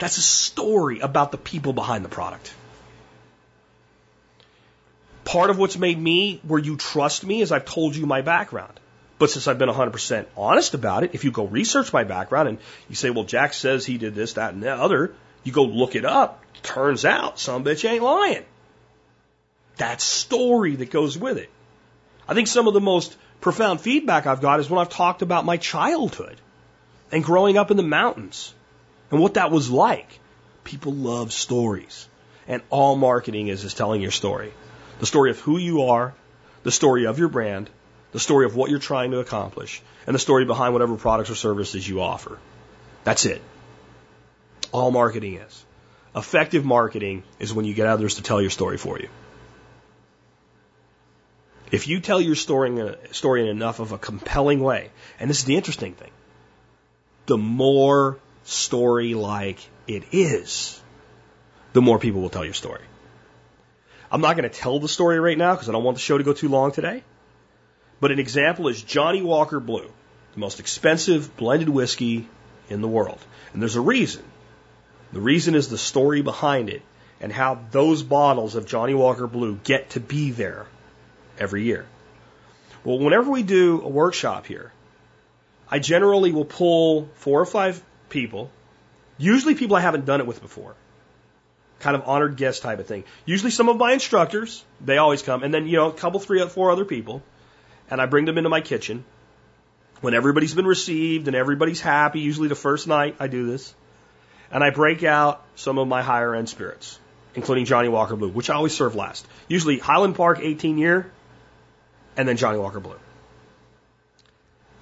That's 0.00 0.16
a 0.16 0.22
story 0.22 1.00
about 1.00 1.30
the 1.30 1.36
people 1.36 1.74
behind 1.74 2.04
the 2.04 2.08
product. 2.08 2.54
Part 5.24 5.50
of 5.50 5.58
what's 5.58 5.76
made 5.76 5.98
me 5.98 6.40
where 6.42 6.58
you 6.58 6.76
trust 6.76 7.24
me 7.24 7.42
is 7.42 7.52
I've 7.52 7.66
told 7.66 7.94
you 7.94 8.06
my 8.06 8.22
background. 8.22 8.80
But 9.18 9.30
since 9.30 9.46
I've 9.46 9.58
been 9.58 9.68
100% 9.68 10.26
honest 10.38 10.72
about 10.72 11.04
it, 11.04 11.10
if 11.12 11.24
you 11.24 11.30
go 11.30 11.44
research 11.44 11.92
my 11.92 12.04
background 12.04 12.48
and 12.48 12.58
you 12.88 12.94
say, 12.94 13.10
well, 13.10 13.24
Jack 13.24 13.52
says 13.52 13.84
he 13.84 13.98
did 13.98 14.14
this, 14.14 14.32
that, 14.32 14.54
and 14.54 14.62
the 14.62 14.72
other, 14.72 15.14
you 15.44 15.52
go 15.52 15.64
look 15.64 15.94
it 15.94 16.06
up. 16.06 16.42
Turns 16.62 17.04
out 17.04 17.38
some 17.38 17.62
bitch 17.62 17.86
ain't 17.86 18.02
lying. 18.02 18.44
That 19.76 20.00
story 20.00 20.76
that 20.76 20.90
goes 20.90 21.18
with 21.18 21.36
it. 21.36 21.50
I 22.26 22.32
think 22.32 22.48
some 22.48 22.66
of 22.66 22.72
the 22.72 22.80
most 22.80 23.14
profound 23.42 23.82
feedback 23.82 24.26
I've 24.26 24.40
got 24.40 24.60
is 24.60 24.70
when 24.70 24.80
I've 24.80 24.88
talked 24.88 25.20
about 25.20 25.44
my 25.44 25.58
childhood 25.58 26.40
and 27.12 27.22
growing 27.22 27.58
up 27.58 27.70
in 27.70 27.76
the 27.76 27.82
mountains 27.82 28.54
and 29.10 29.20
what 29.20 29.34
that 29.34 29.50
was 29.50 29.70
like. 29.70 30.18
People 30.64 30.92
love 30.92 31.32
stories. 31.32 32.08
And 32.46 32.62
all 32.70 32.96
marketing 32.96 33.48
is 33.48 33.64
is 33.64 33.74
telling 33.74 34.00
your 34.00 34.10
story. 34.10 34.52
The 34.98 35.06
story 35.06 35.30
of 35.30 35.38
who 35.40 35.58
you 35.58 35.82
are, 35.84 36.14
the 36.62 36.70
story 36.70 37.06
of 37.06 37.18
your 37.18 37.28
brand, 37.28 37.70
the 38.12 38.20
story 38.20 38.44
of 38.44 38.56
what 38.56 38.70
you're 38.70 38.78
trying 38.78 39.12
to 39.12 39.18
accomplish, 39.18 39.82
and 40.06 40.14
the 40.14 40.18
story 40.18 40.44
behind 40.44 40.72
whatever 40.72 40.96
products 40.96 41.30
or 41.30 41.34
services 41.34 41.88
you 41.88 42.02
offer. 42.02 42.38
That's 43.04 43.24
it. 43.24 43.40
All 44.72 44.90
marketing 44.90 45.36
is. 45.36 45.64
Effective 46.14 46.64
marketing 46.64 47.22
is 47.38 47.54
when 47.54 47.64
you 47.64 47.74
get 47.74 47.86
others 47.86 48.16
to 48.16 48.22
tell 48.22 48.40
your 48.40 48.50
story 48.50 48.76
for 48.76 48.98
you. 48.98 49.08
If 51.70 51.86
you 51.86 52.00
tell 52.00 52.20
your 52.20 52.34
story 52.34 52.70
in, 52.70 52.78
a, 52.78 53.14
story 53.14 53.42
in 53.42 53.48
enough 53.48 53.78
of 53.78 53.92
a 53.92 53.98
compelling 53.98 54.60
way, 54.60 54.90
and 55.20 55.30
this 55.30 55.38
is 55.38 55.44
the 55.44 55.56
interesting 55.56 55.94
thing, 55.94 56.10
the 57.26 57.38
more 57.38 58.18
story 58.44 59.14
like 59.14 59.58
it 59.86 60.04
is, 60.12 60.80
the 61.72 61.82
more 61.82 61.98
people 61.98 62.20
will 62.20 62.30
tell 62.30 62.44
your 62.44 62.54
story. 62.54 62.82
I'm 64.10 64.20
not 64.20 64.36
going 64.36 64.48
to 64.48 64.54
tell 64.54 64.80
the 64.80 64.88
story 64.88 65.20
right 65.20 65.38
now 65.38 65.54
because 65.54 65.68
I 65.68 65.72
don't 65.72 65.84
want 65.84 65.96
the 65.96 66.02
show 66.02 66.18
to 66.18 66.24
go 66.24 66.32
too 66.32 66.48
long 66.48 66.72
today. 66.72 67.04
But 68.00 68.10
an 68.10 68.18
example 68.18 68.68
is 68.68 68.82
Johnnie 68.82 69.22
Walker 69.22 69.60
Blue, 69.60 69.88
the 70.32 70.40
most 70.40 70.58
expensive 70.58 71.36
blended 71.36 71.68
whiskey 71.68 72.28
in 72.68 72.80
the 72.80 72.88
world. 72.88 73.18
And 73.52 73.62
there's 73.62 73.76
a 73.76 73.80
reason. 73.80 74.24
The 75.12 75.20
reason 75.20 75.54
is 75.54 75.68
the 75.68 75.78
story 75.78 76.22
behind 76.22 76.70
it 76.70 76.82
and 77.20 77.32
how 77.32 77.60
those 77.70 78.02
bottles 78.02 78.54
of 78.54 78.66
Johnnie 78.66 78.94
Walker 78.94 79.26
Blue 79.26 79.56
get 79.62 79.90
to 79.90 80.00
be 80.00 80.30
there 80.30 80.66
every 81.38 81.64
year. 81.64 81.86
Well, 82.82 82.98
whenever 82.98 83.30
we 83.30 83.42
do 83.42 83.82
a 83.82 83.88
workshop 83.88 84.46
here, 84.46 84.72
I 85.70 85.78
generally 85.78 86.32
will 86.32 86.46
pull 86.46 87.08
four 87.14 87.40
or 87.40 87.46
five 87.46 87.82
people, 88.10 88.50
usually 89.16 89.54
people 89.54 89.76
I 89.76 89.80
haven't 89.80 90.04
done 90.04 90.20
it 90.20 90.26
with 90.26 90.42
before, 90.42 90.74
kind 91.78 91.96
of 91.96 92.02
honored 92.06 92.36
guest 92.36 92.62
type 92.62 92.78
of 92.78 92.86
thing. 92.86 93.04
Usually 93.24 93.50
some 93.50 93.68
of 93.68 93.76
my 93.76 93.92
instructors, 93.92 94.64
they 94.84 94.98
always 94.98 95.22
come, 95.22 95.42
and 95.42 95.54
then, 95.54 95.66
you 95.66 95.76
know, 95.76 95.88
a 95.88 95.92
couple, 95.92 96.20
three, 96.20 96.46
four 96.46 96.70
other 96.70 96.84
people 96.84 97.22
and 97.90 98.00
I 98.00 98.06
bring 98.06 98.24
them 98.24 98.38
into 98.38 98.48
my 98.48 98.60
kitchen 98.60 99.04
when 100.00 100.14
everybody's 100.14 100.54
been 100.54 100.66
received 100.66 101.26
and 101.26 101.36
everybody's 101.36 101.80
happy. 101.80 102.20
Usually 102.20 102.48
the 102.48 102.54
first 102.54 102.86
night 102.86 103.16
I 103.18 103.26
do 103.26 103.46
this. 103.46 103.74
and 104.52 104.64
I 104.64 104.70
break 104.70 105.04
out 105.04 105.44
some 105.54 105.78
of 105.78 105.86
my 105.86 106.02
higher 106.02 106.34
end 106.34 106.48
spirits, 106.48 106.98
including 107.36 107.66
Johnnie 107.66 107.88
Walker 107.88 108.16
Blue, 108.16 108.30
which 108.30 108.50
I 108.50 108.54
always 108.54 108.74
serve 108.74 108.96
last. 108.96 109.26
Usually 109.46 109.78
Highland 109.78 110.16
Park 110.16 110.40
18 110.40 110.78
year, 110.78 111.10
and 112.16 112.28
then 112.28 112.36
Johnnie 112.36 112.58
Walker 112.58 112.80
Blue. 112.80 112.98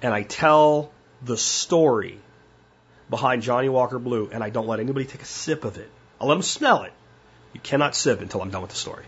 And 0.01 0.11
I 0.11 0.23
tell 0.23 0.91
the 1.21 1.37
story 1.37 2.17
behind 3.09 3.41
Johnnie 3.41 3.69
Walker 3.69 3.99
Blue, 3.99 4.29
and 4.31 4.43
I 4.43 4.49
don't 4.49 4.67
let 4.67 4.79
anybody 4.79 5.05
take 5.05 5.21
a 5.21 5.25
sip 5.25 5.65
of 5.65 5.77
it. 5.77 5.89
I 6.19 6.25
let 6.25 6.35
them 6.35 6.43
smell 6.43 6.83
it. 6.83 6.93
You 7.53 7.59
cannot 7.59 7.95
sip 7.95 8.21
until 8.21 8.41
I'm 8.41 8.51
done 8.51 8.61
with 8.61 8.71
the 8.71 8.77
story. 8.77 9.05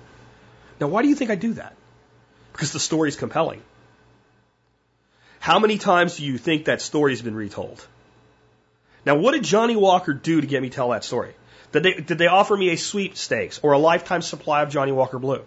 Now, 0.79 0.87
why 0.87 1.01
do 1.03 1.09
you 1.09 1.15
think 1.15 1.29
I 1.29 1.35
do 1.35 1.53
that? 1.53 1.75
Because 2.51 2.71
the 2.71 2.79
story 2.79 3.09
is 3.09 3.15
compelling. 3.15 3.61
How 5.39 5.59
many 5.59 5.77
times 5.77 6.17
do 6.17 6.25
you 6.25 6.37
think 6.37 6.65
that 6.65 6.81
story 6.81 7.11
has 7.13 7.21
been 7.21 7.35
retold? 7.35 7.85
Now, 9.05 9.15
what 9.15 9.33
did 9.33 9.43
Johnnie 9.43 9.75
Walker 9.75 10.13
do 10.13 10.41
to 10.41 10.47
get 10.47 10.61
me 10.61 10.69
to 10.69 10.75
tell 10.75 10.89
that 10.89 11.03
story? 11.03 11.33
Did 11.71 11.83
they, 11.83 11.93
did 11.93 12.17
they 12.17 12.27
offer 12.27 12.55
me 12.55 12.69
a 12.69 12.77
sweepstakes 12.77 13.59
or 13.63 13.71
a 13.73 13.79
lifetime 13.79 14.21
supply 14.21 14.61
of 14.61 14.69
Johnnie 14.69 14.91
Walker 14.91 15.19
Blue? 15.19 15.43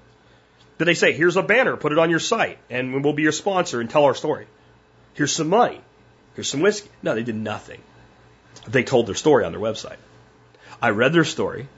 Did 0.79 0.87
they 0.87 0.95
say, 0.95 1.13
here's 1.13 1.37
a 1.37 1.43
banner, 1.43 1.77
put 1.77 1.93
it 1.93 1.99
on 1.99 2.11
your 2.11 2.19
site, 2.19 2.59
and 2.69 3.05
we'll 3.05 3.13
be 3.13 3.23
your 3.23 3.33
sponsor 3.33 3.81
and 3.81 3.89
tell 3.89 4.05
our 4.05 4.15
story? 4.15 4.47
Here's 5.15 5.33
some 5.33 5.49
money. 5.49 5.81
Here's 6.35 6.49
some 6.49 6.61
whiskey. 6.61 6.91
No, 7.03 7.15
they 7.15 7.23
did 7.23 7.37
nothing. 7.37 7.81
They 8.67 8.85
told 8.85 9.07
their 9.07 9.15
story 9.15 9.45
on 9.45 9.53
their 9.53 9.61
website. 9.61 9.97
I 10.81 10.91
read 10.91 11.13
their 11.13 11.25
story. 11.25 11.69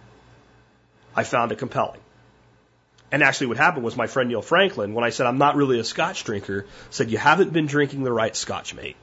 I 1.14 1.24
found 1.24 1.52
it 1.52 1.58
compelling. 1.58 2.00
And 3.10 3.22
actually, 3.22 3.48
what 3.48 3.56
happened 3.56 3.84
was 3.84 3.96
my 3.96 4.06
friend 4.06 4.28
Neil 4.28 4.42
Franklin, 4.42 4.92
when 4.94 5.04
I 5.04 5.10
said 5.10 5.26
I'm 5.26 5.38
not 5.38 5.56
really 5.56 5.78
a 5.78 5.84
scotch 5.84 6.24
drinker, 6.24 6.66
said, 6.90 7.10
You 7.10 7.18
haven't 7.18 7.52
been 7.52 7.66
drinking 7.66 8.02
the 8.02 8.12
right 8.12 8.34
scotch, 8.34 8.74
mate. 8.74 8.96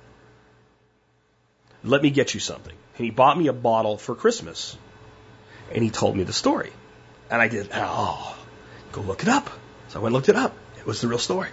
Let 1.84 2.02
me 2.02 2.10
get 2.10 2.34
you 2.34 2.40
something. 2.40 2.76
And 2.98 3.06
he 3.06 3.12
bought 3.12 3.38
me 3.38 3.48
a 3.48 3.54
bottle 3.54 3.98
for 3.98 4.16
Christmas. 4.16 4.78
And 5.74 5.84
he 5.84 5.90
told 5.90 6.16
me 6.16 6.24
the 6.24 6.34
story. 6.34 6.72
And 7.30 7.42
I 7.42 7.48
did, 7.48 7.70
oh, 7.74 8.38
go 8.92 9.02
look 9.02 9.24
it 9.24 9.30
up. 9.30 9.50
So 9.88 10.00
I 10.00 10.04
went 10.04 10.12
and 10.12 10.14
looked 10.14 10.30
it 10.30 10.36
up. 10.36 10.54
It 10.78 10.86
was 10.86 11.02
the 11.02 11.08
real 11.08 11.18
story. 11.18 11.50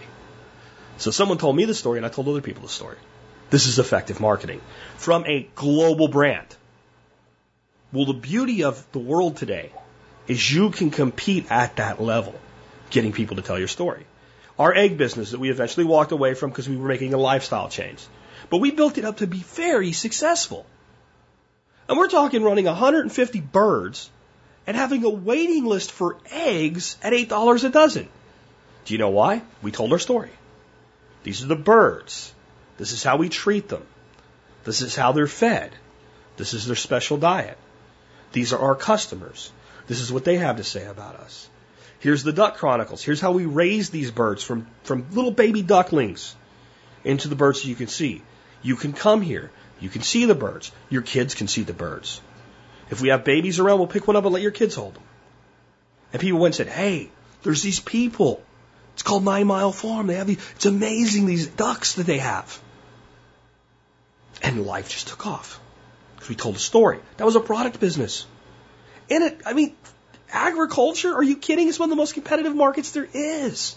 So 0.99 1.11
someone 1.11 1.39
told 1.39 1.57
me 1.57 1.65
the 1.65 1.75
story, 1.75 1.99
and 1.99 2.05
I 2.05 2.11
told 2.11 2.29
other 2.29 2.43
people 2.43 2.63
the 2.63 2.69
story. 2.69 2.99
This 3.51 3.67
is 3.67 3.79
effective 3.79 4.21
marketing 4.21 4.61
from 4.97 5.27
a 5.27 5.49
global 5.57 6.07
brand. 6.09 6.47
Well, 7.93 8.07
the 8.07 8.15
beauty 8.15 8.63
of 8.63 8.87
the 8.93 9.01
world 9.01 9.37
today 9.37 9.73
is 10.29 10.53
you 10.53 10.71
can 10.71 10.91
compete 10.91 11.51
at 11.51 11.77
that 11.77 12.01
level, 12.01 12.35
getting 12.91 13.13
people 13.13 13.37
to 13.37 13.43
tell 13.43 13.59
your 13.59 13.69
story. 13.69 14.07
Our 14.57 14.73
egg 14.73 14.97
business 14.97 15.33
that 15.33 15.41
we 15.41 15.51
eventually 15.51 15.87
walked 15.87 16.13
away 16.13 16.35
from 16.35 16.51
because 16.51 16.69
we 16.69 16.77
were 16.77 16.87
making 16.87 17.15
a 17.15 17.19
lifestyle 17.19 17.69
change. 17.69 18.07
But 18.49 18.59
we 18.59 18.71
built 18.71 18.99
it 18.99 19.05
up 19.05 19.17
to 19.17 19.27
be 19.27 19.39
very 19.39 19.93
successful. 19.93 20.65
And 21.89 21.99
we're 21.99 22.09
talking 22.09 22.45
running 22.45 22.67
150 22.67 23.41
birds 23.41 24.11
and 24.67 24.77
having 24.77 25.05
a 25.05 25.11
waiting 25.11 25.65
list 25.65 25.91
for 25.91 26.19
eggs 26.31 26.97
at 27.03 27.13
$8 27.13 27.65
a 27.65 27.69
dozen. 27.71 28.09
Do 28.85 28.95
you 28.95 28.99
know 28.99 29.09
why? 29.09 29.43
We 29.63 29.73
told 29.73 29.93
our 29.93 29.99
story. 29.99 30.31
These 31.25 31.43
are 31.43 31.49
the 31.49 31.57
birds. 31.57 32.33
This 32.81 32.93
is 32.93 33.03
how 33.03 33.19
we 33.19 33.29
treat 33.29 33.69
them. 33.69 33.83
This 34.65 34.81
is 34.81 34.97
how 34.97 35.13
they're 35.13 35.27
fed. 35.27 35.71
This 36.39 36.55
is 36.55 36.65
their 36.65 36.77
special 36.77 37.19
diet. 37.19 37.59
These 38.33 38.55
are 38.55 38.59
our 38.59 38.75
customers. 38.75 39.53
This 39.87 40.01
is 40.01 40.11
what 40.11 40.25
they 40.25 40.39
have 40.39 40.57
to 40.57 40.65
say 40.65 40.87
about 40.87 41.17
us. 41.17 41.51
Here's 41.99 42.23
the 42.23 42.33
Duck 42.33 42.57
Chronicles. 42.57 43.03
Here's 43.03 43.21
how 43.21 43.33
we 43.33 43.45
raise 43.45 43.91
these 43.91 44.11
birds 44.11 44.43
from, 44.43 44.67
from 44.85 45.05
little 45.13 45.31
baby 45.31 45.61
ducklings 45.61 46.35
into 47.05 47.29
the 47.29 47.37
birds 47.37 47.67
you 47.67 47.75
can 47.75 47.89
see. 47.89 48.23
You 48.63 48.77
can 48.77 48.95
come 48.95 49.21
here. 49.21 49.51
You 49.79 49.91
can 49.91 50.01
see 50.01 50.25
the 50.25 50.35
birds. 50.35 50.73
Your 50.89 51.03
kids 51.03 51.35
can 51.35 51.49
see 51.49 51.65
the 51.65 51.75
birds. 51.75 52.23
If 52.89 53.03
we 53.03 53.11
have 53.11 53.25
babies 53.25 53.59
around, 53.59 53.77
we'll 53.77 53.89
pick 53.89 54.07
one 54.07 54.17
up 54.17 54.25
and 54.25 54.33
let 54.33 54.43
your 54.43 54.53
kids 54.53 54.75
hold 54.75 54.95
them. 54.95 55.03
And 56.15 56.23
people 56.23 56.41
went 56.41 56.59
and 56.59 56.67
said, 56.67 56.75
hey, 56.75 57.11
there's 57.43 57.63
these 57.63 57.79
people. 57.79 58.43
It's 58.95 59.03
called 59.03 59.23
Nine 59.23 59.49
Mile 59.49 59.71
Farm. 59.71 60.07
They 60.07 60.15
have 60.15 60.29
these, 60.29 60.41
it's 60.57 60.65
amazing, 60.65 61.27
these 61.27 61.47
ducks 61.47 61.97
that 61.97 62.07
they 62.07 62.19
have. 62.21 62.59
And 64.43 64.65
life 64.67 64.89
just 64.89 65.09
took 65.09 65.27
off. 65.27 65.61
Because 66.15 66.29
we 66.29 66.35
told 66.35 66.57
a 66.57 66.59
story. 66.59 67.01
That 67.17 67.25
was 67.25 67.37
a 67.37 67.41
product 67.41 67.81
business. 67.81 68.27
And 69.11 69.25
it, 69.25 69.41
I 69.45 69.53
mean, 69.53 69.75
agriculture, 70.33 71.15
are 71.15 71.23
you 71.23 71.37
kidding? 71.37 71.69
It's 71.69 71.79
one 71.79 71.89
of 71.89 71.91
the 71.91 72.01
most 72.01 72.15
competitive 72.15 72.55
markets 72.55 72.93
there 72.93 73.09
is. 73.13 73.77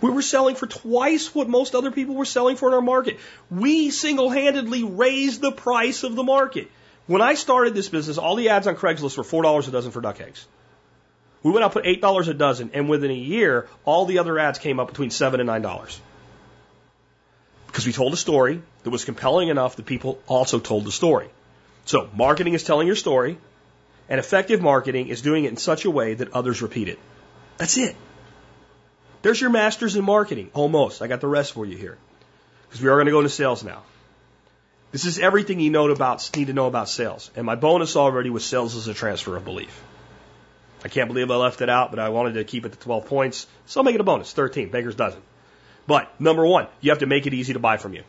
We 0.00 0.10
were 0.10 0.22
selling 0.22 0.54
for 0.54 0.66
twice 0.66 1.34
what 1.34 1.48
most 1.48 1.74
other 1.74 1.90
people 1.90 2.14
were 2.14 2.24
selling 2.24 2.56
for 2.56 2.68
in 2.68 2.74
our 2.74 2.80
market. 2.80 3.18
We 3.50 3.90
single 3.90 4.30
handedly 4.30 4.82
raised 4.82 5.42
the 5.42 5.52
price 5.52 6.04
of 6.04 6.16
the 6.16 6.22
market. 6.22 6.70
When 7.06 7.20
I 7.20 7.34
started 7.34 7.74
this 7.74 7.88
business, 7.88 8.16
all 8.16 8.36
the 8.36 8.50
ads 8.50 8.66
on 8.66 8.76
Craigslist 8.76 9.18
were 9.18 9.24
$4 9.24 9.68
a 9.68 9.70
dozen 9.70 9.90
for 9.90 10.00
duck 10.00 10.20
eggs. 10.20 10.46
We 11.42 11.50
went 11.50 11.64
out 11.64 11.72
put 11.72 11.84
$8 11.84 12.28
a 12.28 12.34
dozen, 12.34 12.70
and 12.72 12.88
within 12.88 13.10
a 13.10 13.14
year, 13.14 13.68
all 13.84 14.06
the 14.06 14.18
other 14.18 14.38
ads 14.38 14.58
came 14.58 14.78
up 14.78 14.88
between 14.88 15.10
7 15.10 15.40
and 15.40 15.48
$9. 15.48 15.98
Because 17.70 17.86
we 17.86 17.92
told 17.92 18.12
a 18.12 18.16
story 18.16 18.60
that 18.82 18.90
was 18.90 19.04
compelling 19.04 19.48
enough 19.48 19.76
that 19.76 19.86
people 19.86 20.18
also 20.26 20.58
told 20.58 20.84
the 20.84 20.90
story. 20.90 21.28
So, 21.84 22.08
marketing 22.12 22.54
is 22.54 22.64
telling 22.64 22.88
your 22.88 22.96
story, 22.96 23.38
and 24.08 24.18
effective 24.18 24.60
marketing 24.60 25.06
is 25.06 25.22
doing 25.22 25.44
it 25.44 25.50
in 25.50 25.56
such 25.56 25.84
a 25.84 25.90
way 25.90 26.14
that 26.14 26.32
others 26.32 26.62
repeat 26.62 26.88
it. 26.88 26.98
That's 27.58 27.76
it. 27.76 27.94
There's 29.22 29.40
your 29.40 29.50
masters 29.50 29.94
in 29.94 30.04
marketing. 30.04 30.50
Almost. 30.52 31.00
I 31.00 31.06
got 31.06 31.20
the 31.20 31.28
rest 31.28 31.52
for 31.52 31.64
you 31.64 31.76
here. 31.76 31.96
Because 32.68 32.82
we 32.82 32.88
are 32.88 32.96
going 32.96 33.06
to 33.06 33.12
go 33.12 33.20
into 33.20 33.30
sales 33.30 33.62
now. 33.62 33.82
This 34.90 35.04
is 35.04 35.20
everything 35.20 35.60
you 35.60 35.70
know 35.70 35.88
about, 35.88 36.28
need 36.36 36.48
to 36.48 36.52
know 36.52 36.66
about 36.66 36.88
sales. 36.88 37.30
And 37.36 37.46
my 37.46 37.54
bonus 37.54 37.94
already 37.94 38.30
was 38.30 38.44
sales 38.44 38.74
as 38.74 38.88
a 38.88 38.94
transfer 38.94 39.36
of 39.36 39.44
belief. 39.44 39.80
I 40.84 40.88
can't 40.88 41.06
believe 41.06 41.30
I 41.30 41.36
left 41.36 41.60
it 41.60 41.68
out, 41.68 41.90
but 41.90 42.00
I 42.00 42.08
wanted 42.08 42.34
to 42.34 42.42
keep 42.42 42.66
it 42.66 42.72
to 42.72 42.78
12 42.78 43.06
points. 43.06 43.46
So 43.66 43.78
I'll 43.78 43.84
make 43.84 43.94
it 43.94 44.00
a 44.00 44.04
bonus. 44.04 44.32
13. 44.32 44.70
Baker's 44.70 44.96
dozen. 44.96 45.22
But 45.90 46.20
number 46.20 46.46
one, 46.46 46.68
you 46.80 46.92
have 46.92 47.00
to 47.00 47.06
make 47.06 47.26
it 47.26 47.34
easy 47.34 47.54
to 47.54 47.58
buy 47.58 47.76
from 47.76 47.94
you. 47.94 48.04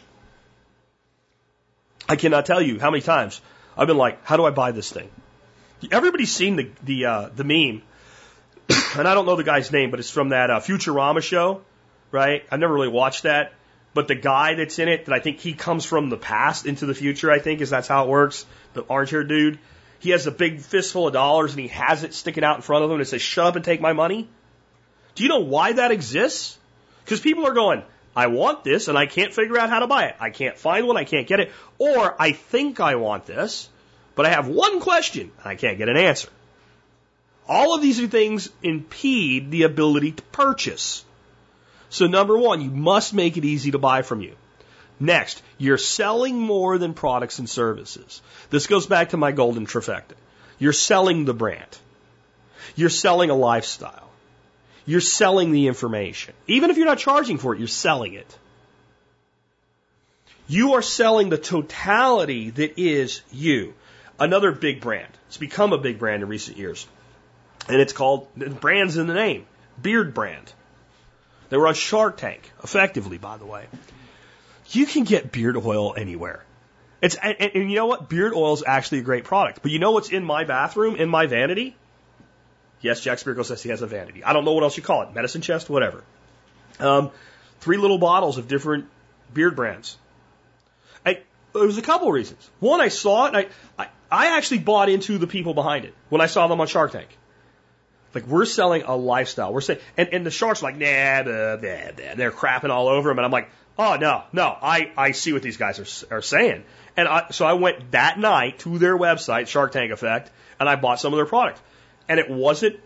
I 2.07 2.15
cannot 2.15 2.45
tell 2.45 2.61
you 2.61 2.79
how 2.79 2.91
many 2.91 3.01
times 3.01 3.41
I've 3.75 3.87
been 3.87 3.97
like, 3.97 4.23
how 4.23 4.37
do 4.37 4.45
I 4.45 4.51
buy 4.51 4.71
this 4.71 4.91
thing? 4.91 5.09
Everybody's 5.91 6.31
seen 6.31 6.57
the, 6.57 6.69
the, 6.83 7.05
uh, 7.05 7.29
the 7.35 7.43
meme 7.43 7.81
and 8.95 9.07
I 9.07 9.15
don't 9.15 9.25
know 9.25 9.35
the 9.35 9.43
guy's 9.43 9.71
name, 9.71 9.89
but 9.89 9.99
it's 9.99 10.11
from 10.11 10.29
that 10.29 10.51
uh, 10.51 10.59
Futurama 10.59 11.23
show, 11.23 11.61
right? 12.11 12.45
I've 12.51 12.59
never 12.59 12.71
really 12.71 12.87
watched 12.87 13.23
that, 13.23 13.53
but 13.95 14.07
the 14.07 14.13
guy 14.13 14.53
that's 14.53 14.77
in 14.77 14.87
it, 14.87 15.05
that 15.05 15.13
I 15.15 15.19
think 15.19 15.39
he 15.39 15.53
comes 15.53 15.83
from 15.83 16.11
the 16.11 16.17
past 16.17 16.67
into 16.67 16.85
the 16.85 16.93
future, 16.93 17.31
I 17.31 17.39
think 17.39 17.61
is 17.61 17.71
that's 17.71 17.87
how 17.87 18.03
it 18.03 18.09
works. 18.09 18.45
The 18.75 18.81
orange 18.81 19.09
haired 19.09 19.27
dude, 19.27 19.57
he 19.97 20.11
has 20.11 20.27
a 20.27 20.31
big 20.31 20.61
fistful 20.61 21.07
of 21.07 21.13
dollars 21.13 21.53
and 21.53 21.59
he 21.59 21.69
has 21.69 22.03
it 22.03 22.13
sticking 22.13 22.43
out 22.43 22.57
in 22.57 22.61
front 22.61 22.83
of 22.83 22.91
him 22.91 22.97
and 22.97 23.01
it 23.01 23.07
says, 23.07 23.23
"Shut 23.23 23.47
up 23.47 23.55
and 23.55 23.65
take 23.65 23.81
my 23.81 23.93
money." 23.93 24.29
Do 25.15 25.23
you 25.23 25.29
know 25.29 25.39
why 25.39 25.73
that 25.73 25.89
exists? 25.89 26.59
Because 27.03 27.19
people 27.19 27.47
are 27.47 27.53
going, 27.53 27.83
I 28.15 28.27
want 28.27 28.63
this 28.63 28.87
and 28.87 28.97
I 28.97 29.05
can't 29.05 29.33
figure 29.33 29.57
out 29.57 29.69
how 29.69 29.79
to 29.79 29.87
buy 29.87 30.05
it. 30.05 30.15
I 30.19 30.29
can't 30.29 30.57
find 30.57 30.87
one, 30.87 30.97
I 30.97 31.05
can't 31.05 31.27
get 31.27 31.39
it. 31.39 31.51
Or 31.77 32.15
I 32.19 32.33
think 32.33 32.79
I 32.79 32.95
want 32.95 33.25
this, 33.25 33.69
but 34.15 34.25
I 34.25 34.29
have 34.29 34.47
one 34.47 34.79
question 34.81 35.31
and 35.37 35.45
I 35.45 35.55
can't 35.55 35.77
get 35.77 35.89
an 35.89 35.97
answer. 35.97 36.29
All 37.47 37.73
of 37.75 37.81
these 37.81 38.05
things 38.07 38.49
impede 38.61 39.51
the 39.51 39.63
ability 39.63 40.13
to 40.13 40.23
purchase. 40.23 41.03
So 41.89 42.07
number 42.07 42.37
one, 42.37 42.61
you 42.61 42.69
must 42.69 43.13
make 43.13 43.37
it 43.37 43.45
easy 43.45 43.71
to 43.71 43.79
buy 43.79 44.01
from 44.01 44.21
you. 44.21 44.35
Next, 44.99 45.41
you're 45.57 45.79
selling 45.79 46.39
more 46.39 46.77
than 46.77 46.93
products 46.93 47.39
and 47.39 47.49
services. 47.49 48.21
This 48.51 48.67
goes 48.67 48.85
back 48.85 49.09
to 49.09 49.17
my 49.17 49.31
golden 49.31 49.65
trifecta. 49.65 50.13
You're 50.59 50.73
selling 50.73 51.25
the 51.25 51.33
brand. 51.33 51.77
You're 52.75 52.89
selling 52.89 53.31
a 53.31 53.35
lifestyle. 53.35 54.10
You're 54.85 55.01
selling 55.01 55.51
the 55.51 55.67
information. 55.67 56.33
Even 56.47 56.69
if 56.69 56.77
you're 56.77 56.85
not 56.85 56.97
charging 56.97 57.37
for 57.37 57.53
it, 57.53 57.59
you're 57.59 57.67
selling 57.67 58.13
it. 58.13 58.37
You 60.47 60.73
are 60.73 60.81
selling 60.81 61.29
the 61.29 61.37
totality 61.37 62.49
that 62.49 62.79
is 62.79 63.21
you. 63.31 63.73
Another 64.19 64.51
big 64.51 64.81
brand. 64.81 65.11
It's 65.27 65.37
become 65.37 65.71
a 65.71 65.77
big 65.77 65.97
brand 65.97 66.23
in 66.23 66.29
recent 66.29 66.57
years. 66.57 66.87
And 67.69 67.79
it's 67.79 67.93
called, 67.93 68.27
brand's 68.35 68.97
in 68.97 69.07
the 69.07 69.13
name, 69.13 69.45
Beard 69.81 70.13
Brand. 70.13 70.51
They 71.49 71.57
were 71.57 71.67
on 71.67 71.73
Shark 71.73 72.17
Tank, 72.17 72.51
effectively, 72.63 73.17
by 73.17 73.37
the 73.37 73.45
way. 73.45 73.65
You 74.71 74.85
can 74.85 75.03
get 75.03 75.31
beard 75.31 75.57
oil 75.57 75.93
anywhere. 75.95 76.43
It's, 77.01 77.15
and, 77.15 77.35
and 77.39 77.69
you 77.69 77.75
know 77.75 77.87
what? 77.87 78.09
Beard 78.09 78.33
oil 78.33 78.53
is 78.53 78.63
actually 78.65 78.99
a 78.99 79.03
great 79.03 79.23
product. 79.23 79.61
But 79.61 79.71
you 79.71 79.79
know 79.79 79.91
what's 79.91 80.09
in 80.09 80.23
my 80.23 80.43
bathroom, 80.43 80.95
in 80.95 81.09
my 81.09 81.25
vanity? 81.25 81.75
Yes, 82.81 83.01
Jack 83.01 83.19
Spirko 83.19 83.45
says 83.45 83.61
he 83.61 83.69
has 83.69 83.81
a 83.81 83.87
vanity. 83.87 84.23
I 84.23 84.33
don't 84.33 84.45
know 84.45 84.53
what 84.53 84.63
else 84.63 84.77
you 84.77 84.83
call 84.83 85.03
it. 85.03 85.13
Medicine 85.13 85.41
chest, 85.41 85.69
whatever. 85.69 86.03
Um, 86.79 87.11
three 87.59 87.77
little 87.77 87.97
bottles 87.97 88.37
of 88.37 88.47
different 88.47 88.85
beard 89.33 89.55
brands. 89.55 89.97
I, 91.05 91.21
there 91.53 91.63
was 91.63 91.77
a 91.77 91.83
couple 91.83 92.11
reasons. 92.11 92.49
One, 92.59 92.81
I 92.81 92.87
saw 92.87 93.25
it, 93.25 93.35
and 93.35 93.37
I, 93.37 93.83
I, 93.83 93.87
I 94.11 94.37
actually 94.37 94.59
bought 94.59 94.89
into 94.89 95.17
the 95.17 95.27
people 95.27 95.53
behind 95.53 95.85
it 95.85 95.93
when 96.09 96.21
I 96.21 96.25
saw 96.25 96.47
them 96.47 96.59
on 96.59 96.67
Shark 96.67 96.91
Tank. 96.91 97.09
Like 98.13 98.27
we're 98.27 98.45
selling 98.45 98.81
a 98.81 98.95
lifestyle. 98.95 99.53
We're 99.53 99.61
saying, 99.61 99.79
and, 99.95 100.09
and 100.09 100.25
the 100.25 100.31
sharks 100.31 100.61
are 100.61 100.65
like, 100.65 100.77
nah, 100.77 101.23
blah, 101.23 101.57
blah. 101.57 102.15
they're 102.15 102.31
crapping 102.31 102.69
all 102.69 102.89
over 102.89 103.09
them. 103.09 103.19
And 103.19 103.25
I'm 103.25 103.31
like, 103.31 103.49
Oh 103.77 103.95
no, 103.95 104.23
no, 104.33 104.55
I, 104.61 104.91
I 104.97 105.11
see 105.11 105.33
what 105.33 105.41
these 105.41 105.57
guys 105.57 105.79
are, 105.79 106.17
are 106.17 106.21
saying. 106.21 106.63
And 106.97 107.07
I, 107.07 107.29
so 107.31 107.45
I 107.45 107.53
went 107.53 107.91
that 107.91 108.19
night 108.19 108.59
to 108.59 108.77
their 108.77 108.97
website, 108.97 109.47
Shark 109.47 109.71
Tank 109.71 109.91
Effect, 109.91 110.29
and 110.59 110.67
I 110.67 110.75
bought 110.75 110.99
some 110.99 111.13
of 111.13 111.17
their 111.17 111.25
product. 111.25 111.59
And 112.11 112.19
it 112.19 112.29
wasn't, 112.29 112.77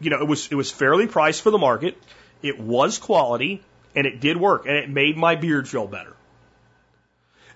you 0.00 0.08
know, 0.08 0.22
it 0.22 0.26
was, 0.26 0.50
it 0.50 0.54
was 0.54 0.70
fairly 0.70 1.06
priced 1.06 1.42
for 1.42 1.50
the 1.50 1.58
market. 1.58 1.98
It 2.40 2.58
was 2.58 2.96
quality 2.96 3.62
and 3.94 4.06
it 4.06 4.20
did 4.20 4.38
work 4.38 4.64
and 4.64 4.74
it 4.74 4.88
made 4.88 5.18
my 5.18 5.34
beard 5.36 5.68
feel 5.68 5.86
better. 5.86 6.16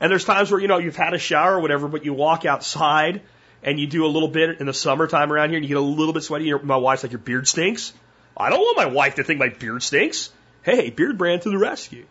And 0.00 0.12
there's 0.12 0.26
times 0.26 0.50
where, 0.50 0.60
you 0.60 0.68
know, 0.68 0.76
you've 0.76 0.96
had 0.96 1.14
a 1.14 1.18
shower 1.18 1.54
or 1.54 1.60
whatever, 1.60 1.88
but 1.88 2.04
you 2.04 2.12
walk 2.12 2.44
outside 2.44 3.22
and 3.62 3.80
you 3.80 3.86
do 3.86 4.04
a 4.04 4.06
little 4.06 4.28
bit 4.28 4.60
in 4.60 4.66
the 4.66 4.74
summertime 4.74 5.32
around 5.32 5.48
here 5.48 5.56
and 5.56 5.64
you 5.64 5.68
get 5.68 5.78
a 5.78 5.80
little 5.80 6.12
bit 6.12 6.24
sweaty. 6.24 6.52
My 6.62 6.76
wife's 6.76 7.04
like, 7.04 7.12
your 7.12 7.20
beard 7.20 7.48
stinks. 7.48 7.94
I 8.36 8.50
don't 8.50 8.60
want 8.60 8.76
my 8.76 8.86
wife 8.92 9.14
to 9.14 9.24
think 9.24 9.40
my 9.40 9.48
beard 9.48 9.82
stinks. 9.82 10.30
Hey, 10.62 10.90
beard 10.90 11.16
brand 11.16 11.40
to 11.40 11.48
the 11.48 11.56
rescue. 11.56 12.04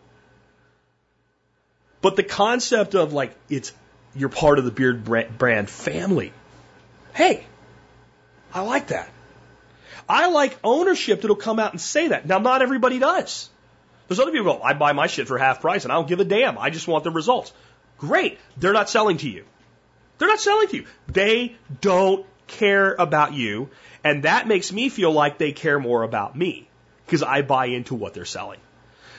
But 2.02 2.16
the 2.16 2.24
concept 2.24 2.96
of 2.96 3.14
like, 3.14 3.36
it's, 3.48 3.74
you're 4.16 4.30
part 4.30 4.58
of 4.58 4.66
the 4.66 4.72
beard 4.72 5.04
brand 5.04 5.70
family. 5.70 6.34
Hey, 7.14 7.46
I 8.54 8.62
like 8.62 8.88
that. 8.88 9.10
I 10.08 10.28
like 10.30 10.58
ownership 10.64 11.22
that'll 11.22 11.36
come 11.36 11.60
out 11.60 11.72
and 11.72 11.82
say 11.82 12.10
that. 12.10 12.26
Now, 12.26 12.40
not 12.40 12.62
everybody 12.62 13.00
does. 13.00 13.50
There's 14.08 14.20
other 14.20 14.32
people 14.32 14.54
who 14.54 14.60
go, 14.60 14.64
I 14.64 14.74
buy 14.74 14.94
my 14.94 15.08
shit 15.08 15.28
for 15.28 15.38
half 15.38 15.62
price 15.62 15.86
and 15.86 15.92
I 15.92 15.96
don't 15.96 16.08
give 16.08 16.20
a 16.20 16.26
damn. 16.26 16.58
I 16.58 16.70
just 16.70 16.88
want 16.88 17.04
the 17.04 17.12
results. 17.12 17.54
Great. 17.98 18.38
They're 18.58 18.74
not 18.74 18.90
selling 18.90 19.18
to 19.18 19.30
you. 19.30 19.46
They're 20.18 20.28
not 20.28 20.40
selling 20.40 20.68
to 20.68 20.76
you. 20.78 20.86
They 21.08 21.56
don't 21.82 22.26
care 22.48 22.94
about 22.94 23.34
you. 23.34 23.70
And 24.04 24.24
that 24.24 24.48
makes 24.48 24.72
me 24.72 24.90
feel 24.90 25.12
like 25.12 25.38
they 25.38 25.54
care 25.54 25.80
more 25.80 26.04
about 26.04 26.36
me 26.36 26.68
because 27.06 27.24
I 27.24 27.42
buy 27.42 27.68
into 27.68 27.96
what 27.96 28.14
they're 28.14 28.26
selling. 28.26 28.60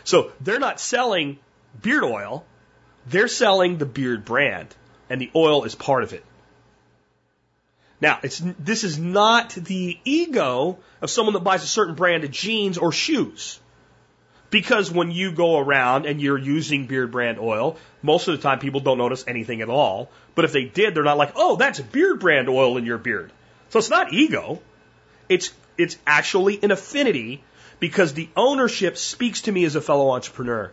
So 0.05 0.33
they're 0.41 0.59
not 0.59 0.79
selling 0.79 1.39
beard 1.81 2.05
oil. 2.05 2.45
They're 3.07 3.29
selling 3.29 3.79
the 3.79 3.87
beard 3.87 4.25
brand 4.25 4.75
and 5.09 5.21
the 5.21 5.31
oil 5.35 5.65
is 5.65 5.75
part 5.75 6.03
of 6.03 6.13
it. 6.13 6.25
Now, 8.01 8.19
it's, 8.23 8.43
this 8.59 8.85
is 8.85 8.99
not 8.99 9.51
the 9.51 9.99
ego 10.05 10.79
of 11.01 11.11
someone 11.11 11.35
that 11.35 11.41
buys 11.41 11.63
a 11.63 11.67
certain 11.67 11.95
brand 11.95 12.25
of 12.25 12.31
jeans 12.31 12.77
or 12.79 12.93
shoes. 12.93 13.61
Because 14.51 14.91
when 14.91 15.11
you 15.11 15.33
go 15.33 15.59
around 15.59 16.07
and 16.07 16.21
you're 16.21 16.39
using 16.39 16.87
beard 16.87 17.11
brand 17.11 17.39
oil, 17.39 17.77
most 18.03 18.29
of 18.29 18.37
the 18.37 18.43
time 18.43 18.59
people 18.59 18.81
don't 18.81 18.99
notice 18.99 19.25
anything 19.27 19.63
at 19.63 19.69
all. 19.69 20.11
But 20.35 20.45
if 20.45 20.53
they 20.53 20.65
did, 20.65 20.95
they're 20.95 21.03
not 21.03 21.19
like, 21.19 21.33
oh, 21.35 21.57
that's 21.57 21.81
beard 21.81 22.21
brand 22.21 22.49
oil 22.49 22.77
in 22.77 22.85
your 22.85 22.99
beard. 22.99 23.33
So 23.71 23.79
it's 23.79 23.91
not 23.91 24.13
ego. 24.13 24.61
It's, 25.29 25.53
it's 25.77 25.97
actually 26.07 26.63
an 26.63 26.71
affinity 26.71 27.43
because 27.81 28.15
the 28.15 28.29
ownership 28.37 28.97
speaks 28.97 29.43
to 29.43 29.53
me 29.53 29.65
as 29.65 29.75
a 29.75 29.81
fellow 29.81 30.11
entrepreneur. 30.11 30.73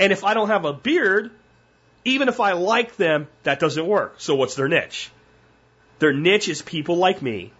And 0.00 0.12
if 0.12 0.24
I 0.24 0.34
don't 0.34 0.48
have 0.48 0.64
a 0.64 0.72
beard, 0.72 1.30
even 2.04 2.28
if 2.28 2.40
I 2.40 2.52
like 2.52 2.96
them, 2.96 3.28
that 3.42 3.60
doesn't 3.60 3.86
work. 3.86 4.14
So 4.18 4.34
what's 4.34 4.54
their 4.54 4.68
niche? 4.68 5.10
Their 6.02 6.12
niche 6.12 6.48
is 6.48 6.62
people 6.62 6.96
like 6.96 7.22
me 7.22 7.52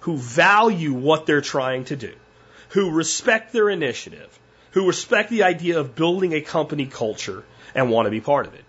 who 0.00 0.16
value 0.16 0.92
what 0.92 1.26
they're 1.26 1.40
trying 1.40 1.84
to 1.84 1.96
do 1.96 2.12
who 2.70 2.90
respect 2.90 3.52
their 3.52 3.70
initiative, 3.70 4.38
who 4.72 4.86
respect 4.86 5.30
the 5.30 5.44
idea 5.44 5.78
of 5.78 5.94
building 5.94 6.32
a 6.32 6.40
company 6.40 6.86
culture 6.86 7.44
and 7.74 7.88
want 7.90 8.06
to 8.06 8.10
be 8.10 8.20
part 8.20 8.46
of 8.46 8.54
it. 8.54 8.64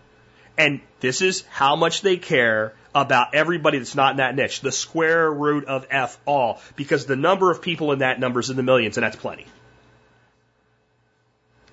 And 0.57 0.81
this 0.99 1.21
is 1.21 1.43
how 1.49 1.75
much 1.75 2.01
they 2.01 2.17
care 2.17 2.73
about 2.93 3.33
everybody 3.33 3.77
that's 3.77 3.95
not 3.95 4.11
in 4.11 4.17
that 4.17 4.35
niche, 4.35 4.61
the 4.61 4.71
square 4.71 5.31
root 5.31 5.65
of 5.65 5.87
F 5.89 6.19
all, 6.25 6.61
because 6.75 7.05
the 7.05 7.15
number 7.15 7.51
of 7.51 7.61
people 7.61 7.91
in 7.91 7.99
that 7.99 8.19
number 8.19 8.39
is 8.39 8.49
in 8.49 8.57
the 8.57 8.63
millions, 8.63 8.97
and 8.97 9.03
that's 9.03 9.15
plenty. 9.15 9.45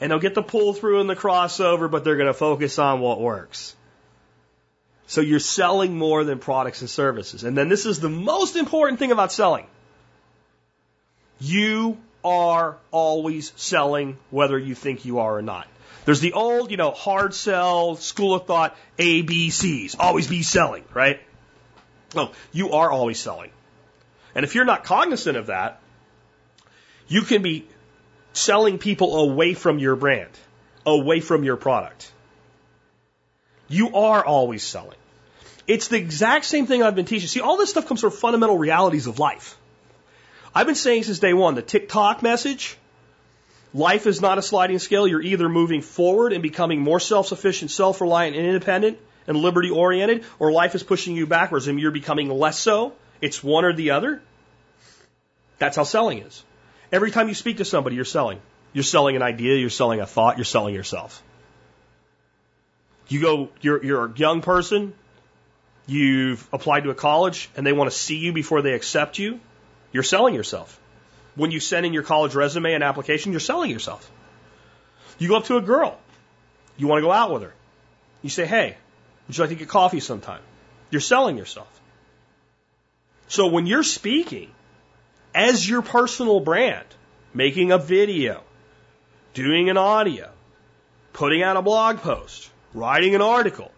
And 0.00 0.10
they'll 0.10 0.18
get 0.18 0.34
the 0.34 0.42
pull 0.42 0.72
through 0.72 1.00
and 1.00 1.10
the 1.10 1.16
crossover, 1.16 1.90
but 1.90 2.02
they're 2.02 2.16
going 2.16 2.26
to 2.26 2.34
focus 2.34 2.78
on 2.78 3.00
what 3.00 3.20
works. 3.20 3.74
So 5.06 5.20
you're 5.20 5.38
selling 5.38 5.96
more 5.96 6.24
than 6.24 6.38
products 6.38 6.80
and 6.80 6.90
services. 6.90 7.44
And 7.44 7.56
then 7.56 7.68
this 7.68 7.86
is 7.86 8.00
the 8.00 8.08
most 8.08 8.56
important 8.56 8.98
thing 8.98 9.12
about 9.12 9.32
selling. 9.32 9.66
You 11.38 11.98
are 12.24 12.76
always 12.90 13.52
selling 13.56 14.18
whether 14.30 14.58
you 14.58 14.74
think 14.74 15.04
you 15.04 15.20
are 15.20 15.36
or 15.36 15.42
not. 15.42 15.68
There's 16.04 16.20
the 16.20 16.32
old, 16.32 16.70
you 16.70 16.76
know, 16.76 16.90
hard 16.90 17.34
sell, 17.34 17.96
school 17.96 18.34
of 18.34 18.46
thought, 18.46 18.76
ABCs. 18.98 19.96
Always 19.98 20.26
be 20.26 20.42
selling, 20.42 20.84
right? 20.92 21.20
No, 22.14 22.32
you 22.52 22.72
are 22.72 22.90
always 22.90 23.18
selling. 23.18 23.50
And 24.34 24.44
if 24.44 24.54
you're 24.54 24.64
not 24.64 24.84
cognizant 24.84 25.36
of 25.36 25.46
that, 25.46 25.80
you 27.08 27.22
can 27.22 27.42
be 27.42 27.66
selling 28.32 28.78
people 28.78 29.20
away 29.20 29.54
from 29.54 29.78
your 29.78 29.96
brand, 29.96 30.30
away 30.84 31.20
from 31.20 31.44
your 31.44 31.56
product. 31.56 32.12
You 33.68 33.94
are 33.94 34.24
always 34.24 34.62
selling. 34.62 34.98
It's 35.66 35.88
the 35.88 35.97
exact 35.97 36.44
same 36.44 36.66
thing 36.66 36.82
I've 36.82 36.94
been 36.94 37.06
teaching. 37.06 37.28
See, 37.28 37.40
all 37.40 37.56
this 37.56 37.70
stuff 37.70 37.86
comes 37.86 38.01
from 38.01 38.12
fundamental 38.12 38.56
realities 38.56 39.06
of 39.06 39.18
life. 39.18 39.56
I've 40.55 40.66
been 40.66 40.76
saying 40.76 41.05
since 41.05 41.18
day 41.18 41.34
one 41.34 41.55
the 41.55 41.62
TikTok 41.62 42.22
message 42.22 42.76
life 43.74 44.06
is 44.06 44.20
not 44.20 44.38
a 44.38 44.43
sliding 44.43 44.78
scale. 44.78 45.06
You're 45.06 45.22
either 45.22 45.48
moving 45.48 45.82
forward 45.82 46.32
and 46.32 46.43
becoming 46.43 46.80
more 46.80 47.01
self 47.01 47.26
sufficient, 47.26 47.70
self 47.70 48.01
reliant, 48.01 48.36
and 48.36 48.47
independent 48.47 48.98
and 49.26 49.36
liberty 49.36 49.70
oriented, 49.70 50.24
or 50.38 50.52
life 50.52 50.74
is 50.74 50.82
pushing 50.82 51.16
you 51.16 51.26
backwards 51.26 51.66
and 51.66 51.80
you're 51.80 51.90
becoming 51.90 52.28
less 52.28 52.59
so. 52.59 52.93
It's 53.20 53.43
one 53.43 53.64
or 53.64 53.72
the 53.72 53.90
other. 53.90 54.22
That's 55.59 55.76
how 55.76 55.84
selling 55.84 56.18
is. 56.18 56.44
Every 56.93 57.10
time 57.10 57.28
you 57.28 57.34
speak 57.34 57.56
to 57.56 57.64
somebody, 57.64 57.97
you're 57.97 58.05
selling. 58.05 58.40
You're 58.72 58.84
selling 58.84 59.16
an 59.16 59.22
idea, 59.22 59.56
you're 59.56 59.70
selling 59.70 60.01
a 60.01 60.06
thought, 60.06 60.36
you're 60.36 60.44
selling 60.44 60.74
yourself. 60.74 61.22
You 63.08 63.20
go, 63.20 63.48
you're, 63.60 63.84
you're 63.84 64.06
a 64.06 64.12
young 64.16 64.42
person, 64.42 64.92
you've 65.86 66.46
applied 66.52 66.84
to 66.84 66.90
a 66.90 66.94
college, 66.94 67.48
and 67.56 67.66
they 67.66 67.72
want 67.72 67.90
to 67.90 67.96
see 67.96 68.18
you 68.18 68.32
before 68.32 68.62
they 68.62 68.72
accept 68.72 69.18
you. 69.18 69.40
You're 69.92 70.02
selling 70.02 70.34
yourself. 70.34 70.80
When 71.36 71.50
you 71.50 71.60
send 71.60 71.86
in 71.86 71.92
your 71.92 72.02
college 72.02 72.34
resume 72.34 72.72
and 72.72 72.82
application, 72.82 73.32
you're 73.32 73.40
selling 73.40 73.70
yourself. 73.70 74.10
You 75.18 75.28
go 75.28 75.36
up 75.36 75.44
to 75.44 75.56
a 75.56 75.62
girl. 75.62 75.98
You 76.76 76.88
want 76.88 76.98
to 76.98 77.06
go 77.06 77.12
out 77.12 77.32
with 77.32 77.42
her. 77.42 77.54
You 78.22 78.30
say, 78.30 78.46
hey, 78.46 78.76
would 79.26 79.36
you 79.36 79.42
like 79.42 79.50
to 79.50 79.56
get 79.56 79.68
coffee 79.68 80.00
sometime? 80.00 80.40
You're 80.90 81.00
selling 81.00 81.36
yourself. 81.36 81.68
So 83.28 83.48
when 83.48 83.66
you're 83.66 83.82
speaking 83.82 84.50
as 85.34 85.68
your 85.68 85.82
personal 85.82 86.40
brand, 86.40 86.86
making 87.34 87.72
a 87.72 87.78
video, 87.78 88.42
doing 89.34 89.68
an 89.68 89.76
audio, 89.76 90.30
putting 91.12 91.42
out 91.42 91.56
a 91.56 91.62
blog 91.62 91.98
post, 91.98 92.50
writing 92.76 93.14
an 93.14 93.22
article, 93.22 93.70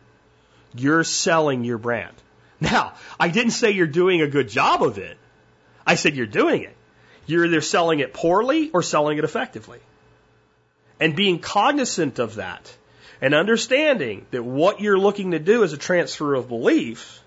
you're 0.74 1.04
selling 1.04 1.64
your 1.64 1.78
brand. 1.78 2.14
Now, 2.60 2.94
I 3.18 3.28
didn't 3.28 3.52
say 3.52 3.70
you're 3.70 3.86
doing 3.86 4.20
a 4.20 4.28
good 4.28 4.48
job 4.48 4.82
of 4.82 4.98
it. 4.98 5.16
I 5.86 5.94
said, 5.94 6.16
you're 6.16 6.26
doing 6.26 6.64
it. 6.64 6.76
You're 7.26 7.46
either 7.46 7.60
selling 7.60 8.00
it 8.00 8.12
poorly 8.12 8.70
or 8.70 8.82
selling 8.82 9.18
it 9.18 9.24
effectively. 9.24 9.78
And 10.98 11.14
being 11.14 11.38
cognizant 11.38 12.18
of 12.18 12.36
that 12.36 12.76
and 13.20 13.34
understanding 13.34 14.26
that 14.30 14.42
what 14.42 14.80
you're 14.80 14.98
looking 14.98 15.30
to 15.30 15.38
do 15.38 15.62
as 15.62 15.72
a 15.72 15.78
transfer 15.78 16.34
of 16.34 16.48
belief 16.48 17.22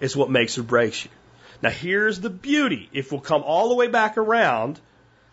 is 0.00 0.16
what 0.16 0.30
makes 0.30 0.56
or 0.56 0.62
breaks 0.62 1.04
you. 1.04 1.10
Now 1.62 1.70
here's 1.70 2.20
the 2.20 2.30
beauty. 2.30 2.88
If 2.92 3.12
we'll 3.12 3.20
come 3.20 3.42
all 3.42 3.68
the 3.68 3.74
way 3.74 3.88
back 3.88 4.16
around 4.16 4.80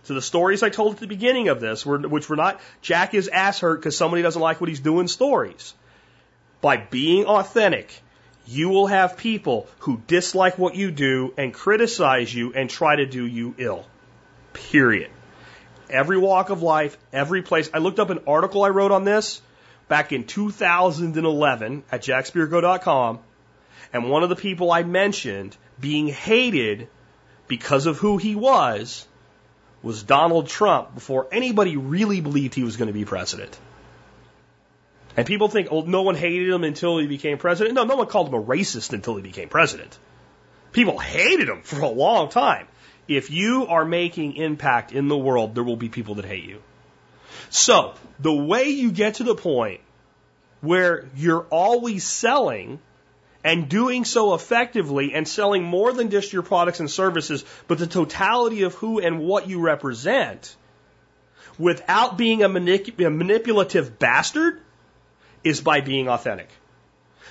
to 0.06 0.14
the 0.14 0.22
stories 0.22 0.64
I 0.64 0.69
told 0.69 0.95
at 0.95 0.99
the 0.99 1.07
beginning 1.07 1.49
of 1.49 1.60
this, 1.60 1.86
which 1.86 2.30
were 2.30 2.36
not 2.36 2.60
Jack 2.82 3.14
is 3.14 3.28
ass 3.28 3.60
hurt 3.60 3.78
because 3.78 3.98
somebody 3.98 4.22
doesn't 4.22 4.41
like 4.41 4.60
what 4.60 4.69
he's 4.69 4.80
doing 4.80 5.07
stories. 5.07 5.73
By 6.61 6.78
being 6.78 7.26
authentic 7.26 8.02
you 8.45 8.69
will 8.69 8.88
have 8.88 9.18
people 9.18 9.68
who 9.80 10.02
dislike 10.07 10.57
what 10.57 10.76
you 10.76 10.91
do 10.91 11.34
and 11.38 11.53
criticize 11.53 12.34
you 12.34 12.53
and 12.53 12.69
try 12.69 12.95
to 12.95 13.06
do 13.06 13.26
you 13.26 13.56
ill. 13.57 13.86
Period. 14.53 15.10
Every 15.90 16.18
walk 16.18 16.49
of 16.49 16.61
life, 16.61 16.98
every 17.14 17.41
place. 17.41 17.69
I 17.73 17.80
looked 17.80 17.99
up 17.99 18.10
an 18.10 18.19
article 18.28 18.64
I 18.64 18.69
wrote 18.69 18.91
on 18.91 19.03
this 19.03 19.41
back 19.88 20.11
in 20.11 20.26
2011 20.26 21.84
at 21.91 22.02
jackspirko.com, 22.02 23.19
and 23.94 24.10
one 24.10 24.23
of 24.23 24.30
the 24.30 24.36
people 24.36 24.72
I 24.72 24.84
mentioned 24.84 25.56
being 25.80 26.07
hated 26.07 26.88
because 27.48 27.86
of 27.86 27.98
who 27.98 28.18
he 28.18 28.36
was 28.36 29.06
was 29.84 30.03
Donald 30.03 30.48
Trump 30.48 30.94
before 30.94 31.28
anybody 31.32 31.78
really 31.78 32.22
believed 32.22 32.53
he 32.53 32.64
was 32.64 32.78
going 32.78 32.88
to 32.88 32.94
be 32.94 33.06
president. 33.06 33.58
And 35.18 35.26
people 35.26 35.49
think, 35.49 35.68
oh, 35.72 35.82
no 35.82 36.03
one 36.03 36.16
hated 36.16 36.49
him 36.49 36.64
until 36.64 36.98
he 36.98 37.08
became 37.08 37.38
president. 37.38 37.76
No, 37.76 37.84
no 37.84 37.95
one 37.95 38.08
called 38.08 38.30
him 38.30 38.36
a 38.36 38.41
racist 38.41 38.94
until 38.94 39.16
he 39.16 39.22
became 39.22 39.49
president. 39.49 39.98
People 40.72 40.98
hated 40.98 41.49
him 41.49 41.62
for 41.64 41.82
a 41.82 41.90
long 41.90 42.30
time. 42.30 42.68
If 43.08 43.30
you 43.30 43.68
are 43.68 43.84
making 43.84 44.36
impact 44.36 44.94
in 44.94 45.10
the 45.10 45.18
world, 45.18 45.53
there 45.53 45.64
will 45.64 45.76
be 45.76 45.90
people 45.90 46.16
that 46.16 46.26
hate 46.26 46.45
you. 46.45 46.62
So, 47.49 47.94
the 48.20 48.34
way 48.34 48.70
you 48.70 48.91
get 48.91 49.16
to 49.16 49.24
the 49.24 49.36
point 49.36 49.82
where 50.62 51.10
you're 51.16 51.45
always 51.49 52.06
selling 52.06 52.80
and 53.44 53.70
doing 53.70 54.06
so 54.06 54.34
effectively 54.34 55.14
and 55.14 55.28
selling 55.28 55.64
more 55.64 55.92
than 55.92 56.10
just 56.10 56.34
your 56.34 56.44
products 56.44 56.80
and 56.80 56.90
services, 56.90 57.44
but 57.68 57.78
the 57.78 57.88
totality 57.88 58.64
of 58.64 58.76
who 58.76 59.00
and 59.00 59.20
what 59.20 59.48
you 59.48 59.60
represent 59.60 60.56
without 61.58 62.18
being 62.18 62.44
a, 62.44 62.50
manip- 62.50 63.04
a 63.06 63.10
manipulative 63.10 63.98
bastard 64.00 64.62
is 65.44 65.62
by 65.62 65.82
being 65.82 66.08
authentic. 66.08 66.50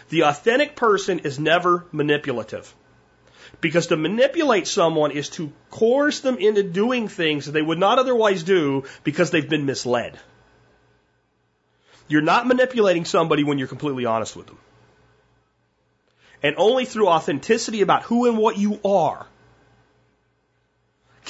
The 0.08 0.24
authentic 0.24 0.74
person 0.74 1.20
is 1.20 1.38
never 1.38 1.86
manipulative. 1.92 2.74
Because 3.60 3.88
to 3.88 3.96
manipulate 3.96 4.66
someone 4.66 5.10
is 5.10 5.28
to 5.30 5.52
coerce 5.70 6.20
them 6.20 6.38
into 6.38 6.62
doing 6.62 7.08
things 7.08 7.46
that 7.46 7.52
they 7.52 7.62
would 7.62 7.78
not 7.78 7.98
otherwise 7.98 8.42
do 8.42 8.84
because 9.04 9.30
they've 9.30 9.48
been 9.48 9.66
misled. 9.66 10.18
You're 12.08 12.22
not 12.22 12.46
manipulating 12.46 13.04
somebody 13.04 13.44
when 13.44 13.58
you're 13.58 13.68
completely 13.68 14.04
honest 14.04 14.34
with 14.34 14.46
them. 14.46 14.58
And 16.42 16.54
only 16.56 16.84
through 16.84 17.08
authenticity 17.08 17.82
about 17.82 18.04
who 18.04 18.26
and 18.28 18.38
what 18.38 18.56
you 18.56 18.80
are 18.84 19.26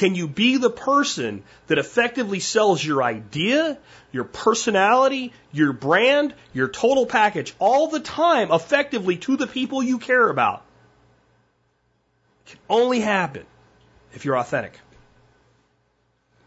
can 0.00 0.14
you 0.14 0.28
be 0.28 0.56
the 0.56 0.70
person 0.70 1.42
that 1.66 1.76
effectively 1.76 2.40
sells 2.40 2.82
your 2.82 3.02
idea, 3.02 3.76
your 4.12 4.24
personality, 4.24 5.34
your 5.52 5.74
brand, 5.74 6.32
your 6.54 6.68
total 6.68 7.04
package 7.04 7.54
all 7.58 7.88
the 7.88 8.00
time 8.00 8.50
effectively 8.50 9.18
to 9.18 9.36
the 9.36 9.46
people 9.46 9.82
you 9.82 9.98
care 9.98 10.28
about? 10.28 10.62
It 12.46 12.52
can 12.52 12.60
only 12.70 13.00
happen 13.00 13.44
if 14.14 14.24
you're 14.24 14.38
authentic. 14.38 14.72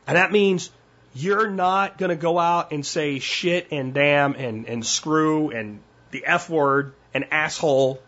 And 0.07 0.17
that 0.17 0.31
means 0.31 0.71
you're 1.13 1.49
not 1.49 1.99
going 1.99 2.09
to 2.09 2.15
go 2.15 2.39
out 2.39 2.71
and 2.71 2.83
say 2.83 3.19
shit 3.19 3.67
and 3.71 3.93
damn 3.93 4.33
and, 4.33 4.67
and 4.67 4.83
screw 4.83 5.51
and 5.51 5.79
the 6.09 6.25
F 6.25 6.49
word 6.49 6.95
and 7.13 7.25
asshole 7.29 8.01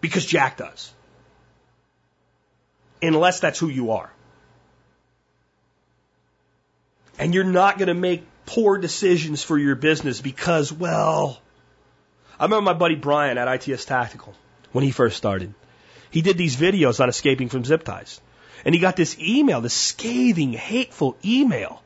because 0.00 0.24
Jack 0.24 0.56
does. 0.56 0.92
Unless 3.02 3.40
that's 3.40 3.58
who 3.58 3.68
you 3.68 3.92
are. 3.92 4.10
And 7.18 7.34
you're 7.34 7.44
not 7.44 7.78
going 7.78 7.88
to 7.88 7.94
make 7.94 8.24
poor 8.44 8.78
decisions 8.78 9.42
for 9.42 9.58
your 9.58 9.74
business 9.74 10.20
because, 10.20 10.72
well, 10.72 11.40
I 12.38 12.44
remember 12.44 12.62
my 12.62 12.72
buddy 12.74 12.94
Bryan 12.94 13.38
at 13.38 13.68
ITS 13.68 13.84
Tactical 13.84 14.34
when 14.72 14.84
he 14.84 14.90
first 14.90 15.16
started. 15.16 15.54
He 16.10 16.22
did 16.22 16.38
these 16.38 16.56
videos 16.56 17.00
on 17.00 17.08
escaping 17.08 17.48
from 17.48 17.64
zip 17.64 17.84
ties. 17.84 18.20
And 18.64 18.74
he 18.74 18.80
got 18.80 18.96
this 18.96 19.18
email, 19.18 19.60
this 19.60 19.74
scathing, 19.74 20.52
hateful 20.52 21.16
email 21.24 21.82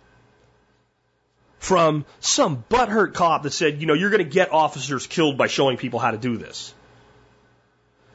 from 1.59 2.07
some 2.21 2.65
butthurt 2.71 3.13
cop 3.13 3.43
that 3.43 3.53
said, 3.53 3.81
you 3.81 3.87
know, 3.87 3.95
you're 3.95 4.11
going 4.11 4.25
to 4.25 4.31
get 4.31 4.51
officers 4.51 5.07
killed 5.07 5.37
by 5.37 5.47
showing 5.47 5.77
people 5.77 5.99
how 5.99 6.11
to 6.11 6.19
do 6.19 6.37
this. 6.37 6.75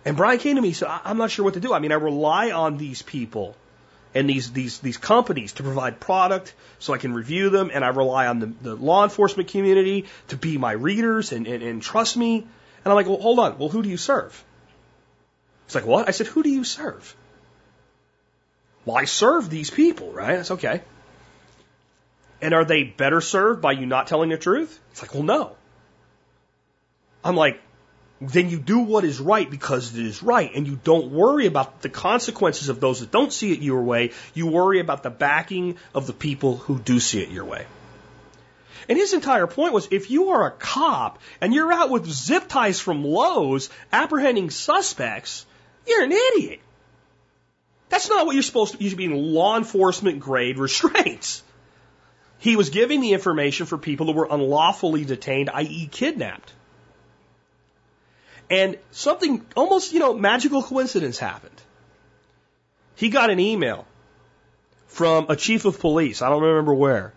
And 0.06 0.16
Bryan 0.16 0.40
came 0.40 0.56
to 0.56 0.62
me 0.62 0.74
said, 0.74 0.88
I'm 1.04 1.18
not 1.18 1.32
sure 1.32 1.44
what 1.44 1.56
to 1.56 1.60
do. 1.60 1.74
I 1.74 1.80
mean, 1.80 1.92
I 1.92 1.96
rely 1.96 2.52
on 2.52 2.78
these 2.78 3.02
people 3.02 3.56
and 4.14 4.30
these, 4.30 4.52
these, 4.52 4.80
these 4.80 4.98
companies 4.98 5.54
to 5.54 5.64
provide 5.64 6.00
product 6.00 6.54
so 6.80 6.94
I 6.94 6.98
can 6.98 7.14
review 7.14 7.50
them, 7.50 7.70
and 7.74 7.84
I 7.84 7.90
rely 7.90 8.28
on 8.28 8.40
the, 8.40 8.46
the 8.62 8.76
law 8.76 9.04
enforcement 9.04 9.50
community 9.50 10.06
to 10.30 10.38
be 10.38 10.58
my 10.58 10.72
readers 10.72 11.34
and, 11.34 11.48
and, 11.48 11.62
and 11.62 11.82
trust 11.82 12.16
me. 12.16 12.38
And 12.38 12.48
I'm 12.86 12.96
like, 12.96 13.08
well, 13.08 13.20
hold 13.20 13.40
on. 13.40 13.58
Well, 13.58 13.68
who 13.68 13.84
do 13.84 13.90
you 13.90 13.98
serve? 13.98 14.42
He's 15.66 15.76
like, 15.76 15.86
what? 15.86 16.08
I 16.08 16.12
said, 16.12 16.28
who 16.28 16.44
do 16.44 16.50
you 16.50 16.64
serve? 16.64 17.16
Well, 18.86 18.96
I 18.96 19.06
serve 19.06 19.50
these 19.50 19.72
people, 19.72 20.12
right? 20.12 20.38
That's 20.38 20.52
okay. 20.52 20.82
And 22.42 22.54
are 22.54 22.64
they 22.64 22.84
better 22.84 23.22
served 23.22 23.62
by 23.62 23.72
you 23.72 23.86
not 23.86 24.08
telling 24.08 24.30
the 24.30 24.38
truth? 24.38 24.80
It's 24.92 25.02
like, 25.02 25.14
well, 25.14 25.24
no. 25.24 25.56
I'm 27.24 27.36
like, 27.36 27.60
then 28.30 28.50
you 28.50 28.60
do 28.60 28.80
what 28.80 29.04
is 29.04 29.20
right 29.20 29.50
because 29.50 29.98
it 29.98 30.06
is 30.06 30.24
right 30.24 30.52
and 30.56 30.68
you 30.68 30.80
don't 30.84 31.12
worry 31.12 31.48
about 31.48 31.82
the 31.82 31.90
consequences 31.90 32.70
of 32.70 32.80
those 32.80 33.00
that 33.00 33.12
don't 33.12 33.34
see 33.34 33.52
it 33.52 33.60
your 33.60 33.84
way. 33.84 34.12
You 34.34 34.48
worry 34.48 34.80
about 34.80 35.04
the 35.04 35.10
backing 35.10 35.78
of 35.94 36.08
the 36.08 36.14
people 36.14 36.58
who 36.58 36.80
do 36.80 37.00
see 37.00 37.22
it 37.22 37.30
your 37.30 37.46
way. 37.46 37.66
And 38.88 38.98
his 38.98 39.14
entire 39.14 39.48
point 39.48 39.74
was 39.74 39.88
if 39.92 40.12
you 40.12 40.30
are 40.30 40.46
a 40.46 40.52
cop 40.52 41.20
and 41.42 41.54
you're 41.54 41.74
out 41.74 41.90
with 41.90 42.06
zip 42.06 42.48
ties 42.48 42.80
from 42.80 43.04
Lowe's 43.04 43.70
apprehending 43.92 44.50
suspects, 44.50 45.46
you're 45.88 46.04
an 46.04 46.12
idiot. 46.12 46.60
That's 47.90 48.10
not 48.10 48.26
what 48.26 48.34
you're 48.34 48.44
supposed 48.44 48.74
to, 48.74 48.84
you 48.84 48.90
should 48.90 48.98
be 48.98 49.06
in 49.06 49.34
law 49.34 49.58
enforcement 49.58 50.20
grade 50.20 50.58
restraints. 50.60 51.44
He 52.38 52.56
was 52.56 52.70
giving 52.70 53.02
the 53.02 53.14
information 53.14 53.66
for 53.66 53.78
people 53.78 54.08
that 54.08 54.16
were 54.16 54.28
unlawfully 54.30 55.06
detained, 55.06 55.50
i.e. 55.50 55.88
kidnapped. 55.92 56.54
And 58.50 58.78
something 58.92 59.46
almost, 59.56 59.94
you 59.94 60.00
know, 60.00 60.14
magical 60.14 60.62
coincidence 60.62 61.18
happened. 61.18 61.62
He 62.96 63.10
got 63.10 63.30
an 63.30 63.40
email 63.40 63.86
from 64.88 65.26
a 65.30 65.36
chief 65.36 65.66
of 65.66 65.80
police, 65.80 66.22
I 66.22 66.30
don't 66.30 66.44
remember 66.44 66.74
where, 66.74 67.14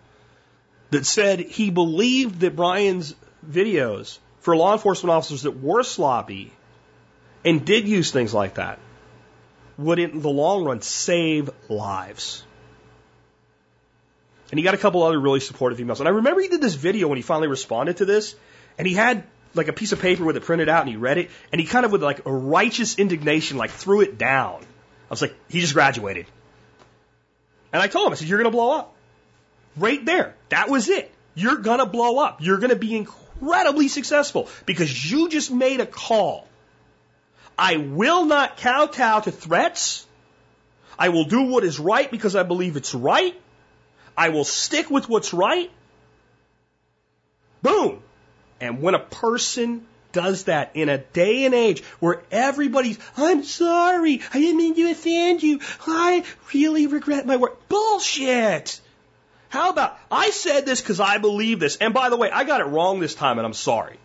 that 0.89 1.05
said 1.05 1.39
he 1.39 1.69
believed 1.69 2.41
that 2.41 2.55
Bryan's 2.55 3.15
videos 3.47 4.17
for 4.39 4.55
law 4.55 4.73
enforcement 4.73 5.11
officers 5.11 5.43
that 5.43 5.61
were 5.61 5.83
sloppy 5.83 6.51
and 7.45 7.63
did 7.63 7.87
use 7.87 8.11
things 8.11 8.33
like 8.33 8.55
that 8.55 8.79
would, 9.77 9.99
in 9.99 10.21
the 10.21 10.29
long 10.29 10.65
run, 10.65 10.81
save 10.81 11.49
lives. 11.69 12.43
And 14.51 14.59
he 14.59 14.63
got 14.63 14.73
a 14.73 14.77
couple 14.77 15.03
other 15.03 15.19
really 15.19 15.39
supportive 15.39 15.77
emails. 15.77 15.99
And 15.99 16.07
I 16.07 16.11
remember 16.11 16.41
he 16.41 16.49
did 16.49 16.59
this 16.59 16.75
video 16.75 17.07
when 17.07 17.17
he 17.17 17.21
finally 17.21 17.47
responded 17.47 17.97
to 17.97 18.05
this, 18.05 18.35
and 18.77 18.87
he 18.87 18.93
had 18.93 19.23
like 19.53 19.67
a 19.67 19.73
piece 19.73 19.91
of 19.91 19.99
paper 19.99 20.23
with 20.23 20.37
it 20.37 20.43
printed 20.43 20.69
out 20.69 20.81
and 20.81 20.89
he 20.89 20.95
read 20.95 21.17
it 21.17 21.29
and 21.51 21.59
he 21.59 21.65
kind 21.65 21.85
of 21.85 21.91
with 21.91 22.03
like 22.03 22.25
a 22.25 22.31
righteous 22.31 22.97
indignation 22.97 23.57
like 23.57 23.71
threw 23.71 24.01
it 24.01 24.17
down. 24.17 24.61
I 24.61 25.11
was 25.11 25.21
like, 25.21 25.35
he 25.49 25.59
just 25.59 25.73
graduated. 25.73 26.27
And 27.73 27.81
I 27.81 27.87
told 27.87 28.07
him, 28.07 28.13
I 28.13 28.15
said, 28.15 28.27
you're 28.27 28.37
going 28.37 28.51
to 28.51 28.55
blow 28.55 28.71
up. 28.77 28.95
Right 29.77 30.03
there. 30.03 30.35
That 30.49 30.69
was 30.69 30.89
it. 30.89 31.11
You're 31.35 31.57
going 31.57 31.79
to 31.79 31.85
blow 31.85 32.19
up. 32.19 32.41
You're 32.41 32.57
going 32.57 32.71
to 32.71 32.75
be 32.75 32.95
incredibly 32.95 33.87
successful 33.87 34.49
because 34.65 35.11
you 35.11 35.29
just 35.29 35.51
made 35.51 35.79
a 35.79 35.85
call. 35.85 36.47
I 37.57 37.77
will 37.77 38.25
not 38.25 38.57
kowtow 38.57 39.21
to 39.21 39.31
threats. 39.31 40.05
I 40.97 41.09
will 41.09 41.25
do 41.25 41.43
what 41.43 41.63
is 41.63 41.79
right 41.79 42.09
because 42.09 42.35
I 42.35 42.43
believe 42.43 42.75
it's 42.75 42.93
right. 42.93 43.39
I 44.17 44.29
will 44.29 44.43
stick 44.43 44.89
with 44.89 45.07
what's 45.07 45.33
right. 45.33 45.71
Boom. 47.61 48.01
And 48.61 48.81
when 48.81 48.95
a 48.95 48.99
person 48.99 49.85
does 50.11 50.45
that 50.45 50.71
in 50.73 50.89
a 50.89 50.97
day 50.97 51.45
and 51.45 51.53
age 51.53 51.83
where 51.99 52.21
everybody's, 52.31 52.99
I'm 53.15 53.43
sorry, 53.43 54.21
I 54.33 54.39
didn't 54.39 54.57
mean 54.57 54.75
to 54.75 54.91
offend 54.91 55.43
you, 55.43 55.59
I 55.85 56.23
really 56.53 56.87
regret 56.87 57.25
my 57.25 57.37
work. 57.37 57.67
Bullshit! 57.69 58.81
How 59.49 59.69
about, 59.69 59.97
I 60.11 60.29
said 60.29 60.65
this 60.65 60.81
because 60.81 60.99
I 60.99 61.17
believe 61.17 61.59
this, 61.59 61.77
and 61.77 61.93
by 61.93 62.09
the 62.09 62.17
way, 62.17 62.29
I 62.29 62.43
got 62.43 62.61
it 62.61 62.65
wrong 62.65 62.99
this 62.99 63.15
time 63.15 63.37
and 63.39 63.45
I'm 63.45 63.53
sorry. 63.53 63.97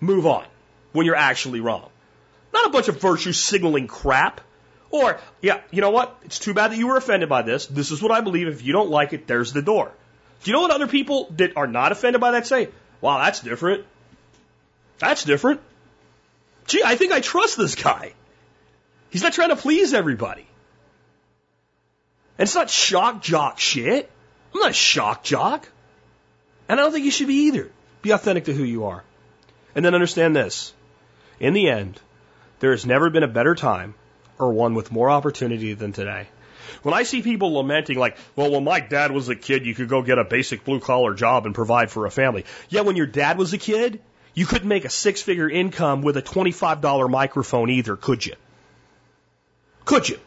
Move 0.00 0.26
on 0.26 0.44
when 0.92 1.06
you're 1.06 1.16
actually 1.16 1.60
wrong. 1.60 1.88
Not 2.52 2.66
a 2.66 2.70
bunch 2.70 2.88
of 2.88 3.00
virtue 3.00 3.32
signaling 3.32 3.86
crap. 3.86 4.40
Or, 4.90 5.20
yeah, 5.40 5.60
you 5.70 5.80
know 5.80 5.90
what? 5.90 6.18
It's 6.24 6.40
too 6.40 6.52
bad 6.52 6.72
that 6.72 6.76
you 6.76 6.88
were 6.88 6.96
offended 6.96 7.28
by 7.28 7.42
this. 7.42 7.66
This 7.66 7.92
is 7.92 8.02
what 8.02 8.10
I 8.10 8.22
believe. 8.22 8.48
If 8.48 8.64
you 8.64 8.72
don't 8.72 8.90
like 8.90 9.12
it, 9.12 9.28
there's 9.28 9.52
the 9.52 9.62
door. 9.62 9.92
Do 10.42 10.50
you 10.50 10.54
know 10.54 10.62
what 10.62 10.72
other 10.72 10.88
people 10.88 11.28
that 11.36 11.56
are 11.56 11.68
not 11.68 11.92
offended 11.92 12.20
by 12.20 12.32
that 12.32 12.46
say? 12.46 12.70
Wow, 13.00 13.18
that's 13.18 13.40
different. 13.40 13.84
That's 14.98 15.24
different. 15.24 15.60
Gee, 16.66 16.82
I 16.84 16.96
think 16.96 17.12
I 17.12 17.20
trust 17.20 17.56
this 17.56 17.74
guy. 17.74 18.12
He's 19.10 19.22
not 19.22 19.32
trying 19.32 19.48
to 19.48 19.56
please 19.56 19.94
everybody. 19.94 20.46
And 22.38 22.46
it's 22.46 22.54
not 22.54 22.70
shock 22.70 23.22
jock 23.22 23.58
shit. 23.58 24.10
I'm 24.54 24.60
not 24.60 24.70
a 24.70 24.74
shock 24.74 25.22
jock. 25.22 25.68
And 26.68 26.78
I 26.78 26.82
don't 26.82 26.92
think 26.92 27.04
you 27.04 27.10
should 27.10 27.26
be 27.26 27.46
either. 27.46 27.70
Be 28.02 28.12
authentic 28.12 28.44
to 28.44 28.54
who 28.54 28.64
you 28.64 28.86
are. 28.86 29.02
And 29.74 29.84
then 29.84 29.94
understand 29.94 30.36
this. 30.36 30.72
In 31.38 31.54
the 31.54 31.68
end, 31.68 32.00
there 32.60 32.70
has 32.70 32.86
never 32.86 33.10
been 33.10 33.22
a 33.22 33.28
better 33.28 33.54
time 33.54 33.94
or 34.38 34.52
one 34.52 34.74
with 34.74 34.92
more 34.92 35.10
opportunity 35.10 35.74
than 35.74 35.92
today. 35.92 36.28
When 36.82 36.94
I 36.94 37.02
see 37.02 37.22
people 37.22 37.54
lamenting, 37.54 37.98
like, 37.98 38.16
well, 38.36 38.50
when 38.50 38.64
my 38.64 38.80
dad 38.80 39.12
was 39.12 39.28
a 39.28 39.36
kid, 39.36 39.66
you 39.66 39.74
could 39.74 39.88
go 39.88 40.02
get 40.02 40.18
a 40.18 40.24
basic 40.24 40.64
blue 40.64 40.80
collar 40.80 41.14
job 41.14 41.46
and 41.46 41.54
provide 41.54 41.90
for 41.90 42.06
a 42.06 42.10
family. 42.10 42.44
Yeah, 42.68 42.82
when 42.82 42.96
your 42.96 43.06
dad 43.06 43.38
was 43.38 43.52
a 43.52 43.58
kid, 43.58 44.00
you 44.34 44.46
couldn't 44.46 44.68
make 44.68 44.84
a 44.84 44.90
six 44.90 45.22
figure 45.22 45.48
income 45.48 46.02
with 46.02 46.16
a 46.16 46.22
$25 46.22 47.10
microphone 47.10 47.70
either, 47.70 47.96
could 47.96 48.24
you? 48.24 48.34
Could 49.84 50.08
you? 50.08 50.18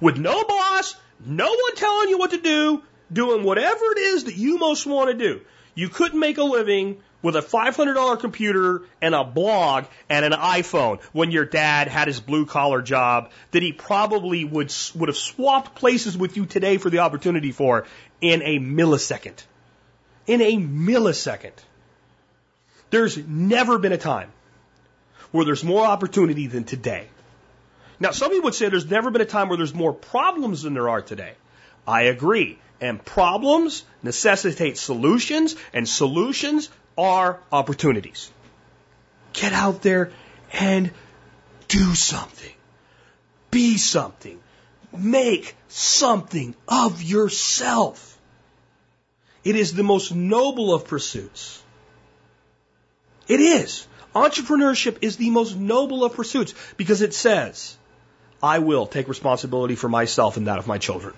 With 0.00 0.18
no 0.18 0.44
boss, 0.44 0.96
no 1.24 1.48
one 1.48 1.76
telling 1.76 2.08
you 2.08 2.18
what 2.18 2.30
to 2.32 2.40
do, 2.40 2.82
doing 3.12 3.44
whatever 3.44 3.84
it 3.92 3.98
is 3.98 4.24
that 4.24 4.36
you 4.36 4.58
most 4.58 4.86
want 4.86 5.10
to 5.10 5.16
do. 5.16 5.40
You 5.74 5.88
couldn't 5.88 6.20
make 6.20 6.38
a 6.38 6.44
living 6.44 6.98
with 7.24 7.36
a 7.36 7.40
$500 7.40 8.20
computer 8.20 8.82
and 9.00 9.14
a 9.14 9.24
blog 9.24 9.86
and 10.10 10.26
an 10.26 10.32
iPhone 10.32 11.00
when 11.12 11.30
your 11.30 11.46
dad 11.46 11.88
had 11.88 12.06
his 12.06 12.20
blue 12.20 12.44
collar 12.44 12.82
job 12.82 13.30
that 13.50 13.62
he 13.62 13.72
probably 13.72 14.44
would, 14.44 14.72
would 14.94 15.08
have 15.08 15.16
swapped 15.16 15.74
places 15.74 16.18
with 16.18 16.36
you 16.36 16.44
today 16.44 16.76
for 16.76 16.90
the 16.90 16.98
opportunity 16.98 17.50
for 17.50 17.86
in 18.20 18.42
a 18.42 18.58
millisecond. 18.58 19.42
In 20.26 20.42
a 20.42 20.58
millisecond. 20.58 21.54
There's 22.90 23.16
never 23.16 23.78
been 23.78 23.92
a 23.92 23.98
time 23.98 24.30
where 25.32 25.46
there's 25.46 25.64
more 25.64 25.86
opportunity 25.86 26.46
than 26.46 26.64
today. 26.64 27.06
Now, 27.98 28.10
some 28.10 28.30
people 28.30 28.44
would 28.44 28.54
say 28.54 28.68
there's 28.68 28.90
never 28.90 29.10
been 29.10 29.22
a 29.22 29.24
time 29.24 29.48
where 29.48 29.56
there's 29.56 29.74
more 29.74 29.94
problems 29.94 30.60
than 30.60 30.74
there 30.74 30.90
are 30.90 31.00
today. 31.00 31.32
I 31.88 32.02
agree. 32.02 32.58
And 32.82 33.02
problems 33.02 33.82
necessitate 34.02 34.76
solutions, 34.76 35.56
and 35.72 35.88
solutions 35.88 36.68
are 36.96 37.40
opportunities. 37.52 38.30
Get 39.32 39.52
out 39.52 39.82
there 39.82 40.12
and 40.52 40.90
do 41.68 41.94
something. 41.94 42.52
Be 43.50 43.78
something. 43.78 44.40
Make 44.96 45.56
something 45.68 46.54
of 46.68 47.02
yourself. 47.02 48.18
It 49.42 49.56
is 49.56 49.74
the 49.74 49.82
most 49.82 50.14
noble 50.14 50.72
of 50.72 50.86
pursuits. 50.86 51.62
It 53.28 53.40
is. 53.40 53.86
Entrepreneurship 54.14 54.98
is 55.02 55.16
the 55.16 55.30
most 55.30 55.56
noble 55.56 56.04
of 56.04 56.14
pursuits 56.14 56.54
because 56.76 57.02
it 57.02 57.14
says, 57.14 57.76
I 58.42 58.60
will 58.60 58.86
take 58.86 59.08
responsibility 59.08 59.74
for 59.74 59.88
myself 59.88 60.36
and 60.36 60.46
that 60.46 60.58
of 60.58 60.66
my 60.66 60.78
children. 60.78 61.14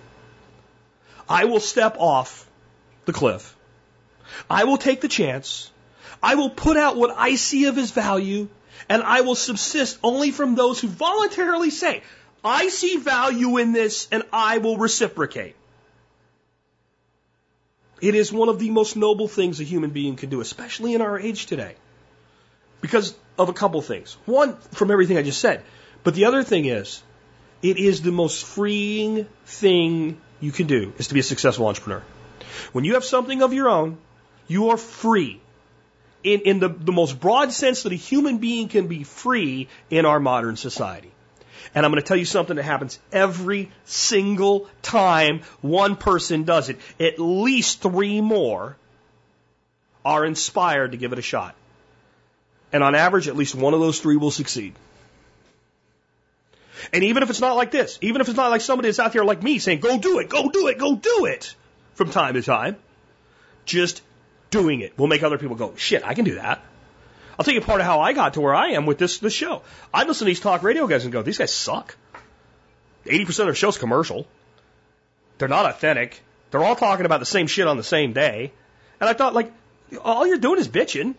I 1.29 1.45
will 1.45 1.61
step 1.61 1.97
off 1.99 2.49
the 3.05 3.13
cliff. 3.13 3.56
I 4.49 4.65
will 4.65 4.79
take 4.79 5.01
the 5.01 5.09
chance. 5.09 5.71
I 6.23 6.35
will 6.35 6.51
put 6.51 6.77
out 6.77 6.97
what 6.97 7.15
I 7.17 7.37
see 7.37 7.67
of 7.67 7.77
his 7.77 7.91
value 7.91 8.49
and 8.89 9.03
I 9.03 9.23
will 9.23 9.35
subsist 9.35 9.99
only 10.03 10.31
from 10.31 10.55
those 10.55 10.81
who 10.81 10.89
voluntarily 10.89 11.71
say, 11.71 12.03
I 12.45 12.69
see 12.69 12.97
value 12.97 13.59
in 13.59 13.73
this 13.73 14.09
and 14.13 14.23
I 14.33 14.59
will 14.59 14.77
reciprocate. 14.77 15.57
It 18.01 18.15
is 18.15 18.33
one 18.33 18.49
of 18.49 18.59
the 18.59 18.71
most 18.71 18.97
noble 18.97 19.27
things 19.27 19.61
a 19.61 19.65
human 19.65 19.91
being 19.91 20.17
can 20.17 20.29
do, 20.29 20.41
especially 20.41 20.95
in 20.95 21.01
our 21.01 21.19
age 21.19 21.47
today. 21.47 21.75
Because 22.81 23.15
of 23.39 23.49
a 23.49 23.53
couple 23.53 23.81
things. 23.83 24.17
One, 24.27 24.57
from 24.73 24.91
everything 24.91 25.17
I 25.17 25.23
just 25.23 25.41
said. 25.41 25.63
But 26.05 26.15
the 26.15 26.27
other 26.27 26.43
thing 26.43 26.67
is, 26.67 27.03
it 27.63 27.79
is 27.79 28.03
the 28.03 28.13
most 28.13 28.45
freeing 28.45 29.27
thing 29.47 30.21
you 30.41 30.53
can 30.53 30.67
do 30.67 30.93
is 30.99 31.09
to 31.09 31.15
be 31.15 31.21
a 31.21 31.25
successful 31.25 31.67
entrepreneur. 31.67 32.03
When 32.73 32.85
you 32.85 32.95
have 32.95 33.05
something 33.05 33.43
of 33.43 33.53
your 33.53 33.69
own, 33.69 33.99
you 34.47 34.71
are 34.71 34.77
free. 34.77 35.41
In, 36.23 36.41
in 36.41 36.59
the, 36.59 36.69
the 36.69 36.93
most 36.93 37.21
broad 37.21 37.53
sense 37.53 37.85
that 37.85 37.93
a 37.93 37.97
human 37.97 38.39
being 38.39 38.69
can 38.69 38.89
be 38.89 39.05
free 39.05 39.69
in 39.91 40.05
our 40.05 40.19
modern 40.19 40.57
society. 40.57 41.13
And 41.75 41.85
I'm 41.85 41.93
going 41.93 42.03
to 42.03 42.07
tell 42.07 42.17
you 42.17 42.25
something 42.25 42.57
that 42.57 42.63
happens 42.63 42.99
every 43.13 43.71
single 43.85 44.69
time 44.83 45.43
one 45.61 45.95
person 45.95 46.45
does 46.45 46.69
it. 46.69 46.81
At 46.99 47.19
least 47.19 47.83
three 47.83 48.21
more 48.21 48.77
are 50.05 50.25
inspired 50.25 50.93
to 50.93 50.97
give 50.97 51.13
it 51.13 51.19
a 51.19 51.23
shot. 51.23 51.55
And 52.73 52.83
on 52.83 52.95
average, 52.95 53.29
at 53.29 53.37
least 53.37 53.55
one 53.55 53.75
of 53.75 53.81
those 53.81 54.01
three 54.01 54.17
will 54.17 54.31
succeed. 54.31 54.75
And 56.93 57.05
even 57.05 57.23
if 57.23 57.31
it's 57.31 57.41
not 57.41 57.57
like 57.57 57.71
this, 57.71 57.99
even 58.01 58.21
if 58.21 58.29
it's 58.29 58.37
not 58.37 58.51
like 58.51 58.61
somebody 58.61 58.89
that's 58.89 58.99
out 58.99 59.13
there 59.13 59.25
like 59.25 59.43
me 59.43 59.59
saying, 59.59 59.81
go 59.81 59.99
do 59.99 60.19
it, 60.19 60.29
go 60.29 60.49
do 60.49 60.69
it, 60.69 60.79
go 60.79 60.95
do 60.95 61.27
it 61.27 61.55
from 61.95 62.11
time 62.11 62.35
to 62.35 62.43
time, 62.43 62.77
just 63.65 64.03
doing 64.51 64.81
it 64.81 64.99
will 64.99 65.07
make 65.07 65.23
other 65.23 65.39
people 65.39 65.57
go, 65.57 65.75
shit, 65.77 66.05
I 66.05 66.15
can 66.15 66.25
do 66.25 66.37
that. 66.37 66.63
I'll 67.39 67.45
tell 67.45 67.55
you 67.55 67.61
part 67.61 67.81
of 67.81 67.87
how 67.87 68.01
I 68.01 68.13
got 68.13 68.35
to 68.35 68.41
where 68.41 68.55
I 68.55 68.71
am 68.71 68.87
with 68.87 68.99
this, 68.99 69.19
this 69.19 69.33
show. 69.33 69.63
I 69.93 70.05
listen 70.05 70.25
to 70.25 70.31
these 70.31 70.41
talk 70.41 70.63
radio 70.63 70.87
guys 70.87 71.05
and 71.05 71.13
go, 71.13 71.23
these 71.23 71.39
guys 71.39 71.53
suck. 71.53 71.97
80% 73.05 73.29
of 73.29 73.47
their 73.47 73.55
show's 73.55 73.79
commercial. 73.79 74.27
They're 75.39 75.49
not 75.49 75.67
authentic. 75.67 76.21
They're 76.51 76.65
all 76.65 76.77
talking 76.77 77.07
about 77.07 77.21
the 77.21 77.27
same 77.27 77.47
shit 77.47 77.67
on 77.67 77.77
the 77.77 77.83
same 77.83 78.13
day. 78.13 78.53
And 79.01 79.11
I 79.11 79.13
thought, 79.13 79.35
like, 79.35 79.53
all 80.03 80.27
you're 80.27 80.39
doing 80.39 80.59
is 80.59 80.69
bitching. 80.69 81.15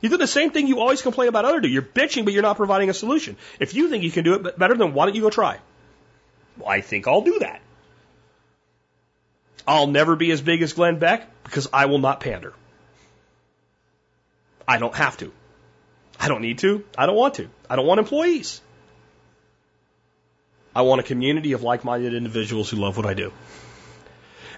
You 0.00 0.08
do 0.08 0.16
the 0.16 0.26
same 0.26 0.50
thing 0.50 0.66
you 0.66 0.80
always 0.80 1.00
complain 1.00 1.28
about 1.28 1.44
other 1.44 1.60
do. 1.60 1.68
You're 1.68 1.82
bitching, 1.82 2.24
but 2.24 2.34
you're 2.34 2.42
not 2.42 2.56
providing 2.56 2.90
a 2.90 2.94
solution. 2.94 3.36
If 3.58 3.74
you 3.74 3.88
think 3.88 4.02
you 4.02 4.10
can 4.10 4.24
do 4.24 4.34
it 4.34 4.58
better, 4.58 4.74
then 4.74 4.92
why 4.92 5.06
don't 5.06 5.14
you 5.14 5.22
go 5.22 5.30
try? 5.30 5.58
Well, 6.58 6.68
I 6.68 6.80
think 6.80 7.06
I'll 7.06 7.22
do 7.22 7.38
that. 7.38 7.60
I'll 9.66 9.86
never 9.86 10.16
be 10.16 10.30
as 10.32 10.40
big 10.40 10.60
as 10.62 10.72
Glenn 10.72 10.98
Beck 10.98 11.28
because 11.44 11.68
I 11.72 11.86
will 11.86 11.98
not 11.98 12.20
pander. 12.20 12.52
I 14.66 14.78
don't 14.78 14.94
have 14.94 15.16
to. 15.18 15.32
I 16.18 16.28
don't 16.28 16.42
need 16.42 16.58
to. 16.58 16.84
I 16.96 17.06
don't 17.06 17.16
want 17.16 17.34
to. 17.34 17.48
I 17.68 17.76
don't 17.76 17.86
want 17.86 18.00
employees. 18.00 18.60
I 20.74 20.82
want 20.82 21.00
a 21.00 21.04
community 21.04 21.52
of 21.52 21.62
like 21.62 21.84
minded 21.84 22.14
individuals 22.14 22.70
who 22.70 22.76
love 22.76 22.96
what 22.96 23.06
I 23.06 23.14
do. 23.14 23.32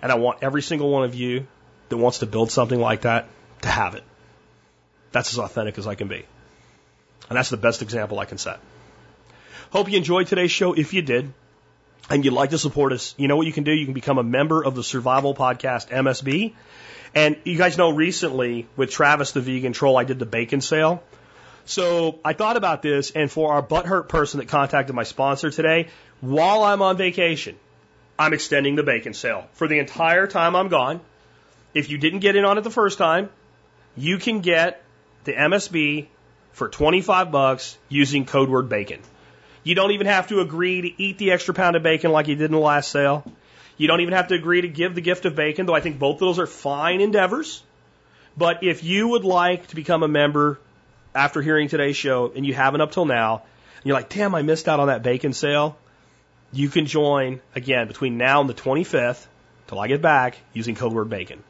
And 0.02 0.12
I 0.12 0.16
want 0.16 0.38
every 0.42 0.62
single 0.62 0.90
one 0.90 1.04
of 1.04 1.14
you 1.14 1.46
that 1.88 1.96
wants 1.96 2.18
to 2.18 2.26
build 2.26 2.50
something 2.50 2.78
like 2.78 3.02
that 3.02 3.26
to 3.62 3.68
have 3.68 3.94
it. 3.94 4.04
That's 5.12 5.32
as 5.32 5.38
authentic 5.38 5.78
as 5.78 5.86
I 5.86 5.94
can 5.94 6.08
be. 6.08 6.24
And 7.28 7.38
that's 7.38 7.50
the 7.50 7.56
best 7.56 7.82
example 7.82 8.18
I 8.18 8.26
can 8.26 8.38
set. 8.38 8.60
Hope 9.70 9.90
you 9.90 9.96
enjoyed 9.96 10.26
today's 10.26 10.50
show. 10.50 10.74
If 10.74 10.92
you 10.92 11.02
did, 11.02 11.32
and 12.10 12.24
you'd 12.24 12.34
like 12.34 12.50
to 12.50 12.58
support 12.58 12.92
us, 12.92 13.14
you 13.16 13.28
know 13.28 13.36
what 13.36 13.46
you 13.46 13.52
can 13.52 13.64
do? 13.64 13.72
You 13.72 13.86
can 13.86 13.94
become 13.94 14.18
a 14.18 14.22
member 14.22 14.62
of 14.62 14.74
the 14.74 14.84
Survival 14.84 15.34
Podcast 15.34 15.88
MSB. 15.88 16.52
And 17.14 17.36
you 17.44 17.56
guys 17.56 17.78
know 17.78 17.90
recently 17.90 18.66
with 18.76 18.90
Travis 18.90 19.32
the 19.32 19.40
Vegan 19.40 19.72
Troll, 19.72 19.96
I 19.96 20.04
did 20.04 20.18
the 20.18 20.26
bacon 20.26 20.60
sale. 20.60 21.02
So 21.64 22.18
I 22.24 22.32
thought 22.32 22.56
about 22.56 22.82
this, 22.82 23.12
and 23.12 23.30
for 23.30 23.52
our 23.52 23.62
butthurt 23.62 24.08
person 24.08 24.40
that 24.40 24.48
contacted 24.48 24.94
my 24.94 25.04
sponsor 25.04 25.50
today, 25.50 25.88
while 26.20 26.62
I'm 26.62 26.82
on 26.82 26.96
vacation, 26.96 27.56
I'm 28.18 28.34
extending 28.34 28.74
the 28.74 28.82
bacon 28.82 29.14
sale 29.14 29.46
for 29.52 29.66
the 29.66 29.78
entire 29.78 30.26
time 30.26 30.56
I'm 30.56 30.68
gone. 30.68 31.00
If 31.72 31.88
you 31.88 31.98
didn't 31.98 32.20
get 32.20 32.36
in 32.36 32.44
on 32.44 32.58
it 32.58 32.62
the 32.62 32.70
first 32.70 32.98
time, 32.98 33.30
you 33.96 34.18
can 34.18 34.40
get 34.40 34.82
the 35.24 35.32
MSB 35.32 36.06
for 36.52 36.68
25 36.68 37.32
bucks 37.32 37.78
using 37.88 38.26
code 38.26 38.48
word 38.48 38.68
bacon. 38.68 39.00
You 39.62 39.74
don't 39.74 39.92
even 39.92 40.06
have 40.06 40.28
to 40.28 40.40
agree 40.40 40.82
to 40.82 41.02
eat 41.02 41.18
the 41.18 41.32
extra 41.32 41.54
pound 41.54 41.76
of 41.76 41.82
bacon 41.82 42.12
like 42.12 42.28
you 42.28 42.34
did 42.34 42.44
in 42.44 42.52
the 42.52 42.58
last 42.58 42.90
sale. 42.90 43.24
You 43.76 43.88
don't 43.88 44.00
even 44.00 44.14
have 44.14 44.28
to 44.28 44.34
agree 44.34 44.60
to 44.60 44.68
give 44.68 44.94
the 44.94 45.00
gift 45.00 45.24
of 45.24 45.34
bacon, 45.34 45.66
though 45.66 45.74
I 45.74 45.80
think 45.80 45.98
both 45.98 46.16
of 46.16 46.20
those 46.20 46.38
are 46.38 46.46
fine 46.46 47.00
endeavors. 47.00 47.62
But 48.36 48.62
if 48.62 48.84
you 48.84 49.08
would 49.08 49.24
like 49.24 49.68
to 49.68 49.76
become 49.76 50.02
a 50.02 50.08
member 50.08 50.60
after 51.14 51.42
hearing 51.42 51.68
today's 51.68 51.96
show 51.96 52.32
and 52.34 52.44
you 52.44 52.54
haven't 52.54 52.80
up 52.80 52.92
till 52.92 53.04
now, 53.04 53.42
and 53.76 53.86
you're 53.86 53.96
like, 53.96 54.08
damn, 54.08 54.34
I 54.34 54.42
missed 54.42 54.68
out 54.68 54.80
on 54.80 54.88
that 54.88 55.02
bacon 55.02 55.32
sale, 55.32 55.76
you 56.52 56.68
can 56.68 56.86
join 56.86 57.40
again 57.54 57.88
between 57.88 58.16
now 58.16 58.40
and 58.40 58.48
the 58.48 58.54
25th 58.54 59.26
till 59.66 59.78
I 59.78 59.88
get 59.88 60.02
back 60.02 60.38
using 60.52 60.74
code 60.74 60.92
word 60.92 61.10
bacon 61.10 61.42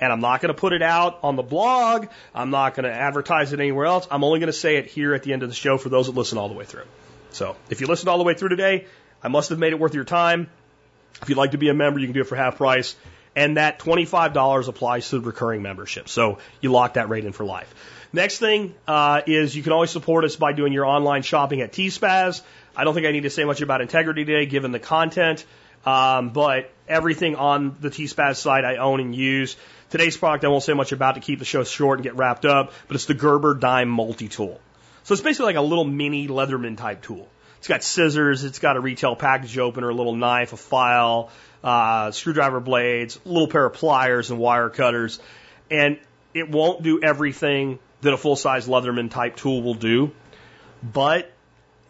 and 0.00 0.12
I'm 0.12 0.20
not 0.20 0.40
going 0.40 0.52
to 0.52 0.58
put 0.58 0.72
it 0.72 0.82
out 0.82 1.18
on 1.22 1.36
the 1.36 1.42
blog. 1.42 2.08
I'm 2.34 2.50
not 2.50 2.74
going 2.74 2.84
to 2.84 2.92
advertise 2.92 3.52
it 3.52 3.60
anywhere 3.60 3.86
else. 3.86 4.08
I'm 4.10 4.24
only 4.24 4.40
going 4.40 4.48
to 4.48 4.52
say 4.52 4.76
it 4.76 4.86
here 4.86 5.14
at 5.14 5.22
the 5.22 5.32
end 5.32 5.42
of 5.42 5.48
the 5.48 5.54
show 5.54 5.76
for 5.76 5.90
those 5.90 6.06
that 6.06 6.14
listen 6.14 6.38
all 6.38 6.48
the 6.48 6.54
way 6.54 6.64
through. 6.64 6.86
So 7.32 7.54
if 7.68 7.80
you 7.80 7.86
listened 7.86 8.08
all 8.08 8.18
the 8.18 8.24
way 8.24 8.34
through 8.34 8.48
today, 8.48 8.86
I 9.22 9.28
must 9.28 9.50
have 9.50 9.58
made 9.58 9.72
it 9.72 9.78
worth 9.78 9.94
your 9.94 10.04
time. 10.04 10.48
If 11.22 11.28
you'd 11.28 11.38
like 11.38 11.52
to 11.52 11.58
be 11.58 11.68
a 11.68 11.74
member, 11.74 11.98
you 11.98 12.06
can 12.06 12.14
do 12.14 12.20
it 12.20 12.26
for 12.26 12.36
half 12.36 12.56
price. 12.56 12.96
And 13.36 13.56
that 13.56 13.78
$25 13.78 14.68
applies 14.68 15.08
to 15.10 15.20
the 15.20 15.26
recurring 15.26 15.62
membership. 15.62 16.08
So 16.08 16.38
you 16.60 16.72
lock 16.72 16.94
that 16.94 17.08
rate 17.08 17.24
in 17.24 17.32
for 17.32 17.44
life. 17.44 17.72
Next 18.12 18.38
thing 18.38 18.74
uh, 18.88 19.22
is 19.26 19.54
you 19.54 19.62
can 19.62 19.72
always 19.72 19.90
support 19.90 20.24
us 20.24 20.34
by 20.34 20.52
doing 20.52 20.72
your 20.72 20.84
online 20.84 21.22
shopping 21.22 21.60
at 21.60 21.72
T-Spaz. 21.72 22.42
I 22.74 22.84
don't 22.84 22.94
think 22.94 23.06
I 23.06 23.12
need 23.12 23.22
to 23.22 23.30
say 23.30 23.44
much 23.44 23.60
about 23.60 23.82
integrity 23.82 24.24
today, 24.24 24.46
given 24.46 24.72
the 24.72 24.80
content. 24.80 25.44
Um, 25.86 26.30
but 26.30 26.70
everything 26.88 27.36
on 27.36 27.76
the 27.80 27.88
T-Spaz 27.88 28.36
site 28.36 28.64
I 28.64 28.76
own 28.76 29.00
and 29.00 29.14
use. 29.14 29.56
Today's 29.90 30.16
product 30.16 30.44
I 30.44 30.48
won't 30.48 30.62
say 30.62 30.74
much 30.74 30.92
about 30.92 31.14
to 31.14 31.20
keep 31.20 31.38
the 31.38 31.44
show 31.44 31.64
short 31.64 31.98
and 31.98 32.04
get 32.04 32.16
wrapped 32.16 32.44
up, 32.44 32.72
but 32.86 32.96
it's 32.96 33.06
the 33.06 33.14
Gerber 33.14 33.54
Dime 33.54 33.88
multi-tool. 33.88 34.60
So 35.04 35.14
it's 35.14 35.22
basically 35.22 35.46
like 35.46 35.56
a 35.56 35.62
little 35.62 35.84
mini 35.84 36.28
Leatherman 36.28 36.76
type 36.76 37.02
tool. 37.02 37.28
It's 37.60 37.68
got 37.68 37.82
scissors, 37.82 38.42
it's 38.42 38.58
got 38.58 38.78
a 38.78 38.80
retail 38.80 39.14
package 39.14 39.58
opener, 39.58 39.90
a 39.90 39.94
little 39.94 40.16
knife, 40.16 40.54
a 40.54 40.56
file, 40.56 41.28
uh, 41.62 42.10
screwdriver 42.10 42.58
blades, 42.58 43.20
a 43.22 43.28
little 43.28 43.48
pair 43.48 43.66
of 43.66 43.74
pliers 43.74 44.30
and 44.30 44.40
wire 44.40 44.70
cutters, 44.70 45.20
and 45.70 45.98
it 46.32 46.48
won't 46.48 46.82
do 46.82 47.02
everything 47.02 47.78
that 48.00 48.14
a 48.14 48.16
full-size 48.16 48.66
Leatherman 48.66 49.10
type 49.10 49.36
tool 49.36 49.62
will 49.62 49.74
do, 49.74 50.10
but 50.82 51.30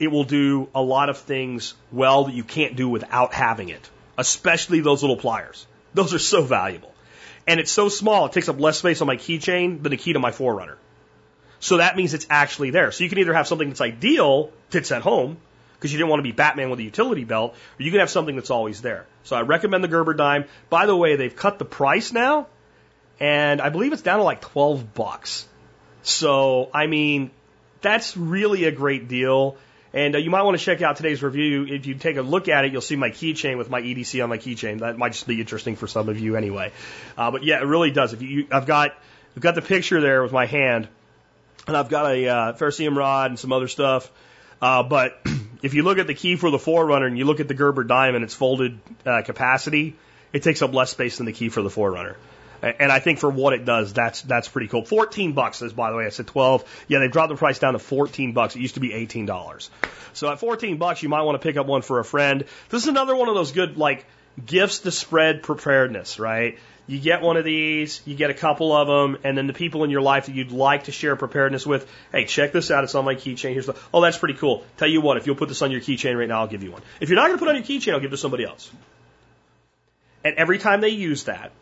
it 0.01 0.09
will 0.09 0.25
do 0.25 0.69
a 0.75 0.83
lot 0.83 1.09
of 1.09 1.19
things 1.19 1.75
well 1.93 2.25
that 2.25 2.35
you 2.35 2.43
can't 2.43 2.75
do 2.75 2.89
without 2.89 3.33
having 3.33 3.69
it, 3.69 3.89
especially 4.19 4.81
those 4.81 5.05
little 5.05 5.17
pliers. 5.17 5.69
Those 5.95 6.13
are 6.13 6.19
so 6.19 6.43
valuable. 6.43 6.93
And 7.47 7.61
it's 7.61 7.71
so 7.71 7.89
small, 7.89 8.27
it 8.27 8.33
takes 8.33 8.49
up 8.49 8.59
less 8.59 8.79
space 8.79 9.03
on 9.03 9.07
my 9.07 9.17
keychain 9.17 9.85
than 9.85 9.91
the 9.91 9.97
key 9.97 10.15
to 10.15 10.19
my 10.19 10.33
Forerunner. 10.33 10.79
So 11.61 11.77
that 11.77 11.97
means 11.97 12.13
it's 12.13 12.27
actually 12.29 12.71
there. 12.71 12.91
So 12.91 13.05
you 13.05 13.09
can 13.09 13.19
either 13.19 13.35
have 13.35 13.47
something 13.47 13.69
that's 13.69 13.81
ideal, 13.81 14.51
that's 14.71 14.91
at 14.91 15.03
home, 15.03 15.37
because 15.81 15.93
you 15.93 15.99
didn't 15.99 16.11
want 16.11 16.21
to 16.21 16.25
be 16.25 16.33
Batman 16.33 16.69
with 16.69 16.79
a 16.79 16.83
utility 16.83 17.25
belt, 17.25 17.55
or 17.55 17.83
you 17.83 17.91
can 17.91 18.01
have 18.01 18.11
something 18.11 18.37
that's 18.37 18.51
always 18.51 18.83
there. 18.83 19.07
So 19.25 19.35
I 19.35 19.41
recommend 19.41 19.83
the 19.83 19.89
Gerber 19.89 20.13
Dime. 20.13 20.45
By 20.69 20.85
the 20.85 20.95
way, 20.95 21.17
they've 21.17 21.35
cut 21.35 21.59
the 21.59 21.65
price 21.65 22.13
now, 22.13 22.49
and 23.19 23.63
I 23.63 23.71
believe 23.71 23.95
it's 23.95 24.03
down 24.03 24.19
to 24.19 24.25
like 24.25 24.43
12 24.43 24.93
bucks. 24.93 25.49
So, 26.03 26.69
I 26.75 26.87
mean, 26.87 27.31
that's 27.81 28.15
really 28.15 28.65
a 28.65 28.73
great 28.73 29.09
deal. 29.09 29.57
And 29.93 30.15
uh, 30.15 30.19
you 30.19 30.31
might 30.31 30.43
want 30.43 30.59
to 30.59 30.65
check 30.65 30.83
out 30.83 30.97
today's 30.97 31.23
review. 31.23 31.67
If 31.67 31.87
you 31.87 31.95
take 31.95 32.17
a 32.17 32.23
look 32.23 32.49
at 32.49 32.65
it, 32.65 32.73
you'll 32.73 32.81
see 32.81 32.97
my 32.97 33.11
keychain 33.11 33.59
with 33.59 33.71
my 33.71 33.81
EDC 33.81 34.23
on 34.23 34.29
my 34.29 34.39
keychain. 34.39 34.81
That 34.81 34.99
might 34.99 35.13
just 35.13 35.27
be 35.27 35.41
interesting 35.41 35.77
for 35.77 35.87
some 35.87 36.09
of 36.09 36.19
you 36.19 36.37
anyway. 36.37 36.73
Uh, 37.17 37.31
but 37.31 37.43
yeah, 37.43 37.61
it 37.61 37.65
really 37.65 37.91
does. 37.91 38.13
If 38.13 38.23
you, 38.23 38.47
I've 38.53 38.67
got, 38.67 38.95
I've 39.35 39.43
got 39.43 39.55
the 39.55 39.63
picture 39.63 40.01
there 40.01 40.23
with 40.23 40.33
my 40.33 40.47
hand, 40.47 40.89
and 41.67 41.77
I've 41.77 41.89
got 41.89 42.07
a 42.13 42.29
uh, 42.29 42.91
rod 42.93 43.31
and 43.31 43.39
some 43.39 43.53
other 43.53 43.69
stuff. 43.69 44.11
Uh, 44.63 44.83
but 44.83 45.21
if 45.63 45.75
you 45.75 45.83
look 45.83 45.99
at 45.99 46.07
the 46.07 46.15
key 46.15 46.37
for 46.37 46.51
the 46.51 46.59
Forerunner 46.59 47.07
and 47.07 47.19
you 47.19 47.25
look 47.25 47.41
at 47.41 47.49
the 47.49 47.55
Gerber 47.55 47.85
diamond, 47.85 48.25
its 48.25 48.35
folded 48.35 48.79
uh, 49.05 49.23
capacity, 49.23 49.95
it 50.33 50.43
takes 50.43 50.63
up 50.63 50.73
less 50.73 50.91
space 50.91 51.17
than 51.17 51.27
the 51.27 51.33
key 51.33 51.49
for 51.49 51.63
the 51.63 51.71
Forerunner. 51.71 52.17
And 52.63 52.93
I 52.93 52.99
think 52.99 53.19
for 53.19 53.31
what 53.31 53.55
it 53.55 53.65
does, 53.65 53.95
that's 53.95 54.21
that's 54.21 54.47
pretty 54.49 54.69
cool. 54.69 54.85
Fourteen 54.85 55.33
bucks 55.33 55.63
is, 55.63 55.73
by 55.73 55.91
the 55.91 55.97
way, 55.97 56.05
I 56.05 56.11
said 56.11 56.27
twelve. 56.27 56.63
Yeah, 56.89 56.99
they've 56.99 57.11
dropped 57.11 57.31
the 57.31 57.37
price 57.37 57.59
down 57.59 57.73
to 57.73 57.79
fourteen 57.79 58.33
bucks. 58.33 58.55
It 58.55 58.61
used 58.61 58.75
to 58.75 58.81
be 58.81 58.93
eighteen 58.93 59.25
dollars. 59.25 59.71
So 60.13 60.31
at 60.31 60.41
fourteen 60.41 60.77
bucks, 60.77 61.03
you 61.03 61.09
might 61.09 61.23
want 61.23 61.41
to 61.41 61.47
pick 61.47 61.57
up 61.57 61.67
one 61.67 61.81
for 61.81 62.01
a 62.01 62.05
friend. 62.05 62.45
This 62.69 62.83
is 62.83 62.89
another 62.89 63.17
one 63.17 63.31
of 63.31 63.35
those 63.35 63.53
good 63.53 63.79
like 63.79 64.05
gifts 64.45 64.81
to 64.81 64.91
spread 64.91 65.43
preparedness, 65.43 66.19
right? 66.19 66.59
You 66.91 66.99
get 66.99 67.23
one 67.23 67.37
of 67.37 67.45
these, 67.45 68.03
you 68.05 68.17
get 68.17 68.31
a 68.31 68.35
couple 68.35 68.73
of 68.73 68.89
them, 68.89 69.21
and 69.23 69.39
then 69.39 69.47
the 69.47 69.53
people 69.53 69.85
in 69.85 69.91
your 69.91 70.01
life 70.01 70.27
that 70.27 70.35
you'd 70.35 70.51
like 70.51 70.85
to 70.85 70.93
share 70.93 71.15
preparedness 71.15 71.65
with, 71.65 71.89
hey, 72.11 72.25
check 72.25 72.51
this 72.51 72.69
out. 72.73 72.83
It's 72.83 72.97
on 72.97 73.05
my 73.05 73.15
keychain. 73.15 73.53
Here's 73.53 73.67
the, 73.67 73.77
oh, 73.95 74.01
that's 74.01 74.19
pretty 74.19 74.35
cool. 74.35 74.65
Tell 74.77 74.89
you 74.89 75.01
what, 75.01 75.17
if 75.17 75.25
you'll 75.25 75.37
put 75.37 75.49
this 75.49 75.63
on 75.63 75.71
your 75.71 75.81
keychain 75.81 76.19
right 76.19 76.27
now, 76.27 76.41
I'll 76.41 76.49
give 76.49 76.65
you 76.65 76.73
one. 76.73 76.83
If 76.99 77.09
you're 77.09 77.15
not 77.15 77.29
going 77.29 77.39
to 77.39 77.45
put 77.45 77.47
it 77.47 77.57
on 77.57 77.63
your 77.63 77.65
keychain, 77.65 77.93
I'll 77.93 78.01
give 78.01 78.09
it 78.09 78.17
to 78.17 78.17
somebody 78.17 78.45
else. 78.45 78.73
And 80.25 80.35
every 80.35 80.59
time 80.59 80.81
they 80.81 80.89
use 80.89 81.25
that, 81.25 81.53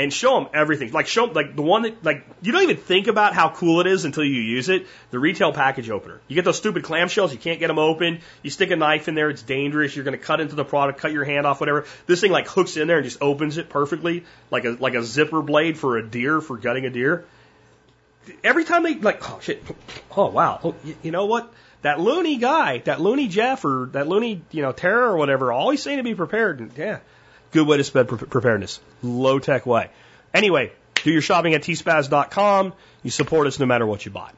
and 0.00 0.10
show 0.10 0.40
them 0.40 0.48
everything. 0.54 0.92
Like 0.92 1.06
show 1.06 1.26
like 1.26 1.54
the 1.54 1.60
one 1.60 1.82
that 1.82 2.02
like 2.02 2.24
you 2.40 2.52
don't 2.52 2.62
even 2.62 2.78
think 2.78 3.06
about 3.06 3.34
how 3.34 3.50
cool 3.50 3.82
it 3.82 3.86
is 3.86 4.06
until 4.06 4.24
you 4.24 4.40
use 4.40 4.70
it. 4.70 4.86
The 5.10 5.18
retail 5.18 5.52
package 5.52 5.90
opener. 5.90 6.22
You 6.26 6.34
get 6.36 6.46
those 6.46 6.56
stupid 6.56 6.84
clamshells, 6.84 7.32
you 7.32 7.38
can't 7.38 7.60
get 7.60 7.66
them 7.66 7.78
open. 7.78 8.20
You 8.42 8.48
stick 8.48 8.70
a 8.70 8.76
knife 8.76 9.08
in 9.08 9.14
there, 9.14 9.28
it's 9.28 9.42
dangerous. 9.42 9.94
You're 9.94 10.06
going 10.06 10.18
to 10.18 10.24
cut 10.24 10.40
into 10.40 10.54
the 10.54 10.64
product, 10.64 11.00
cut 11.00 11.12
your 11.12 11.24
hand 11.24 11.46
off, 11.46 11.60
whatever. 11.60 11.84
This 12.06 12.22
thing 12.22 12.32
like 12.32 12.48
hooks 12.48 12.78
in 12.78 12.88
there 12.88 12.96
and 12.96 13.04
just 13.04 13.20
opens 13.20 13.58
it 13.58 13.68
perfectly, 13.68 14.24
like 14.50 14.64
a 14.64 14.70
like 14.70 14.94
a 14.94 15.04
zipper 15.04 15.42
blade 15.42 15.76
for 15.76 15.98
a 15.98 16.02
deer 16.02 16.40
for 16.40 16.56
gutting 16.56 16.86
a 16.86 16.90
deer. 16.90 17.26
Every 18.42 18.64
time 18.64 18.84
they 18.84 18.94
like, 18.94 19.20
oh 19.30 19.38
shit, 19.42 19.62
oh 20.16 20.30
wow, 20.30 20.60
oh, 20.64 20.74
you, 20.82 20.96
you 21.02 21.10
know 21.10 21.26
what? 21.26 21.52
That 21.82 22.00
loony 22.00 22.38
guy, 22.38 22.78
that 22.78 23.02
loony 23.02 23.28
Jeff 23.28 23.66
or 23.66 23.90
that 23.92 24.08
loony, 24.08 24.40
you 24.50 24.62
know, 24.62 24.72
Tara 24.72 25.10
or 25.10 25.18
whatever, 25.18 25.52
always 25.52 25.82
saying 25.82 25.98
to 25.98 26.04
be 26.04 26.14
prepared. 26.14 26.60
And 26.60 26.72
yeah, 26.76 27.00
Good 27.52 27.66
way 27.66 27.76
to 27.76 27.84
spread 27.84 28.08
pre- 28.08 28.18
preparedness. 28.18 28.80
Low 29.02 29.38
tech 29.38 29.66
way. 29.66 29.90
Anyway, 30.32 30.72
do 31.02 31.10
your 31.10 31.22
shopping 31.22 31.54
at 31.54 31.62
tspaz.com. 31.62 32.72
You 33.02 33.10
support 33.10 33.46
us 33.46 33.58
no 33.58 33.66
matter 33.66 33.86
what 33.86 34.04
you 34.04 34.12
buy. 34.12 34.30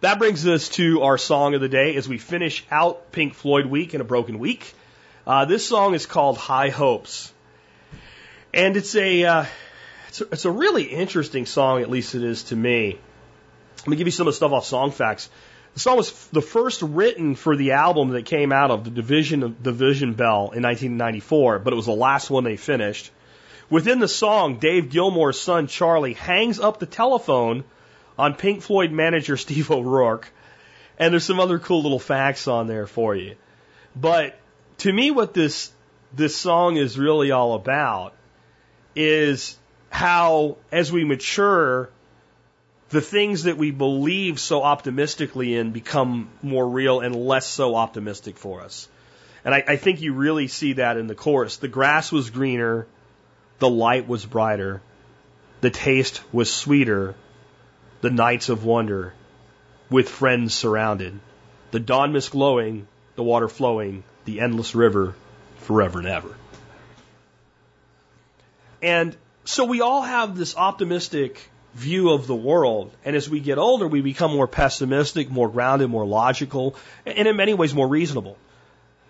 That 0.00 0.18
brings 0.18 0.46
us 0.46 0.68
to 0.70 1.02
our 1.02 1.18
song 1.18 1.54
of 1.54 1.60
the 1.60 1.68
day 1.68 1.96
as 1.96 2.08
we 2.08 2.18
finish 2.18 2.64
out 2.70 3.12
Pink 3.12 3.34
Floyd 3.34 3.66
week 3.66 3.94
in 3.94 4.00
a 4.00 4.04
broken 4.04 4.38
week. 4.38 4.72
Uh, 5.26 5.44
this 5.44 5.66
song 5.66 5.94
is 5.94 6.06
called 6.06 6.38
High 6.38 6.70
Hopes. 6.70 7.32
And 8.54 8.76
it's 8.76 8.94
a, 8.94 9.24
uh, 9.24 9.44
it's 10.08 10.20
a, 10.20 10.24
it's 10.32 10.44
a 10.44 10.50
really 10.50 10.84
interesting 10.84 11.46
song, 11.46 11.82
at 11.82 11.90
least 11.90 12.14
it 12.14 12.22
is 12.22 12.44
to 12.44 12.56
me. 12.56 12.98
Let 13.78 13.88
me 13.88 13.96
give 13.96 14.06
you 14.06 14.12
some 14.12 14.26
of 14.26 14.32
the 14.32 14.36
stuff 14.36 14.52
off 14.52 14.64
Songfacts. 14.64 15.28
The 15.78 15.82
song 15.82 15.96
was 15.96 16.26
the 16.32 16.42
first 16.42 16.82
written 16.82 17.36
for 17.36 17.54
the 17.54 17.70
album 17.70 18.08
that 18.08 18.24
came 18.24 18.50
out 18.50 18.72
of 18.72 18.82
the 18.82 18.90
Division 18.90 19.44
of 19.44 19.62
Division 19.62 20.14
Bell 20.14 20.50
in 20.50 20.64
1994, 20.64 21.60
but 21.60 21.72
it 21.72 21.76
was 21.76 21.86
the 21.86 21.92
last 21.92 22.30
one 22.30 22.42
they 22.42 22.56
finished. 22.56 23.12
Within 23.70 24.00
the 24.00 24.08
song, 24.08 24.58
Dave 24.58 24.90
Gilmour's 24.90 25.38
son 25.40 25.68
Charlie 25.68 26.14
hangs 26.14 26.58
up 26.58 26.80
the 26.80 26.86
telephone 26.86 27.62
on 28.18 28.34
Pink 28.34 28.62
Floyd 28.62 28.90
manager 28.90 29.36
Steve 29.36 29.70
O'Rourke, 29.70 30.28
and 30.98 31.12
there's 31.12 31.22
some 31.22 31.38
other 31.38 31.60
cool 31.60 31.84
little 31.84 32.00
facts 32.00 32.48
on 32.48 32.66
there 32.66 32.88
for 32.88 33.14
you. 33.14 33.36
But 33.94 34.36
to 34.78 34.92
me, 34.92 35.12
what 35.12 35.32
this 35.32 35.70
this 36.12 36.36
song 36.36 36.76
is 36.76 36.98
really 36.98 37.30
all 37.30 37.54
about 37.54 38.14
is 38.96 39.56
how, 39.90 40.56
as 40.72 40.90
we 40.90 41.04
mature, 41.04 41.88
the 42.90 43.00
things 43.00 43.44
that 43.44 43.58
we 43.58 43.70
believe 43.70 44.40
so 44.40 44.62
optimistically 44.62 45.54
in 45.54 45.72
become 45.72 46.28
more 46.42 46.66
real 46.66 47.00
and 47.00 47.14
less 47.14 47.46
so 47.46 47.74
optimistic 47.74 48.38
for 48.38 48.62
us. 48.62 48.88
And 49.44 49.54
I, 49.54 49.64
I 49.66 49.76
think 49.76 50.00
you 50.00 50.14
really 50.14 50.48
see 50.48 50.74
that 50.74 50.96
in 50.96 51.06
the 51.06 51.14
chorus. 51.14 51.58
The 51.58 51.68
grass 51.68 52.10
was 52.10 52.30
greener, 52.30 52.86
the 53.58 53.68
light 53.68 54.08
was 54.08 54.24
brighter, 54.24 54.80
the 55.60 55.70
taste 55.70 56.22
was 56.32 56.52
sweeter, 56.52 57.14
the 58.00 58.10
nights 58.10 58.48
of 58.48 58.64
wonder, 58.64 59.12
with 59.90 60.08
friends 60.08 60.54
surrounded, 60.54 61.18
the 61.70 61.80
dawn 61.80 62.12
mist 62.12 62.30
glowing, 62.30 62.86
the 63.16 63.22
water 63.22 63.48
flowing, 63.48 64.04
the 64.24 64.40
endless 64.40 64.74
river, 64.74 65.14
forever 65.58 65.98
and 65.98 66.08
ever. 66.08 66.34
And 68.80 69.16
so 69.44 69.64
we 69.64 69.80
all 69.80 70.02
have 70.02 70.36
this 70.36 70.56
optimistic 70.56 71.50
view 71.74 72.10
of 72.10 72.26
the 72.26 72.34
world. 72.34 72.92
And 73.04 73.14
as 73.14 73.28
we 73.28 73.40
get 73.40 73.58
older, 73.58 73.86
we 73.86 74.00
become 74.00 74.32
more 74.32 74.46
pessimistic, 74.46 75.30
more 75.30 75.48
grounded, 75.48 75.88
more 75.88 76.06
logical, 76.06 76.76
and 77.06 77.28
in 77.28 77.36
many 77.36 77.54
ways 77.54 77.74
more 77.74 77.88
reasonable. 77.88 78.36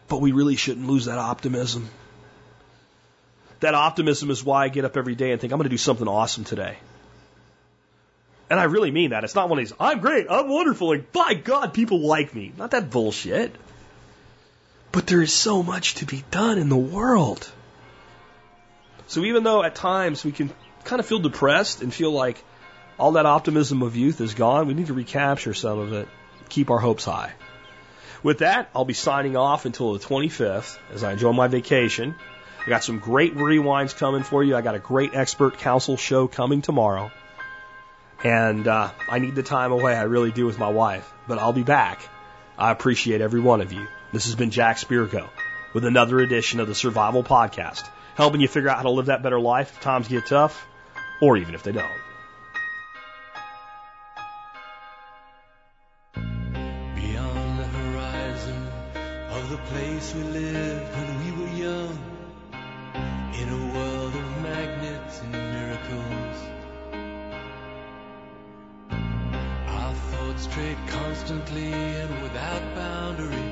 But 0.09 0.21
we 0.21 0.33
really 0.33 0.57
shouldn't 0.57 0.87
lose 0.87 1.07
that 1.07 1.19
optimism. 1.19 1.89
That 3.61 3.75
optimism 3.75 4.31
is 4.31 4.45
why 4.45 4.65
I 4.65 4.69
get 4.69 4.85
up 4.85 4.97
every 4.97 5.15
day 5.15 5.33
and 5.33 5.41
think, 5.41 5.53
I'm 5.53 5.59
going 5.59 5.65
to 5.65 5.71
do 5.71 5.79
something 5.79 6.09
awesome 6.09 6.45
today. 6.45 6.77
And 8.51 8.59
I 8.59 8.65
really 8.65 8.91
mean 8.91 9.11
that. 9.11 9.25
It's 9.25 9.35
not 9.35 9.49
one 9.49 9.59
of 9.59 9.65
these, 9.65 9.75
I'm 9.79 10.01
great, 10.01 10.27
I'm 10.31 10.49
wonderful, 10.49 10.89
like, 10.89 11.13
by 11.13 11.35
God, 11.35 11.75
people 11.75 12.01
like 12.01 12.35
me. 12.35 12.53
Not 12.57 12.71
that 12.71 12.91
bullshit. 12.91 13.55
But 14.91 15.07
there 15.07 15.21
is 15.21 15.33
so 15.33 15.63
much 15.63 15.97
to 15.97 16.07
be 16.07 16.25
done 16.31 16.59
in 16.59 16.69
the 16.69 16.77
world. 16.77 17.51
So 19.07 19.25
even 19.25 19.43
though 19.43 19.63
at 19.63 19.75
times 19.75 20.25
we 20.25 20.33
can 20.33 20.51
kind 20.89 21.01
of 21.01 21.07
feel 21.07 21.19
depressed 21.19 21.83
and 21.83 21.93
feel 21.93 22.11
like 22.11 22.43
all 22.99 23.13
that 23.13 23.27
optimism 23.27 23.83
of 23.83 23.95
youth 23.95 24.21
is 24.21 24.35
gone. 24.35 24.67
We 24.67 24.75
need 24.75 24.87
to 24.87 24.95
recapture 24.95 25.55
some 25.55 25.79
of 25.79 25.93
it, 25.93 26.09
keep 26.49 26.71
our 26.71 26.79
hopes 26.79 27.05
high. 27.05 27.33
With 28.23 28.39
that, 28.39 28.71
I'll 28.75 28.85
be 28.85 28.95
signing 28.95 29.37
off 29.37 29.67
until 29.67 29.93
the 29.93 30.01
25th 30.01 30.77
as 30.93 31.05
I 31.05 31.13
enjoy 31.13 31.33
my 31.33 31.47
vacation. 31.47 32.15
I 32.67 32.69
got 32.69 32.83
some 32.83 32.99
great 32.99 33.37
rewinds 33.37 33.97
coming 33.97 34.25
for 34.25 34.43
you. 34.43 34.57
I 34.57 34.63
got 34.63 34.75
a 34.75 34.81
great 34.81 35.15
expert 35.15 35.59
council 35.59 35.97
show 35.97 36.27
coming 36.27 36.63
tomorrow. 36.63 37.13
And 38.25 38.67
uh, 38.67 38.91
I 39.09 39.21
need 39.21 39.37
the 39.37 39.45
time 39.45 39.71
away, 39.71 39.95
I 39.95 40.03
really 40.03 40.33
do, 40.33 40.47
with 40.47 40.59
my 40.59 40.69
wife. 40.69 41.09
But 41.29 41.39
I'll 41.39 41.53
be 41.53 41.63
back. 41.63 42.01
I 42.59 42.73
appreciate 42.73 43.21
every 43.21 43.41
one 43.41 43.61
of 43.61 43.73
you. 43.73 43.87
This 44.13 44.25
has 44.25 44.35
been 44.35 44.51
Jack 44.51 44.79
Spirko 44.79 45.29
with 45.73 45.85
another 45.85 46.19
edition 46.19 46.59
of 46.59 46.67
the 46.67 46.75
Survival 46.75 47.23
Podcast, 47.23 47.89
helping 48.17 48.41
you 48.41 48.49
figure 48.49 48.69
out 48.69 48.79
how 48.79 48.83
to 48.83 48.91
live 48.91 49.07
that 49.07 49.23
better 49.23 49.39
life 49.39 49.71
if 49.77 49.81
times 49.81 50.09
get 50.09 50.27
tough, 50.27 50.67
or 51.21 51.37
even 51.37 51.55
if 51.55 51.63
they 51.63 51.73
don't. 51.73 51.91
place 59.69 60.15
we 60.15 60.23
lived 60.23 60.97
when 60.97 61.09
we 61.23 61.31
were 61.39 61.53
young, 61.67 61.99
in 63.41 63.49
a 63.49 63.63
world 63.75 64.15
of 64.15 64.43
magnets 64.43 65.21
and 65.21 65.33
miracles. 65.33 66.39
Our 69.67 69.95
thoughts 70.11 70.49
constantly 70.87 71.73
and 71.73 72.23
without 72.23 72.63
boundary. 72.75 73.49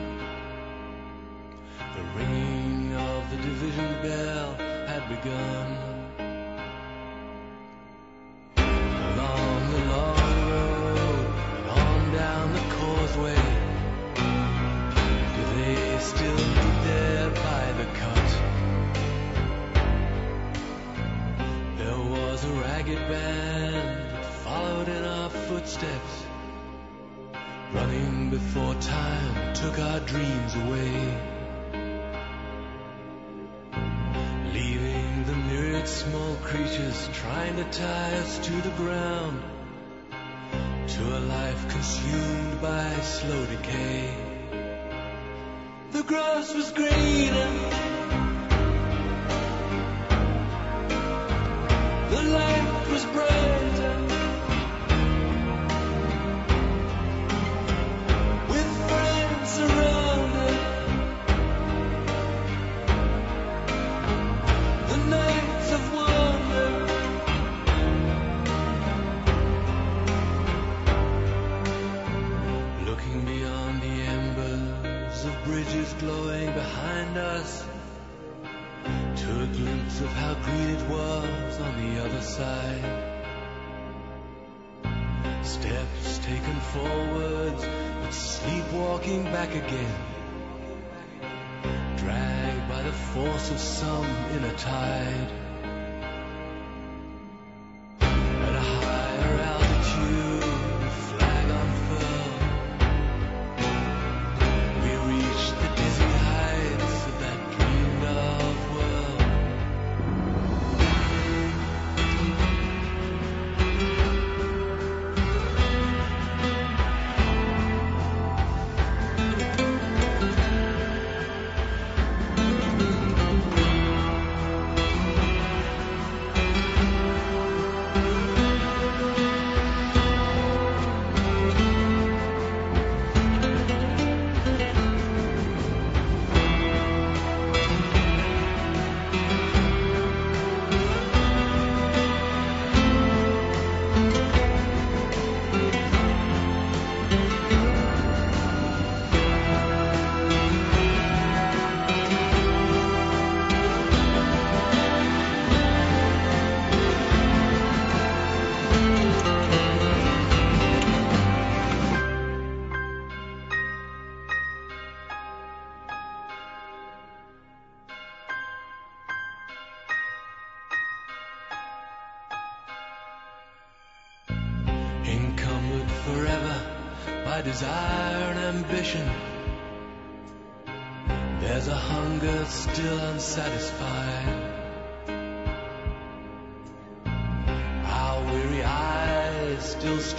The 1.97 2.05
ringing 2.17 2.95
of 2.95 3.31
the 3.31 3.37
division 3.37 4.03
bell 4.03 4.55
had 4.87 5.09
begun. 5.09 5.96
Before 28.57 28.75
time 28.75 29.55
took 29.55 29.79
our 29.79 30.01
dreams 30.01 30.55
away. 30.55 30.93
Leaving 34.53 35.25
the 35.25 35.37
myriad 35.49 35.89
small 35.89 36.35
creatures 36.37 37.09
trying 37.13 37.57
to 37.57 37.65
tie 37.65 38.15
us 38.19 38.39
to 38.39 38.53
the 38.53 38.75
ground. 38.77 39.43
To 40.89 41.03
a 41.19 41.21
life 41.21 41.69
consumed 41.69 42.63
by 42.63 42.91
slow 43.01 43.47
decay. 43.47 44.15
The 45.93 46.03
grass 46.03 46.55
was 46.55 46.71
greener. 46.73 47.51
The 52.11 52.23
light 52.23 52.56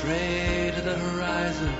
stray 0.07 0.71
to 0.73 0.81
the 0.81 0.95
horizon. 0.95 1.73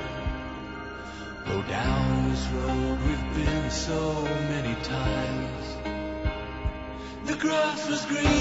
Go 1.45 1.61
down 1.63 2.29
this 2.29 2.45
road 2.47 2.99
we've 3.07 3.45
been 3.45 3.71
so 3.71 4.21
many 4.51 4.75
times. 4.83 5.77
The 7.25 7.35
grass 7.35 7.89
was 7.89 8.05
green. 8.05 8.36